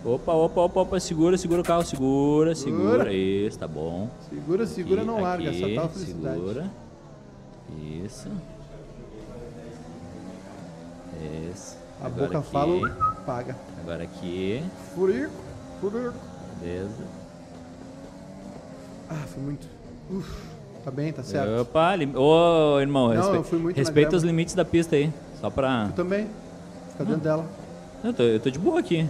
Opa, 0.05 0.33
opa, 0.33 0.61
opa, 0.61 0.81
opa, 0.81 0.99
segura, 0.99 1.35
segura 1.35 1.61
o 1.61 1.63
carro, 1.63 1.83
segura, 1.83 2.53
segura. 2.53 2.89
Segura. 2.91 3.13
Isso, 3.13 3.57
tá 3.57 3.67
bom. 3.67 4.07
Segura, 4.29 4.67
segura, 4.67 5.01
Aqui, 5.01 5.07
não 5.09 5.19
larga. 5.21 5.49
aqui, 5.49 5.63
Essa 5.73 5.81
tal 5.81 5.89
felicidade. 5.89 6.35
Segura. 6.35 6.71
Isso. 8.05 8.29
Isso. 11.51 11.77
A 12.01 12.05
Agora 12.05 12.25
boca 12.27 12.37
aqui. 12.39 12.51
fala, 12.51 12.89
paga. 13.25 13.55
Agora 13.81 14.03
aqui. 14.03 14.63
Furico, 14.93 15.31
furico. 15.81 16.13
Beleza. 16.61 17.03
Ah, 19.09 19.23
foi 19.27 19.41
muito. 19.43 19.67
Uf, 20.11 20.31
tá 20.83 20.91
bem, 20.91 21.11
tá 21.13 21.23
certo. 21.23 21.61
Opa, 21.61 21.95
lim... 21.95 22.13
Ô, 22.15 22.79
irmão, 22.79 23.07
Não, 23.09 23.15
respe- 23.15 23.35
eu 23.37 23.43
fui 23.43 23.57
muito 23.59 23.75
respeita 23.77 24.15
os 24.15 24.23
limites 24.23 24.53
da 24.53 24.63
pista 24.65 24.95
aí. 24.95 25.11
Só 25.41 25.49
pra. 25.49 25.87
Tu 25.87 25.93
também. 25.93 26.27
Fica 26.91 27.05
dentro 27.05 27.21
dela. 27.21 27.45
Eu 28.03 28.13
tô, 28.13 28.21
eu 28.23 28.39
tô 28.39 28.49
de 28.51 28.59
boa 28.59 28.79
aqui. 28.79 29.07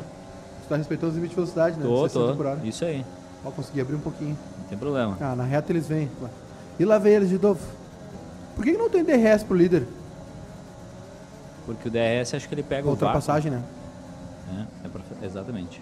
Tu 0.65 0.69
tá 0.69 0.77
respeitando 0.77 1.09
os 1.11 1.15
limites 1.15 1.29
de 1.31 1.35
velocidade, 1.35 1.77
né? 1.77 1.85
Tô, 1.85 2.07
60 2.09 2.27
tô. 2.27 2.35
por 2.35 2.45
hora. 2.47 2.59
Isso 2.63 2.83
aí. 2.83 3.05
Ó, 3.45 3.51
consegui 3.51 3.81
abrir 3.81 3.95
um 3.95 3.99
pouquinho. 3.99 4.35
Não 4.59 4.65
tem 4.65 4.77
problema. 4.77 5.15
Ah, 5.21 5.35
na 5.35 5.43
reta 5.43 5.71
eles 5.71 5.87
vêm. 5.87 6.09
E 6.79 6.83
lá 6.85 6.97
vem 6.97 7.13
eles 7.13 7.29
de 7.29 7.37
novo. 7.37 7.61
Por 8.55 8.63
que, 8.63 8.71
que 8.71 8.77
não 8.77 8.89
tem 8.89 9.03
DRS 9.03 9.43
pro 9.43 9.55
líder? 9.55 9.85
Porque 11.67 11.87
o 11.87 11.91
DRS 11.91 12.33
acho 12.33 12.47
que 12.49 12.55
ele 12.55 12.63
pega 12.63 12.87
o 12.87 12.91
Ultrapassagem, 12.91 13.51
né? 13.51 13.61
É, 14.83 14.87
é 14.87 14.89
pra- 14.89 15.01
Exatamente. 15.21 15.81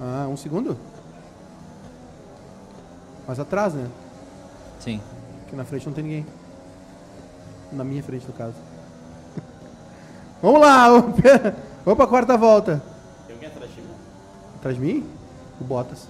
Ah, 0.00 0.26
um 0.28 0.36
segundo? 0.36 0.76
Mais 3.26 3.38
atrás, 3.38 3.72
né? 3.74 3.86
Sim. 4.80 5.00
Porque 5.42 5.54
na 5.54 5.64
frente 5.64 5.86
não 5.86 5.92
tem 5.92 6.02
ninguém. 6.04 6.26
Na 7.72 7.84
minha 7.84 8.02
frente, 8.02 8.26
no 8.26 8.32
caso. 8.32 8.54
Vamos 10.44 10.60
lá! 10.60 10.90
Vamos 10.90 11.20
pra- 11.20 11.54
vamos 11.86 11.96
pra 11.96 12.06
quarta 12.06 12.36
volta. 12.36 12.82
Tem 13.26 13.34
alguém 13.34 13.48
atrás 13.48 13.70
de 13.74 13.80
mim? 13.80 13.88
Atrás 14.56 14.76
de 14.76 14.82
mim? 14.82 15.10
O 15.58 15.64
Bottas. 15.64 16.06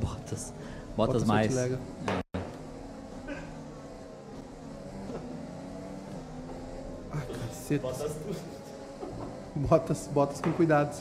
Botas. 0.00 0.52
Botas 0.96 0.96
Bottas 0.96 1.24
mais. 1.24 1.52
Sortilega. 1.52 1.78
Ah, 7.12 7.18
caceta. 7.48 7.86
Botas 7.86 8.12
tudo. 8.12 8.36
Botas, 9.56 10.08
botas 10.12 10.40
com 10.40 10.52
cuidado. 10.52 10.96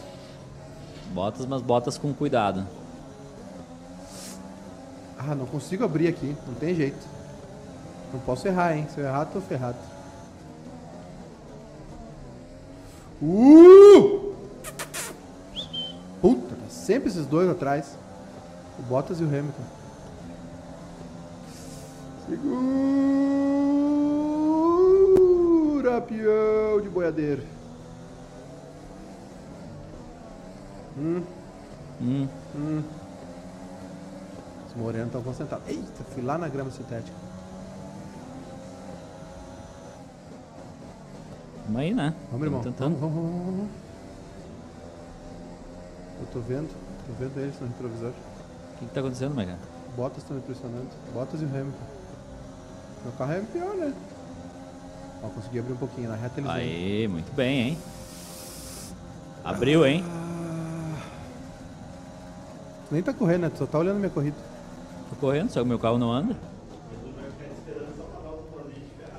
Botas, 1.13 1.45
mas 1.45 1.61
botas 1.61 1.97
com 1.97 2.13
cuidado. 2.13 2.65
Ah, 5.17 5.33
não 5.33 5.45
consigo 5.45 5.83
abrir 5.83 6.07
aqui. 6.07 6.35
Não 6.45 6.53
tem 6.55 6.75
jeito. 6.75 7.05
Não 8.13 8.19
posso 8.19 8.47
errar, 8.47 8.75
hein? 8.77 8.87
Se 8.93 8.99
eu 8.99 9.05
errar, 9.05 9.25
tô 9.25 9.41
ferrado. 9.41 9.77
Uh! 13.25 14.33
Puta, 16.21 16.55
tá 16.55 16.69
sempre 16.69 17.07
esses 17.07 17.25
dois 17.25 17.47
atrás. 17.49 17.97
O 18.77 18.81
Bottas 18.83 19.21
e 19.21 19.23
o 19.23 19.27
Hamilton. 19.27 19.63
Segura, 25.83 26.01
peão 26.01 26.81
de 26.81 26.89
boiadeiro. 26.89 27.43
Hum, 30.97 31.23
Hum. 32.01 32.27
hum. 32.55 32.83
Os 34.67 34.75
morenos 34.75 35.07
estão 35.07 35.23
concentrados. 35.23 35.67
Eita, 35.69 36.03
fui 36.13 36.21
lá 36.23 36.37
na 36.37 36.49
grama 36.49 36.71
sintética. 36.71 37.15
Vamos 41.65 41.81
aí, 41.81 41.93
né? 41.93 42.13
Vamos, 42.31 42.45
irmão. 42.45 42.61
Tamo 42.61 42.73
Vamos, 42.75 42.77
tentando. 42.77 42.99
vamos, 42.99 43.15
vamos, 43.15 43.45
vamos. 43.45 43.69
Eu 46.19 46.27
tô 46.31 46.39
vendo, 46.39 46.69
tô 47.07 47.13
vendo 47.19 47.39
eles 47.39 47.59
no 47.59 47.67
retrovisor. 47.67 48.09
O 48.09 48.77
que, 48.79 48.85
que 48.85 48.93
tá 48.93 48.99
acontecendo, 48.99 49.35
Mega? 49.35 49.57
Bottas 49.95 50.23
estão 50.23 50.35
me 50.35 50.41
impressionando. 50.43 50.87
Bottas 51.13 51.41
e 51.41 51.45
o 51.45 51.47
Hamilton. 51.47 51.77
Meu 53.03 53.11
carro 53.13 53.31
é 53.33 53.39
pior, 53.41 53.75
né? 53.75 53.93
Ó, 55.23 55.27
consegui 55.29 55.59
abrir 55.59 55.73
um 55.73 55.77
pouquinho. 55.77 56.09
Na 56.09 56.15
reta 56.15 56.39
eles 56.39 56.51
vêm. 56.51 56.61
Aí, 56.61 57.07
muito 57.07 57.33
bem, 57.35 57.61
hein? 57.61 57.77
Abriu, 59.43 59.85
hein? 59.85 60.03
Tu 62.87 62.93
nem 62.93 63.03
tá 63.03 63.13
correndo, 63.13 63.41
né? 63.41 63.49
Tu 63.49 63.57
só 63.59 63.65
tá 63.65 63.77
olhando 63.79 63.97
minha 63.97 64.09
corrida. 64.09 64.37
Tô 65.09 65.15
correndo, 65.17 65.49
só 65.49 65.61
que 65.61 65.67
meu 65.67 65.79
carro 65.79 65.97
não 65.97 66.11
anda. 66.11 66.35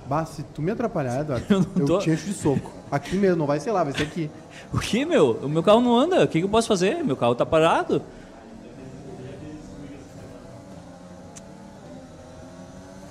Bah, 0.06 0.26
se 0.26 0.42
tu 0.42 0.60
me 0.60 0.70
atrapalhar, 0.70 1.20
Eduardo, 1.20 1.46
Eu 1.48 1.58
eu, 1.60 1.66
não 1.76 1.86
tô- 1.86 1.98
te 1.98 2.10
encho 2.10 2.26
de 2.26 2.34
soco. 2.34 2.70
Aqui 2.90 3.16
mesmo, 3.16 3.36
não 3.36 3.46
vai 3.46 3.58
ser 3.58 3.72
lá, 3.72 3.82
vai 3.82 3.92
ser 3.92 4.02
aqui. 4.02 4.30
O 4.72 4.78
que, 4.78 5.04
meu? 5.04 5.32
O 5.42 5.48
meu 5.48 5.62
carro 5.62 5.80
não 5.80 5.96
anda. 5.96 6.22
O 6.24 6.28
que, 6.28 6.38
que 6.40 6.44
eu 6.44 6.48
posso 6.48 6.68
fazer? 6.68 7.02
Meu 7.02 7.16
carro 7.16 7.34
tá 7.34 7.46
parado. 7.46 8.02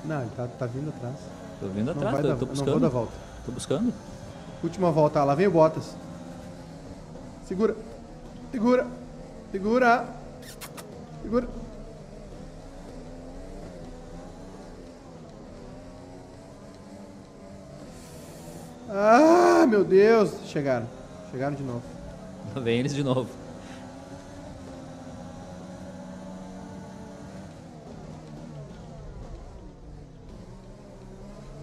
Não, 0.05 0.21
ele 0.21 0.29
tá, 0.35 0.47
tá 0.47 0.65
vindo 0.65 0.89
atrás. 0.89 1.15
Tô 1.59 1.67
vindo 1.67 1.91
atrás, 1.91 2.17
tô, 2.17 2.27
dar, 2.27 2.35
tô 2.35 2.45
não 2.45 2.55
vou 2.55 2.55
buscando. 2.55 2.79
dar 2.79 2.89
volta. 2.89 3.13
Tô 3.45 3.51
buscando. 3.51 3.93
Última 4.63 4.91
volta, 4.91 5.19
ah, 5.19 5.23
lá 5.23 5.35
vem 5.35 5.47
o 5.47 5.51
Bottas. 5.51 5.95
Segura. 7.45 7.75
Segura. 8.51 8.87
Segura. 9.51 10.05
Segura. 11.21 11.47
Ah, 18.95 19.65
meu 19.67 19.83
Deus. 19.83 20.31
Chegaram. 20.45 20.87
Chegaram 21.31 21.55
de 21.55 21.63
novo. 21.63 21.81
Vem 22.55 22.79
eles 22.79 22.93
de 22.93 23.03
novo. 23.03 23.27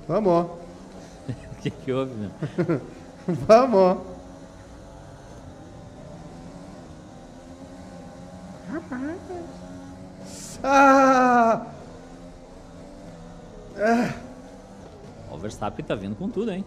Vamos. 0.08 0.46
O 1.60 1.62
que 1.62 1.70
que 1.70 1.92
houve, 1.92 2.14
meu? 2.14 2.30
Vamos. 3.46 3.98
Ah! 10.64 11.66
O 15.30 15.36
Verstappen 15.36 15.84
tá 15.84 15.94
vindo 15.94 16.16
com 16.16 16.30
tudo, 16.30 16.50
hein? 16.50 16.64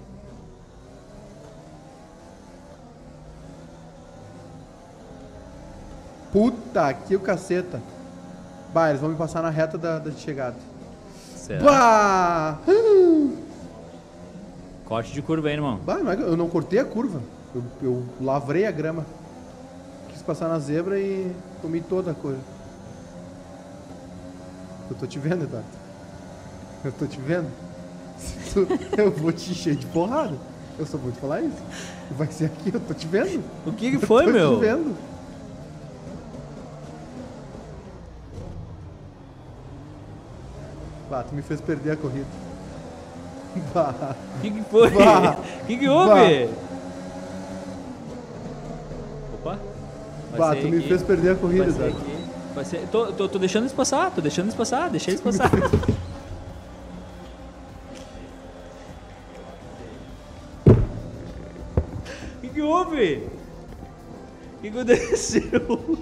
Puta 6.33 6.91
que 6.93 7.15
o 7.15 7.19
caceta. 7.19 7.79
Bah, 8.73 8.89
eles 8.89 8.99
vão 8.99 9.11
me 9.11 9.15
passar 9.15 9.41
na 9.43 9.49
reta 9.51 9.77
da, 9.77 9.99
da 9.99 10.11
chegada. 10.11 10.55
Será? 11.35 11.63
Bah! 11.63 12.57
Corte 14.85 15.13
de 15.13 15.21
curva 15.21 15.47
aí, 15.47 15.53
irmão. 15.53 15.79
Bah, 15.85 15.99
é 15.99 16.21
eu 16.23 16.35
não 16.35 16.49
cortei 16.49 16.79
a 16.79 16.85
curva. 16.85 17.21
Eu, 17.53 17.63
eu 17.83 18.03
lavrei 18.19 18.65
a 18.65 18.71
grama. 18.71 19.05
Quis 20.09 20.21
passar 20.23 20.47
na 20.49 20.57
zebra 20.59 20.99
e 20.99 21.31
comi 21.61 21.81
toda 21.81 22.11
a 22.11 22.13
coisa. 22.15 22.39
Eu 24.89 24.95
tô 24.97 25.05
te 25.05 25.19
vendo, 25.19 25.43
Eduardo. 25.43 25.67
Eu 26.83 26.91
tô 26.91 27.05
te 27.05 27.19
vendo. 27.19 27.47
Tu- 28.53 28.67
eu 28.97 29.11
vou 29.11 29.31
te 29.31 29.51
encher 29.51 29.75
de 29.75 29.85
porrada. 29.87 30.33
Eu 30.77 30.85
só 30.87 30.97
vou 30.97 31.11
te 31.11 31.19
falar 31.19 31.41
isso. 31.41 31.57
Vai 32.11 32.27
ser 32.31 32.45
aqui, 32.45 32.71
eu 32.73 32.79
tô 32.79 32.93
te 32.93 33.05
vendo. 33.07 33.43
O 33.65 33.71
que 33.71 33.91
que 33.91 33.95
Eu 33.97 34.01
foi, 34.07 34.25
tô 34.25 34.31
meu? 34.31 34.55
te 34.55 34.61
vendo. 34.61 34.95
Bah, 41.13 41.23
tu 41.29 41.35
me 41.35 41.43
fez 41.43 41.61
perder 41.61 41.91
a 41.91 41.95
corrida. 41.95 42.25
Bah. 43.71 44.15
O 44.37 44.41
que 44.41 44.49
que 44.49 44.63
foi? 44.63 44.87
O 44.87 44.91
que 45.67 45.77
que 45.77 45.87
houve? 45.87 46.49
Opa. 49.35 49.59
Bah, 50.35 50.55
tu 50.55 50.67
me 50.69 50.77
aqui. 50.79 50.87
fez 50.87 51.03
perder 51.03 51.33
a 51.33 51.35
corrida, 51.35 51.65
aqui. 51.85 52.23
Passei- 52.55 52.87
Tô, 52.91 53.11
tô, 53.11 53.29
tô 53.29 53.37
deixando 53.37 53.65
eles 53.65 53.73
passar, 53.73 54.09
tô 54.09 54.21
deixando 54.21 54.45
eles 54.45 54.55
passar, 54.55 54.89
deixa 54.89 55.11
eles 55.11 55.21
passar. 55.21 55.51
O 62.37 62.41
que 62.41 62.49
que 62.49 62.61
houve? 62.61 63.27
O 64.57 64.61
que 64.61 64.67
aconteceu? 64.69 65.97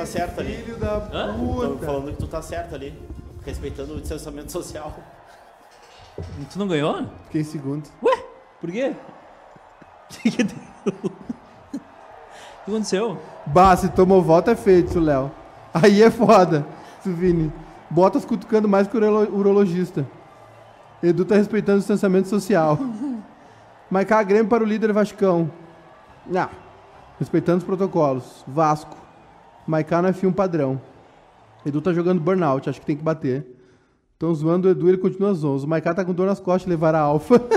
Tá 0.00 0.06
certo 0.06 0.40
ali. 0.40 0.56
Filho 0.56 0.78
da 0.78 0.96
Hã? 1.12 1.34
Tô 1.34 1.38
puta. 1.68 1.86
falando 1.86 2.10
que 2.12 2.16
tu 2.18 2.26
tá 2.26 2.42
certo 2.42 2.74
ali. 2.74 2.98
Respeitando 3.44 3.94
o 3.94 4.00
distanciamento 4.00 4.52
social. 4.52 4.94
Tu 6.50 6.58
não 6.58 6.68
ganhou? 6.68 7.06
Fiquei 7.26 7.40
em 7.40 7.44
segundo. 7.44 7.88
Ué? 8.02 8.24
Por 8.60 8.70
quê? 8.70 8.94
O 8.94 10.08
que 10.20 10.30
que 10.30 10.42
deu? 10.42 10.56
O 10.86 11.10
que 12.64 12.70
aconteceu? 12.70 13.18
Bah, 13.46 13.74
se 13.76 13.88
tomou 13.88 14.20
volta 14.22 14.50
é 14.52 14.56
feito, 14.56 15.00
Léo. 15.00 15.30
Aí 15.72 16.02
é 16.02 16.10
foda, 16.10 16.66
Vini. 17.04 17.50
Botas 17.88 18.24
cutucando 18.24 18.68
mais 18.68 18.86
que 18.86 18.96
o 18.96 19.00
urolo- 19.00 19.34
urologista. 19.34 20.06
Edu 21.02 21.24
tá 21.24 21.34
respeitando 21.36 21.76
o 21.78 21.80
distanciamento 21.80 22.28
social. 22.28 22.78
Marcar 23.90 24.22
Grêmio 24.24 24.48
para 24.48 24.62
o 24.62 24.66
líder 24.66 24.92
Vascão. 24.92 25.50
Ah, 26.36 26.50
respeitando 27.18 27.58
os 27.58 27.64
protocolos. 27.64 28.44
Vasco. 28.46 28.96
Maiká 29.70 30.02
não 30.02 30.08
é 30.08 30.12
filme 30.12 30.34
padrão. 30.34 30.80
Edu 31.64 31.80
tá 31.80 31.92
jogando 31.92 32.20
burnout, 32.20 32.68
acho 32.68 32.80
que 32.80 32.86
tem 32.86 32.96
que 32.96 33.02
bater. 33.02 33.46
Estão 34.14 34.34
zoando 34.34 34.68
o 34.68 34.70
Edu, 34.70 34.88
ele 34.88 34.98
continua 34.98 35.32
zonzo. 35.32 35.66
O 35.66 35.68
Maiká 35.68 35.94
tá 35.94 36.04
com 36.04 36.12
dor 36.12 36.26
nas 36.26 36.40
costas 36.40 36.68
levar 36.68 36.94
a 36.94 37.00
alfa. 37.00 37.40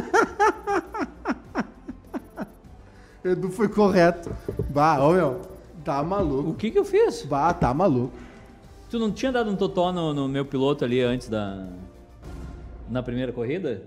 Edu 3.24 3.50
foi 3.50 3.68
correto. 3.70 4.30
Bah, 4.70 5.00
ô 5.02 5.14
meu, 5.14 5.42
tá 5.84 6.02
O 6.02 6.06
maluco. 6.06 6.54
que 6.56 6.70
que 6.72 6.78
eu 6.80 6.86
fiz? 6.86 7.24
Bah, 7.26 7.54
tá 7.54 7.74
maluco. 7.74 8.14
Tu 8.90 9.00
não 9.00 9.12
tinha 9.12 9.32
dado 9.32 9.50
um 9.50 9.56
totó 9.56 9.92
no, 9.92 10.14
no 10.14 10.28
meu 10.28 10.46
piloto 10.46 10.86
ali 10.86 11.02
antes 11.02 11.28
da. 11.30 11.68
Na 12.90 13.02
primeira 13.02 13.32
corrida? 13.32 13.82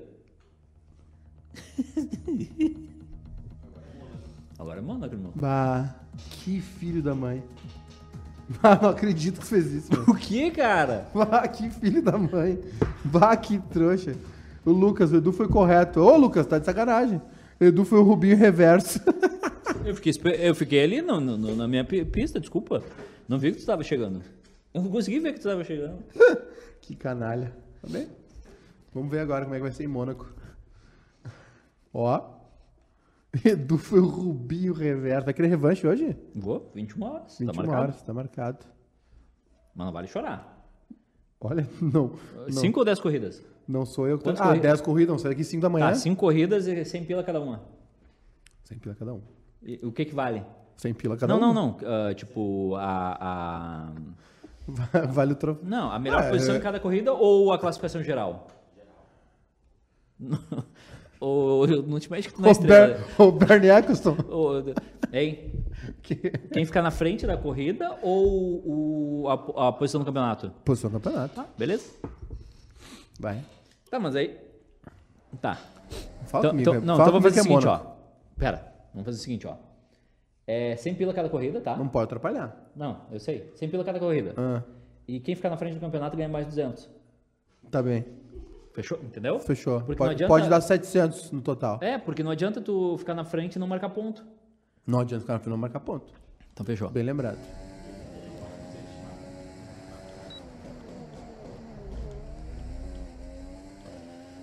Agora 4.59 4.79
é 4.79 4.83
Mônaco, 4.83 5.15
irmão. 5.15 5.33
Bah, 5.35 5.95
que 6.43 6.61
filho 6.61 7.03
da 7.03 7.15
mãe. 7.15 7.43
Bah, 8.63 8.79
não 8.81 8.91
acredito 8.91 9.41
que 9.41 9.47
fez 9.47 9.73
isso, 9.73 9.91
mano. 9.93 10.05
O 10.09 10.15
que, 10.15 10.51
cara? 10.51 11.09
Bah, 11.15 11.47
que 11.49 11.69
filho 11.71 12.03
da 12.03 12.17
mãe. 12.17 12.59
Bah, 13.05 13.37
que 13.37 13.59
trouxa. 13.71 14.15
O 14.65 14.71
Lucas, 14.71 15.13
o 15.13 15.17
Edu 15.17 15.33
foi 15.33 15.49
correto. 15.49 16.01
Ô, 16.01 16.17
Lucas, 16.17 16.47
tá 16.47 16.59
de 16.59 16.65
sacanagem. 16.65 17.21
O 17.61 17.65
Edu 17.65 17.85
foi 17.85 17.99
o 17.99 18.03
Rubinho 18.03 18.37
reverso. 18.37 19.01
Eu 19.85 19.95
fiquei, 19.95 20.13
eu 20.41 20.53
fiquei 20.55 20.83
ali 20.83 21.01
no- 21.01 21.21
no- 21.21 21.55
na 21.55 21.69
minha 21.69 21.85
pi- 21.85 22.05
pista, 22.05 22.41
desculpa. 22.41 22.83
Não 23.29 23.39
vi 23.39 23.51
que 23.51 23.59
tu 23.59 23.61
estava 23.61 23.85
chegando. 23.85 24.21
Eu 24.75 24.83
não 24.83 24.91
consegui 24.91 25.21
ver 25.21 25.29
que 25.33 25.39
tu 25.39 25.47
estava 25.47 25.63
chegando. 25.63 25.99
que 26.81 26.97
canalha. 26.97 27.53
Tá 27.81 27.89
bem? 27.89 28.09
Vamos 28.93 29.09
ver 29.13 29.21
agora 29.21 29.45
como 29.45 29.55
é 29.55 29.59
que 29.59 29.63
vai 29.63 29.71
ser 29.71 29.85
em 29.85 29.89
Mônaco. 29.89 30.27
Ó. 31.95 32.21
Edu 33.45 33.77
foi 33.79 34.01
o 34.01 34.07
Rubinho 34.07 34.73
Reverso. 34.73 35.25
Vai 35.25 35.35
querer 35.35 35.49
revanche 35.49 35.87
hoje? 35.87 36.17
Vou, 36.35 36.71
21 36.75 37.05
horas. 37.05 37.39
21 37.39 37.47
tá 37.47 37.53
marcado. 37.63 37.83
horas, 37.83 38.03
tá 38.03 38.15
marcado. 38.15 38.59
Mas 39.75 39.87
não 39.87 39.93
vale 39.93 40.07
chorar. 40.09 40.69
Olha, 41.41 41.69
não. 41.81 42.13
Não, 42.47 42.53
5 42.53 42.79
ou 42.79 42.85
10 42.85 43.01
corridas? 43.01 43.45
não 43.69 43.85
sou 43.85 44.07
eu 44.07 44.17
que 44.17 44.25
tô. 44.25 44.31
Quantas 44.31 44.41
Ah, 44.43 44.47
corridas? 44.49 44.71
10 44.71 44.81
corridas, 44.81 45.13
não 45.13 45.19
sei 45.19 45.31
daqui 45.31 45.43
5 45.45 45.61
da 45.61 45.69
manhã. 45.69 45.89
Tá, 45.89 45.95
5 45.95 46.17
corridas 46.19 46.67
e 46.67 46.85
100 46.85 47.05
pila 47.05 47.23
cada 47.25 47.41
uma. 47.41 47.63
100 48.65 48.79
pila 48.79 48.95
cada 48.95 49.13
um. 49.15 49.21
E 49.63 49.81
o 49.85 49.91
que 49.93 50.05
que 50.05 50.15
vale? 50.15 50.45
100 50.77 50.95
pila 50.95 51.17
cada 51.17 51.37
não, 51.37 51.51
um. 51.51 51.53
não, 51.53 51.77
não. 51.79 51.79
ah, 52.09 52.15
tipo, 52.15 52.75
a, 52.77 53.17
a... 53.21 53.93
não. 53.95 54.15
Vale 55.13 55.33
o 55.33 55.37
troféu. 55.37 55.65
Não, 55.69 55.91
a 55.93 55.99
melhor 55.99 56.23
Ah, 56.25 56.31
posição 56.31 56.55
é- 56.55 56.59
em 56.59 56.61
cada 56.61 56.81
corrida 56.81 57.13
ou 57.13 57.53
a 57.53 57.59
classificação 57.59 58.03
geral? 58.03 58.49
ou 61.21 61.67
não 61.67 61.99
te 62.01 62.11
mexe 62.11 62.29
que 62.29 62.35
tu 62.35 62.41
não 62.43 62.49
é 62.49 62.51
O, 62.51 62.53
estrela. 62.53 63.01
O 63.19 63.33
Bernie 63.33 63.71
Eccleston. 63.71 64.17
Hein? 65.13 65.53
Quem 66.53 66.65
ficar 66.65 66.83
na 66.83 66.91
frente 66.91 67.27
da 67.27 67.37
corrida 67.37 67.97
ou 68.03 69.23
o- 69.25 69.29
a, 69.29 69.69
a 69.69 69.73
posição 69.73 70.01
do 70.01 70.05
campeonato? 70.05 70.51
Posição 70.65 70.91
do 70.91 71.01
campeonato. 71.01 71.35
Tá, 71.35 71.47
beleza? 71.57 71.91
Vai. 73.19 73.43
Tá, 73.91 73.99
mas 73.99 74.15
aí. 74.17 74.37
Tá. 75.41 75.55
Fala 76.27 76.41
Então, 76.47 76.51
comigo. 76.51 76.71
então, 76.71 76.75
não, 76.83 76.97
Fala 76.97 77.09
então 77.09 77.21
vamos 77.21 77.23
fazer 77.23 77.41
o 77.41 77.43
comigo 77.45 77.61
seguinte, 77.61 77.63
que 77.63 77.87
é 77.87 77.91
ó. 77.91 77.97
Pera, 78.39 78.73
vamos 78.93 79.05
fazer 79.07 79.19
o 79.19 79.23
seguinte, 79.23 79.47
ó. 79.47 79.55
É 80.47 80.77
100 80.77 80.95
pila 80.95 81.13
cada 81.15 81.29
corrida, 81.29 81.61
tá? 81.61 81.77
Não 81.77 81.89
pode 81.89 82.05
atrapalhar. 82.05 82.71
Não, 82.75 83.01
eu 83.11 83.19
sei. 83.19 83.51
100 83.57 83.69
pila 83.69 83.85
cada 83.85 83.99
corrida. 83.99 84.35
Ah, 84.37 84.63
E 85.09 85.19
quem 85.21 85.35
ficar 85.35 85.51
na 85.51 85.57
frente 85.57 85.75
do 85.75 85.81
campeonato 85.81 86.17
ganha 86.17 86.29
mais 86.29 86.47
200. 86.47 86.89
tá 87.71 87.83
bem. 87.83 88.05
Fechou? 88.77 88.99
Entendeu? 89.03 89.41
Fechou. 89.41 89.81
Porque 89.81 89.97
Pode, 89.97 90.11
adianta- 90.13 90.29
pode 90.29 90.49
dar 90.51 90.61
700 90.61 91.31
no 91.33 91.41
total. 91.41 91.79
É, 91.81 91.97
porque 91.97 92.23
não 92.23 92.31
adianta 92.31 92.61
tu 92.61 92.99
ficar 92.99 93.15
na 93.15 93.25
frente 93.25 93.57
e 93.57 93.59
não 93.59 93.67
marcar 93.67 93.89
ponto. 93.89 94.23
Não 94.87 95.01
adianta 95.01 95.23
ficar 95.23 95.33
na 95.33 95.39
frente 95.39 95.51
não 95.51 95.57
marcar 95.57 95.81
ponto. 95.81 96.13
Então 96.53 96.65
fechou. 96.67 96.91
Bem 96.91 97.03
lembrado. 97.03 97.39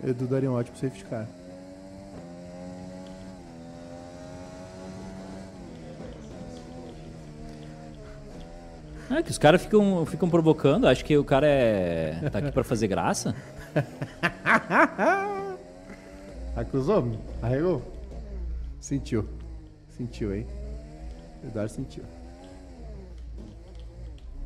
Edu 0.04 0.28
daria 0.28 0.50
um 0.52 0.56
ótimo 0.56 0.76
safety 0.78 1.06
car. 1.06 1.28
É 9.12 9.22
que 9.22 9.30
os 9.30 9.38
caras 9.38 9.62
ficam, 9.62 10.06
ficam 10.06 10.30
provocando, 10.30 10.88
acho 10.88 11.06
que 11.06 11.16
o 11.18 11.24
cara 11.24 11.46
é. 11.46 12.18
tá 12.32 12.40
aqui 12.40 12.52
pra 12.52 12.64
fazer 12.64 12.88
graça. 12.88 13.36
Acusou? 16.56 17.04
Arregou? 17.42 17.82
Sentiu. 18.80 19.28
Sentiu, 19.90 20.36
hein? 20.36 20.46
Eduardo 21.44 21.72
sentiu. 21.72 22.04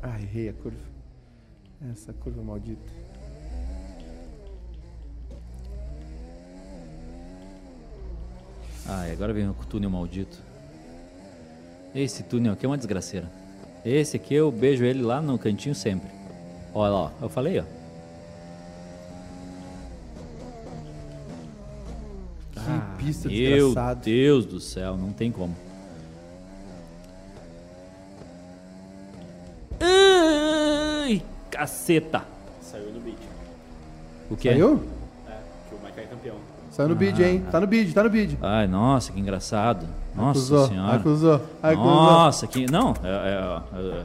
Ah, 0.02 0.18
errei 0.20 0.48
a 0.48 0.52
curva. 0.52 0.80
Essa 1.92 2.12
curva 2.12 2.42
maldita. 2.42 2.92
Ah, 8.86 9.04
agora 9.12 9.32
vem 9.32 9.48
o 9.48 9.54
túnel 9.54 9.90
maldito. 9.90 10.38
Esse 11.94 12.22
túnel 12.22 12.54
aqui 12.54 12.64
é 12.64 12.68
uma 12.68 12.78
desgraceira. 12.78 13.30
Esse 13.84 14.16
aqui 14.16 14.34
eu 14.34 14.50
beijo 14.50 14.84
ele 14.84 15.02
lá 15.02 15.20
no 15.20 15.38
cantinho 15.38 15.74
sempre. 15.74 16.10
Olha 16.74 16.90
lá, 16.90 16.98
ó, 16.98 17.10
eu 17.22 17.28
falei, 17.28 17.60
ó. 17.60 17.77
Ah, 23.10 23.28
Meu 23.28 23.66
desgraçada. 23.68 24.00
Deus 24.04 24.46
do 24.46 24.60
céu, 24.60 24.96
não 24.96 25.10
tem 25.12 25.30
como. 25.32 25.54
Ai, 29.80 31.22
caceta. 31.50 32.22
Saiu 32.60 32.92
no 32.92 33.00
beat. 33.00 33.16
O 34.30 34.36
que 34.36 34.48
é? 34.48 34.52
Saiu? 34.52 34.82
É, 35.28 35.32
que 35.68 35.74
o 35.74 35.78
Mike 35.84 36.00
é 36.00 36.02
campeão. 36.04 36.34
Saiu 36.70 36.88
no 36.90 36.94
bid, 36.94 37.22
hein? 37.22 37.44
Tá 37.50 37.60
no 37.60 37.66
bid, 37.66 37.92
tá 37.94 38.02
no 38.04 38.10
bid. 38.10 38.38
Ai, 38.42 38.66
nossa, 38.66 39.10
que 39.12 39.18
engraçado. 39.18 39.86
Nossa 40.14 40.38
acusou, 40.38 40.68
senhora. 40.68 40.96
acusou, 40.96 41.40
acusou. 41.62 41.84
Nossa, 41.84 42.46
que. 42.46 42.70
Não, 42.70 42.94
é, 43.02 43.08
é- 43.08 44.00
é- 44.00 44.04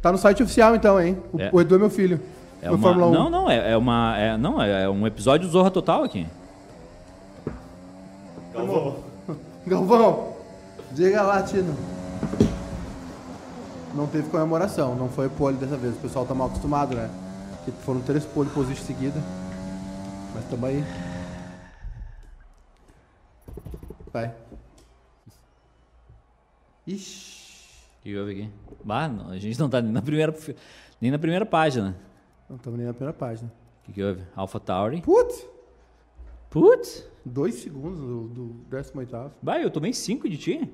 Tá 0.00 0.12
no 0.12 0.18
site 0.18 0.42
oficial 0.42 0.76
então, 0.76 1.00
hein? 1.00 1.18
O, 1.32 1.40
É. 1.40 1.50
o 1.52 1.60
Edu 1.60 1.74
é 1.74 1.78
meu 1.78 1.90
filho. 1.90 2.20
é 2.62 2.70
uma. 2.70 2.78
Fórmula 2.78 3.08
1. 3.08 3.12
Não, 3.12 3.30
não, 3.30 3.50
é, 3.50 3.72
é 3.72 3.76
uma. 3.76 4.16
É, 4.16 4.36
não, 4.36 4.62
é, 4.62 4.84
é 4.84 4.88
um 4.88 5.06
episódio 5.06 5.48
Zorra 5.48 5.70
Total 5.70 6.02
aqui. 6.04 6.26
Galvão. 8.54 8.96
Galvão, 9.68 10.34
diga 10.92 11.22
lá, 11.22 11.42
Tino. 11.42 11.76
Não 13.94 14.06
teve 14.06 14.30
comemoração, 14.30 14.94
não 14.94 15.08
foi 15.08 15.28
pole 15.28 15.56
dessa 15.56 15.76
vez. 15.76 15.94
O 15.94 15.98
pessoal 15.98 16.24
tá 16.24 16.34
mal 16.34 16.48
acostumado, 16.48 16.94
né? 16.96 17.10
Que 17.64 17.72
foram 17.72 18.00
três 18.00 18.24
pole 18.24 18.48
position 18.50 18.84
seguida. 18.84 19.20
Mas 20.34 20.44
tamo 20.46 20.64
aí. 20.66 20.82
Vai. 24.12 24.34
Ixi. 26.86 27.38
O 27.98 28.02
que 28.02 28.16
houve 28.16 28.32
aqui? 28.32 28.50
Bah, 28.82 29.08
não, 29.08 29.30
a 29.30 29.38
gente 29.38 29.58
não 29.58 29.68
tá 29.68 29.82
nem 29.82 29.92
na 29.92 30.00
primeira, 30.00 30.34
nem 31.00 31.10
na 31.10 31.18
primeira 31.18 31.44
página. 31.44 31.94
Não 32.48 32.56
estamos 32.56 32.78
nem 32.78 32.86
na 32.86 32.94
primeira 32.94 33.12
página. 33.12 33.52
O 33.82 33.86
que, 33.86 33.92
que 33.92 34.02
houve? 34.02 34.22
Alpha 34.34 34.58
Tauri. 34.58 35.02
Putz! 35.02 35.46
Putz! 36.48 37.04
Dois 37.28 37.56
segundos 37.56 37.98
do, 38.00 38.28
do 38.28 38.44
18. 38.70 39.32
Bah, 39.42 39.60
eu 39.60 39.70
tomei 39.70 39.92
5 39.92 40.28
de 40.28 40.38
ti. 40.38 40.72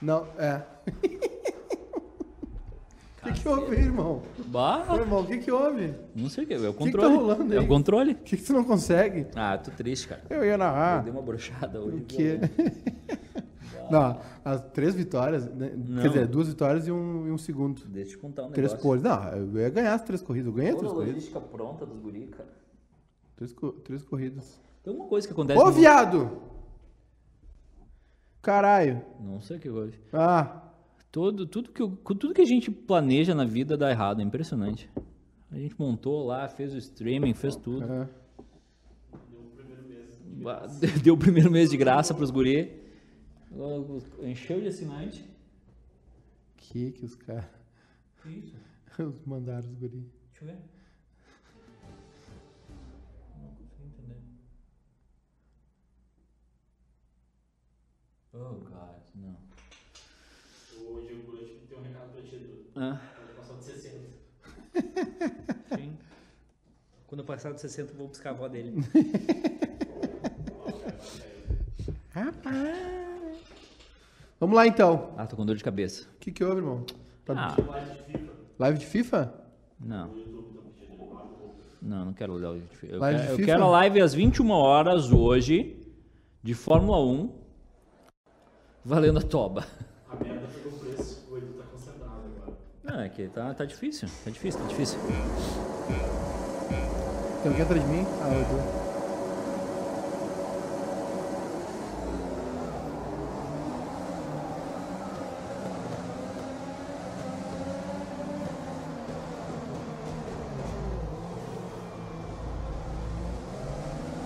Não, 0.00 0.26
é. 0.38 0.62
O 0.86 0.92
que, 3.32 3.40
que 3.42 3.48
houve, 3.48 3.76
irmão? 3.76 4.22
Bah, 4.46 4.86
Ô, 4.88 4.96
irmão, 4.96 5.20
o 5.22 5.26
que, 5.26 5.38
que 5.38 5.50
houve? 5.50 5.94
não 6.14 6.28
sei 6.28 6.44
o 6.44 6.46
que, 6.46 6.54
é 6.54 6.58
o 6.58 6.60
que 6.60 6.66
tá 6.72 6.78
controle. 6.84 7.16
rolando 7.16 7.54
é 7.54 7.58
aí? 7.58 7.64
o 7.64 7.68
controle. 7.68 8.12
O 8.12 8.16
que, 8.16 8.36
que 8.36 8.42
tu 8.42 8.52
não 8.52 8.64
consegue? 8.64 9.26
Ah, 9.34 9.58
tô 9.58 9.70
triste, 9.70 10.08
cara. 10.08 10.22
Eu 10.30 10.44
ia 10.44 10.52
Eu 10.52 10.58
narrar. 10.58 11.02
dei 11.02 11.12
uma 11.12 11.22
brochada 11.22 11.80
hoje. 11.80 11.96
O 11.96 12.04
quê? 12.04 12.38
Não, 13.88 14.20
as 14.44 14.60
três 14.72 14.96
vitórias, 14.96 15.46
né? 15.54 15.70
Quer 16.02 16.08
dizer, 16.08 16.26
duas 16.26 16.48
vitórias 16.48 16.88
e 16.88 16.90
um, 16.90 17.28
e 17.28 17.30
um 17.30 17.38
segundo. 17.38 17.84
Deixa 17.86 18.10
eu 18.10 18.16
te 18.16 18.18
contar 18.18 18.42
um 18.42 18.50
Três 18.50 18.72
negócio. 18.72 18.82
poles. 18.82 19.00
Não, 19.04 19.28
eu 19.32 19.60
ia 19.60 19.70
ganhar 19.70 19.94
as 19.94 20.02
três 20.02 20.20
corridas. 20.20 20.48
Eu 20.48 20.52
ganhei 20.54 20.72
as 20.72 20.76
Toda 20.76 20.88
três 20.88 20.92
a 20.92 21.04
corridas. 21.04 21.32
logística 21.32 21.40
pronta 21.56 21.86
dos 21.86 21.96
guri, 22.00 22.26
cara. 22.26 22.48
Três, 23.36 23.54
três 23.84 24.02
corridas. 24.02 24.60
Tem 24.86 24.94
uma 24.94 25.06
coisa 25.08 25.26
que 25.26 25.32
acontece... 25.32 25.60
Ô, 25.60 25.64
no- 25.66 25.72
viado! 25.72 26.40
Caralho. 28.40 29.02
Não 29.18 29.40
sei 29.40 29.56
o 29.56 29.60
que 29.60 29.68
houve. 29.68 29.98
Ah, 30.12 30.62
Todo, 31.10 31.44
tudo, 31.44 31.72
que, 31.72 31.82
tudo 32.14 32.32
que 32.32 32.40
a 32.42 32.46
gente 32.46 32.70
planeja 32.70 33.34
na 33.34 33.44
vida 33.44 33.76
dá 33.76 33.90
errado, 33.90 34.20
é 34.20 34.22
impressionante. 34.22 34.88
A 35.50 35.56
gente 35.58 35.74
montou 35.76 36.24
lá, 36.24 36.46
fez 36.46 36.72
o 36.72 36.78
streaming, 36.78 37.34
fez 37.34 37.56
tudo. 37.56 37.84
Ba- 40.42 40.66
Deu 41.02 41.14
o 41.14 41.18
primeiro 41.18 41.50
mês 41.50 41.68
de 41.70 41.76
graça 41.76 42.14
pros 42.14 42.30
guri. 42.30 42.80
Encheu 44.22 44.60
de 44.60 44.68
assinante. 44.68 45.28
Que 46.56 46.92
que 46.92 47.04
os 47.06 47.16
caras 47.16 47.46
Que 48.22 48.28
isso? 48.28 48.56
os 49.02 49.20
mandaram 49.24 49.66
os 49.66 49.74
guri. 49.74 50.08
Deixa 50.30 50.44
eu 50.44 50.46
ver. 50.46 50.58
Oh, 58.38 58.54
God, 58.54 59.00
não. 59.14 59.36
O 60.94 61.00
Diego 61.00 61.22
Bulat 61.30 61.48
tem 61.68 61.78
um 61.78 61.82
recado 61.82 62.12
pra 62.12 62.22
ti, 62.22 62.34
Edu. 62.36 62.66
Ah, 62.76 63.00
Ele 63.22 63.32
passou 63.34 63.56
de 63.56 63.64
60. 63.64 63.96
sim. 65.76 65.96
Quando 67.06 67.20
eu 67.20 67.24
passar 67.24 67.52
de 67.52 67.60
60, 67.60 67.92
eu 67.92 67.96
vou 67.96 68.08
buscar 68.08 68.30
a 68.30 68.32
avó 68.32 68.48
dele. 68.48 68.74
Vamos 74.38 74.56
lá 74.56 74.66
então. 74.66 75.12
Ah, 75.16 75.26
tô 75.26 75.36
com 75.36 75.46
dor 75.46 75.56
de 75.56 75.64
cabeça. 75.64 76.06
O 76.16 76.18
que 76.20 76.30
que 76.30 76.44
houve, 76.44 76.58
irmão? 76.60 76.84
Tá- 77.24 77.34
Ah, 77.34 77.56
Live 78.58 78.78
de 78.78 78.86
FIFA? 78.86 79.34
não. 79.80 80.26
Não, 81.82 82.06
não 82.06 82.12
quero 82.12 82.36
live 82.36 82.66
de 82.66 82.76
FIFA. 82.78 82.92
Eu, 82.94 82.98
Live 82.98 83.16
de 83.18 83.22
quero, 83.22 83.32
eu 83.32 83.36
FIFA? 83.36 83.46
quero 83.52 83.62
a 83.64 83.68
live 83.68 84.00
às 84.00 84.12
21 84.14 84.50
horas 84.50 85.12
hoje, 85.12 85.76
de 86.42 86.52
Fórmula 86.52 86.98
1, 87.04 87.30
valendo 88.86 89.18
a 89.18 89.22
toba. 89.22 89.66
A 90.08 90.14
merda 90.22 90.46
pegou 90.54 90.72
o 90.72 90.78
preço. 90.78 91.26
O 91.28 91.36
Edu 91.36 91.54
tá 91.54 91.64
concentrado 91.72 92.20
agora. 92.36 92.56
Não, 92.84 93.00
é 93.00 93.08
que 93.08 93.26
tá, 93.26 93.52
tá 93.52 93.64
difícil, 93.64 94.08
tá 94.24 94.30
difícil, 94.30 94.60
tá 94.60 94.66
difícil. 94.68 94.98
Tem 97.42 97.50
alguém 97.50 97.62
atrás 97.62 97.82
de 97.82 97.88
mim? 97.88 98.06
Ah, 98.22 98.32
eu 98.32 98.44
tô. 98.44 98.86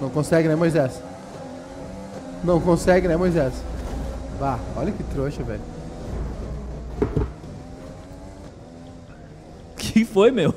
Não 0.03 0.11
consegue, 0.11 0.49
né, 0.49 0.57
Moisés? 0.57 1.03
Não 2.43 2.61
consegue, 2.61 3.09
né, 3.09 3.17
Moisés? 3.17 3.70
Vá, 4.41 4.59
olha 4.77 4.91
que 4.91 5.03
trouxa, 5.05 5.43
velho. 5.43 5.61
que 9.77 10.05
foi, 10.05 10.31
meu? 10.31 10.51
O 10.51 10.55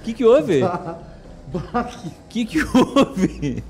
que 0.04 0.12
que 0.12 0.24
houve? 0.24 0.60
Bah, 0.60 1.84
que 1.84 2.08
O 2.08 2.12
que 2.28 2.44
que 2.44 2.58
houve? 2.62 3.62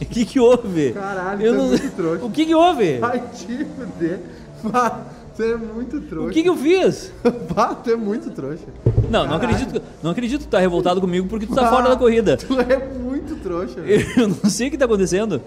que 0.10 0.24
que 0.26 0.40
houve? 0.40 0.92
Caralho, 0.92 1.42
Eu 1.42 1.54
é 1.54 1.56
não- 1.56 1.66
muito 1.68 1.90
trouxa. 1.92 2.24
O 2.24 2.30
que 2.30 2.46
que 2.46 2.54
houve? 2.54 2.98
Vai 2.98 3.20
te 3.28 3.64
fuder. 3.64 4.20
Bah, 4.64 5.00
Você 5.34 5.52
é 5.52 5.56
muito 5.56 6.00
trouxa. 6.02 6.28
O 6.28 6.32
que 6.32 6.42
que 6.42 6.48
eu 6.48 6.56
fiz? 6.56 7.12
Bah, 7.54 7.74
tu 7.74 7.90
é 7.90 7.96
muito 7.96 8.30
trouxa. 8.30 8.64
Não, 9.10 9.26
não 9.26 9.36
acredito, 9.36 9.80
não 10.02 10.10
acredito 10.10 10.40
que 10.40 10.46
tu 10.46 10.50
tá 10.50 10.58
revoltado 10.58 11.00
comigo 11.00 11.28
porque 11.28 11.46
tu 11.46 11.54
tá 11.54 11.70
fora 11.70 11.88
da 11.90 11.96
corrida. 11.96 12.36
Tu 12.36 12.58
é 12.60 12.88
muito 12.88 13.36
trouxa. 13.36 13.80
velho. 13.80 14.06
Eu 14.16 14.28
não 14.28 14.50
sei 14.50 14.68
o 14.68 14.70
que 14.70 14.76
tá 14.78 14.84
acontecendo. 14.86 15.40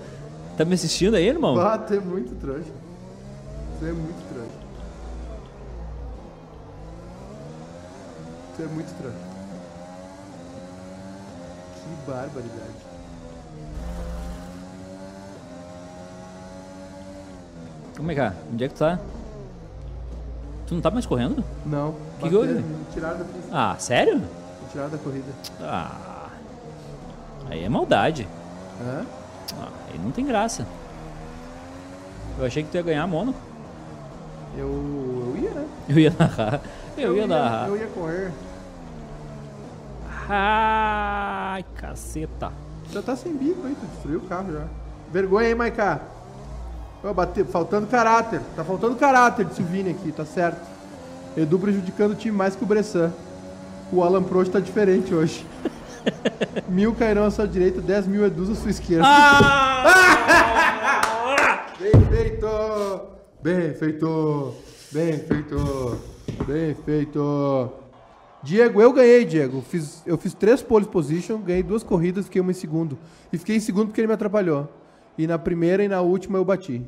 Tá 0.60 0.65
me 0.65 0.73
assistindo 0.73 1.15
aí, 1.15 1.26
irmão? 1.26 1.56
Bah, 1.56 1.77
tu 1.77 1.94
é 1.94 2.02
muito 2.02 2.36
trouxa. 2.36 2.73
Tu 3.80 3.86
é 3.86 3.94
muito 3.94 4.27
trouxa. 4.27 4.60
Tu 8.57 8.64
é 8.64 8.65
muito 8.65 8.98
trouxa. 8.98 9.18
Que 11.76 12.11
barbaridade. 12.11 12.73
Como 17.95 18.11
é 18.11 18.15
que 18.15 18.19
é? 18.19 18.34
Onde 18.52 18.64
é 18.65 18.68
que 18.68 18.73
tu 18.73 18.80
tá? 18.80 18.99
Tu 20.68 20.73
não 20.73 20.81
tá 20.81 20.91
mais 20.91 21.06
correndo? 21.06 21.41
Não. 21.65 21.95
Que 22.19 22.27
que 22.27 22.36
houve? 22.36 22.65
tiraram 22.94 23.19
da 23.19 23.23
pista. 23.23 23.49
Ah, 23.53 23.76
sério? 23.80 24.22
Tiraram 24.73 24.90
da 24.90 24.98
corrida. 24.98 25.31
Ah. 25.61 26.27
Aí 27.49 27.64
é 27.64 27.69
maldade. 27.69 28.27
Hã? 28.81 29.18
Ah, 29.59 29.69
aí 29.91 29.99
não 29.99 30.11
tem 30.11 30.26
graça. 30.26 30.65
Eu 32.38 32.45
achei 32.45 32.63
que 32.63 32.69
tu 32.69 32.76
ia 32.76 32.84
ganhar 32.84 33.07
Mônaco. 33.07 33.38
Eu, 34.57 34.67
eu 35.35 35.38
ia, 35.41 35.49
né? 35.51 35.65
Eu 35.88 35.97
ia 35.99 36.13
narrar. 36.17 36.61
Eu, 36.97 37.15
ia 37.15 37.27
narrar. 37.27 37.67
Eu 37.69 37.77
ia 37.77 37.88
correr. 37.88 38.31
Ai, 40.27 41.65
caceta. 41.76 42.51
Já 42.91 43.01
tá 43.01 43.15
sem 43.15 43.34
bico 43.35 43.65
aí, 43.65 43.76
tu 43.76 43.85
destruiu 43.93 44.19
o 44.19 44.23
carro 44.27 44.51
já. 44.51 44.63
Vergonha 45.11 45.47
aí, 45.47 45.55
Maiká. 45.55 45.99
Bate- 47.15 47.43
faltando 47.45 47.88
caráter. 47.88 48.41
Tá 48.55 48.63
faltando 48.63 48.95
caráter 48.95 49.45
de 49.45 49.55
Silvini 49.55 49.91
aqui, 49.91 50.11
tá 50.11 50.26
certo. 50.26 50.61
Edu 51.38 51.57
prejudicando 51.57 52.11
o 52.11 52.15
time 52.15 52.35
mais 52.35 52.55
que 52.55 52.63
o 52.63 52.67
Bressan. 52.67 53.11
O 53.91 54.03
Alan 54.03 54.21
Prost 54.23 54.51
tá 54.51 54.59
diferente 54.59 55.13
hoje. 55.13 55.45
mil 56.69 56.94
cairão 56.95 57.26
à 57.26 57.31
sua 57.31 57.48
direita, 57.48 57.81
10 57.81 58.07
mil 58.07 58.26
Edus 58.26 58.49
à 58.49 58.56
sua 58.56 58.72
esquerda. 58.72 59.06
Ah! 59.06 60.45
Bem 61.80 61.91
feito! 62.10 62.48
Bem 63.41 63.73
feito! 63.73 64.53
Bem 64.91 65.18
feito! 65.19 65.99
Bem 66.45 66.76
feito! 66.76 67.73
Diego, 68.41 68.81
eu 68.81 68.94
ganhei, 68.94 69.26
Diego. 69.26 69.61
Fiz, 69.61 70.02
eu 70.06 70.18
fiz 70.18 70.34
três 70.34 70.61
pole 70.61 70.86
position, 70.86 71.40
ganhei 71.40 71.61
duas 71.61 71.84
corridas, 71.84 72.26
fiquei 72.26 72.41
uma 72.41 72.52
em 72.52 72.56
segundo. 72.56 72.98
E 73.31 73.38
fiquei 73.38 73.57
em 73.57 73.60
segundo 73.60 73.88
porque 73.88 73.99
ele 74.02 74.07
me 74.07 74.14
atrapalhou. 74.14 74.68
E 75.18 75.27
na 75.27 75.38
primeira 75.38 75.84
e 75.84 75.88
na 75.88 76.02
última 76.02 76.38
eu 76.38 76.45
bati. 76.45 76.81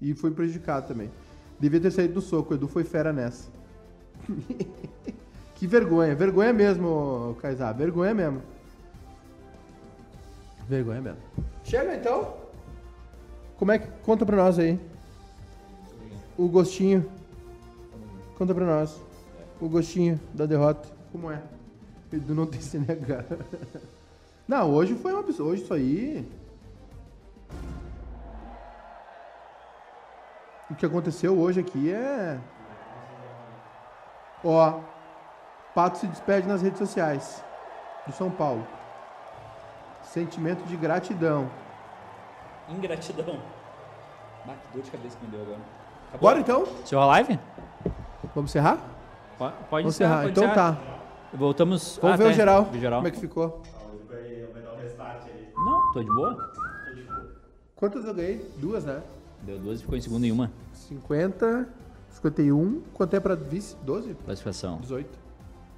E 0.00 0.14
fui 0.14 0.30
prejudicado 0.30 0.88
também. 0.88 1.10
Devia 1.58 1.80
ter 1.80 1.90
saído 1.90 2.14
do 2.14 2.20
soco, 2.20 2.52
o 2.52 2.56
Edu 2.56 2.68
foi 2.68 2.84
fera 2.84 3.12
nessa. 3.12 3.50
que 5.54 5.66
vergonha, 5.66 6.14
vergonha 6.14 6.52
mesmo, 6.52 7.36
Kaysar, 7.40 7.74
vergonha 7.76 8.14
mesmo. 8.14 8.42
Vergonha 10.68 11.00
mesmo. 11.00 11.18
Chega 11.64 11.94
então. 11.94 12.34
Como 13.56 13.72
é 13.72 13.78
que. 13.78 13.88
Conta 14.02 14.26
pra 14.26 14.36
nós 14.36 14.58
aí. 14.58 14.78
O 16.36 16.46
gostinho. 16.46 17.10
Conta 18.36 18.54
pra 18.54 18.66
nós. 18.66 19.00
O 19.60 19.68
gostinho 19.68 20.20
da 20.34 20.44
derrota. 20.44 20.88
Como 21.10 21.30
é? 21.30 21.42
Edu 22.12 22.34
não 22.34 22.46
tem 22.46 22.60
se 22.60 22.78
negar. 22.78 23.24
Não, 24.46 24.72
hoje 24.72 24.94
foi 24.94 25.12
um 25.12 25.18
absurdo. 25.18 25.50
Hoje 25.50 25.62
isso 25.62 25.74
aí. 25.74 26.26
O 30.70 30.74
que 30.74 30.86
aconteceu 30.86 31.38
hoje 31.38 31.60
aqui 31.60 31.92
é. 31.92 32.38
Ó. 34.42 34.80
Pato 35.74 35.98
se 35.98 36.06
despede 36.06 36.48
nas 36.48 36.62
redes 36.62 36.78
sociais. 36.78 37.44
Do 38.06 38.12
São 38.14 38.30
Paulo. 38.30 38.66
Sentimento 40.12 40.64
de 40.66 40.76
gratidão. 40.76 41.50
Ingratidão. 42.68 43.38
Ah, 44.46 44.54
que 44.54 44.74
dor 44.76 44.82
de 44.82 44.90
cabeça 44.90 45.16
que 45.18 45.24
me 45.26 45.30
deu 45.32 45.42
agora. 45.42 45.58
Acabou? 46.08 46.20
Bora 46.20 46.40
então? 46.40 46.62
Encerrou 46.82 47.04
a 47.04 47.06
live? 47.08 47.38
Vamos 48.34 48.50
encerrar? 48.50 48.78
Po- 49.36 49.50
Pode 49.68 49.82
Vamos 49.82 49.94
encerrar, 49.94 50.16
pode 50.22 50.30
Então 50.30 50.44
encerrar. 50.44 50.74
tá. 50.76 50.98
Voltamos. 51.34 51.98
Vamos 52.00 52.14
ah, 52.14 52.16
ver 52.16 52.30
o 52.30 52.32
geral. 52.32 52.64
Ver 52.64 52.78
geral. 52.80 52.98
Como 53.00 53.08
é 53.08 53.10
que 53.10 53.20
ficou? 53.20 53.62
Não, 55.56 55.92
tô 55.92 56.02
de 56.02 56.10
boa. 56.10 56.52
Quantas 57.76 58.04
eu 58.04 58.14
ganhei? 58.14 58.50
Duas, 58.56 58.84
né? 58.84 59.02
Deu 59.42 59.58
12 59.58 59.80
e 59.80 59.82
ficou 59.82 59.98
em 59.98 60.00
segundo 60.00 60.24
em 60.24 60.32
uma 60.32 60.50
50, 60.72 61.68
51. 62.10 62.82
Quanto 62.94 63.14
é 63.14 63.20
pra 63.20 63.34
vice? 63.34 63.76
12? 63.82 64.14
classificação. 64.24 64.78
18. 64.78 65.08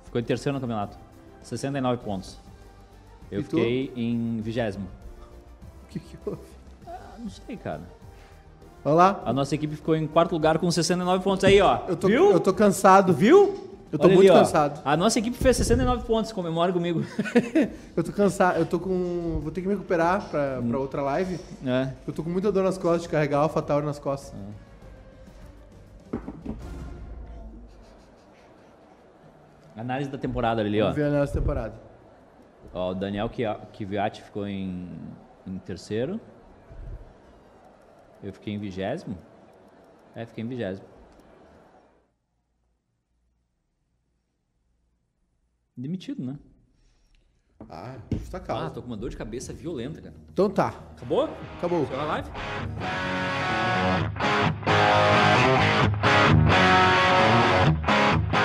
Ficou 0.05 0.21
em 0.21 0.25
terceiro 0.25 0.55
no 0.55 0.61
campeonato. 0.61 0.97
69 1.43 2.03
pontos. 2.05 2.39
Eu 3.31 3.41
E 3.41 3.45
tu? 3.45 3.57
fiquei 3.57 3.93
em 3.97 4.41
vigésimo. 4.41 4.87
O 5.85 5.89
que 5.89 5.99
que 6.01 6.17
houve? 6.27 6.41
Ah, 6.87 6.99
não 7.19 7.29
sei, 7.31 7.57
cara. 7.57 7.81
Olha 8.85 8.95
lá. 8.95 9.23
A 9.25 9.33
nossa 9.33 9.55
equipe 9.55 9.77
ficou 9.77 9.95
em 9.95 10.07
quarto 10.07 10.33
lugar 10.33 10.59
com 10.59 10.71
69 10.71 11.23
pontos 11.23 11.45
aí, 11.45 11.61
ó. 11.61 11.81
Eu 11.89 11.97
tô, 11.97 12.09
Viu? 12.09 12.31
eu 12.33 12.41
tô 12.41 12.53
cansado. 12.53 13.13
Viu? 13.13 13.69
Eu 13.93 13.99
tô 13.99 14.07
Olha 14.07 14.15
muito 14.15 14.31
ali, 14.31 14.39
cansado. 14.41 14.81
A 14.85 14.97
nossa 14.97 15.19
equipe 15.19 15.37
fez 15.37 15.57
69 15.57 16.05
pontos, 16.05 16.31
comemora 16.31 16.73
comigo. 16.73 17.03
Eu 17.97 18.05
tô 18.05 18.13
cansado. 18.13 18.57
Eu 18.61 18.65
tô 18.65 18.79
com. 18.79 19.41
Vou 19.43 19.51
ter 19.51 19.63
que 19.63 19.67
me 19.67 19.75
recuperar 19.75 20.29
pra, 20.31 20.63
pra 20.63 20.79
outra 20.79 21.03
live. 21.03 21.41
é. 21.67 21.91
Eu 22.07 22.13
tô 22.13 22.23
com 22.23 22.31
muita 22.31 22.53
dor 22.53 22.63
nas 22.63 22.79
costas 22.79 23.03
de 23.03 23.09
carregar 23.09 23.39
a 23.39 23.43
AlphaTauri 23.43 23.85
nas 23.85 23.99
costas. 23.99 24.33
Análise 29.77 30.11
da 30.11 30.19
temporada 30.19 30.61
ali, 30.61 30.81
ó. 30.81 30.85
Vamos 30.85 30.97
ver 30.97 31.11
nessa 31.11 31.33
temporada. 31.41 31.75
Ó, 32.73 32.91
o 32.91 32.95
Daniel 32.95 33.29
Kiviati 33.73 34.23
ficou 34.23 34.47
em, 34.47 34.89
em 35.47 35.59
terceiro. 35.59 36.21
Eu 38.23 38.33
fiquei 38.33 38.55
em 38.55 38.59
vigésimo. 38.59 39.19
É, 40.15 40.25
fiquei 40.27 40.45
em 40.45 40.49
vigésimo. 40.49 40.87
Demitido, 45.77 46.25
né? 46.25 46.39
Ah, 47.69 47.97
está 48.13 48.39
calmo. 48.39 48.67
Ah, 48.67 48.71
tô 48.71 48.81
com 48.81 48.89
uma 48.89 48.97
dor 48.97 49.11
de 49.11 49.17
cabeça 49.17 49.53
violenta, 49.53 50.01
cara. 50.01 50.15
Então 50.33 50.51
tá. 50.51 50.69
Acabou? 50.97 51.29
Acabou. 51.59 51.83
Encerra 51.83 52.03
a 52.03 52.07
live? 52.07 52.31
Música 57.91 58.40